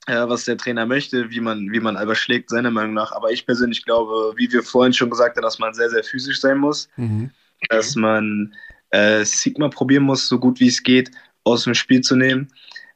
was 0.08 0.46
der 0.46 0.58
Trainer 0.58 0.86
möchte, 0.86 1.30
wie 1.30 1.40
man, 1.40 1.72
wie 1.72 1.80
man 1.80 1.96
Alba 1.96 2.16
schlägt, 2.16 2.50
seiner 2.50 2.72
Meinung 2.72 2.94
nach. 2.94 3.12
Aber 3.12 3.32
ich 3.32 3.46
persönlich 3.46 3.86
glaube, 3.86 4.34
wie 4.38 4.52
wir 4.52 4.64
vorhin 4.64 4.94
schon 4.94 5.10
gesagt 5.10 5.36
haben, 5.36 5.44
dass 5.44 5.60
man 5.60 5.74
sehr, 5.74 5.90
sehr 5.90 6.04
physisch 6.04 6.40
sein 6.40 6.58
muss, 6.58 6.90
mhm. 6.98 7.30
dass 7.70 7.96
man 7.96 8.54
äh, 8.92 9.24
Sigma 9.24 9.70
probieren 9.70 10.04
muss, 10.04 10.28
so 10.28 10.40
gut 10.40 10.60
wie 10.60 10.68
es 10.68 10.82
geht, 10.82 11.12
aus 11.44 11.64
dem 11.64 11.74
Spiel 11.74 12.02
zu 12.02 12.16
nehmen, 12.16 12.48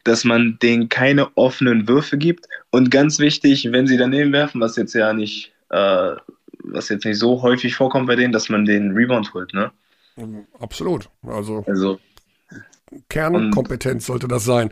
dass 0.03 0.23
man 0.23 0.57
denen 0.61 0.89
keine 0.89 1.35
offenen 1.37 1.87
Würfe 1.87 2.17
gibt 2.17 2.47
und 2.71 2.91
ganz 2.91 3.19
wichtig, 3.19 3.67
wenn 3.71 3.87
sie 3.87 3.97
daneben 3.97 4.33
werfen, 4.33 4.59
was 4.59 4.75
jetzt 4.75 4.93
ja 4.93 5.13
nicht, 5.13 5.53
äh, 5.69 6.15
was 6.63 6.89
jetzt 6.89 7.05
nicht 7.05 7.19
so 7.19 7.41
häufig 7.41 7.75
vorkommt 7.75 8.07
bei 8.07 8.15
denen, 8.15 8.33
dass 8.33 8.49
man 8.49 8.65
den 8.65 8.91
Rebound 8.91 9.33
holt, 9.33 9.53
ne? 9.53 9.71
Absolut. 10.59 11.09
Also, 11.25 11.63
also 11.67 11.99
Kernkompetenz 13.09 14.05
sollte 14.05 14.27
das 14.27 14.43
sein. 14.43 14.71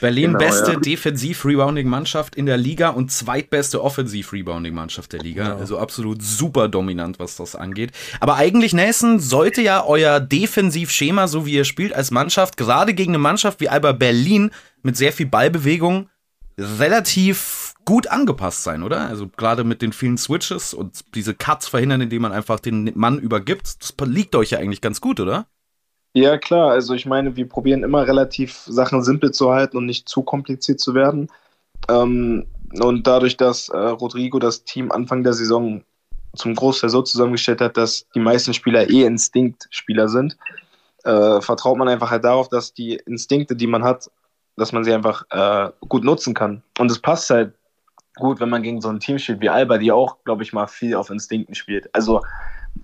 Berlin 0.00 0.32
genau, 0.32 0.38
beste 0.38 0.72
ja. 0.72 0.78
Defensiv-Rebounding-Mannschaft 0.78 2.36
in 2.36 2.46
der 2.46 2.56
Liga 2.56 2.90
und 2.90 3.10
zweitbeste 3.10 3.82
Offensiv-Rebounding-Mannschaft 3.82 5.12
der 5.12 5.20
Liga. 5.20 5.48
Ja. 5.48 5.56
Also 5.56 5.78
absolut 5.78 6.22
super 6.22 6.68
dominant, 6.68 7.18
was 7.18 7.36
das 7.36 7.56
angeht. 7.56 7.92
Aber 8.20 8.36
eigentlich, 8.36 8.72
Nelson, 8.72 9.20
sollte 9.20 9.62
ja 9.62 9.84
euer 9.84 10.20
Defensivschema, 10.20 11.28
so 11.28 11.46
wie 11.46 11.54
ihr 11.54 11.64
spielt 11.64 11.92
als 11.92 12.10
Mannschaft, 12.10 12.56
gerade 12.56 12.94
gegen 12.94 13.12
eine 13.12 13.18
Mannschaft 13.18 13.60
wie 13.60 13.68
Alba 13.68 13.92
Berlin 13.92 14.50
mit 14.82 14.96
sehr 14.96 15.12
viel 15.12 15.26
Ballbewegung, 15.26 16.08
relativ 16.58 17.74
gut 17.84 18.08
angepasst 18.08 18.64
sein, 18.64 18.82
oder? 18.82 19.08
Also 19.08 19.28
gerade 19.28 19.64
mit 19.64 19.80
den 19.80 19.92
vielen 19.92 20.18
Switches 20.18 20.74
und 20.74 21.04
diese 21.14 21.34
Cuts 21.34 21.68
verhindern, 21.68 22.00
indem 22.00 22.22
man 22.22 22.32
einfach 22.32 22.58
den 22.60 22.90
Mann 22.94 23.18
übergibt. 23.18 23.76
Das 23.80 23.94
liegt 24.08 24.34
euch 24.34 24.50
ja 24.50 24.58
eigentlich 24.58 24.80
ganz 24.80 25.00
gut, 25.00 25.20
oder? 25.20 25.46
Ja, 26.16 26.38
klar. 26.38 26.70
Also 26.70 26.94
ich 26.94 27.04
meine, 27.04 27.36
wir 27.36 27.46
probieren 27.46 27.82
immer 27.82 28.06
relativ 28.06 28.54
Sachen 28.66 29.02
simpel 29.02 29.32
zu 29.32 29.52
halten 29.52 29.76
und 29.76 29.84
nicht 29.84 30.08
zu 30.08 30.22
kompliziert 30.22 30.80
zu 30.80 30.94
werden. 30.94 31.28
Ähm, 31.90 32.46
Und 32.80 33.06
dadurch, 33.06 33.36
dass 33.36 33.68
äh, 33.68 33.76
Rodrigo 33.76 34.38
das 34.38 34.64
Team 34.64 34.90
Anfang 34.90 35.22
der 35.24 35.34
Saison 35.34 35.84
zum 36.34 36.54
Großteil 36.54 36.88
so 36.88 37.02
zusammengestellt 37.02 37.60
hat, 37.60 37.76
dass 37.76 38.06
die 38.14 38.20
meisten 38.20 38.54
Spieler 38.54 38.88
eh 38.88 39.04
Instinktspieler 39.04 40.08
sind, 40.08 40.38
äh, 41.04 41.40
vertraut 41.42 41.76
man 41.76 41.88
einfach 41.88 42.10
halt 42.10 42.24
darauf, 42.24 42.48
dass 42.48 42.72
die 42.72 42.94
Instinkte, 43.06 43.54
die 43.54 43.66
man 43.66 43.84
hat, 43.84 44.10
dass 44.56 44.72
man 44.72 44.84
sie 44.84 44.94
einfach 44.94 45.24
äh, 45.30 45.70
gut 45.88 46.02
nutzen 46.02 46.32
kann. 46.32 46.62
Und 46.78 46.90
es 46.90 46.98
passt 46.98 47.28
halt 47.28 47.52
gut, 48.16 48.40
wenn 48.40 48.48
man 48.48 48.62
gegen 48.62 48.80
so 48.80 48.88
ein 48.88 49.00
Team 49.00 49.18
spielt 49.18 49.42
wie 49.42 49.50
Alba, 49.50 49.76
die 49.76 49.92
auch, 49.92 50.16
glaube 50.24 50.42
ich, 50.44 50.54
mal 50.54 50.66
viel 50.66 50.94
auf 50.94 51.10
Instinkten 51.10 51.54
spielt. 51.54 51.94
Also 51.94 52.22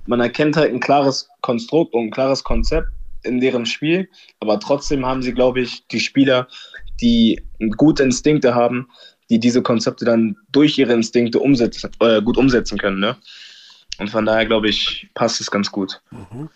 man 0.07 0.21
erkennt 0.21 0.57
halt 0.57 0.71
ein 0.71 0.81
klares 0.81 1.31
Konstrukt 1.41 1.95
und 1.95 2.05
ein 2.05 2.11
klares 2.11 2.45
Konzept 2.45 2.89
in 3.23 3.41
deren 3.41 3.67
Spiel, 3.67 4.09
aber 4.41 4.59
trotzdem 4.61 5.07
haben 5.07 5.23
sie, 5.23 5.33
glaube 5.33 5.61
ich, 5.61 5.87
die 5.89 6.01
Spieler, 6.01 6.49
die 7.01 7.41
gute 7.77 8.03
Instinkte 8.03 8.55
haben, 8.55 8.89
die 9.31 9.39
diese 9.39 9.63
Konzepte 9.63 10.05
dann 10.05 10.37
durch 10.51 10.79
ihre 10.79 10.93
Instinkte 10.93 11.41
umsetzen, 11.41 11.91
äh, 12.01 12.21
gut 12.21 12.37
umsetzen 12.37 12.79
können. 12.79 13.01
Ne? 13.01 13.17
Und 13.99 14.11
von 14.11 14.27
daher, 14.27 14.47
glaube 14.47 14.69
ich, 14.69 15.09
passt 15.15 15.41
es 15.41 15.51
ganz 15.51 15.71
gut. 15.71 16.03
Mhm. 16.11 16.49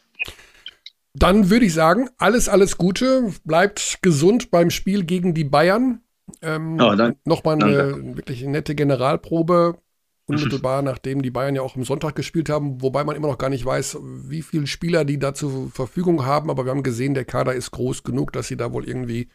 Dann 1.15 1.49
würde 1.49 1.65
ich 1.65 1.73
sagen, 1.73 2.11
alles, 2.19 2.49
alles 2.49 2.77
Gute. 2.77 3.33
Bleibt 3.45 3.99
gesund 4.03 4.51
beim 4.51 4.71
Spiel 4.71 5.05
gegen 5.05 5.33
die 5.33 5.45
Bayern. 5.45 6.03
Ähm, 6.43 6.79
oh, 6.79 6.95
Nochmal 7.25 7.63
eine 7.63 7.77
danke. 7.77 8.17
wirklich 8.17 8.43
nette 8.43 8.75
Generalprobe. 8.75 9.79
Unmittelbar 10.27 10.83
nachdem 10.83 11.23
die 11.23 11.31
Bayern 11.31 11.55
ja 11.55 11.63
auch 11.63 11.77
am 11.77 11.85
Sonntag 11.85 12.15
gespielt 12.15 12.49
haben, 12.49 12.83
wobei 12.83 13.05
man 13.05 13.17
immer 13.17 13.29
noch 13.29 13.39
gar 13.39 13.51
nicht 13.51 13.65
weiß, 13.65 13.99
wie 14.03 14.43
viele 14.43 14.67
Spieler 14.67 15.05
die 15.05 15.19
da 15.19 15.35
zur 15.35 15.71
Verfügung 15.71 16.27
haben. 16.27 16.51
Aber 16.51 16.65
wir 16.65 16.71
haben 16.71 16.83
gesehen, 16.83 17.15
der 17.15 17.25
Kader 17.25 17.55
ist 17.55 17.71
groß 17.71 18.03
genug, 18.03 18.33
dass 18.33 18.49
sie 18.49 18.57
da 18.57 18.73
wohl 18.73 18.89
irgendwie 18.89 19.29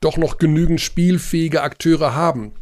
doch 0.00 0.16
noch 0.16 0.38
genügend 0.38 0.80
spielfähige 0.80 1.62
Akteure 1.62 2.14
haben. 2.14 2.52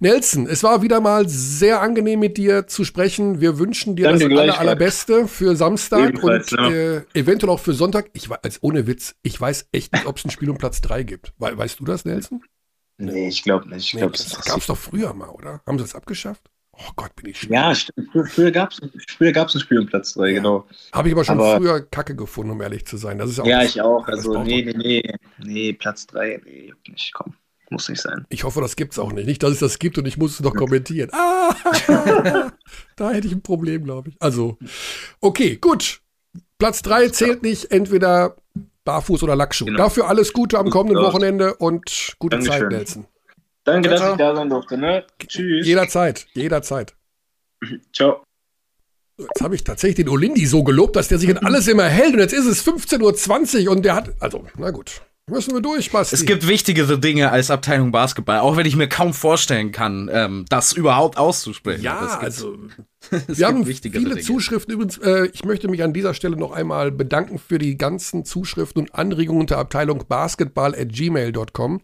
Nelson, 0.00 0.46
es 0.46 0.62
war 0.62 0.82
wieder 0.82 1.00
mal 1.00 1.28
sehr 1.28 1.80
angenehm 1.80 2.20
mit 2.20 2.36
dir 2.36 2.66
zu 2.66 2.84
sprechen. 2.84 3.40
Wir 3.40 3.58
wünschen 3.58 3.96
dir 3.96 4.08
Danke 4.08 4.28
das 4.28 4.38
aller, 4.38 4.58
allerbeste 4.58 5.28
für 5.28 5.56
Samstag 5.56 6.10
Ebenfalls, 6.10 6.52
und 6.52 6.58
ja. 6.58 6.70
äh, 6.70 7.02
eventuell 7.14 7.52
auch 7.52 7.60
für 7.60 7.74
Sonntag. 7.74 8.10
Ich 8.12 8.28
weiß, 8.28 8.58
ohne 8.62 8.86
Witz, 8.86 9.14
ich 9.22 9.40
weiß 9.40 9.68
echt 9.72 9.92
nicht, 9.92 10.06
ob 10.06 10.16
es 10.16 10.24
ein 10.24 10.30
Spiel 10.30 10.50
um 10.50 10.58
Platz 10.58 10.80
3 10.80 11.02
gibt. 11.04 11.32
We 11.38 11.56
weißt 11.56 11.78
du 11.80 11.84
das, 11.84 12.04
Nelson? 12.04 12.42
Nee, 12.98 13.28
ich 13.28 13.42
glaube 13.42 13.68
nicht. 13.68 13.94
Ich 13.94 13.98
glaub, 13.98 14.12
nee, 14.12 14.18
das 14.18 14.44
gab 14.44 14.58
es 14.58 14.66
doch 14.66 14.76
früher 14.76 15.14
mal, 15.14 15.30
oder? 15.30 15.62
Haben 15.66 15.78
sie 15.78 15.84
das 15.84 15.94
abgeschafft? 15.94 16.50
Oh 16.82 16.92
Gott, 16.96 17.14
bin 17.16 17.30
ich 17.30 17.40
schlimm. 17.40 17.52
Ja, 17.52 17.74
stimmt. 17.74 18.08
Früher 18.30 18.50
gab 18.50 18.72
es 18.72 18.80
früher 19.08 19.32
gab's 19.32 19.54
ein 19.54 19.60
Spiel 19.60 19.80
um 19.80 19.86
Platz 19.86 20.14
3, 20.14 20.28
ja. 20.28 20.34
genau. 20.34 20.66
Habe 20.92 21.08
ich 21.08 21.14
aber 21.14 21.24
schon 21.24 21.38
aber, 21.38 21.58
früher 21.58 21.80
Kacke 21.80 22.16
gefunden, 22.16 22.52
um 22.52 22.60
ehrlich 22.62 22.86
zu 22.86 22.96
sein. 22.96 23.18
Das 23.18 23.30
ist 23.30 23.40
auch 23.40 23.46
ja, 23.46 23.62
ich 23.62 23.80
auch. 23.80 24.06
Also, 24.08 24.42
nee, 24.42 24.62
nee, 24.62 24.74
nee. 24.76 25.14
Nee, 25.38 25.72
Platz 25.74 26.06
3, 26.06 26.40
nee, 26.44 26.72
nicht, 26.88 27.12
komm. 27.12 27.34
Muss 27.70 27.88
nicht 27.88 28.00
sein. 28.00 28.26
Ich 28.30 28.42
hoffe, 28.42 28.60
das 28.60 28.74
gibt 28.74 28.92
es 28.92 28.98
auch 28.98 29.12
nicht. 29.12 29.26
Nicht, 29.26 29.42
dass 29.44 29.52
es 29.52 29.58
das 29.60 29.78
gibt 29.78 29.96
und 29.96 30.06
ich 30.06 30.16
muss 30.16 30.32
es 30.32 30.40
noch 30.40 30.56
kommentieren. 30.56 31.10
Ah, 31.12 31.54
da 32.96 33.10
hätte 33.12 33.28
ich 33.28 33.32
ein 33.32 33.42
Problem, 33.42 33.84
glaube 33.84 34.08
ich. 34.08 34.16
Also, 34.18 34.58
okay, 35.20 35.56
gut. 35.56 36.00
Platz 36.58 36.82
3 36.82 37.10
zählt 37.10 37.42
nicht. 37.44 37.70
Entweder 37.70 38.36
Barfuß 38.84 39.22
oder 39.22 39.36
Lackschuh. 39.36 39.66
Genau. 39.66 39.78
Dafür 39.78 40.08
alles 40.08 40.32
Gute 40.32 40.58
am 40.58 40.68
kommenden 40.70 41.00
Wochenende 41.00 41.54
und 41.54 42.16
gute 42.18 42.38
Dankeschön. 42.38 42.60
Zeit, 42.60 42.72
Nelson. 42.72 43.06
Danke, 43.64 43.88
dass 43.88 44.10
ich 44.12 44.16
da 44.16 44.34
sein 44.34 44.48
durfte. 44.48 44.78
Ne? 44.78 45.04
Tschüss. 45.26 45.66
Jederzeit, 45.66 46.26
jederzeit. 46.32 46.94
Ciao. 47.92 48.22
Jetzt 49.18 49.42
habe 49.42 49.54
ich 49.54 49.64
tatsächlich 49.64 49.96
den 49.96 50.08
Olindi 50.08 50.46
so 50.46 50.64
gelobt, 50.64 50.96
dass 50.96 51.08
der 51.08 51.18
sich 51.18 51.28
in 51.28 51.38
alles 51.38 51.68
immer 51.68 51.84
hält. 51.84 52.14
Und 52.14 52.20
jetzt 52.20 52.32
ist 52.32 52.46
es 52.46 52.66
15.20 52.66 53.66
Uhr 53.66 53.72
und 53.72 53.84
der 53.84 53.94
hat. 53.94 54.14
Also, 54.18 54.46
na 54.56 54.70
gut. 54.70 55.02
Müssen 55.30 55.54
wir 55.54 55.60
durch, 55.60 55.92
Basti. 55.92 56.16
Es 56.16 56.24
gibt 56.24 56.48
wichtigere 56.48 56.98
Dinge 56.98 57.30
als 57.30 57.52
Abteilung 57.52 57.92
Basketball, 57.92 58.40
auch 58.40 58.56
wenn 58.56 58.66
ich 58.66 58.74
mir 58.74 58.88
kaum 58.88 59.14
vorstellen 59.14 59.70
kann, 59.70 60.10
ähm, 60.12 60.44
das 60.48 60.72
überhaupt 60.72 61.18
auszusprechen. 61.18 61.84
Ja, 61.84 62.18
also 62.18 62.58
wir 63.28 63.46
haben 63.46 63.64
viele 63.64 63.90
Dinge. 63.90 64.18
Zuschriften. 64.18 64.74
Übrigens, 64.74 64.98
äh, 64.98 65.28
ich 65.32 65.44
möchte 65.44 65.68
mich 65.68 65.84
an 65.84 65.92
dieser 65.92 66.14
Stelle 66.14 66.36
noch 66.36 66.50
einmal 66.50 66.90
bedanken 66.90 67.38
für 67.38 67.58
die 67.58 67.78
ganzen 67.78 68.24
Zuschriften 68.24 68.82
und 68.82 68.94
Anregungen 68.94 69.42
unter 69.42 69.58
Abteilung 69.58 70.04
basketball 70.08 70.74
at 70.74 70.88
gmail.com. 70.88 71.80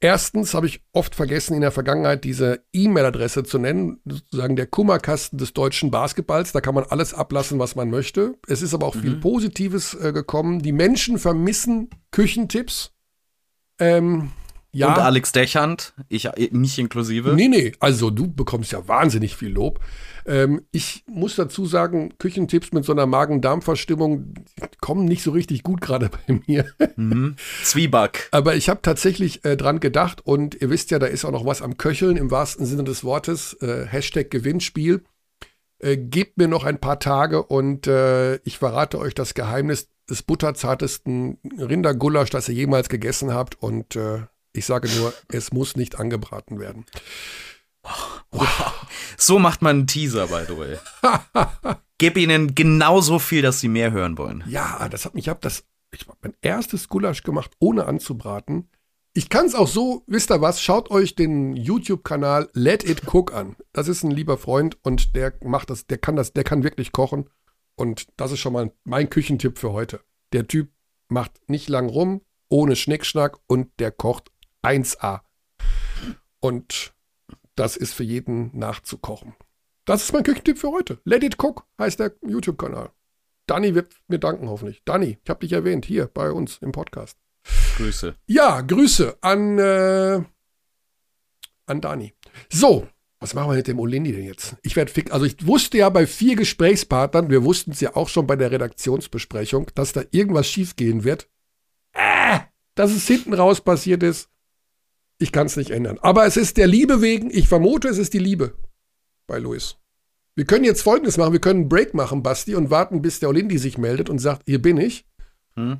Erstens 0.00 0.52
habe 0.52 0.66
ich 0.66 0.82
oft 0.92 1.14
vergessen, 1.14 1.54
in 1.54 1.62
der 1.62 1.70
Vergangenheit 1.70 2.24
diese 2.24 2.64
E-Mail-Adresse 2.72 3.44
zu 3.44 3.58
nennen, 3.58 4.00
sozusagen 4.04 4.54
der 4.54 4.66
Kummerkasten 4.66 5.38
des 5.38 5.54
deutschen 5.54 5.90
Basketballs. 5.90 6.52
Da 6.52 6.60
kann 6.60 6.74
man 6.74 6.84
alles 6.84 7.14
ablassen, 7.14 7.58
was 7.58 7.76
man 7.76 7.88
möchte. 7.88 8.34
Es 8.46 8.60
ist 8.60 8.74
aber 8.74 8.86
auch 8.86 8.94
mhm. 8.94 9.00
viel 9.00 9.16
Positives 9.16 9.94
äh, 9.94 10.12
gekommen. 10.12 10.60
Die 10.60 10.72
Menschen 10.72 11.18
vermissen 11.18 11.88
Küchentipps. 12.10 12.92
Ähm, 13.78 14.32
ja. 14.76 14.88
Und 14.88 14.98
Alex 14.98 15.32
Dechand, 15.32 15.94
ich, 16.08 16.28
mich 16.50 16.78
inklusive. 16.78 17.34
Nee, 17.34 17.48
nee, 17.48 17.72
also 17.80 18.10
du 18.10 18.32
bekommst 18.32 18.72
ja 18.72 18.86
wahnsinnig 18.86 19.36
viel 19.36 19.50
Lob. 19.50 19.80
Ähm, 20.26 20.62
ich 20.72 21.04
muss 21.06 21.36
dazu 21.36 21.66
sagen, 21.66 22.14
Küchentipps 22.18 22.72
mit 22.72 22.84
so 22.84 22.92
einer 22.92 23.06
Magen-Darm-Verstimmung 23.06 24.34
kommen 24.80 25.04
nicht 25.04 25.22
so 25.22 25.30
richtig 25.30 25.62
gut 25.62 25.80
gerade 25.80 26.10
bei 26.26 26.40
mir. 26.46 26.66
Mhm. 26.96 27.36
Zwieback. 27.62 28.28
Aber 28.32 28.56
ich 28.56 28.68
habe 28.68 28.82
tatsächlich 28.82 29.44
äh, 29.44 29.56
dran 29.56 29.80
gedacht 29.80 30.20
und 30.24 30.60
ihr 30.60 30.70
wisst 30.70 30.90
ja, 30.90 30.98
da 30.98 31.06
ist 31.06 31.24
auch 31.24 31.32
noch 31.32 31.46
was 31.46 31.62
am 31.62 31.76
Köcheln 31.76 32.16
im 32.16 32.30
wahrsten 32.30 32.66
Sinne 32.66 32.84
des 32.84 33.04
Wortes. 33.04 33.54
Äh, 33.60 33.86
Hashtag 33.86 34.30
Gewinnspiel. 34.30 35.04
Äh, 35.78 35.96
gebt 35.96 36.38
mir 36.38 36.48
noch 36.48 36.64
ein 36.64 36.80
paar 36.80 36.98
Tage 36.98 37.42
und 37.42 37.86
äh, 37.86 38.36
ich 38.44 38.58
verrate 38.58 38.98
euch 38.98 39.14
das 39.14 39.34
Geheimnis 39.34 39.90
des 40.08 40.22
butterzartesten 40.22 41.38
Rindergulasch, 41.58 42.30
das 42.30 42.48
ihr 42.48 42.54
jemals 42.54 42.88
gegessen 42.88 43.34
habt. 43.34 43.60
Und 43.62 43.96
äh, 43.96 44.20
ich 44.56 44.66
sage 44.66 44.88
nur, 44.96 45.12
es 45.28 45.52
muss 45.52 45.76
nicht 45.76 45.98
angebraten 45.98 46.58
werden. 46.58 46.86
Wow. 48.30 48.86
So 49.16 49.38
macht 49.38 49.62
man 49.62 49.76
einen 49.76 49.86
Teaser, 49.86 50.26
by 50.26 50.44
the 50.46 50.58
way. 50.58 50.78
Gib 51.98 52.16
ihnen 52.16 52.54
genauso 52.54 53.18
viel, 53.18 53.42
dass 53.42 53.60
sie 53.60 53.68
mehr 53.68 53.92
hören 53.92 54.18
wollen. 54.18 54.44
Ja, 54.46 54.88
das 54.88 55.04
hat 55.04 55.14
mich, 55.14 55.24
ich 55.24 55.28
habe 55.28 55.40
das, 55.40 55.64
ich 55.92 56.06
habe 56.06 56.18
mein 56.22 56.34
erstes 56.42 56.88
Gulasch 56.88 57.22
gemacht, 57.22 57.52
ohne 57.58 57.86
anzubraten. 57.86 58.68
Ich 59.14 59.30
kann 59.30 59.46
es 59.46 59.54
auch 59.54 59.68
so, 59.68 60.02
wisst 60.06 60.30
ihr 60.30 60.42
was, 60.42 60.60
schaut 60.60 60.90
euch 60.90 61.14
den 61.14 61.56
YouTube-Kanal 61.56 62.50
Let 62.52 62.84
It 62.84 63.02
Cook 63.06 63.32
an. 63.32 63.56
Das 63.72 63.88
ist 63.88 64.02
ein 64.02 64.10
lieber 64.10 64.36
Freund 64.36 64.76
und 64.82 65.16
der 65.16 65.32
macht 65.42 65.70
das, 65.70 65.86
der 65.86 65.96
kann 65.96 66.16
das, 66.16 66.34
der 66.34 66.44
kann 66.44 66.64
wirklich 66.64 66.92
kochen. 66.92 67.30
Und 67.76 68.08
das 68.18 68.32
ist 68.32 68.40
schon 68.40 68.52
mal 68.52 68.72
mein 68.84 69.08
Küchentipp 69.08 69.58
für 69.58 69.72
heute. 69.72 70.00
Der 70.34 70.46
Typ 70.46 70.70
macht 71.08 71.48
nicht 71.48 71.70
lang 71.70 71.88
rum, 71.88 72.20
ohne 72.50 72.76
Schnickschnack 72.76 73.38
und 73.46 73.70
der 73.78 73.90
kocht 73.90 74.30
1A. 74.62 75.20
Und 76.40 76.94
das 77.54 77.76
ist 77.76 77.94
für 77.94 78.04
jeden 78.04 78.56
nachzukochen. 78.56 79.34
Das 79.84 80.02
ist 80.02 80.12
mein 80.12 80.24
Küchentipp 80.24 80.58
für 80.58 80.70
heute. 80.70 81.00
Let 81.04 81.22
It 81.22 81.42
Cook 81.42 81.64
heißt 81.78 82.00
der 82.00 82.14
YouTube-Kanal. 82.26 82.90
Danny 83.46 83.74
wird 83.74 83.94
mir 84.08 84.18
danken, 84.18 84.48
hoffentlich. 84.48 84.82
Danny, 84.84 85.18
ich 85.22 85.30
habe 85.30 85.40
dich 85.40 85.52
erwähnt, 85.52 85.84
hier 85.84 86.06
bei 86.06 86.32
uns 86.32 86.58
im 86.58 86.72
Podcast. 86.72 87.16
Grüße. 87.76 88.16
Ja, 88.26 88.60
Grüße 88.60 89.18
an, 89.20 89.58
äh, 89.58 90.22
an 91.66 91.80
Dani. 91.80 92.12
So, 92.50 92.88
was 93.20 93.34
machen 93.34 93.50
wir 93.50 93.56
mit 93.56 93.68
dem 93.68 93.78
Olindi 93.78 94.12
denn 94.12 94.24
jetzt? 94.24 94.56
Ich 94.62 94.76
werde 94.76 94.90
fick. 94.90 95.12
Also 95.12 95.24
ich 95.24 95.46
wusste 95.46 95.78
ja 95.78 95.88
bei 95.88 96.06
vier 96.06 96.36
Gesprächspartnern, 96.36 97.30
wir 97.30 97.44
wussten 97.44 97.70
es 97.70 97.80
ja 97.80 97.94
auch 97.94 98.08
schon 98.08 98.26
bei 98.26 98.36
der 98.36 98.50
Redaktionsbesprechung, 98.50 99.70
dass 99.74 99.92
da 99.92 100.02
irgendwas 100.10 100.48
schiefgehen 100.48 101.04
wird. 101.04 101.28
Äh, 101.92 102.40
dass 102.74 102.90
es 102.90 103.06
hinten 103.06 103.34
raus 103.34 103.60
passiert 103.60 104.02
ist. 104.02 104.28
Ich 105.18 105.32
kann 105.32 105.46
es 105.46 105.56
nicht 105.56 105.70
ändern. 105.70 105.98
Aber 106.02 106.26
es 106.26 106.36
ist 106.36 106.56
der 106.56 106.66
Liebe 106.66 107.00
wegen, 107.00 107.30
ich 107.30 107.48
vermute, 107.48 107.88
es 107.88 107.98
ist 107.98 108.12
die 108.12 108.18
Liebe 108.18 108.54
bei 109.26 109.38
Luis. 109.38 109.76
Wir 110.34 110.44
können 110.44 110.64
jetzt 110.64 110.82
folgendes 110.82 111.16
machen: 111.16 111.32
Wir 111.32 111.40
können 111.40 111.60
einen 111.60 111.68
Break 111.68 111.94
machen, 111.94 112.22
Basti, 112.22 112.54
und 112.54 112.70
warten, 112.70 113.00
bis 113.00 113.20
der 113.20 113.30
Olindi 113.30 113.58
sich 113.58 113.78
meldet 113.78 114.10
und 114.10 114.18
sagt, 114.18 114.42
hier 114.46 114.60
bin 114.60 114.76
ich. 114.76 115.06
Hm. 115.56 115.78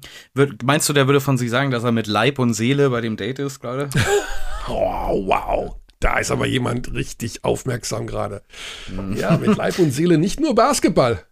Meinst 0.64 0.88
du, 0.88 0.94
der 0.94 1.06
würde 1.06 1.20
von 1.20 1.36
sich 1.36 1.50
sagen, 1.50 1.70
dass 1.70 1.84
er 1.84 1.92
mit 1.92 2.06
Leib 2.06 2.38
und 2.38 2.54
Seele 2.54 2.88
bei 2.88 3.02
dem 3.02 3.16
Date 3.16 3.38
ist 3.38 3.60
gerade? 3.60 3.90
oh, 4.68 5.26
wow. 5.26 5.76
Da 6.00 6.18
ist 6.18 6.30
aber 6.30 6.46
jemand 6.46 6.94
richtig 6.94 7.44
aufmerksam 7.44 8.06
gerade. 8.06 8.42
Hm. 8.86 9.16
Ja, 9.16 9.36
mit 9.36 9.56
Leib 9.56 9.78
und 9.78 9.92
Seele 9.92 10.16
nicht 10.16 10.40
nur 10.40 10.54
Basketball. 10.54 11.22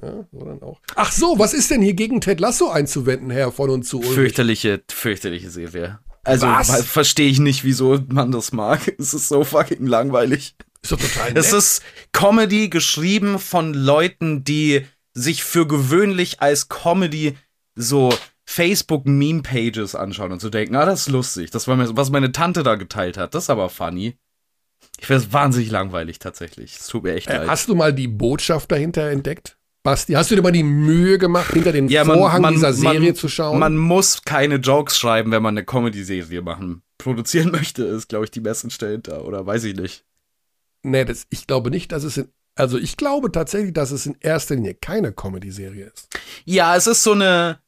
Ja, 0.00 0.24
sondern 0.30 0.62
auch. 0.62 0.80
Ach 0.94 1.10
so, 1.10 1.38
was 1.38 1.54
ist 1.54 1.72
denn 1.72 1.82
hier 1.82 1.94
gegen 1.94 2.20
Ted 2.20 2.38
Lasso 2.38 2.70
einzuwenden, 2.70 3.30
Herr 3.30 3.50
von 3.50 3.70
und 3.70 3.82
zu? 3.82 3.98
Ulrich? 3.98 4.14
Fürchterliche, 4.14 4.82
fürchterliche 4.88 5.50
Serie. 5.50 5.98
Also 6.28 6.46
verstehe 6.84 7.28
ich 7.28 7.38
nicht, 7.38 7.64
wieso 7.64 7.98
man 8.08 8.30
das 8.30 8.52
mag. 8.52 8.80
Es 8.98 9.14
ist 9.14 9.28
so 9.28 9.44
fucking 9.44 9.86
langweilig. 9.86 10.54
Ist 10.82 10.92
doch 10.92 11.00
total 11.00 11.32
nett. 11.32 11.38
Es 11.38 11.52
ist 11.52 11.82
Comedy 12.12 12.68
geschrieben 12.68 13.38
von 13.38 13.74
Leuten, 13.74 14.44
die 14.44 14.86
sich 15.14 15.42
für 15.42 15.66
gewöhnlich 15.66 16.40
als 16.40 16.68
Comedy 16.68 17.36
so 17.74 18.12
Facebook-Meme-Pages 18.46 19.94
anschauen 19.94 20.32
und 20.32 20.40
zu 20.40 20.46
so 20.46 20.50
denken, 20.50 20.76
ah, 20.76 20.86
das 20.86 21.00
ist 21.00 21.08
lustig. 21.08 21.50
Das 21.50 21.68
war 21.68 21.76
mir, 21.76 21.96
was 21.96 22.10
meine 22.10 22.32
Tante 22.32 22.62
da 22.62 22.76
geteilt 22.76 23.18
hat. 23.18 23.34
Das 23.34 23.44
ist 23.44 23.50
aber 23.50 23.68
funny. 23.68 24.16
Ich 24.98 25.06
finde 25.06 25.24
es 25.24 25.32
wahnsinnig 25.32 25.70
langweilig 25.70 26.18
tatsächlich. 26.18 26.76
Es 26.76 26.86
tut 26.86 27.02
mir 27.02 27.14
echt 27.14 27.28
äh, 27.28 27.38
leid. 27.38 27.48
Hast 27.48 27.68
du 27.68 27.74
mal 27.74 27.92
die 27.92 28.08
Botschaft 28.08 28.72
dahinter 28.72 29.10
entdeckt? 29.10 29.57
Basti, 29.88 30.12
hast 30.12 30.30
du 30.30 30.36
dir 30.36 30.42
mal 30.42 30.52
die 30.52 30.62
Mühe 30.62 31.16
gemacht, 31.16 31.54
hinter 31.54 31.72
den 31.72 31.88
ja, 31.88 32.04
Vorhang 32.04 32.42
man, 32.42 32.52
dieser 32.52 32.74
Serie 32.74 33.00
man, 33.00 33.14
zu 33.14 33.28
schauen? 33.28 33.58
Man 33.58 33.78
muss 33.78 34.22
keine 34.22 34.56
Jokes 34.56 34.98
schreiben, 34.98 35.30
wenn 35.30 35.42
man 35.42 35.56
eine 35.56 35.64
Comedy-Serie 35.64 36.42
machen 36.42 36.82
produzieren 36.98 37.50
möchte, 37.52 37.84
ist, 37.84 38.08
glaube 38.08 38.26
ich, 38.26 38.30
die 38.30 38.40
Message 38.40 38.76
dahinter. 38.76 39.24
Oder 39.24 39.46
weiß 39.46 39.64
ich 39.64 39.76
nicht. 39.76 40.04
Nee, 40.82 41.06
das, 41.06 41.26
ich 41.30 41.46
glaube 41.46 41.70
nicht, 41.70 41.90
dass 41.92 42.04
es 42.04 42.18
in. 42.18 42.28
Also 42.54 42.76
ich 42.76 42.98
glaube 42.98 43.32
tatsächlich, 43.32 43.72
dass 43.72 43.92
es 43.92 44.04
in 44.04 44.16
erster 44.20 44.56
Linie 44.56 44.74
keine 44.74 45.12
Comedy-Serie 45.12 45.86
ist. 45.86 46.08
Ja, 46.44 46.76
es 46.76 46.86
ist 46.86 47.02
so 47.02 47.12
eine. 47.12 47.60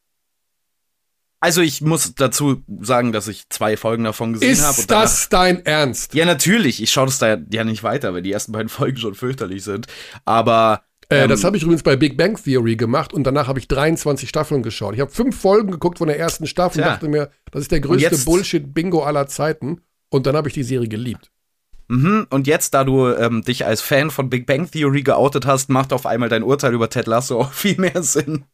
Also 1.42 1.62
ich 1.62 1.80
muss 1.80 2.14
dazu 2.16 2.62
sagen, 2.82 3.12
dass 3.12 3.28
ich 3.28 3.48
zwei 3.48 3.78
Folgen 3.78 4.04
davon 4.04 4.34
gesehen 4.34 4.60
habe. 4.60 4.78
Ist 4.78 4.90
das 4.90 5.30
dein 5.30 5.64
Ernst? 5.64 6.12
Ja, 6.12 6.26
natürlich. 6.26 6.82
Ich 6.82 6.90
schaue 6.90 7.06
das 7.06 7.18
da 7.18 7.38
ja 7.50 7.64
nicht 7.64 7.82
weiter, 7.82 8.12
weil 8.12 8.20
die 8.20 8.32
ersten 8.32 8.52
beiden 8.52 8.68
Folgen 8.68 8.98
schon 8.98 9.14
fürchterlich 9.14 9.64
sind. 9.64 9.86
Aber 10.26 10.82
äh, 11.10 11.28
das 11.28 11.40
ähm, 11.40 11.46
habe 11.46 11.56
ich 11.56 11.62
übrigens 11.64 11.82
bei 11.82 11.96
Big 11.96 12.16
Bang 12.16 12.42
Theory 12.42 12.76
gemacht 12.76 13.12
und 13.12 13.24
danach 13.24 13.48
habe 13.48 13.58
ich 13.58 13.68
23 13.68 14.28
Staffeln 14.28 14.62
geschaut. 14.62 14.94
Ich 14.94 15.00
habe 15.00 15.10
fünf 15.10 15.38
Folgen 15.38 15.70
geguckt 15.70 15.98
von 15.98 16.08
der 16.08 16.18
ersten 16.18 16.46
Staffel 16.46 16.80
und 16.80 16.86
dachte 16.86 17.08
mir, 17.08 17.30
das 17.50 17.62
ist 17.62 17.72
der 17.72 17.80
größte 17.80 18.16
Bullshit-Bingo 18.18 19.02
aller 19.02 19.26
Zeiten. 19.26 19.80
Und 20.08 20.26
dann 20.26 20.36
habe 20.36 20.48
ich 20.48 20.54
die 20.54 20.62
Serie 20.62 20.88
geliebt. 20.88 21.30
Mhm. 21.88 22.28
Und 22.30 22.46
jetzt, 22.46 22.74
da 22.74 22.84
du 22.84 23.08
ähm, 23.08 23.42
dich 23.42 23.66
als 23.66 23.80
Fan 23.80 24.10
von 24.10 24.30
Big 24.30 24.46
Bang 24.46 24.70
Theory 24.70 25.02
geoutet 25.02 25.46
hast, 25.46 25.70
macht 25.70 25.92
auf 25.92 26.06
einmal 26.06 26.28
dein 26.28 26.44
Urteil 26.44 26.72
über 26.72 26.88
Ted 26.88 27.06
Lasso 27.06 27.40
auch 27.40 27.52
viel 27.52 27.76
mehr 27.76 28.02
Sinn. 28.02 28.44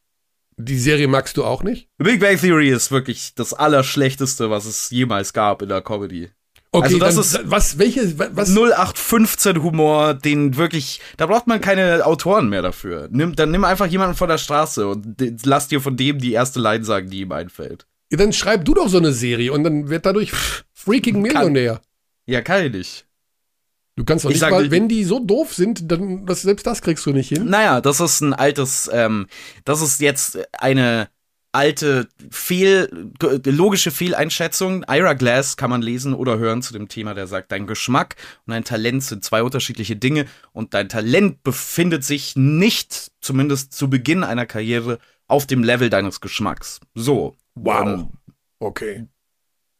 Die 0.58 0.78
Serie 0.78 1.06
magst 1.06 1.36
du 1.36 1.44
auch 1.44 1.62
nicht? 1.62 1.90
Big 1.98 2.20
Bang 2.20 2.38
Theory 2.38 2.70
ist 2.70 2.90
wirklich 2.90 3.34
das 3.34 3.52
Allerschlechteste, 3.52 4.48
was 4.48 4.64
es 4.64 4.88
jemals 4.88 5.34
gab 5.34 5.60
in 5.60 5.68
der 5.68 5.82
Comedy. 5.82 6.30
Okay, 6.76 6.84
also 6.84 6.98
das 6.98 7.16
ist 7.16 7.40
was, 7.44 7.78
welche, 7.78 8.18
was? 8.18 8.50
0815 8.50 9.62
Humor, 9.62 10.12
den 10.12 10.58
wirklich, 10.58 11.00
da 11.16 11.24
braucht 11.24 11.46
man 11.46 11.62
keine 11.62 12.04
Autoren 12.04 12.50
mehr 12.50 12.60
dafür. 12.60 13.08
Nimm, 13.10 13.34
dann 13.34 13.50
nimm 13.50 13.64
einfach 13.64 13.86
jemanden 13.86 14.14
von 14.14 14.28
der 14.28 14.36
Straße 14.36 14.86
und 14.86 15.16
lass 15.46 15.68
dir 15.68 15.80
von 15.80 15.96
dem 15.96 16.18
die 16.18 16.32
erste 16.32 16.60
Line 16.60 16.84
sagen, 16.84 17.08
die 17.08 17.20
ihm 17.20 17.32
einfällt. 17.32 17.86
Ja, 18.12 18.18
dann 18.18 18.34
schreib 18.34 18.66
du 18.66 18.74
doch 18.74 18.88
so 18.88 18.98
eine 18.98 19.12
Serie 19.12 19.54
und 19.54 19.64
dann 19.64 19.88
wird 19.88 20.04
dadurch 20.04 20.32
freaking 20.74 21.22
Millionär. 21.22 21.76
Kann, 21.76 21.82
ja, 22.26 22.42
kann 22.42 22.66
ich 22.66 22.72
nicht. 22.72 23.06
Du 23.96 24.04
kannst 24.04 24.26
doch 24.26 24.28
nicht 24.28 24.40
sag, 24.40 24.50
mal, 24.50 24.70
wenn 24.70 24.88
die 24.88 25.04
so 25.04 25.18
doof 25.18 25.54
sind, 25.54 25.90
dann 25.90 26.26
das, 26.26 26.42
selbst 26.42 26.66
das 26.66 26.82
kriegst 26.82 27.06
du 27.06 27.12
nicht 27.12 27.30
hin. 27.30 27.48
Naja, 27.48 27.80
das 27.80 28.00
ist 28.00 28.20
ein 28.20 28.34
altes, 28.34 28.90
ähm, 28.92 29.28
das 29.64 29.80
ist 29.80 30.02
jetzt 30.02 30.38
eine 30.52 31.08
alte 31.56 32.06
Fehl, 32.30 33.10
logische 33.46 33.90
Fehleinschätzung. 33.90 34.84
Ira 34.86 35.14
Glass 35.14 35.56
kann 35.56 35.70
man 35.70 35.80
lesen 35.80 36.12
oder 36.12 36.36
hören 36.36 36.60
zu 36.60 36.74
dem 36.74 36.88
Thema, 36.88 37.14
der 37.14 37.26
sagt, 37.26 37.50
dein 37.50 37.66
Geschmack 37.66 38.16
und 38.46 38.52
dein 38.52 38.62
Talent 38.62 39.02
sind 39.02 39.24
zwei 39.24 39.42
unterschiedliche 39.42 39.96
Dinge 39.96 40.26
und 40.52 40.74
dein 40.74 40.90
Talent 40.90 41.42
befindet 41.42 42.04
sich 42.04 42.36
nicht, 42.36 43.10
zumindest 43.22 43.72
zu 43.72 43.88
Beginn 43.88 44.22
einer 44.22 44.44
Karriere, 44.44 44.98
auf 45.28 45.46
dem 45.46 45.64
Level 45.64 45.88
deines 45.88 46.20
Geschmacks. 46.20 46.78
So. 46.94 47.34
Wow. 47.54 47.86
Ähm, 47.86 48.08
okay. 48.58 49.06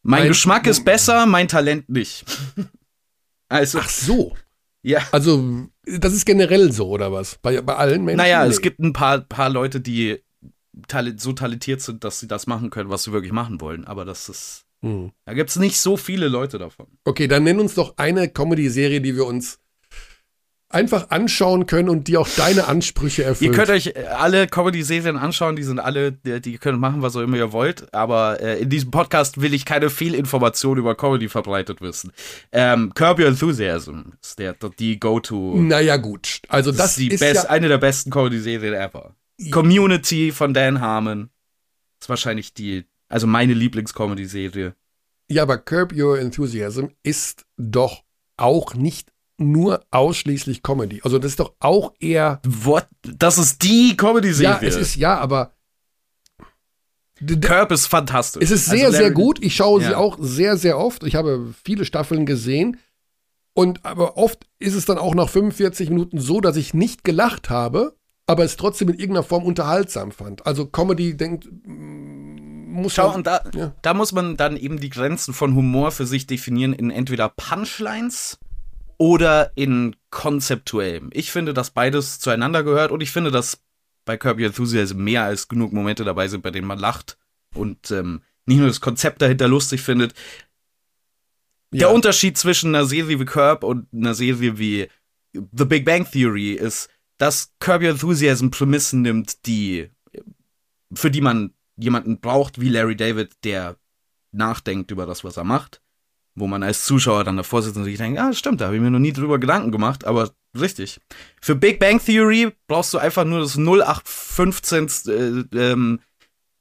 Mein, 0.02 0.20
mein 0.20 0.28
Geschmack 0.28 0.66
ist 0.66 0.82
besser, 0.82 1.26
mein 1.26 1.46
Talent 1.46 1.90
nicht. 1.90 2.24
also, 3.48 3.80
Ach 3.80 3.88
so. 3.90 4.34
Ja. 4.82 5.00
Also, 5.12 5.66
das 5.84 6.14
ist 6.14 6.24
generell 6.24 6.72
so, 6.72 6.88
oder 6.88 7.12
was? 7.12 7.38
Bei, 7.42 7.60
bei 7.60 7.76
allen 7.76 8.04
Menschen? 8.04 8.16
Naja, 8.16 8.44
nee. 8.44 8.50
es 8.50 8.62
gibt 8.62 8.78
ein 8.78 8.94
paar, 8.94 9.20
paar 9.20 9.50
Leute, 9.50 9.80
die 9.80 10.22
so 11.16 11.32
talentiert 11.32 11.80
sind, 11.80 12.04
dass 12.04 12.20
sie 12.20 12.28
das 12.28 12.46
machen 12.46 12.70
können, 12.70 12.90
was 12.90 13.04
sie 13.04 13.12
wirklich 13.12 13.32
machen 13.32 13.60
wollen. 13.60 13.84
Aber 13.84 14.04
das 14.04 14.28
ist. 14.28 14.64
Hm. 14.82 15.12
Da 15.24 15.34
gibt 15.34 15.50
es 15.50 15.56
nicht 15.56 15.78
so 15.78 15.96
viele 15.96 16.28
Leute 16.28 16.58
davon. 16.58 16.86
Okay, 17.04 17.28
dann 17.28 17.44
nenn 17.44 17.60
uns 17.60 17.74
doch 17.74 17.94
eine 17.96 18.28
Comedy-Serie, 18.28 19.00
die 19.00 19.16
wir 19.16 19.26
uns 19.26 19.58
einfach 20.68 21.10
anschauen 21.10 21.66
können 21.66 21.88
und 21.88 22.08
die 22.08 22.16
auch 22.16 22.28
deine 22.28 22.66
Ansprüche 22.66 23.24
erfüllt. 23.24 23.50
Ihr 23.50 23.56
könnt 23.56 23.70
euch 23.70 23.96
alle 24.18 24.46
Comedy-Serien 24.46 25.16
anschauen, 25.16 25.56
die 25.56 25.62
sind 25.62 25.78
alle, 25.78 26.12
die, 26.12 26.40
die 26.40 26.58
könnt 26.58 26.80
machen, 26.80 27.02
was 27.02 27.16
auch 27.16 27.20
immer 27.20 27.36
ihr 27.36 27.52
wollt, 27.52 27.92
aber 27.94 28.40
äh, 28.40 28.60
in 28.60 28.68
diesem 28.68 28.90
Podcast 28.90 29.40
will 29.40 29.54
ich 29.54 29.64
keine 29.64 29.90
Fehlinformationen 29.90 30.78
über 30.80 30.96
Comedy 30.96 31.28
verbreitet 31.28 31.80
wissen. 31.80 32.12
Ähm, 32.52 32.92
Curb 32.94 33.20
Your 33.20 33.28
Enthusiasm 33.28 34.12
ist 34.20 34.38
der, 34.38 34.54
die 34.78 34.98
Go-To. 34.98 35.56
Naja, 35.56 35.96
gut. 35.96 36.40
Also 36.48 36.72
das, 36.72 36.78
das 36.78 36.98
ist, 36.98 37.12
ist 37.12 37.20
best, 37.20 37.44
ja 37.44 37.50
eine 37.50 37.68
der 37.68 37.78
besten 37.78 38.10
Comedy-Serien 38.10 38.74
ever. 38.74 39.14
Community 39.51 40.32
von 40.32 40.55
Dan 40.55 40.80
Harmon. 40.80 41.30
Ist 42.01 42.09
wahrscheinlich 42.09 42.55
die, 42.55 42.84
also 43.09 43.26
meine 43.26 43.55
Lieblings-Comedy-Serie. 43.55 44.74
Ja, 45.28 45.43
aber 45.43 45.59
Curb 45.59 45.93
Your 45.93 46.18
Enthusiasm 46.18 46.87
ist 47.03 47.47
doch 47.57 48.05
auch 48.37 48.74
nicht 48.74 49.12
nur 49.39 49.84
ausschließlich 49.91 50.62
Comedy. 50.62 51.01
Also 51.03 51.18
das 51.18 51.32
ist 51.32 51.41
doch 51.41 51.55
auch 51.61 51.93
eher. 52.01 52.41
What? 52.47 52.87
Das 53.03 53.39
ist 53.39 53.62
die 53.62 53.97
Comedy-Serie. 53.97 54.59
Ja, 54.61 54.66
es 54.66 54.76
ist 54.76 54.97
ja, 54.97 55.18
aber. 55.18 55.53
Curb 57.41 57.72
ist 57.72 57.87
fantastisch. 57.87 58.43
Es 58.43 58.51
ist 58.51 58.66
sehr, 58.66 58.87
also 58.87 58.99
sehr 58.99 59.11
gut. 59.11 59.43
Ich 59.43 59.57
schaue 59.57 59.80
ja. 59.80 59.89
sie 59.89 59.95
auch 59.95 60.18
sehr, 60.20 60.57
sehr 60.57 60.78
oft. 60.78 61.03
Ich 61.03 61.14
habe 61.14 61.55
viele 61.64 61.84
Staffeln 61.84 62.26
gesehen. 62.26 62.78
Und 63.55 63.84
aber 63.87 64.18
oft 64.18 64.47
ist 64.59 64.74
es 64.74 64.84
dann 64.84 64.99
auch 64.99 65.14
nach 65.14 65.30
45 65.30 65.89
Minuten 65.89 66.20
so, 66.20 66.43
dass 66.43 66.57
ich 66.57 66.74
nicht 66.74 67.05
gelacht 67.05 67.49
habe, 67.49 67.97
aber 68.26 68.44
es 68.44 68.56
trotzdem 68.56 68.88
in 68.88 68.98
irgendeiner 68.98 69.22
Form 69.22 69.44
unterhaltsam 69.44 70.10
fand. 70.10 70.46
Also 70.46 70.66
Comedy 70.66 71.16
denkt, 71.16 71.48
mm, 71.64 72.72
muss 72.72 72.94
Schau, 72.94 73.14
und 73.14 73.26
da, 73.26 73.42
ja. 73.54 73.74
da 73.82 73.94
muss 73.94 74.12
man 74.12 74.36
dann 74.36 74.56
eben 74.56 74.80
die 74.80 74.90
Grenzen 74.90 75.32
von 75.32 75.54
Humor 75.54 75.92
für 75.92 76.06
sich 76.06 76.26
definieren 76.26 76.72
in 76.72 76.90
entweder 76.90 77.28
Punchlines 77.28 78.38
oder 78.98 79.52
in 79.54 79.96
konzeptuellem. 80.10 81.10
Ich 81.12 81.30
finde, 81.30 81.54
dass 81.54 81.70
beides 81.70 82.18
zueinander 82.18 82.62
gehört 82.62 82.90
und 82.90 83.02
ich 83.02 83.10
finde, 83.10 83.30
dass 83.30 83.60
bei 84.04 84.16
Kirby 84.16 84.44
Enthusiasm 84.44 85.02
mehr 85.02 85.24
als 85.24 85.48
genug 85.48 85.72
Momente 85.72 86.04
dabei 86.04 86.28
sind, 86.28 86.42
bei 86.42 86.50
denen 86.50 86.66
man 86.66 86.78
lacht 86.78 87.18
und 87.54 87.90
ähm, 87.90 88.22
nicht 88.46 88.58
nur 88.58 88.68
das 88.68 88.80
Konzept 88.80 89.22
dahinter 89.22 89.48
lustig 89.48 89.82
findet. 89.82 90.14
Ja. 91.72 91.80
Der 91.80 91.90
Unterschied 91.90 92.38
zwischen 92.38 92.74
einer 92.74 92.86
Serie 92.86 93.20
wie 93.20 93.24
Curb 93.24 93.64
und 93.64 93.88
einer 93.92 94.14
Serie 94.14 94.58
wie 94.58 94.88
The 95.32 95.64
Big 95.64 95.84
Bang 95.84 96.08
Theory 96.10 96.52
ist, 96.52 96.88
dass 97.18 97.52
Kirby 97.60 97.86
Enthusiasm 97.86 98.50
Prämissen 98.50 99.02
nimmt, 99.02 99.46
die, 99.46 99.90
für 100.92 101.10
die 101.10 101.20
man 101.20 101.54
jemanden 101.76 102.20
braucht 102.20 102.60
wie 102.60 102.68
Larry 102.68 102.96
David, 102.96 103.32
der 103.44 103.76
nachdenkt 104.32 104.90
über 104.90 105.06
das, 105.06 105.24
was 105.24 105.36
er 105.36 105.44
macht. 105.44 105.80
Wo 106.34 106.46
man 106.46 106.62
als 106.62 106.84
Zuschauer 106.84 107.24
dann 107.24 107.38
davor 107.38 107.62
sitzt 107.62 107.78
und 107.78 107.84
sich 107.84 107.96
denkt, 107.96 108.18
ja, 108.18 108.30
stimmt, 108.34 108.60
da 108.60 108.66
habe 108.66 108.76
ich 108.76 108.82
mir 108.82 108.90
noch 108.90 108.98
nie 108.98 109.14
drüber 109.14 109.38
Gedanken 109.38 109.72
gemacht, 109.72 110.04
aber 110.04 110.32
richtig. 110.58 111.00
Für 111.40 111.54
Big 111.54 111.80
Bang 111.80 111.98
Theory 111.98 112.52
brauchst 112.66 112.92
du 112.92 112.98
einfach 112.98 113.24
nur 113.24 113.40
das 113.40 113.56
0815 113.56 114.88
äh, 115.08 115.58
ähm, 115.58 116.00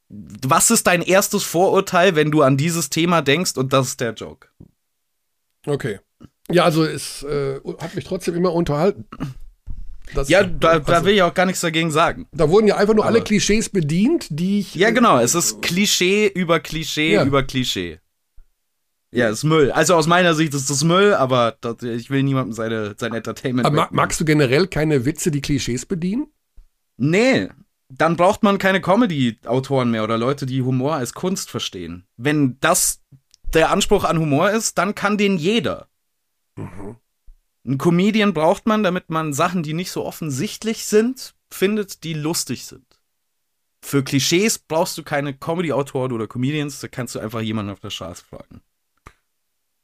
was 0.08 0.72
ist 0.72 0.88
dein 0.88 1.02
erstes 1.02 1.44
Vorurteil, 1.44 2.16
wenn 2.16 2.32
du 2.32 2.42
an 2.42 2.58
dieses 2.58 2.90
Thema 2.90 3.22
denkst 3.22 3.58
und 3.58 3.74
das 3.74 3.88
ist 3.88 4.02
der 4.02 4.14
Joke. 4.14 4.48
Okay. 5.66 6.00
Ja, 6.50 6.64
also 6.64 6.86
es 6.86 7.24
äh, 7.24 7.60
hat 7.80 7.96
mich 7.96 8.06
trotzdem 8.06 8.36
immer 8.36 8.54
unterhalten. 8.54 9.06
Das, 10.14 10.30
ja, 10.30 10.44
da, 10.44 10.70
also, 10.70 10.86
da, 10.86 11.04
will 11.04 11.16
ich 11.16 11.24
auch 11.24 11.34
gar 11.34 11.46
nichts 11.46 11.62
dagegen 11.62 11.92
sagen. 11.92 12.28
Da 12.32 12.50
wurden 12.50 12.68
ja 12.68 12.78
einfach 12.78 12.94
nur 12.94 13.06
aber 13.06 13.14
alle 13.16 13.24
Klischees 13.24 13.70
bedient, 13.70 14.28
die 14.30 14.60
ich. 14.60 14.76
Ja, 14.76 14.92
genau. 14.92 15.20
Es 15.20 15.36
ist 15.36 15.62
Klischee 15.62 16.28
über 16.28 16.60
Klischee 16.60 17.14
ja. 17.14 17.26
über 17.26 17.44
Klischee. 17.44 18.00
Ja, 19.12 19.30
es 19.30 19.40
ist 19.40 19.44
Müll. 19.46 19.72
Also 19.72 19.96
aus 19.96 20.08
meiner 20.08 20.34
Sicht 20.34 20.54
ist 20.54 20.70
das 20.70 20.84
Müll, 20.84 21.14
aber 21.14 21.58
das, 21.62 21.82
ich 21.84 22.10
will 22.10 22.22
niemandem 22.24 22.54
seine, 22.54 22.96
sein 22.98 23.14
Entertainment. 23.14 23.66
Aber 23.66 23.88
magst 23.92 24.20
du 24.20 24.26
generell 24.26 24.68
keine 24.68 25.06
Witze, 25.06 25.32
die 25.32 25.42
Klischees 25.42 25.86
bedienen? 25.86 26.28
Nee. 26.98 27.50
Dann 27.88 28.18
braucht 28.18 28.44
man 28.44 28.58
keine 28.58 28.82
Comedy-Autoren 28.82 29.92
mehr 29.92 30.04
oder 30.04 30.18
Leute, 30.18 30.46
die 30.46 30.62
Humor 30.64 30.96
als 30.96 31.14
Kunst 31.14 31.50
verstehen. 31.50 32.06
Wenn 32.18 32.58
das 32.60 33.02
der 33.54 33.72
Anspruch 33.72 34.04
an 34.04 34.20
Humor 34.20 34.52
ist, 34.52 34.78
dann 34.78 34.96
kann 34.96 35.18
den 35.18 35.38
jeder. 35.38 35.88
Mhm. 36.58 36.98
Ein 37.66 37.78
Comedian 37.78 38.34
braucht 38.34 38.68
man, 38.68 38.84
damit 38.84 39.10
man 39.10 39.34
Sachen, 39.34 39.64
die 39.64 39.74
nicht 39.74 39.92
so 39.92 40.06
offensichtlich 40.06 40.86
sind, 40.86 41.34
findet, 41.50 42.04
die 42.04 42.14
lustig 42.14 42.66
sind. 42.66 42.86
Für 43.82 44.04
Klischees 44.04 44.60
brauchst 44.60 44.98
du 44.98 45.04
keine 45.04 45.34
Comedy-Autoren 45.34 46.12
oder 46.12 46.28
Comedians, 46.28 46.80
da 46.80 46.88
kannst 46.88 47.16
du 47.16 47.20
einfach 47.20 47.42
jemanden 47.42 47.72
auf 47.72 47.80
der 47.80 47.90
Straße 47.90 48.24
fragen. 48.24 48.62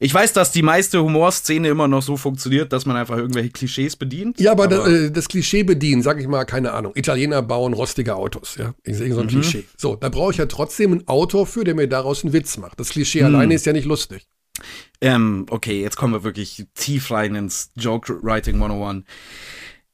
Ich 0.03 0.11
weiß, 0.11 0.33
dass 0.33 0.51
die 0.51 0.63
meiste 0.63 1.03
Humorszene 1.03 1.67
immer 1.69 1.87
noch 1.87 2.01
so 2.01 2.17
funktioniert, 2.17 2.73
dass 2.73 2.87
man 2.87 2.97
einfach 2.97 3.17
irgendwelche 3.17 3.51
Klischees 3.51 3.95
bedient. 3.95 4.39
Ja, 4.39 4.51
aber, 4.53 4.63
aber 4.63 4.77
das, 4.77 4.87
äh, 4.87 5.11
das, 5.11 5.27
Klischee 5.27 5.61
bedienen, 5.61 6.01
sag 6.01 6.19
ich 6.19 6.27
mal, 6.27 6.43
keine 6.45 6.71
Ahnung. 6.73 6.93
Italiener 6.95 7.43
bauen 7.43 7.73
rostige 7.73 8.15
Autos, 8.15 8.55
ja. 8.55 8.73
Ich 8.83 8.97
sehe 8.97 9.13
so 9.13 9.19
ein 9.19 9.27
mhm. 9.27 9.29
Klischee. 9.29 9.65
So, 9.77 9.95
da 9.95 10.09
brauche 10.09 10.31
ich 10.31 10.37
ja 10.37 10.47
trotzdem 10.47 10.91
einen 10.91 11.07
Autor 11.07 11.45
für, 11.45 11.63
der 11.63 11.75
mir 11.75 11.87
daraus 11.87 12.23
einen 12.23 12.33
Witz 12.33 12.57
macht. 12.57 12.79
Das 12.79 12.89
Klischee 12.89 13.19
mhm. 13.19 13.27
alleine 13.27 13.53
ist 13.53 13.67
ja 13.67 13.73
nicht 13.73 13.85
lustig. 13.85 14.27
Ähm, 15.01 15.45
okay, 15.49 15.81
jetzt 15.81 15.97
kommen 15.97 16.13
wir 16.13 16.23
wirklich 16.23 16.65
tief 16.75 17.11
rein 17.11 17.35
ins 17.35 17.71
Joke 17.75 18.19
Writing 18.21 18.55
101. 18.55 19.05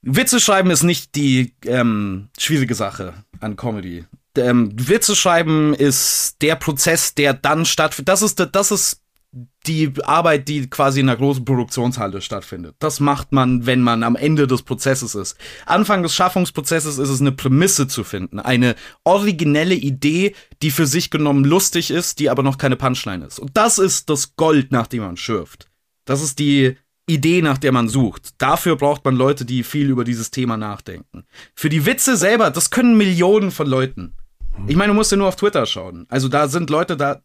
Witze 0.02 0.40
schreiben 0.40 0.70
ist 0.70 0.84
nicht 0.84 1.16
die 1.16 1.54
ähm, 1.66 2.30
schwierige 2.38 2.76
Sache 2.76 3.14
an 3.40 3.56
Comedy. 3.56 4.06
Ähm, 4.38 4.72
Witze 4.76 5.16
schreiben 5.16 5.74
ist 5.74 6.42
der 6.42 6.56
Prozess, 6.56 7.16
der 7.16 7.34
dann 7.34 7.66
stattfindet. 7.66 8.10
Das 8.10 8.22
ist, 8.22 8.48
das 8.52 8.72
ist 8.72 9.02
die 9.32 9.92
Arbeit, 10.04 10.48
die 10.48 10.70
quasi 10.70 11.02
in 11.02 11.10
einer 11.10 11.18
großen 11.18 11.44
Produktionshalle 11.44 12.22
stattfindet. 12.22 12.76
Das 12.80 13.00
macht 13.00 13.34
man, 13.34 13.66
wenn 13.66 13.82
man 13.82 14.04
am 14.04 14.16
Ende 14.16 14.48
des 14.48 14.64
Prozesses 14.64 15.16
ist. 15.16 15.38
Anfang 15.66 16.02
des 16.02 16.16
Schaffungsprozesses 16.16 16.98
ist 16.98 17.10
es 17.10 17.22
eine 17.22 17.34
Prämisse 17.34 17.88
zu 17.88 18.04
finden, 18.04 18.40
eine 18.40 18.76
originelle 19.04 19.76
Idee, 19.76 20.34
die 20.62 20.72
für 20.72 20.88
sich 20.88 21.12
genommen 21.12 21.44
lustig 21.44 21.92
ist, 21.92 22.20
die 22.20 22.30
aber 22.30 22.44
noch 22.44 22.58
keine 22.58 22.78
Punchline 22.78 23.26
ist. 23.26 23.40
Und 23.40 23.58
das 23.58 23.78
ist 23.78 24.10
das 24.10 24.36
Gold, 24.38 24.72
nach 24.72 24.88
dem 24.88 25.04
man 25.04 25.18
schürft. 25.18 25.68
Das 26.06 26.22
ist 26.22 26.40
die 26.40 26.78
Idee, 27.06 27.42
nach 27.42 27.58
der 27.58 27.72
man 27.72 27.90
sucht. 27.90 28.36
Dafür 28.38 28.76
braucht 28.76 29.04
man 29.06 29.16
Leute, 29.16 29.46
die 29.46 29.64
viel 29.64 29.90
über 29.90 30.04
dieses 30.04 30.32
Thema 30.32 30.58
nachdenken. 30.58 31.26
Für 31.56 31.70
die 31.70 31.86
Witze 31.86 32.18
selber, 32.18 32.52
das 32.52 32.70
können 32.70 32.98
Millionen 32.98 33.52
von 33.52 33.68
Leuten. 33.68 34.16
Ich 34.66 34.76
meine, 34.76 34.92
du 34.92 34.96
musst 34.96 35.12
ja 35.12 35.18
nur 35.18 35.28
auf 35.28 35.36
Twitter 35.36 35.66
schauen. 35.66 36.06
Also 36.10 36.28
da 36.28 36.48
sind 36.48 36.70
Leute 36.70 36.98
da, 36.98 37.22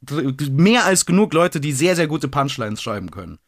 mehr 0.51 0.85
als 0.85 1.07
genug 1.07 1.33
Leute, 1.33 1.61
die 1.61 1.73
sehr, 1.73 1.97
sehr 1.97 2.07
gute 2.07 2.29
Punchlines 2.29 2.83
schreiben 2.83 3.11
können. 3.11 3.39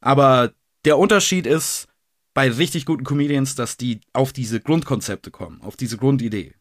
Aber 0.00 0.52
der 0.84 0.98
Unterschied 0.98 1.46
ist 1.46 1.88
bei 2.34 2.50
richtig 2.50 2.86
guten 2.86 3.04
Comedians, 3.04 3.54
dass 3.54 3.76
die 3.76 4.00
auf 4.12 4.32
diese 4.32 4.60
Grundkonzepte 4.60 5.30
kommen, 5.30 5.60
auf 5.62 5.76
diese 5.76 5.96
Grundidee. 5.96 6.54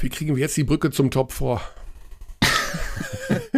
Wie 0.00 0.08
kriegen 0.08 0.36
wir 0.36 0.40
jetzt 0.40 0.56
die 0.56 0.64
Brücke 0.64 0.90
zum 0.90 1.10
Top 1.10 1.32
4? 1.32 1.60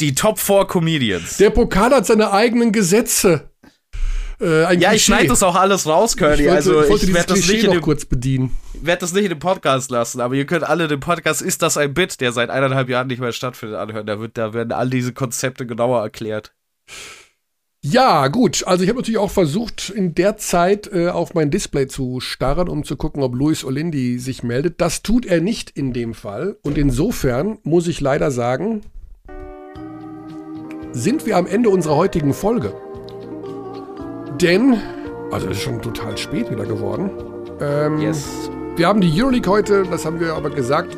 die 0.00 0.14
Top 0.14 0.38
4 0.38 0.64
Comedians. 0.66 1.38
Der 1.38 1.50
Pokal 1.50 1.90
hat 1.90 2.06
seine 2.06 2.32
eigenen 2.32 2.72
Gesetze. 2.72 3.50
Äh, 4.40 4.76
ja, 4.78 4.92
ich 4.92 5.04
schneide 5.04 5.28
das 5.28 5.42
auch 5.42 5.54
alles 5.54 5.86
raus, 5.86 6.16
Curly. 6.16 6.44
Ich 6.44 6.50
also 6.50 6.82
ich, 6.82 7.02
ich 7.02 7.14
werde 7.14 7.34
das 7.34 7.46
nicht 7.46 7.64
in 7.64 7.72
dem, 7.72 7.80
kurz 7.80 8.04
bedienen. 8.04 8.56
Werde 8.82 9.00
das 9.00 9.12
nicht 9.12 9.24
in 9.24 9.30
dem 9.30 9.38
Podcast 9.38 9.90
lassen, 9.90 10.20
aber 10.20 10.34
ihr 10.34 10.46
könnt 10.46 10.64
alle 10.64 10.88
den 10.88 11.00
Podcast 11.00 11.42
ist 11.42 11.62
das 11.62 11.76
ein 11.76 11.94
Bit, 11.94 12.20
der 12.20 12.32
seit 12.32 12.50
eineinhalb 12.50 12.88
Jahren 12.88 13.06
nicht 13.06 13.20
mehr 13.20 13.32
stattfindet, 13.32 13.78
anhören. 13.78 14.06
Da, 14.06 14.20
wird, 14.20 14.38
da 14.38 14.52
werden 14.52 14.72
all 14.72 14.90
diese 14.90 15.12
Konzepte 15.12 15.66
genauer 15.66 16.00
erklärt. 16.02 16.52
Ja, 17.82 18.28
gut. 18.28 18.66
Also 18.66 18.84
ich 18.84 18.90
habe 18.90 18.98
natürlich 18.98 19.18
auch 19.18 19.30
versucht, 19.30 19.88
in 19.88 20.14
der 20.14 20.36
Zeit 20.36 20.92
äh, 20.92 21.08
auf 21.08 21.32
mein 21.32 21.50
Display 21.50 21.86
zu 21.86 22.20
starren, 22.20 22.68
um 22.68 22.84
zu 22.84 22.96
gucken, 22.96 23.22
ob 23.22 23.34
Luis 23.34 23.64
Olindi 23.64 24.18
sich 24.18 24.42
meldet. 24.42 24.82
Das 24.82 25.02
tut 25.02 25.24
er 25.24 25.40
nicht 25.40 25.70
in 25.70 25.94
dem 25.94 26.12
Fall. 26.12 26.58
Und 26.62 26.76
insofern 26.76 27.58
muss 27.62 27.88
ich 27.88 28.02
leider 28.02 28.30
sagen, 28.30 28.82
sind 30.92 31.24
wir 31.24 31.38
am 31.38 31.46
Ende 31.46 31.70
unserer 31.70 31.96
heutigen 31.96 32.34
Folge. 32.34 32.74
Denn, 34.42 34.78
also 35.30 35.48
es 35.48 35.56
ist 35.56 35.62
schon 35.62 35.80
total 35.80 36.18
spät 36.18 36.50
wieder 36.50 36.66
geworden. 36.66 37.29
Ähm, 37.60 37.98
yes. 37.98 38.50
Wir 38.76 38.88
haben 38.88 39.00
die 39.00 39.20
Euroleague 39.20 39.50
heute, 39.50 39.82
das 39.82 40.04
haben 40.04 40.20
wir 40.20 40.34
aber 40.34 40.50
gesagt, 40.50 40.96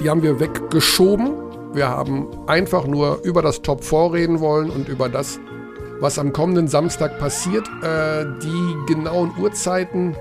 die 0.00 0.10
haben 0.10 0.22
wir 0.22 0.40
weggeschoben. 0.40 1.32
Wir 1.72 1.88
haben 1.88 2.26
einfach 2.46 2.86
nur 2.86 3.20
über 3.22 3.42
das 3.42 3.62
Top 3.62 3.84
4 3.84 4.12
reden 4.12 4.40
wollen 4.40 4.70
und 4.70 4.88
über 4.88 5.08
das, 5.08 5.38
was 6.00 6.18
am 6.18 6.32
kommenden 6.32 6.68
Samstag 6.68 7.18
passiert. 7.18 7.66
Äh, 7.82 8.26
die 8.42 8.76
genauen 8.86 9.32
Uhrzeiten 9.38 10.14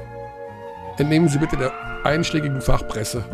entnehmen 0.97 1.27
Sie 1.27 1.39
bitte 1.39 1.57
der 1.57 1.73
einschlägigen 2.03 2.61
Fachpresse. 2.61 3.23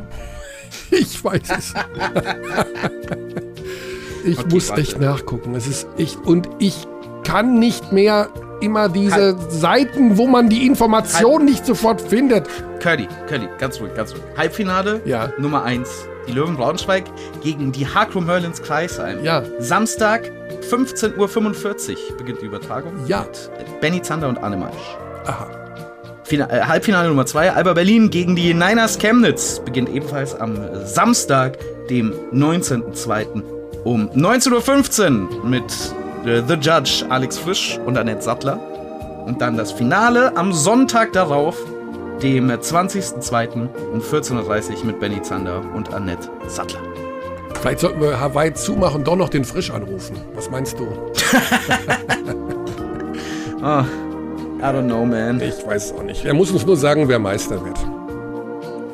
Ich 0.90 1.24
weiß 1.24 1.42
es. 1.58 1.74
ich 4.26 4.40
okay, 4.40 4.48
muss 4.50 4.70
echt 4.70 5.00
nachgucken. 5.00 5.56
Es 5.56 5.68
ist 5.68 5.88
echt. 5.98 6.26
Und 6.26 6.50
ich 6.60 6.88
kann 7.26 7.60
nicht 7.60 7.92
mehr 7.92 8.30
immer 8.62 8.90
diese 8.90 9.16
halt. 9.16 9.52
Seiten, 9.52 10.18
wo 10.18 10.28
man 10.28 10.50
die 10.50 10.66
Information 10.66 11.40
halt. 11.40 11.46
nicht 11.46 11.66
sofort 11.66 12.02
findet. 12.02 12.48
Curly, 12.80 13.08
Curly, 13.28 13.48
ganz 13.58 13.80
ruhig, 13.80 13.94
ganz 13.94 14.12
ruhig. 14.14 14.24
Halbfinale 14.38 15.02
ja. 15.06 15.32
Nummer 15.38 15.64
1. 15.64 16.08
Die 16.28 16.34
Löwen 16.34 16.56
Braunschweig 16.56 17.06
gegen 17.44 17.72
die 17.72 17.88
Hakro 17.88 18.22
Merlins 18.22 18.62
Kreisheim. 18.62 19.24
Ja. 19.24 19.44
Samstag, 19.60 20.32
15.45 20.70 21.18
Uhr 21.18 22.18
beginnt 22.18 22.42
die 22.42 22.46
Übertragung. 22.46 22.94
Ja. 23.08 23.26
Mit 23.58 23.82
Benny 23.82 24.02
Zander 24.02 24.30
und 24.30 24.38
Anne 24.38 24.58
Maisch. 24.58 24.98
Aha. 25.26 25.48
Final, 26.24 26.50
äh, 26.50 26.62
Halbfinale 26.62 27.10
Nummer 27.10 27.26
2, 27.26 27.52
Alba 27.54 27.74
Berlin 27.74 28.10
gegen 28.10 28.36
die 28.36 28.54
Niners 28.54 28.98
Chemnitz. 28.98 29.60
Beginnt 29.66 29.90
ebenfalls 29.90 30.34
am 30.40 30.58
Samstag, 30.86 31.58
dem 31.90 32.14
19.02. 32.32 33.42
um 33.84 34.10
19.15 34.12 35.30
Uhr 35.40 35.46
mit 35.46 35.64
äh, 35.64 36.11
The 36.24 36.54
Judge 36.54 37.04
Alex 37.10 37.40
Frisch 37.40 37.80
und 37.86 37.98
Annette 37.98 38.22
Sattler. 38.22 38.60
Und 39.26 39.42
dann 39.42 39.58
das 39.58 39.72
Finale 39.72 40.36
am 40.38 40.54
Sonntag 40.54 41.14
darauf, 41.14 41.58
dem 42.22 42.52
20.02. 42.52 43.68
um 43.92 44.02
14.30 44.02 44.80
Uhr 44.80 44.86
mit 44.86 45.00
Benny 45.00 45.22
Zander 45.22 45.64
und 45.74 45.94
Annette 45.94 46.30
Sattler. 46.48 46.80
Vielleicht 47.60 47.80
sollten 47.80 48.02
wir 48.02 48.20
Hawaii 48.20 48.54
zumachen 48.54 48.98
und 48.98 49.08
doch 49.08 49.16
noch 49.16 49.30
den 49.30 49.46
Frisch 49.46 49.72
anrufen. 49.72 50.16
Was 50.36 50.50
meinst 50.50 50.80
du? 50.80 50.88
oh, 53.64 53.66
I 54.60 54.64
don't 54.64 54.86
know, 54.86 55.06
man. 55.06 55.42
Ich 55.42 55.66
weiß 55.66 55.94
auch 55.94 56.04
nicht. 56.04 56.24
Er 56.24 56.36
muss 56.36 56.52
uns 56.52 56.66
nur 56.66 56.78
sagen, 56.78 57.08
wer 57.08 57.18
Meister 57.18 57.64
wird. 57.66 57.78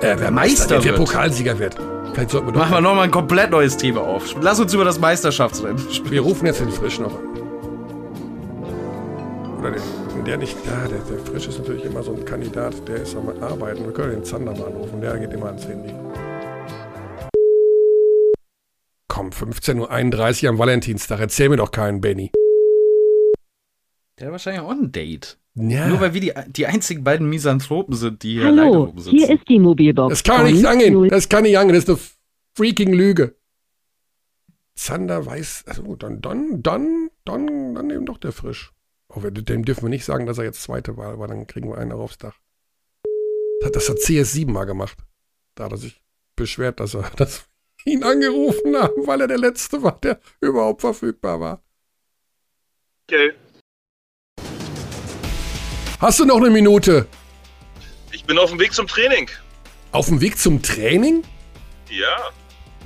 Äh, 0.02 0.16
wer 0.18 0.32
Meister 0.32 0.76
wird? 0.76 0.86
Wer 0.86 0.94
Pokalsieger 0.94 1.60
wird. 1.60 1.76
Vielleicht 2.18 2.32
sollten 2.32 2.48
wir 2.48 2.54
doch. 2.54 2.62
Machen 2.62 2.74
wir 2.74 2.82
nochmal 2.82 3.04
ein 3.04 3.12
komplett 3.12 3.52
neues 3.52 3.78
Thema 3.78 4.02
auf. 4.02 4.36
Lass 4.42 4.60
uns 4.60 4.74
über 4.74 4.84
das 4.84 4.98
Meisterschaftsrennen 4.98 5.78
sprechen. 5.78 6.10
Wir 6.10 6.22
rufen 6.22 6.48
jetzt 6.48 6.60
den 6.60 6.72
Frisch 6.72 6.98
noch 6.98 7.14
an. 7.14 7.38
Oder 9.60 9.70
den, 9.70 10.26
der 10.26 10.38
nicht. 10.38 10.58
Ja, 10.66 10.88
der, 10.88 10.98
der 10.98 11.20
Frisch 11.20 11.48
ist 11.48 11.60
natürlich 11.60 11.86
immer 11.86 12.02
so 12.02 12.16
ein 12.16 12.26
Kandidat, 12.26 12.74
der 12.88 13.04
ist 13.04 13.16
am 13.16 13.30
Arbeiten. 13.40 13.86
Wir 13.86 13.94
können 13.94 14.14
den 14.14 14.24
Zander 14.24 14.52
mal 14.54 14.66
anrufen, 14.66 15.00
der 15.00 15.16
geht 15.20 15.32
immer 15.32 15.46
ans 15.46 15.68
Handy. 15.68 15.94
Komm, 19.08 19.30
15.31 19.30 20.44
Uhr 20.44 20.50
am 20.50 20.58
Valentinstag. 20.58 21.20
Erzähl 21.20 21.50
mir 21.50 21.58
doch 21.58 21.70
keinen, 21.70 22.02
Benny. 22.02 22.32
Der 24.18 24.26
hat 24.26 24.32
wahrscheinlich 24.32 24.64
auch 24.64 24.72
ein 24.72 24.92
Date. 24.92 25.38
Ja. 25.60 25.88
Nur 25.88 26.00
weil 26.00 26.14
wir 26.14 26.22
die, 26.22 26.34
die 26.48 26.68
einzigen 26.68 27.04
beiden 27.04 27.28
Misanthropen 27.30 27.96
sind, 27.96 28.22
die 28.22 28.34
hier 28.34 28.46
Hallo, 28.46 28.62
alleine 28.62 28.78
rumsitzen. 28.78 29.18
hier 29.18 29.30
ist 29.32 29.50
die 29.50 29.60
Mobilbox. 29.60 30.10
Das 30.10 30.24
kann 30.24 30.46
nicht 30.46 30.66
angehen. 30.66 31.10
Das 31.10 31.30
kann 31.30 31.44
nicht 31.44 31.58
angehen. 31.58 31.74
Das 31.74 31.86
ist 31.86 31.90
eine 31.90 32.00
freaking 32.56 32.94
Lüge. 32.94 33.36
Zander 34.76 35.26
weiß, 35.26 35.64
also 35.66 35.96
dann, 35.96 36.22
dann, 36.22 36.62
dann, 36.62 37.10
dann, 37.26 37.74
dann 37.74 37.90
eben 37.90 38.06
doch 38.06 38.20
der 38.20 38.32
Frisch. 38.32 38.72
Oh, 39.10 39.20
dem 39.20 39.66
dürfen 39.66 39.84
wir 39.84 39.90
nicht 39.90 40.06
sagen, 40.06 40.28
dass 40.28 40.38
er 40.38 40.44
jetzt 40.44 40.62
zweite 40.62 40.98
Wahl 40.98 41.18
war, 41.18 41.28
dann 41.28 41.48
kriegen 41.48 41.70
wir 41.70 41.78
einen 41.80 41.94
aufs 41.94 42.20
Dach. 42.20 42.40
Das 43.72 43.90
hat 43.90 43.98
CS7 43.98 44.52
mal 44.52 44.66
gemacht. 44.66 45.00
Da 45.56 45.66
hat 45.66 45.72
er 45.72 45.78
sich 45.78 46.00
beschwert, 46.36 46.80
dass 46.80 46.94
er 46.94 47.10
dass 47.16 47.48
ihn 47.86 48.04
angerufen 48.04 48.76
haben, 48.76 49.08
weil 49.08 49.22
er 49.22 49.28
der 49.28 49.40
Letzte 49.40 49.82
war, 49.82 50.00
der 50.02 50.20
überhaupt 50.42 50.82
verfügbar 50.82 51.40
war. 51.40 51.64
Okay. 53.10 53.34
Hast 56.00 56.20
du 56.20 56.26
noch 56.26 56.38
eine 56.38 56.52
Minute? 56.52 57.08
Ich 58.12 58.24
bin 58.24 58.38
auf 58.38 58.52
dem 58.52 58.60
Weg 58.60 58.74
zum 58.74 58.86
Training. 58.86 59.30
Auf 59.92 60.08
dem 60.08 60.22
Weg 60.22 60.38
zum 60.38 60.62
Training? 60.62 61.24
Ja. 61.90 62.18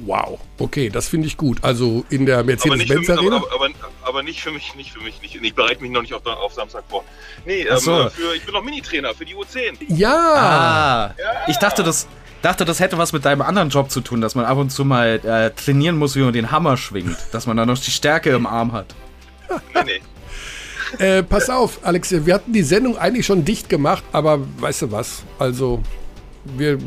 Wow, 0.06 0.40
okay, 0.58 0.90
das 0.90 1.10
finde 1.10 1.28
ich 1.28 1.36
gut. 1.36 1.62
Also 1.62 2.06
in 2.10 2.26
der 2.26 2.44
Mercedes-Benz 2.44 3.10
Arena? 3.10 3.36
Aber, 3.36 3.52
aber, 3.54 3.70
aber, 4.04 4.24
nicht 4.24 4.42
für 4.42 4.52
mich, 4.52 4.74
nicht 4.76 4.94
für 4.94 5.02
mich. 5.02 5.22
Nicht, 5.22 5.36
ich 5.36 5.54
bereite 5.54 5.82
mich 5.82 5.92
noch 5.92 6.02
nicht 6.02 6.14
auf, 6.14 6.26
auf 6.26 6.54
Samstag 6.54 6.86
vor. 6.88 7.04
Nee, 7.46 7.64
ähm, 7.64 7.78
so. 7.78 8.10
für, 8.10 8.34
ich 8.34 8.44
bin 8.44 8.54
noch 8.54 8.64
Minitrainer 8.64 9.14
für 9.14 9.26
die 9.26 9.36
U10. 9.36 9.74
Ja. 9.90 10.10
Ah, 10.10 11.16
ja. 11.20 11.48
Ich 11.48 11.58
dachte, 11.58 11.84
das, 11.84 12.08
dachte, 12.42 12.64
das 12.64 12.80
hätte 12.80 12.98
was 12.98 13.12
mit 13.12 13.26
deinem 13.26 13.42
anderen 13.42 13.70
Job 13.70 13.92
zu 13.92 14.00
tun, 14.00 14.22
dass 14.22 14.36
man 14.36 14.46
ab 14.46 14.58
und 14.58 14.70
zu 14.70 14.86
mal 14.86 15.20
äh, 15.24 15.52
trainieren 15.52 15.98
muss, 15.98 16.16
wie 16.16 16.22
man 16.22 16.34
den 16.34 16.50
Hammer 16.50 16.78
schwingt. 16.78 17.18
dass 17.34 17.46
man 17.46 17.58
dann 17.58 17.68
noch 17.68 17.78
die 17.78 17.92
Stärke 17.92 18.32
im 18.32 18.48
Arm 18.48 18.72
hat. 18.72 18.96
Nee, 19.76 19.84
nee. 19.86 20.02
Äh, 20.98 21.24
pass 21.24 21.50
auf, 21.50 21.80
Alex, 21.84 22.26
wir 22.26 22.34
hatten 22.34 22.54
die 22.54 22.64
Sendung 22.64 22.98
eigentlich 22.98 23.26
schon 23.26 23.46
dicht 23.46 23.70
gemacht, 23.70 24.04
aber 24.12 24.40
weißt 24.60 24.84
du 24.84 24.92
was? 24.92 25.24
Also, 25.40 25.82
wir, 26.44 26.80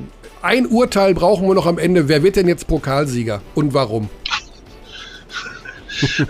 ein 0.42 0.66
Urteil 0.66 1.14
brauchen 1.14 1.48
wir 1.48 1.54
noch 1.54 1.66
am 1.66 1.78
Ende. 1.78 2.08
Wer 2.08 2.22
wird 2.22 2.36
denn 2.36 2.48
jetzt 2.48 2.66
Pokalsieger 2.66 3.40
und 3.54 3.72
warum? 3.74 4.10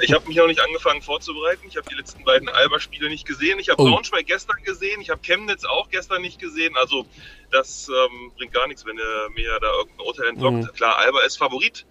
Ich 0.01 0.13
habe 0.13 0.29
mich 0.29 0.41
auch 0.41 0.47
nicht 0.47 0.61
angefangen 0.61 1.03
vorzubereiten. 1.03 1.67
Ich 1.69 1.77
habe 1.77 1.89
die 1.89 1.95
letzten 1.95 2.23
beiden 2.25 2.49
Alba-Spiele 2.49 3.09
nicht 3.09 3.27
gesehen. 3.27 3.59
Ich 3.59 3.71
habe 3.71 3.83
oh. 3.83 3.87
Braunschweig 3.87 4.27
gestern 4.27 4.63
gesehen. 4.63 5.01
Ich 5.01 5.11
habe 5.11 5.21
Chemnitz 5.23 5.65
auch 5.65 5.89
gestern 5.89 6.23
nicht 6.23 6.39
gesehen. 6.39 6.77
Also 6.77 7.07
das 7.51 7.89
ähm, 7.89 8.33
bringt 8.37 8.53
gar 8.53 8.67
nichts, 8.69 8.85
wenn 8.85 8.99
er 8.99 9.31
mir 9.31 9.59
da 9.61 9.73
irgendein 9.79 10.07
Urteil 10.07 10.29
entlockt. 10.29 10.57
Mhm. 10.57 10.77
Klar, 10.77 10.99
Alba 10.99 11.21
ist 11.23 11.39
Favorit. 11.39 11.87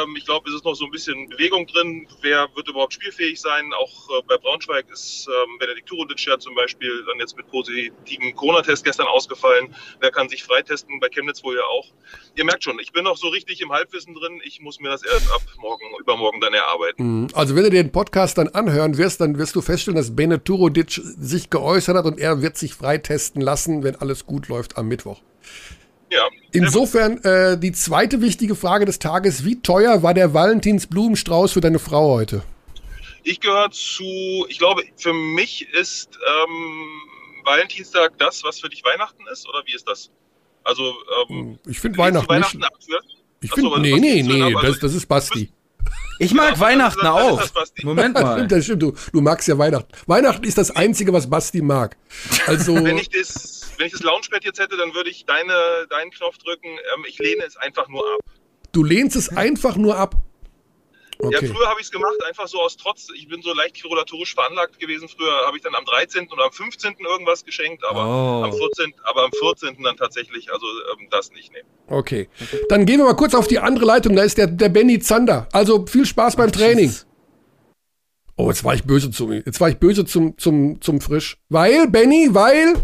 Ähm, 0.00 0.14
ich 0.16 0.24
glaube, 0.24 0.48
es 0.48 0.56
ist 0.56 0.64
noch 0.64 0.74
so 0.74 0.84
ein 0.84 0.90
bisschen 0.90 1.28
Bewegung 1.28 1.66
drin. 1.66 2.06
Wer 2.20 2.48
wird 2.54 2.68
überhaupt 2.68 2.94
spielfähig 2.94 3.40
sein? 3.40 3.72
Auch 3.74 4.08
äh, 4.10 4.22
bei 4.26 4.36
Braunschweig 4.36 4.86
ist 4.90 5.28
ähm, 5.28 5.58
Benedikt 5.58 5.88
Turudic 5.88 6.24
ja 6.24 6.38
zum 6.38 6.54
Beispiel 6.54 7.04
dann 7.06 7.18
jetzt 7.18 7.36
mit 7.36 7.48
positiven 7.48 8.34
Corona-Test 8.34 8.84
gestern 8.84 9.06
ausgefallen. 9.06 9.74
Wer 10.00 10.10
kann 10.10 10.28
sich 10.28 10.44
freitesten? 10.44 11.00
Bei 11.00 11.08
Chemnitz 11.08 11.42
wohl 11.44 11.56
ja 11.56 11.64
auch. 11.64 11.88
Ihr 12.36 12.44
merkt 12.44 12.64
schon, 12.64 12.78
ich 12.78 12.92
bin 12.92 13.04
noch 13.04 13.16
so 13.16 13.28
richtig 13.28 13.60
im 13.60 13.72
Halbwissen 13.72 14.14
drin. 14.14 14.40
Ich 14.44 14.60
muss 14.60 14.80
mir 14.80 14.88
das 14.88 15.02
erst 15.04 15.30
ab 15.30 15.42
morgen, 15.58 15.84
übermorgen 16.00 16.40
dann 16.40 16.54
erarbeiten. 16.54 17.22
Mhm. 17.22 17.28
Also 17.34 17.54
wenn 17.56 17.64
du 17.64 17.70
den 17.70 17.92
Podcast 17.92 18.38
dann 18.38 18.48
anhören 18.48 18.96
wirst, 18.98 19.20
dann 19.20 19.38
wirst 19.38 19.56
du 19.56 19.62
feststellen, 19.62 19.96
dass 19.96 20.14
Benedikt 20.14 20.46
Turudic 20.46 20.92
sich 20.92 21.50
geäußert 21.50 21.96
hat 21.96 22.04
und 22.04 22.18
er 22.18 22.42
wird 22.42 22.56
sich 22.56 22.74
freitesten 22.74 23.40
lassen, 23.40 23.82
wenn 23.82 23.96
alles 23.96 24.26
gut 24.26 24.48
läuft 24.48 24.76
am 24.76 24.88
Mittwoch. 24.88 25.20
Ja, 26.12 26.28
Insofern 26.52 27.24
äh, 27.24 27.58
die 27.58 27.72
zweite 27.72 28.20
wichtige 28.20 28.54
Frage 28.54 28.84
des 28.84 28.98
Tages: 28.98 29.46
Wie 29.46 29.62
teuer 29.62 30.02
war 30.02 30.12
der 30.12 30.34
Valentinsblumenstrauß 30.34 31.52
für 31.52 31.62
deine 31.62 31.78
Frau 31.78 32.10
heute? 32.12 32.42
Ich 33.22 33.40
gehöre 33.40 33.70
zu, 33.70 34.04
ich 34.48 34.58
glaube, 34.58 34.82
für 34.96 35.14
mich 35.14 35.66
ist 35.72 36.10
ähm, 36.44 37.00
Valentinstag 37.44 38.18
das, 38.18 38.44
was 38.44 38.60
für 38.60 38.68
dich 38.68 38.84
Weihnachten 38.84 39.22
ist, 39.32 39.48
oder 39.48 39.62
wie 39.64 39.74
ist 39.74 39.88
das? 39.88 40.10
Also, 40.64 40.92
ähm, 41.30 41.58
ich 41.66 41.80
finde 41.80 41.96
Weihnachten, 41.96 42.28
Weihnachten 42.28 42.58
nicht. 42.58 43.22
Ich 43.40 43.50
finde, 43.50 43.80
nee, 43.80 43.98
nee, 43.98 44.22
nee, 44.22 44.54
das, 44.60 44.80
das 44.80 44.94
ist 44.94 45.06
Basti. 45.06 45.50
Ich 46.22 46.34
mag 46.34 46.54
ja, 46.54 46.60
Weihnachten 46.60 47.00
das, 47.00 47.10
auch. 47.10 47.48
Das 47.52 47.72
Moment 47.82 48.14
mal. 48.14 48.46
das 48.46 48.64
stimmt, 48.64 48.82
du, 48.82 48.92
du 49.12 49.20
magst 49.20 49.48
ja 49.48 49.58
Weihnachten. 49.58 49.88
Weihnachten 50.06 50.44
ist 50.44 50.56
das 50.56 50.70
Einzige, 50.70 51.12
was 51.12 51.28
Basti 51.28 51.62
mag. 51.62 51.96
Also. 52.46 52.74
wenn 52.74 52.98
ich 52.98 53.08
das, 53.08 53.72
wenn 53.76 53.86
ich 53.86 53.92
das 53.92 54.02
Launchpad 54.02 54.44
jetzt 54.44 54.60
hätte, 54.60 54.76
dann 54.76 54.94
würde 54.94 55.10
ich 55.10 55.24
deine, 55.26 55.52
deinen 55.90 56.10
Knopf 56.12 56.38
drücken. 56.38 56.68
Ähm, 56.68 57.04
ich 57.08 57.18
lehne 57.18 57.42
es 57.44 57.56
einfach 57.56 57.88
nur 57.88 58.04
ab. 58.04 58.20
Du 58.70 58.84
lehnst 58.84 59.16
es 59.16 59.36
einfach 59.36 59.76
nur 59.76 59.96
ab. 59.96 60.14
Okay. 61.24 61.46
Ja, 61.46 61.54
früher 61.54 61.68
habe 61.68 61.80
ich 61.80 61.86
es 61.86 61.92
gemacht, 61.92 62.16
einfach 62.26 62.48
so 62.48 62.60
aus 62.60 62.76
Trotz. 62.76 63.06
Ich 63.14 63.28
bin 63.28 63.42
so 63.42 63.54
leicht 63.54 63.76
chirolatorisch 63.76 64.34
veranlagt 64.34 64.80
gewesen. 64.80 65.08
Früher 65.08 65.32
habe 65.46 65.56
ich 65.56 65.62
dann 65.62 65.74
am 65.76 65.84
13. 65.84 66.28
oder 66.32 66.46
am 66.46 66.52
15. 66.52 66.96
irgendwas 66.98 67.44
geschenkt, 67.44 67.84
aber, 67.84 68.04
oh. 68.04 68.44
am, 68.44 68.52
14., 68.52 68.92
aber 69.04 69.24
am 69.24 69.30
14. 69.30 69.80
dann 69.84 69.96
tatsächlich, 69.96 70.52
also 70.52 70.66
ähm, 70.66 71.06
das 71.10 71.30
nicht 71.30 71.52
nehmen. 71.52 71.68
Okay. 71.86 72.28
Dann 72.68 72.86
gehen 72.86 72.98
wir 72.98 73.04
mal 73.04 73.14
kurz 73.14 73.34
auf 73.34 73.46
die 73.46 73.60
andere 73.60 73.84
Leitung. 73.84 74.16
Da 74.16 74.24
ist 74.24 74.36
der, 74.36 74.48
der 74.48 74.68
Benny 74.68 74.98
Zander. 74.98 75.48
Also 75.52 75.86
viel 75.86 76.06
Spaß 76.06 76.34
beim 76.34 76.50
Training. 76.50 76.92
Oh, 78.36 78.48
jetzt 78.48 78.64
war 78.64 78.74
ich 78.74 78.82
böse 78.82 79.12
zum, 79.12 79.32
jetzt 79.32 79.60
war 79.60 79.68
ich 79.68 79.76
böse 79.76 80.04
zum, 80.04 80.36
zum, 80.38 80.80
zum 80.80 81.00
Frisch. 81.00 81.36
Weil, 81.48 81.86
Benny, 81.86 82.30
weil 82.32 82.74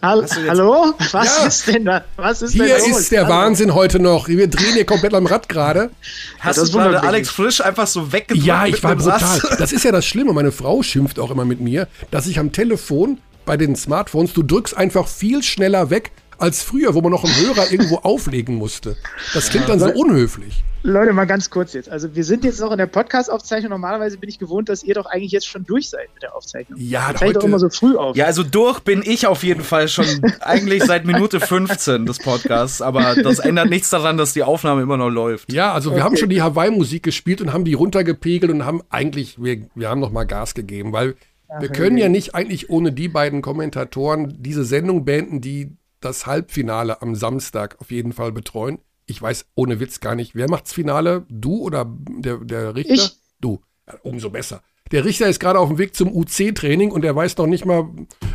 Hallo? 0.00 0.94
Was 1.12 1.38
ja. 1.38 1.46
ist 1.46 1.66
denn 1.66 1.84
da? 1.84 2.04
Was 2.16 2.42
ist 2.42 2.52
Hier 2.52 2.64
denn 2.66 2.92
da 2.92 2.98
ist 2.98 3.10
der 3.10 3.26
Hallo. 3.26 3.34
Wahnsinn 3.34 3.74
heute 3.74 3.98
noch. 3.98 4.28
Wir 4.28 4.48
drehen 4.48 4.74
hier 4.74 4.84
komplett 4.84 5.14
am 5.14 5.26
Rad 5.26 5.48
gerade. 5.48 5.90
Hast 6.38 6.58
das 6.58 6.70
du 6.70 6.78
gerade 6.78 7.02
Alex 7.02 7.30
Frisch 7.30 7.60
einfach 7.60 7.86
so 7.86 8.12
weggedrückt? 8.12 8.46
Ja, 8.46 8.66
ich 8.66 8.82
war 8.82 8.94
brutal. 8.94 9.40
Das 9.58 9.72
ist 9.72 9.84
ja 9.84 9.92
das 9.92 10.06
Schlimme. 10.06 10.32
Meine 10.32 10.52
Frau 10.52 10.82
schimpft 10.82 11.18
auch 11.18 11.30
immer 11.30 11.44
mit 11.44 11.60
mir, 11.60 11.88
dass 12.10 12.26
ich 12.26 12.38
am 12.38 12.52
Telefon 12.52 13.18
bei 13.44 13.56
den 13.56 13.74
Smartphones, 13.76 14.34
du 14.34 14.42
drückst 14.42 14.76
einfach 14.76 15.08
viel 15.08 15.42
schneller 15.42 15.90
weg, 15.90 16.12
als 16.38 16.62
früher, 16.62 16.94
wo 16.94 17.00
man 17.00 17.12
noch 17.12 17.24
einen 17.24 17.36
Hörer 17.36 17.70
irgendwo 17.70 17.96
auflegen 18.02 18.56
musste. 18.56 18.96
Das 19.34 19.50
klingt 19.50 19.68
dann 19.68 19.80
so 19.80 19.90
unhöflich. 19.92 20.64
Leute, 20.84 21.12
mal 21.12 21.24
ganz 21.24 21.50
kurz 21.50 21.72
jetzt. 21.72 21.88
Also 21.88 22.14
wir 22.14 22.24
sind 22.24 22.44
jetzt 22.44 22.60
noch 22.60 22.70
in 22.70 22.78
der 22.78 22.86
Podcast-Aufzeichnung. 22.86 23.70
Normalerweise 23.70 24.16
bin 24.16 24.28
ich 24.28 24.38
gewohnt, 24.38 24.68
dass 24.68 24.84
ihr 24.84 24.94
doch 24.94 25.06
eigentlich 25.06 25.32
jetzt 25.32 25.48
schon 25.48 25.64
durch 25.64 25.90
seid 25.90 26.08
mit 26.14 26.22
der 26.22 26.36
Aufzeichnung. 26.36 26.78
Ja, 26.80 27.12
das 27.12 27.20
heute, 27.20 27.34
doch 27.34 27.44
immer 27.44 27.58
so 27.58 27.68
früh 27.68 27.96
auf. 27.96 28.16
Ja, 28.16 28.26
also 28.26 28.44
durch 28.44 28.80
bin 28.80 29.02
ich 29.04 29.26
auf 29.26 29.42
jeden 29.42 29.64
Fall 29.64 29.88
schon 29.88 30.06
eigentlich 30.40 30.84
seit 30.84 31.04
Minute 31.04 31.40
15 31.40 32.06
des 32.06 32.18
Podcasts. 32.18 32.80
Aber 32.80 33.16
das 33.16 33.40
ändert 33.40 33.70
nichts 33.70 33.90
daran, 33.90 34.16
dass 34.16 34.34
die 34.34 34.44
Aufnahme 34.44 34.82
immer 34.82 34.96
noch 34.96 35.10
läuft. 35.10 35.52
Ja, 35.52 35.72
also 35.72 35.90
wir 35.90 35.96
okay. 35.96 36.04
haben 36.04 36.16
schon 36.16 36.28
die 36.28 36.42
Hawaii-Musik 36.42 37.02
gespielt 37.02 37.40
und 37.40 37.52
haben 37.52 37.64
die 37.64 37.74
runtergepegelt 37.74 38.52
und 38.52 38.64
haben 38.64 38.82
eigentlich, 38.88 39.42
wir, 39.42 39.66
wir 39.74 39.88
haben 39.88 40.00
noch 40.00 40.12
mal 40.12 40.24
Gas 40.24 40.54
gegeben, 40.54 40.92
weil 40.92 41.16
Ach, 41.48 41.60
wir 41.60 41.70
können 41.70 41.98
ja 41.98 42.08
nicht 42.08 42.36
eigentlich 42.36 42.70
ohne 42.70 42.92
die 42.92 43.08
beiden 43.08 43.42
Kommentatoren 43.42 44.36
diese 44.38 44.64
Sendung 44.64 45.04
beenden, 45.04 45.40
die 45.40 45.76
das 46.00 46.26
Halbfinale 46.26 47.02
am 47.02 47.14
Samstag 47.14 47.76
auf 47.80 47.90
jeden 47.90 48.12
Fall 48.12 48.32
betreuen. 48.32 48.78
Ich 49.06 49.20
weiß 49.20 49.46
ohne 49.54 49.80
Witz 49.80 50.00
gar 50.00 50.14
nicht, 50.14 50.34
wer 50.34 50.50
macht's 50.50 50.72
Finale? 50.72 51.26
Du 51.28 51.62
oder 51.62 51.90
der, 52.08 52.38
der 52.38 52.74
Richter? 52.74 52.94
Ich. 52.94 53.18
Du. 53.40 53.60
Ja, 53.86 53.94
umso 54.02 54.30
besser. 54.30 54.62
Der 54.90 55.04
Richter 55.04 55.28
ist 55.28 55.40
gerade 55.40 55.58
auf 55.58 55.68
dem 55.68 55.78
Weg 55.78 55.94
zum 55.94 56.14
UC-Training 56.14 56.90
und 56.90 57.04
er 57.04 57.14
weiß 57.14 57.36
noch 57.36 57.46
nicht 57.46 57.64
mal, 57.64 57.88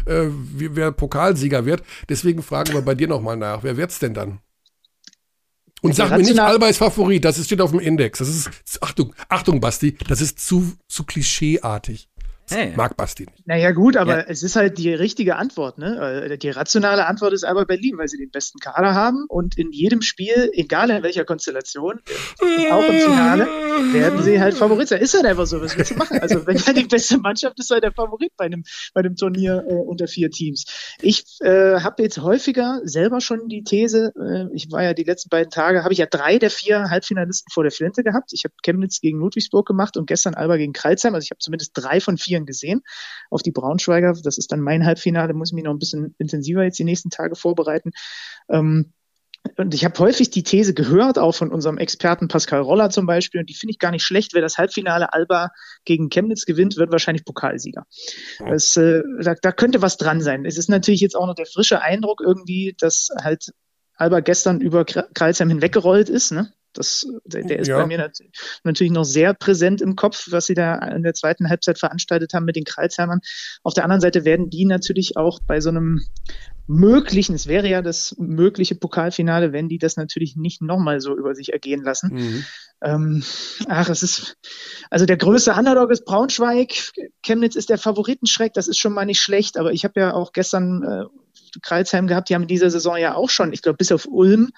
äh, 0.05 0.25
wie, 0.29 0.75
wer 0.75 0.91
Pokalsieger 0.91 1.65
wird. 1.65 1.83
Deswegen 2.09 2.43
fragen 2.43 2.73
wir 2.73 2.81
bei 2.81 2.95
dir 2.95 3.07
nochmal 3.07 3.37
nach. 3.37 3.63
Wer 3.63 3.77
wird's 3.77 3.99
denn 3.99 4.13
dann? 4.13 4.39
Und 5.81 5.95
sag 5.95 6.11
mir 6.11 6.19
nicht, 6.19 6.39
Alba 6.39 6.67
ist 6.67 6.77
Favorit, 6.77 7.25
das 7.25 7.43
steht 7.43 7.59
auf 7.59 7.71
dem 7.71 7.81
Index. 7.81 8.19
Das 8.19 8.29
ist, 8.29 8.49
Achtung, 8.81 9.13
Achtung, 9.27 9.59
Basti, 9.59 9.97
das 10.07 10.21
ist 10.21 10.39
zu, 10.39 10.71
zu 10.87 11.03
klischeeartig. 11.03 12.07
Hey. 12.49 12.73
Mag 12.75 12.97
Basti 12.97 13.23
nicht. 13.23 13.47
Naja, 13.47 13.71
gut, 13.71 13.97
aber 13.97 14.19
ja. 14.19 14.25
es 14.27 14.43
ist 14.43 14.55
halt 14.55 14.77
die 14.77 14.93
richtige 14.93 15.37
Antwort. 15.37 15.77
Ne? 15.77 16.27
Äh, 16.29 16.37
die 16.37 16.49
rationale 16.49 17.05
Antwort 17.05 17.33
ist 17.33 17.43
aber 17.43 17.65
Berlin, 17.65 17.97
weil 17.97 18.07
sie 18.07 18.17
den 18.17 18.31
besten 18.31 18.59
Kader 18.59 18.93
haben 18.93 19.25
und 19.27 19.57
in 19.57 19.71
jedem 19.71 20.01
Spiel, 20.01 20.51
egal 20.53 20.89
in 20.89 21.03
welcher 21.03 21.25
Konstellation, 21.25 22.01
auch 22.71 22.87
im 22.87 22.99
Finale, 22.99 23.47
werden 23.93 24.21
sie 24.21 24.39
halt 24.39 24.55
Favorit 24.55 24.89
sein. 24.89 25.01
Ist 25.01 25.13
halt 25.13 25.25
einfach 25.25 25.45
so, 25.45 25.61
was 25.61 25.77
willst 25.77 25.91
du 25.91 25.95
machen? 25.95 26.19
Also, 26.19 26.45
wenn 26.45 26.57
er 26.57 26.73
die 26.73 26.83
beste 26.83 27.17
Mannschaft 27.17 27.59
ist, 27.59 27.71
halt 27.71 27.83
der 27.83 27.91
Favorit 27.91 28.31
bei 28.37 28.45
einem, 28.45 28.63
bei 28.93 28.99
einem 28.99 29.15
Turnier 29.15 29.63
äh, 29.67 29.73
unter 29.73 30.07
vier 30.07 30.29
Teams. 30.29 30.65
Ich 31.01 31.23
äh, 31.41 31.79
habe 31.79 32.03
jetzt 32.03 32.21
häufiger 32.21 32.81
selber 32.83 33.21
schon 33.21 33.47
die 33.47 33.63
These, 33.63 34.11
äh, 34.19 34.53
ich 34.53 34.71
war 34.71 34.83
ja 34.83 34.93
die 34.93 35.03
letzten 35.03 35.29
beiden 35.29 35.49
Tage, 35.49 35.83
habe 35.83 35.93
ich 35.93 35.99
ja 35.99 36.05
drei 36.05 36.37
der 36.39 36.49
vier 36.49 36.89
Halbfinalisten 36.89 37.51
vor 37.51 37.63
der 37.63 37.71
Flinte 37.71 38.03
gehabt. 38.03 38.31
Ich 38.33 38.43
habe 38.43 38.53
Chemnitz 38.63 38.99
gegen 38.99 39.19
Ludwigsburg 39.19 39.65
gemacht 39.65 39.97
und 39.97 40.07
gestern 40.07 40.33
Alba 40.35 40.57
gegen 40.57 40.73
Kreilsheim. 40.73 41.15
Also 41.15 41.25
ich 41.25 41.31
habe 41.31 41.39
zumindest 41.39 41.71
drei 41.73 41.99
von 41.99 42.17
vier 42.17 42.32
Spielen 42.33 42.45
gesehen. 42.45 42.81
Auf 43.29 43.43
die 43.43 43.51
Braunschweiger, 43.51 44.13
das 44.23 44.37
ist 44.37 44.51
dann 44.51 44.59
mein 44.59 44.85
Halbfinale, 44.85 45.33
muss 45.33 45.49
ich 45.49 45.53
mich 45.53 45.63
noch 45.63 45.73
ein 45.73 45.79
bisschen 45.79 46.15
intensiver 46.17 46.63
jetzt 46.63 46.79
die 46.79 46.83
nächsten 46.83 47.09
Tage 47.09 47.35
vorbereiten. 47.35 47.91
Ähm, 48.49 48.93
und 49.57 49.73
ich 49.73 49.83
habe 49.83 49.99
häufig 49.99 50.29
die 50.29 50.43
These 50.43 50.73
gehört, 50.73 51.19
auch 51.19 51.33
von 51.35 51.51
unserem 51.51 51.77
Experten 51.77 52.29
Pascal 52.29 52.61
Roller 52.61 52.89
zum 52.89 53.05
Beispiel, 53.05 53.41
und 53.41 53.49
die 53.49 53.53
finde 53.53 53.71
ich 53.71 53.79
gar 53.79 53.91
nicht 53.91 54.03
schlecht. 54.03 54.33
Wer 54.33 54.41
das 54.41 54.57
Halbfinale 54.57 55.11
Alba 55.11 55.49
gegen 55.83 56.09
Chemnitz 56.09 56.45
gewinnt, 56.45 56.77
wird 56.77 56.91
wahrscheinlich 56.91 57.25
Pokalsieger. 57.25 57.85
Das, 58.39 58.77
äh, 58.77 59.01
da, 59.21 59.35
da 59.39 59.51
könnte 59.51 59.81
was 59.81 59.97
dran 59.97 60.21
sein. 60.21 60.45
Es 60.45 60.57
ist 60.57 60.69
natürlich 60.69 61.01
jetzt 61.01 61.15
auch 61.15 61.27
noch 61.27 61.35
der 61.35 61.45
frische 61.45 61.81
Eindruck 61.81 62.21
irgendwie, 62.21 62.73
dass 62.79 63.09
halt 63.21 63.51
Alba 63.95 64.21
gestern 64.21 64.61
über 64.61 64.85
Kreilsheim 64.85 65.49
hinweggerollt 65.49 66.09
ist. 66.09 66.31
Ne? 66.31 66.51
Das, 66.73 67.05
der, 67.25 67.43
der 67.43 67.59
ist 67.59 67.67
ja. 67.67 67.77
bei 67.77 67.85
mir 67.85 67.97
nat 67.97 68.19
natürlich 68.63 68.91
noch 68.91 69.05
sehr 69.05 69.33
präsent 69.33 69.81
im 69.81 69.95
Kopf, 69.95 70.27
was 70.31 70.45
sie 70.45 70.53
da 70.53 70.75
in 70.75 71.03
der 71.03 71.13
zweiten 71.13 71.49
Halbzeit 71.49 71.79
veranstaltet 71.79 72.33
haben 72.33 72.45
mit 72.45 72.55
den 72.55 72.63
Kreuzheimern. 72.63 73.21
Auf 73.63 73.73
der 73.73 73.83
anderen 73.83 74.01
Seite 74.01 74.25
werden 74.25 74.49
die 74.49 74.65
natürlich 74.65 75.17
auch 75.17 75.39
bei 75.45 75.61
so 75.61 75.69
einem 75.69 76.01
möglichen, 76.67 77.35
es 77.35 77.47
wäre 77.47 77.67
ja 77.67 77.81
das 77.81 78.15
mögliche 78.17 78.75
Pokalfinale, 78.75 79.51
wenn 79.51 79.67
die 79.67 79.77
das 79.77 79.97
natürlich 79.97 80.35
nicht 80.35 80.61
nochmal 80.61 81.01
so 81.01 81.15
über 81.15 81.35
sich 81.35 81.51
ergehen 81.51 81.83
lassen. 81.83 82.13
Mhm. 82.13 82.45
Ähm, 82.81 83.23
ach, 83.67 83.89
es 83.89 84.03
ist, 84.03 84.37
also 84.89 85.05
der 85.05 85.17
größte 85.17 85.53
Underdog 85.53 85.91
ist 85.91 86.05
Braunschweig. 86.05 86.73
Chemnitz 87.21 87.55
ist 87.55 87.69
der 87.69 87.77
Favoritenschreck, 87.77 88.53
das 88.53 88.67
ist 88.67 88.77
schon 88.77 88.93
mal 88.93 89.05
nicht 89.05 89.21
schlecht, 89.21 89.57
aber 89.57 89.73
ich 89.73 89.83
habe 89.83 89.99
ja 89.99 90.13
auch 90.13 90.31
gestern 90.31 90.83
äh, 90.83 91.59
Kreuzheim 91.61 92.07
gehabt, 92.07 92.29
die 92.29 92.35
haben 92.35 92.43
in 92.43 92.47
dieser 92.47 92.69
Saison 92.69 92.97
ja 92.97 93.15
auch 93.15 93.29
schon, 93.29 93.53
ich 93.53 93.61
glaube, 93.61 93.77
bis 93.77 93.91
auf 93.91 94.07
Ulm 94.09 94.51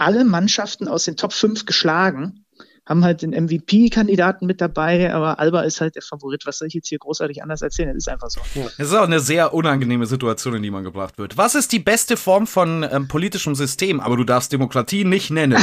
alle 0.00 0.24
Mannschaften 0.24 0.88
aus 0.88 1.04
den 1.04 1.16
Top 1.16 1.32
5 1.32 1.66
geschlagen, 1.66 2.44
haben 2.86 3.04
halt 3.04 3.22
den 3.22 3.30
MVP-Kandidaten 3.30 4.46
mit 4.46 4.60
dabei, 4.60 5.14
aber 5.14 5.38
Alba 5.38 5.60
ist 5.62 5.80
halt 5.80 5.94
der 5.94 6.02
Favorit. 6.02 6.44
Was 6.44 6.58
soll 6.58 6.66
ich 6.68 6.74
jetzt 6.74 6.88
hier 6.88 6.98
großartig 6.98 7.40
anders 7.40 7.62
erzählen? 7.62 7.94
Das 7.94 7.98
ist 7.98 8.08
einfach 8.08 8.30
so. 8.30 8.40
Es 8.78 8.88
ist 8.88 8.94
auch 8.94 9.04
eine 9.04 9.20
sehr 9.20 9.54
unangenehme 9.54 10.06
Situation, 10.06 10.54
in 10.54 10.62
die 10.62 10.72
man 10.72 10.82
gebracht 10.82 11.16
wird. 11.18 11.36
Was 11.36 11.54
ist 11.54 11.70
die 11.70 11.78
beste 11.78 12.16
Form 12.16 12.48
von 12.48 12.84
ähm, 12.90 13.06
politischem 13.06 13.54
System? 13.54 14.00
Aber 14.00 14.16
du 14.16 14.24
darfst 14.24 14.52
Demokratie 14.52 15.04
nicht 15.04 15.30
nennen. 15.30 15.62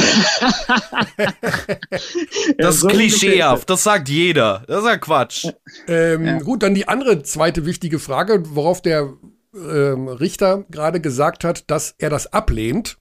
das 2.56 2.76
ist 2.76 2.80
so 2.80 2.88
klischeehaft, 2.88 3.68
das 3.68 3.82
sagt 3.82 4.08
jeder. 4.08 4.64
Das 4.66 4.78
ist 4.82 4.86
ja 4.86 4.96
Quatsch. 4.96 5.48
Ähm, 5.86 6.24
ja. 6.24 6.38
Gut, 6.38 6.62
dann 6.62 6.74
die 6.74 6.88
andere 6.88 7.22
zweite 7.24 7.66
wichtige 7.66 7.98
Frage, 7.98 8.42
worauf 8.54 8.80
der 8.80 9.12
ähm, 9.54 10.08
Richter 10.08 10.64
gerade 10.70 11.00
gesagt 11.00 11.44
hat, 11.44 11.70
dass 11.70 11.94
er 11.98 12.08
das 12.08 12.32
ablehnt. 12.32 12.96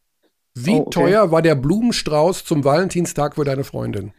Wie 0.65 0.75
oh, 0.75 0.81
okay. 0.81 0.89
teuer 0.91 1.31
war 1.31 1.41
der 1.41 1.55
Blumenstrauß 1.55 2.43
zum 2.43 2.63
Valentinstag 2.63 3.35
für 3.35 3.45
deine 3.45 3.63
Freundin? 3.63 4.13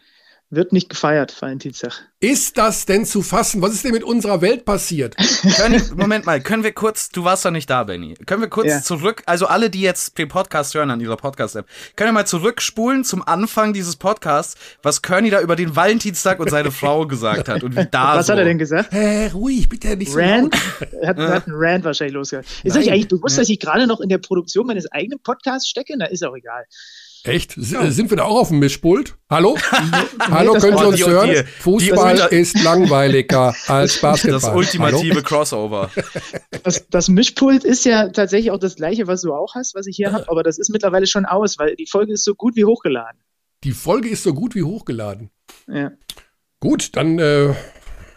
Wird 0.50 0.72
nicht 0.72 0.88
gefeiert, 0.88 1.36
Valentinstag. 1.42 2.08
Ist 2.20 2.56
das 2.56 2.86
denn 2.86 3.04
zu 3.04 3.20
fassen? 3.20 3.60
Was 3.60 3.74
ist 3.74 3.84
denn 3.84 3.92
mit 3.92 4.02
unserer 4.02 4.40
Welt 4.40 4.64
passiert? 4.64 5.14
können, 5.56 5.82
Moment 5.94 6.24
mal, 6.24 6.40
können 6.40 6.64
wir 6.64 6.72
kurz, 6.72 7.10
du 7.10 7.22
warst 7.22 7.44
doch 7.44 7.50
nicht 7.50 7.68
da, 7.68 7.84
Benny. 7.84 8.14
Können 8.24 8.40
wir 8.40 8.48
kurz 8.48 8.68
ja. 8.68 8.80
zurück, 8.80 9.22
also 9.26 9.46
alle, 9.46 9.68
die 9.68 9.82
jetzt 9.82 10.16
den 10.16 10.28
Podcast 10.28 10.74
hören 10.74 10.90
an 10.90 11.00
ihrer 11.00 11.18
Podcast-App, 11.18 11.66
können 11.96 12.08
wir 12.08 12.12
mal 12.14 12.26
zurückspulen 12.26 13.04
zum 13.04 13.22
Anfang 13.22 13.74
dieses 13.74 13.96
Podcasts, 13.96 14.58
was 14.82 15.02
Kearney 15.02 15.28
da 15.28 15.42
über 15.42 15.54
den 15.54 15.76
Valentinstag 15.76 16.40
und 16.40 16.48
seine 16.48 16.70
Frau 16.70 17.06
gesagt 17.06 17.46
hat 17.46 17.62
und 17.62 17.76
wie 17.76 17.86
da 17.90 18.16
Was 18.16 18.28
so. 18.28 18.32
hat 18.32 18.38
er 18.38 18.46
denn 18.46 18.58
gesagt? 18.58 18.90
Hä, 18.90 19.26
äh, 19.26 19.30
ruhig, 19.32 19.68
bitte 19.68 19.98
nicht 19.98 20.12
so 20.12 20.18
Rand? 20.18 20.56
Er 21.02 21.08
hat, 21.10 21.18
hat 21.18 21.46
einen 21.46 21.56
Rand 21.56 21.84
wahrscheinlich 21.84 22.14
losgehört. 22.14 22.46
Ist 22.64 22.74
euch 22.74 22.90
eigentlich 22.90 23.08
bewusst, 23.08 23.36
ja. 23.36 23.42
dass 23.42 23.50
ich 23.50 23.60
gerade 23.60 23.86
noch 23.86 24.00
in 24.00 24.08
der 24.08 24.18
Produktion 24.18 24.66
meines 24.66 24.90
eigenen 24.90 25.20
Podcasts 25.20 25.68
stecke? 25.68 25.94
Na, 25.96 26.06
ist 26.06 26.24
auch 26.24 26.34
egal. 26.34 26.64
Echt? 27.24 27.56
Ja. 27.56 27.90
Sind 27.90 28.10
wir 28.10 28.16
da 28.16 28.24
auch 28.24 28.40
auf 28.40 28.48
dem 28.48 28.58
Mischpult? 28.58 29.16
Hallo? 29.28 29.56
Hallo, 30.20 30.54
können 30.54 30.78
Sie 30.78 30.84
uns 30.84 31.06
hören? 31.06 31.30
Die, 31.30 31.42
Fußball 31.44 32.28
die, 32.30 32.36
ist 32.36 32.62
langweiliger 32.62 33.54
als 33.66 33.98
Basketball. 34.00 34.40
Das 34.40 34.54
ultimative 34.54 35.14
Hallo? 35.14 35.22
Crossover. 35.22 35.90
Das, 36.64 36.86
das, 36.90 37.08
Mischpult 37.08 37.64
ist 37.64 37.84
ja 37.84 38.08
tatsächlich 38.08 38.50
auch 38.50 38.58
das 38.58 38.74
gleiche, 38.74 39.06
was 39.06 39.22
du 39.22 39.32
auch 39.32 39.54
hast, 39.54 39.74
was 39.74 39.86
ich 39.86 39.96
hier 39.96 40.12
habe, 40.12 40.28
aber 40.28 40.42
das 40.42 40.58
ist 40.58 40.70
mittlerweile 40.70 41.06
schon 41.06 41.24
aus, 41.24 41.58
weil 41.58 41.76
die 41.76 41.86
Folge 41.86 42.12
ist 42.12 42.24
so 42.24 42.34
gut 42.34 42.56
wie 42.56 42.64
hochgeladen. 42.64 43.20
Die 43.64 43.72
Folge 43.72 44.08
ist 44.08 44.22
so 44.22 44.34
gut 44.34 44.54
wie 44.54 44.64
hochgeladen. 44.64 45.30
Ja. 45.66 45.92
Gut, 46.60 46.96
dann 46.96 47.18
äh, 47.18 47.54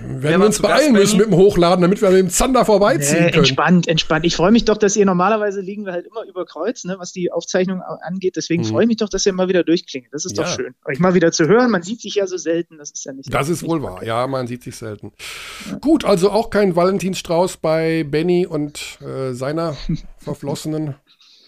werden 0.03 0.41
wir 0.41 0.45
uns 0.45 0.60
beeilen 0.60 0.94
müssen 0.94 1.18
mit 1.18 1.28
dem 1.28 1.36
Hochladen, 1.36 1.82
damit 1.82 2.02
wir 2.02 2.10
mit 2.10 2.19
dem 2.19 2.30
Zander 2.30 2.65
vorbeiziehen 2.65 3.26
nee, 3.26 3.32
können. 3.32 3.44
Entspannt, 3.44 3.88
entspannt. 3.88 4.26
Ich 4.26 4.36
freue 4.36 4.52
mich 4.52 4.65
doch, 4.65 4.78
dass 4.78 4.95
ihr 4.95 5.06
normalerweise 5.06 5.61
liegen 5.61 5.86
wir 5.86 5.94
halt 5.94 6.07
immer 6.07 6.23
über 6.26 6.45
Kreuz, 6.45 6.84
ne, 6.84 6.95
was 6.99 7.11
die 7.11 7.32
Aufzeichnung 7.32 7.82
angeht. 7.82 8.36
Deswegen 8.36 8.64
hm. 8.64 8.69
freue 8.69 8.84
ich 8.84 8.88
mich 8.88 8.98
doch, 8.98 9.10
dass 9.10 9.26
ihr 9.26 9.34
mal 9.34 9.48
wieder 9.48 9.64
durchklingelt. 9.64 10.14
Das 10.14 10.26
ist 10.26 10.38
ja. 10.38 10.44
doch 10.44 10.49
schön. 10.49 10.73
Euch 10.86 10.99
mal 10.99 11.14
wieder 11.14 11.32
zu 11.32 11.48
hören. 11.48 11.72
Man 11.72 11.84
sieht 11.84 12.02
sich 12.02 12.15
ja 12.15 12.28
so 12.28 12.38
selten. 12.38 12.78
Das 12.78 12.91
ist 12.91 13.06
ja 13.06 13.14
nicht. 13.14 13.34
Das 13.34 13.49
ist 13.49 13.64
wohl 13.64 13.82
wahr. 13.84 14.03
Ja, 14.03 14.28
man 14.28 14.48
sieht 14.48 14.64
sich 14.64 14.76
selten. 14.76 15.11
Ja. 15.69 15.78
Gut, 15.78 16.06
also 16.06 16.32
auch 16.32 16.49
kein 16.49 16.76
Valentinstrauß 16.76 17.57
bei 17.57 18.03
Benny 18.03 18.45
und 18.45 18.99
äh, 19.02 19.34
seiner 19.34 19.76
Verflossenen. 20.18 20.95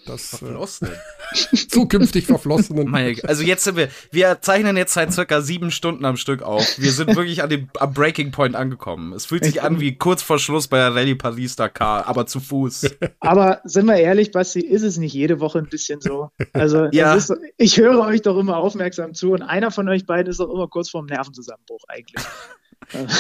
Das, 0.06 0.30
Verflossenen. 0.30 0.94
Äh, 0.94 1.56
zukünftig 1.68 2.26
Verflossenen. 2.26 2.94
also 3.24 3.44
jetzt 3.44 3.64
sind 3.64 3.78
wir, 3.78 3.90
wir 4.12 4.42
zeichnen 4.42 4.76
jetzt 4.76 4.94
seit 4.94 5.14
circa 5.14 5.42
sieben 5.42 5.72
Stunden 5.72 6.04
am 6.06 6.18
Stück 6.18 6.42
auf. 6.42 6.78
Wir 6.78 6.92
sind 6.92 7.08
wirklich 7.16 7.42
an 7.42 7.50
dem, 7.50 7.70
am 7.80 7.94
Breaking 7.94 8.32
Point 8.32 8.56
angekommen. 8.56 9.14
Es 9.14 9.26
fühlt 9.26 9.46
sich 9.46 9.62
an 9.62 9.80
wie 9.80 9.96
kurz 9.96 10.22
vor 10.22 10.40
Schluss 10.40 10.68
bei 10.68 10.78
der 10.78 10.94
Rallye 10.94 11.16
Paris 11.16 11.56
Dakar, 11.56 12.08
aber 12.08 12.26
zu 12.26 12.40
Fuß. 12.40 12.96
Aber 13.20 13.62
sind 13.64 13.86
wir 13.86 13.96
ehrlich, 13.96 14.32
Basti, 14.32 14.60
ist 14.60 14.84
es 14.84 14.98
nicht 14.98 15.14
jede 15.14 15.40
Woche 15.40 15.60
ein 15.60 15.70
bisschen 15.70 16.02
so? 16.02 16.30
Also 16.52 16.88
ja. 16.92 17.16
ist, 17.16 17.34
ich 17.58 17.78
höre 17.78 18.00
euch 18.06 18.22
doch 18.22 18.38
immer 18.38 18.58
aufmerksam 18.58 19.14
zu 19.14 19.32
und 19.32 19.42
einer 19.42 19.72
von 19.72 19.88
euch 19.88 20.06
beiden 20.06 20.30
ist 20.30 20.40
doch 20.40 20.50
immer 20.50 20.68
kurz 20.68 20.90
vorm 20.90 21.06
Nervenzusammenbruch 21.06 21.84
eigentlich. 21.88 22.24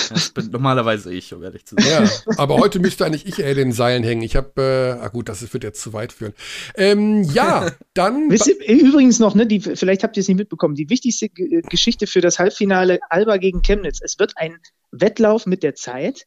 Das 0.09 0.29
bin 0.29 0.49
normalerweise 0.51 1.13
ich, 1.13 1.33
um 1.33 1.43
ehrlich 1.43 1.65
zu 1.65 1.75
sein. 1.75 2.05
Ja, 2.05 2.35
aber 2.37 2.57
heute 2.57 2.79
müsste 2.79 3.05
eigentlich 3.05 3.25
ich 3.25 3.39
eher 3.39 3.55
den 3.55 3.71
Seilen 3.71 4.03
hängen. 4.03 4.21
Ich 4.21 4.35
habe, 4.35 4.97
äh, 4.99 5.03
ah 5.03 5.07
gut, 5.09 5.29
das 5.29 5.53
wird 5.53 5.63
jetzt 5.63 5.81
zu 5.81 5.93
weit 5.93 6.13
führen. 6.13 6.33
Ähm, 6.75 7.23
ja, 7.23 7.71
dann. 7.93 8.29
Wisst 8.29 8.47
ihr, 8.47 8.55
übrigens 8.67 9.19
noch, 9.19 9.35
ne, 9.35 9.47
die, 9.47 9.59
vielleicht 9.59 10.03
habt 10.03 10.17
ihr 10.17 10.21
es 10.21 10.27
nicht 10.27 10.37
mitbekommen, 10.37 10.75
die 10.75 10.89
wichtigste 10.89 11.29
G 11.29 11.61
Geschichte 11.69 12.07
für 12.07 12.21
das 12.21 12.39
Halbfinale 12.39 12.99
Alba 13.09 13.37
gegen 13.37 13.61
Chemnitz. 13.61 13.99
Es 14.01 14.19
wird 14.19 14.33
ein 14.37 14.57
Wettlauf 14.91 15.45
mit 15.45 15.63
der 15.63 15.75
Zeit. 15.75 16.25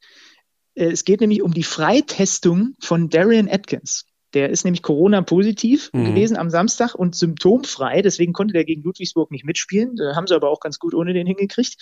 Äh, 0.74 0.86
es 0.86 1.04
geht 1.04 1.20
nämlich 1.20 1.42
um 1.42 1.52
die 1.52 1.62
Freitestung 1.62 2.74
von 2.80 3.08
Darian 3.08 3.48
Atkins. 3.48 4.04
Der 4.36 4.50
ist 4.50 4.64
nämlich 4.64 4.82
Corona-positiv 4.82 5.88
mhm. 5.94 6.04
gewesen 6.04 6.36
am 6.36 6.50
Samstag 6.50 6.94
und 6.94 7.16
symptomfrei. 7.16 8.02
Deswegen 8.02 8.34
konnte 8.34 8.52
der 8.52 8.66
gegen 8.66 8.82
Ludwigsburg 8.82 9.30
nicht 9.30 9.46
mitspielen. 9.46 9.96
Da 9.96 10.14
haben 10.14 10.26
sie 10.26 10.34
aber 10.34 10.50
auch 10.50 10.60
ganz 10.60 10.78
gut 10.78 10.92
ohne 10.92 11.14
den 11.14 11.26
hingekriegt. 11.26 11.76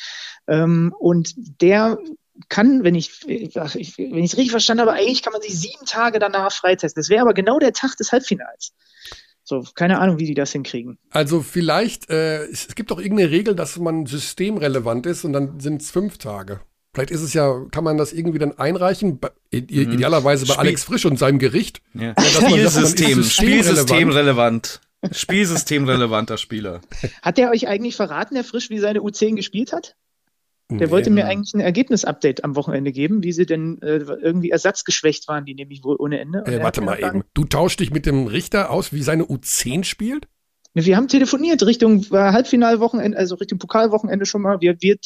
Ähm, 0.46 0.94
und 0.96 1.34
der 1.60 1.98
kann, 2.48 2.84
wenn 2.84 2.94
ich 2.94 3.26
wenn 3.26 3.42
ich 4.22 4.32
es 4.32 4.36
richtig 4.36 4.52
verstanden 4.52 4.82
habe, 4.82 4.92
eigentlich 4.92 5.24
kann 5.24 5.32
man 5.32 5.42
sich 5.42 5.58
sieben 5.58 5.84
Tage 5.84 6.20
danach 6.20 6.52
freitesten. 6.52 7.00
Das 7.00 7.08
wäre 7.08 7.22
aber 7.22 7.34
genau 7.34 7.58
der 7.58 7.72
Tag 7.72 7.96
des 7.96 8.12
Halbfinals. 8.12 8.72
So, 9.42 9.64
keine 9.74 9.98
Ahnung, 9.98 10.20
wie 10.20 10.26
die 10.26 10.34
das 10.34 10.52
hinkriegen. 10.52 10.96
Also 11.10 11.42
vielleicht, 11.42 12.08
äh, 12.08 12.44
es 12.44 12.72
gibt 12.76 12.92
doch 12.92 13.00
irgendeine 13.00 13.32
Regel, 13.32 13.56
dass 13.56 13.76
man 13.78 14.06
systemrelevant 14.06 15.06
ist 15.06 15.24
und 15.24 15.32
dann 15.32 15.58
sind 15.58 15.82
es 15.82 15.90
fünf 15.90 16.18
Tage. 16.18 16.60
Vielleicht 16.94 17.10
ist 17.10 17.22
es 17.22 17.34
ja, 17.34 17.66
kann 17.72 17.82
man 17.82 17.98
das 17.98 18.12
irgendwie 18.12 18.38
dann 18.38 18.56
einreichen, 18.56 19.18
mhm. 19.52 19.58
idealerweise 19.68 20.46
bei 20.46 20.54
Spiel 20.54 20.60
Alex 20.60 20.84
Frisch 20.84 21.04
und 21.04 21.18
seinem 21.18 21.40
Gericht. 21.40 21.82
Ja. 21.92 22.14
Spielsystem, 22.20 23.24
Spielsystemrelevant. 23.24 24.80
Spielsystemrelevanter 25.10 26.38
Spieler. 26.38 26.80
Hat 27.20 27.36
der 27.36 27.50
euch 27.50 27.66
eigentlich 27.66 27.96
verraten, 27.96 28.36
Herr 28.36 28.44
Frisch, 28.44 28.70
wie 28.70 28.78
seine 28.78 29.00
U10 29.00 29.34
gespielt 29.34 29.72
hat? 29.72 29.96
Der 30.70 30.86
nee. 30.86 30.90
wollte 30.90 31.10
mir 31.10 31.26
eigentlich 31.26 31.52
ein 31.52 31.60
Ergebnisupdate 31.60 32.42
am 32.42 32.56
Wochenende 32.56 32.90
geben, 32.90 33.22
wie 33.22 33.32
sie 33.32 33.44
denn 33.44 33.82
äh, 33.82 33.96
irgendwie 33.96 34.50
ersatzgeschwächt 34.50 35.28
waren, 35.28 35.44
die 35.44 35.54
nämlich 35.54 35.84
wohl 35.84 35.96
ohne 35.98 36.20
Ende. 36.20 36.46
Äh, 36.46 36.62
warte 36.62 36.80
mal 36.80 36.98
eben. 36.98 37.22
Du 37.34 37.44
tauschst 37.44 37.80
dich 37.80 37.90
mit 37.90 38.06
dem 38.06 38.28
Richter 38.28 38.70
aus, 38.70 38.92
wie 38.92 39.02
seine 39.02 39.24
U10 39.24 39.84
spielt? 39.84 40.26
Wir 40.74 40.96
haben 40.96 41.06
telefoniert 41.06 41.64
Richtung 41.64 42.04
äh, 42.10 42.16
Halbfinalwochenende, 42.16 43.16
also 43.16 43.36
Richtung 43.36 43.60
Pokalwochenende 43.60 44.26
schon 44.26 44.42
mal. 44.42 44.60
Wir, 44.60 44.76
wir, 44.80 44.96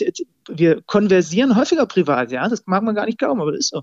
wir 0.48 0.82
konversieren 0.82 1.56
häufiger 1.56 1.84
privat, 1.84 2.32
ja. 2.32 2.48
Das 2.48 2.62
mag 2.66 2.82
man 2.82 2.94
gar 2.94 3.04
nicht 3.04 3.18
glauben, 3.18 3.40
aber 3.40 3.52
das 3.52 3.60
ist 3.60 3.70
so. 3.70 3.82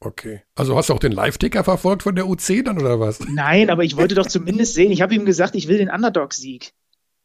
Okay. 0.00 0.42
Also 0.54 0.76
hast 0.76 0.88
du 0.88 0.94
auch 0.94 0.98
den 0.98 1.12
Live-Ticker 1.12 1.64
verfolgt 1.64 2.04
von 2.04 2.14
der 2.14 2.28
UC 2.28 2.64
dann 2.64 2.78
oder 2.80 2.98
was? 2.98 3.20
Nein, 3.20 3.68
aber 3.68 3.84
ich 3.84 3.96
wollte 3.96 4.14
doch 4.14 4.26
zumindest 4.26 4.74
sehen. 4.74 4.90
Ich 4.90 5.02
habe 5.02 5.14
ihm 5.14 5.26
gesagt, 5.26 5.54
ich 5.54 5.68
will 5.68 5.78
den 5.78 5.90
Underdog-Sieg. 5.90 6.72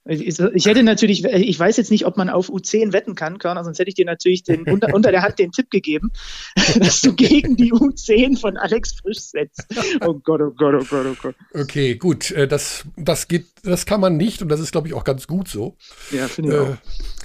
Ich 0.06 0.66
hätte 0.66 0.84
natürlich, 0.84 1.24
ich 1.24 1.58
weiß 1.58 1.78
jetzt 1.78 1.90
nicht, 1.90 2.06
ob 2.06 2.18
man 2.18 2.30
auf 2.30 2.50
U10 2.50 2.92
wetten 2.92 3.16
kann, 3.16 3.38
Körner, 3.38 3.64
sonst 3.64 3.80
hätte 3.80 3.88
ich 3.88 3.96
dir 3.96 4.06
natürlich 4.06 4.44
den, 4.44 4.64
unter, 4.64 4.94
unter 4.94 5.12
der 5.12 5.22
Hand 5.22 5.40
den 5.40 5.54
Tipp 5.54 5.72
gegeben, 5.72 6.12
dass 6.76 7.00
du 7.02 7.14
gegen 7.14 7.56
die 7.56 7.72
U10 7.72 8.38
von 8.38 8.58
Alex 8.58 8.96
Frisch 9.02 9.20
setzt. 9.20 9.66
Oh 10.06 10.16
Gott, 10.16 10.42
oh 10.42 10.52
Gott, 10.52 10.76
oh 10.76 10.86
Gott, 10.90 11.06
oh 11.10 11.16
Gott. 11.22 11.36
Okay, 11.54 11.96
gut, 11.96 12.32
äh, 12.32 12.50
das, 12.50 12.84
das 12.98 13.30
geht, 13.30 13.46
das 13.64 13.86
kann 13.86 14.02
man 14.02 14.18
nicht 14.18 14.42
und 14.42 14.50
das 14.50 14.60
ist, 14.60 14.74
glaube 14.74 14.90
ich, 14.90 14.94
auch 14.94 15.06
ganz 15.06 15.26
gut 15.26 15.48
so. 15.48 15.78
Ja, 16.12 16.28
finde 16.28 16.52
ich 16.52 16.58
äh, 16.58 16.60
auch. 16.60 16.78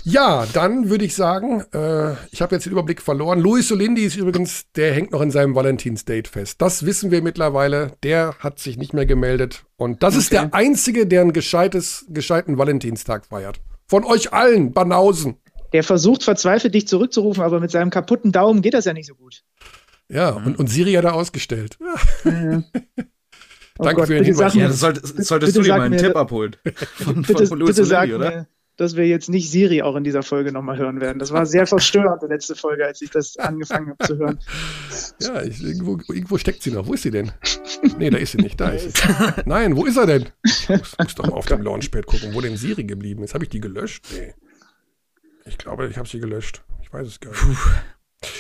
Ja, 0.05 0.47
dann 0.53 0.89
würde 0.89 1.05
ich 1.05 1.17
sagen, 1.17 1.65
äh, 1.73 2.13
ich 2.31 2.41
habe 2.41 2.55
jetzt 2.55 2.65
den 2.65 2.73
Überblick 2.73 3.03
verloren. 3.03 3.41
Luis 3.41 3.67
Solindi 3.67 4.05
ist 4.05 4.17
übrigens, 4.17 4.67
der 4.77 4.95
hängt 4.95 5.11
noch 5.11 5.21
in 5.21 5.33
seinem 5.33 5.57
Valentinsdate 5.57 6.29
fest. 6.29 6.63
Das 6.63 6.87
wissen 6.87 7.11
wir 7.11 7.23
mittlerweile. 7.23 7.93
Der 8.05 8.37
hat 8.39 8.61
sich 8.61 8.79
nicht 8.79 8.95
mehr 8.95 9.05
gemeldet. 9.05 9.65
Und 9.79 10.03
das 10.03 10.15
okay. 10.15 10.21
ist 10.21 10.33
der 10.33 10.55
einzige, 10.55 11.07
der 11.07 11.23
einen 11.23 11.33
gescheites, 11.33 12.05
gescheiten 12.09 12.59
Valentinstag 12.59 13.25
feiert. 13.27 13.61
Von 13.87 14.05
euch 14.05 14.33
allen, 14.33 14.73
Banausen. 14.73 15.37
Der 15.73 15.85
versucht 15.85 16.25
verzweifelt, 16.25 16.75
dich 16.75 16.89
zurückzurufen, 16.89 17.43
aber 17.43 17.61
mit 17.61 17.71
seinem 17.71 17.91
kaputten 17.91 18.33
Daumen 18.33 18.61
geht 18.61 18.75
das 18.75 18.87
ja 18.87 18.93
nicht 18.93 19.07
so 19.07 19.15
gut. 19.15 19.45
Ja, 20.09 20.31
und, 20.31 20.59
und 20.59 20.67
Siri 20.67 20.95
hat 20.95 21.05
er 21.05 21.15
ausgestellt. 21.15 21.79
Ja. 22.25 22.63
Oh 23.81 23.85
Danke 23.85 24.01
Gott, 24.01 24.07
für 24.09 24.15
den 24.15 24.25
Hinweis. 24.25 24.55
Ja, 24.55 24.73
solltest, 24.73 25.25
solltest 25.25 25.57
du 25.57 25.63
dir 25.63 25.77
mal 25.77 25.83
einen 25.83 25.99
Tipp 25.99 26.17
abholen. 26.17 26.57
Von, 26.97 27.23
bitte, 27.23 27.47
von 27.47 27.61
Louis 27.61 27.77
bitte 27.77 27.87
sag 27.87 28.11
oder? 28.13 28.31
Mir, 28.31 28.47
dass 28.79 28.97
wir 28.97 29.07
jetzt 29.07 29.29
nicht 29.29 29.51
Siri 29.51 29.83
auch 29.83 29.97
in 29.97 30.05
dieser 30.05 30.23
Folge 30.23 30.53
nochmal 30.53 30.79
hören 30.79 31.01
werden. 31.01 31.19
Das 31.19 31.33
war 31.33 31.45
sehr 31.47 31.67
verstörend, 31.67 32.23
die 32.23 32.27
letzte 32.27 32.55
Folge, 32.55 32.87
als 32.87 33.03
ich 33.03 33.11
das 33.11 33.37
angefangen 33.37 33.91
habe 33.91 34.07
zu 34.07 34.17
hören. 34.17 34.39
Ja, 35.21 35.43
ich, 35.43 35.61
irgendwo, 35.61 35.99
irgendwo 36.09 36.39
steckt 36.39 36.63
sie 36.63 36.71
noch. 36.71 36.87
Wo 36.87 36.95
ist 36.95 37.03
sie 37.03 37.11
denn? 37.11 37.33
Nee, 37.99 38.11
da 38.11 38.19
ist 38.19 38.33
sie 38.33 38.39
nicht. 38.39 38.59
Da 38.61 38.71
ist 38.71 38.97
sie. 38.97 39.09
Nein, 39.47 39.77
wo 39.77 39.85
ist 39.85 39.97
er 39.97 40.07
denn? 40.07 40.27
Ich 40.45 40.69
muss, 40.69 40.97
muss 40.97 41.15
doch 41.17 41.27
mal 41.27 41.33
auf 41.33 41.47
dem 41.47 41.63
Launchpad 41.63 42.07
gucken, 42.07 42.35
wo 42.35 42.41
denn 42.41 42.57
Siri 42.57 42.85
geblieben 42.85 43.25
ist. 43.25 43.35
Habe 43.35 43.45
ich 43.45 43.51
die 43.51 43.61
gelöscht? 43.61 44.07
Nee. 44.13 44.35
Ich 45.45 45.59
glaube, 45.59 45.89
ich 45.89 45.99
habe 45.99 46.09
sie 46.09 46.21
gelöscht. 46.21 46.63
Ich 46.83 46.93
weiß 46.93 47.07
es 47.07 47.19
gar 47.19 47.31
nicht. 47.31 47.41
Puh. 47.41 47.57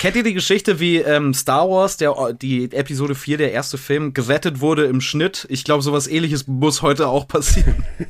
Kennt 0.00 0.16
ihr 0.16 0.24
die 0.24 0.34
Geschichte, 0.34 0.80
wie 0.80 0.98
ähm, 0.98 1.34
Star 1.34 1.68
Wars, 1.68 1.96
der, 1.96 2.32
die 2.32 2.64
Episode 2.72 3.14
4, 3.14 3.38
der 3.38 3.52
erste 3.52 3.78
Film, 3.78 4.12
gerettet 4.12 4.60
wurde 4.60 4.86
im 4.86 5.00
Schnitt? 5.00 5.46
Ich 5.50 5.64
glaube, 5.64 5.82
sowas 5.82 6.06
ähnliches 6.06 6.46
muss 6.46 6.82
heute 6.82 7.08
auch 7.08 7.26
passieren. 7.26 7.84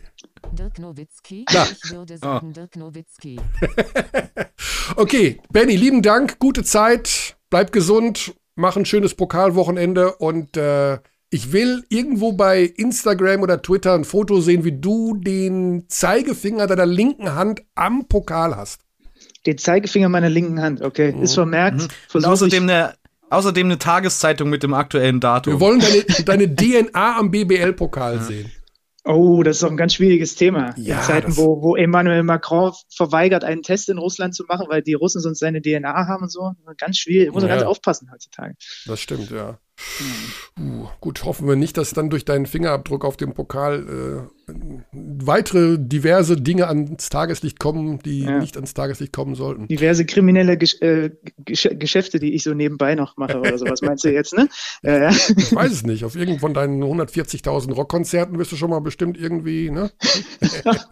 Dirk 0.59 0.79
Nowitzki. 0.81 1.45
Ja. 1.51 1.69
Ich 1.71 1.93
würde 1.93 2.19
sagen 2.19 2.49
oh. 2.51 2.53
Dirk 2.53 2.75
Nowitzki. 2.77 3.39
okay, 4.97 5.41
Benny, 5.53 5.77
lieben 5.77 6.03
Dank, 6.03 6.41
gute 6.41 6.65
Zeit, 6.65 7.37
bleib 7.49 7.71
gesund, 7.71 8.35
mach 8.57 8.77
ein 8.77 8.85
schönes 8.85 9.15
Pokalwochenende 9.15 10.17
und 10.17 10.57
äh, 10.57 10.99
ich 11.31 11.53
will 11.53 11.85
irgendwo 11.91 12.33
bei 12.33 12.63
Instagram 12.63 13.43
oder 13.43 13.63
Twitter 13.63 13.95
ein 13.95 14.05
Foto 14.05 14.41
sehen, 14.41 14.65
wie 14.65 14.73
du 14.73 15.15
den 15.15 15.85
Zeigefinger 15.89 16.67
deiner 16.67 16.87
linken 16.87 17.35
Hand 17.35 17.63
am 17.77 18.09
Pokal 18.09 18.57
hast. 18.57 18.81
Den 19.47 19.59
Zeigefinger 19.59 20.09
meiner 20.09 20.31
linken 20.31 20.61
Hand, 20.61 20.83
okay. 20.83 21.13
Mhm. 21.13 21.23
Ist 21.23 21.35
vermerkt. 21.35 21.83
Mhm. 21.83 21.89
Und 22.15 22.25
außerdem 22.25 22.65
eine, 22.65 22.95
außerdem 23.31 23.67
eine 23.69 23.79
Tageszeitung 23.79 24.51
mit 24.51 24.65
dem 24.65 24.75
aktuellen 24.75 25.21
Datum. 25.21 25.53
Wir 25.53 25.61
wollen 25.61 25.79
deine, 25.79 26.03
deine 26.25 26.53
DNA 26.53 27.17
am 27.17 27.31
BBL-Pokal 27.31 28.17
ja. 28.17 28.23
sehen. 28.23 28.53
Oh, 29.09 29.43
das 29.43 29.57
ist 29.57 29.63
doch 29.63 29.71
ein 29.71 29.79
ganz 29.79 29.95
schwieriges 29.95 30.35
Thema. 30.35 30.75
Ja, 30.77 30.99
in 30.99 31.03
Zeiten, 31.03 31.37
wo, 31.39 31.63
wo 31.63 31.77
Emmanuel 31.77 32.23
Macron 32.25 32.75
verweigert, 32.95 33.43
einen 33.43 33.63
Test 33.63 33.89
in 33.89 33.97
Russland 33.97 34.35
zu 34.35 34.45
machen, 34.47 34.67
weil 34.69 34.83
die 34.83 34.93
Russen 34.93 35.23
sonst 35.23 35.39
seine 35.39 35.63
DNA 35.63 36.07
haben 36.07 36.25
und 36.25 36.31
so. 36.31 36.53
Ganz 36.77 36.99
schwierig. 36.99 37.33
Muss 37.33 37.43
man 37.43 37.49
ja. 37.49 37.57
ganz 37.57 37.67
aufpassen 37.67 38.11
heutzutage. 38.13 38.55
Das 38.85 39.01
stimmt, 39.01 39.31
ja. 39.31 39.59
Uh, 40.59 40.87
gut, 41.01 41.25
hoffen 41.25 41.47
wir 41.47 41.57
nicht, 41.57 41.77
dass 41.77 41.91
dann 41.91 42.11
durch 42.11 42.25
deinen 42.25 42.47
Fingerabdruck 42.47 43.05
auf 43.05 43.17
dem 43.17 43.33
Pokal 43.33 44.29
äh, 44.49 44.53
weitere 44.93 45.79
diverse 45.79 46.37
Dinge 46.37 46.67
ans 46.67 47.09
Tageslicht 47.11 47.61
kommen, 47.61 48.01
die 48.01 48.25
ja. 48.25 48.39
nicht 48.39 48.57
ans 48.57 48.75
Tageslicht 48.75 49.13
kommen 49.13 49.35
sollten. 49.35 49.69
Diverse 49.69 50.05
kriminelle 50.05 50.57
Gesch 50.57 50.81
äh, 50.81 51.11
Gesch 51.45 51.69
Geschäfte, 51.73 52.19
die 52.19 52.35
ich 52.35 52.43
so 52.43 52.55
nebenbei 52.55 52.95
noch 52.95 53.17
mache 53.17 53.39
oder 53.39 53.57
sowas, 53.59 53.83
meinst 53.83 54.05
du 54.05 54.13
jetzt, 54.13 54.37
ne? 54.37 54.49
Ja. 54.83 55.11
Ich 55.11 55.55
weiß 55.55 55.71
es 55.71 55.85
nicht. 55.85 56.05
Auf 56.05 56.15
irgendeinem 56.15 56.41
von 56.41 56.55
deinen 56.55 56.83
140.000 56.83 57.73
Rockkonzerten 57.73 58.39
wirst 58.39 58.53
du 58.53 58.57
schon 58.57 58.71
mal 58.71 58.81
bestimmt 58.81 59.19
irgendwie, 59.19 59.71
ne? 59.71 59.93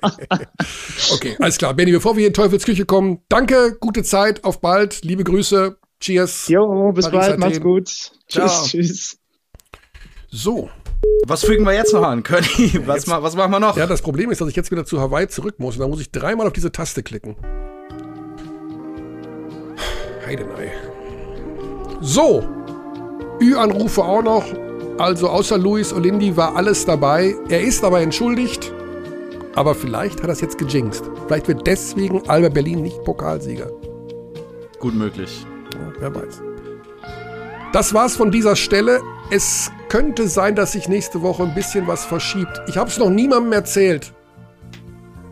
okay, 1.13 1.37
alles 1.41 1.59
klar. 1.59 1.75
Benny, 1.75 1.93
bevor 1.93 2.17
wir 2.17 2.27
in 2.27 2.35
Teufelsküche 2.35 2.85
kommen, 2.85 3.21
danke, 3.29 3.77
gute 3.81 4.03
Zeit, 4.03 4.45
auf 4.45 4.61
bald, 4.61 5.03
liebe 5.03 5.25
Grüße. 5.25 5.79
Cheers. 6.01 6.49
Jo, 6.49 6.93
bis 6.93 7.07
Paris 7.07 7.19
bald, 7.19 7.31
Athen. 7.31 7.41
macht's 7.41 7.61
gut. 7.61 8.13
Ciao. 8.29 8.47
Tschüss, 8.47 8.71
tschüss. 8.71 9.19
So. 10.31 10.69
Was 11.27 11.45
fügen 11.45 11.65
wir 11.65 11.73
jetzt 11.73 11.93
noch 11.93 12.03
an, 12.03 12.23
Curly? 12.23 12.87
Was, 12.87 13.07
jetzt, 13.07 13.09
was 13.09 13.35
machen 13.37 13.51
wir 13.51 13.61
noch? 13.61 13.77
Ja, 13.77 13.87
das 13.87 14.03
Problem 14.03 14.31
ist, 14.31 14.41
dass 14.41 14.49
ich 14.49 14.57
jetzt 14.57 14.71
wieder 14.71 14.85
zu 14.85 15.01
Hawaii 15.01 15.29
zurück 15.29 15.59
muss 15.59 15.77
und 15.77 15.81
da 15.81 15.89
muss 15.89 16.01
ich 16.01 16.11
dreimal 16.11 16.47
auf 16.47 16.53
diese 16.53 16.73
Taste 16.73 17.03
klicken. 17.03 17.37
Heidenei. 20.27 20.73
So. 22.01 22.45
Ü-Anrufe 23.41 24.03
auch 24.03 24.23
noch. 24.23 24.45
Also 24.99 25.29
außer 25.29 25.59
Luis 25.59 25.93
Olindi 25.93 26.37
war 26.37 26.57
alles 26.57 26.85
dabei. 26.85 27.35
Er 27.49 27.61
ist 27.63 27.85
aber 27.85 28.01
entschuldigt. 28.01 28.73
Aber 29.55 29.75
vielleicht 29.75 30.21
hat 30.21 30.29
er 30.29 30.33
es 30.33 30.41
jetzt 30.41 30.59
gejinxt. 30.59 31.05
Vielleicht 31.27 31.49
wird 31.49 31.67
deswegen 31.67 32.29
Alba 32.29 32.49
Berlin 32.49 32.83
nicht 32.83 33.03
Pokalsieger. 33.05 33.71
Gut 34.79 34.95
möglich. 34.95 35.47
Wer 35.99 36.15
weiß. 36.15 36.43
Das 37.73 37.93
war's 37.95 38.17
von 38.17 38.31
dieser 38.31 38.57
Stelle. 38.57 39.01
Es 39.31 39.71
könnte 39.89 40.29
sein, 40.29 40.55
dass 40.55 40.73
sich 40.73 40.89
nächste 40.89 41.23
Woche 41.23 41.43
ein 41.43 41.55
bisschen 41.55 41.87
was 41.87 42.05
verschiebt. 42.05 42.63
Ich 42.69 42.77
habe 42.79 42.89
es 42.89 42.99
noch 42.99 43.11
niemandem 43.11 43.53
erzählt. 43.53 44.13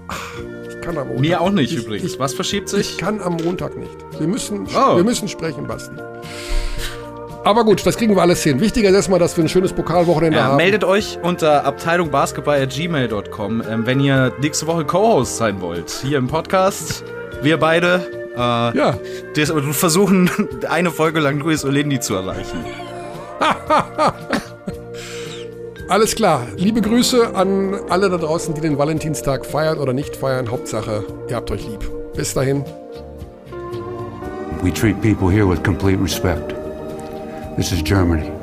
Ach, 0.08 0.20
ich 0.68 0.80
kann 0.80 0.98
am 0.98 1.08
Montag. 1.08 1.20
Mir 1.22 1.40
auch 1.40 1.50
nicht 1.50 1.72
ich, 1.72 1.84
übrigens. 1.84 2.12
Ich, 2.12 2.18
was 2.18 2.34
verschiebt 2.34 2.68
sich? 2.68 2.90
Ich 2.92 2.98
kann 2.98 3.20
am 3.20 3.36
Montag 3.36 3.76
nicht. 3.76 3.96
Wir 4.18 4.26
müssen, 4.26 4.66
oh. 4.76 4.96
wir 4.96 5.04
müssen 5.04 5.28
sprechen, 5.28 5.66
Basti. 5.66 5.96
Aber 7.44 7.64
gut, 7.64 7.86
das 7.86 7.96
kriegen 7.98 8.16
wir 8.16 8.22
alles 8.22 8.42
hin. 8.42 8.58
Wichtiger 8.60 8.88
ist 8.88 8.94
erstmal, 8.94 9.18
dass 9.18 9.36
wir 9.36 9.44
ein 9.44 9.50
schönes 9.50 9.74
Pokalwochenende 9.74 10.38
ja, 10.38 10.44
haben. 10.44 10.56
Meldet 10.56 10.82
euch 10.82 11.18
unter 11.22 11.64
abteilungbasketball.gmail.com, 11.64 13.62
ähm, 13.68 13.86
wenn 13.86 14.00
ihr 14.00 14.32
nächste 14.40 14.66
Woche 14.66 14.86
Co-Host 14.86 15.36
sein 15.36 15.60
wollt. 15.60 15.90
Hier 16.02 16.16
im 16.18 16.26
Podcast. 16.26 17.04
Wir 17.42 17.58
beide. 17.58 18.23
Äh, 18.34 18.38
ja. 18.38 18.98
Wir 19.34 19.46
versuchen 19.72 20.30
eine 20.68 20.90
Folge 20.90 21.20
lang 21.20 21.38
Luis 21.38 21.64
Olendi 21.64 22.00
zu 22.00 22.14
erreichen. 22.14 22.64
Alles 25.88 26.14
klar. 26.14 26.46
Liebe 26.56 26.80
Grüße 26.80 27.34
an 27.36 27.74
alle 27.90 28.08
da 28.08 28.16
draußen, 28.16 28.54
die 28.54 28.62
den 28.62 28.78
Valentinstag 28.78 29.44
feiern 29.44 29.78
oder 29.78 29.92
nicht 29.92 30.16
feiern. 30.16 30.50
Hauptsache, 30.50 31.04
ihr 31.28 31.36
habt 31.36 31.50
euch 31.50 31.68
lieb. 31.68 31.90
Bis 32.16 32.32
dahin. 32.32 32.64
We 34.62 34.72
treat 34.72 35.00
people 35.02 35.30
here 35.30 35.46
with 35.46 35.62
complete 35.62 36.00
respect. 36.02 36.54
This 37.56 37.70
is 37.70 37.82
Germany. 37.84 38.33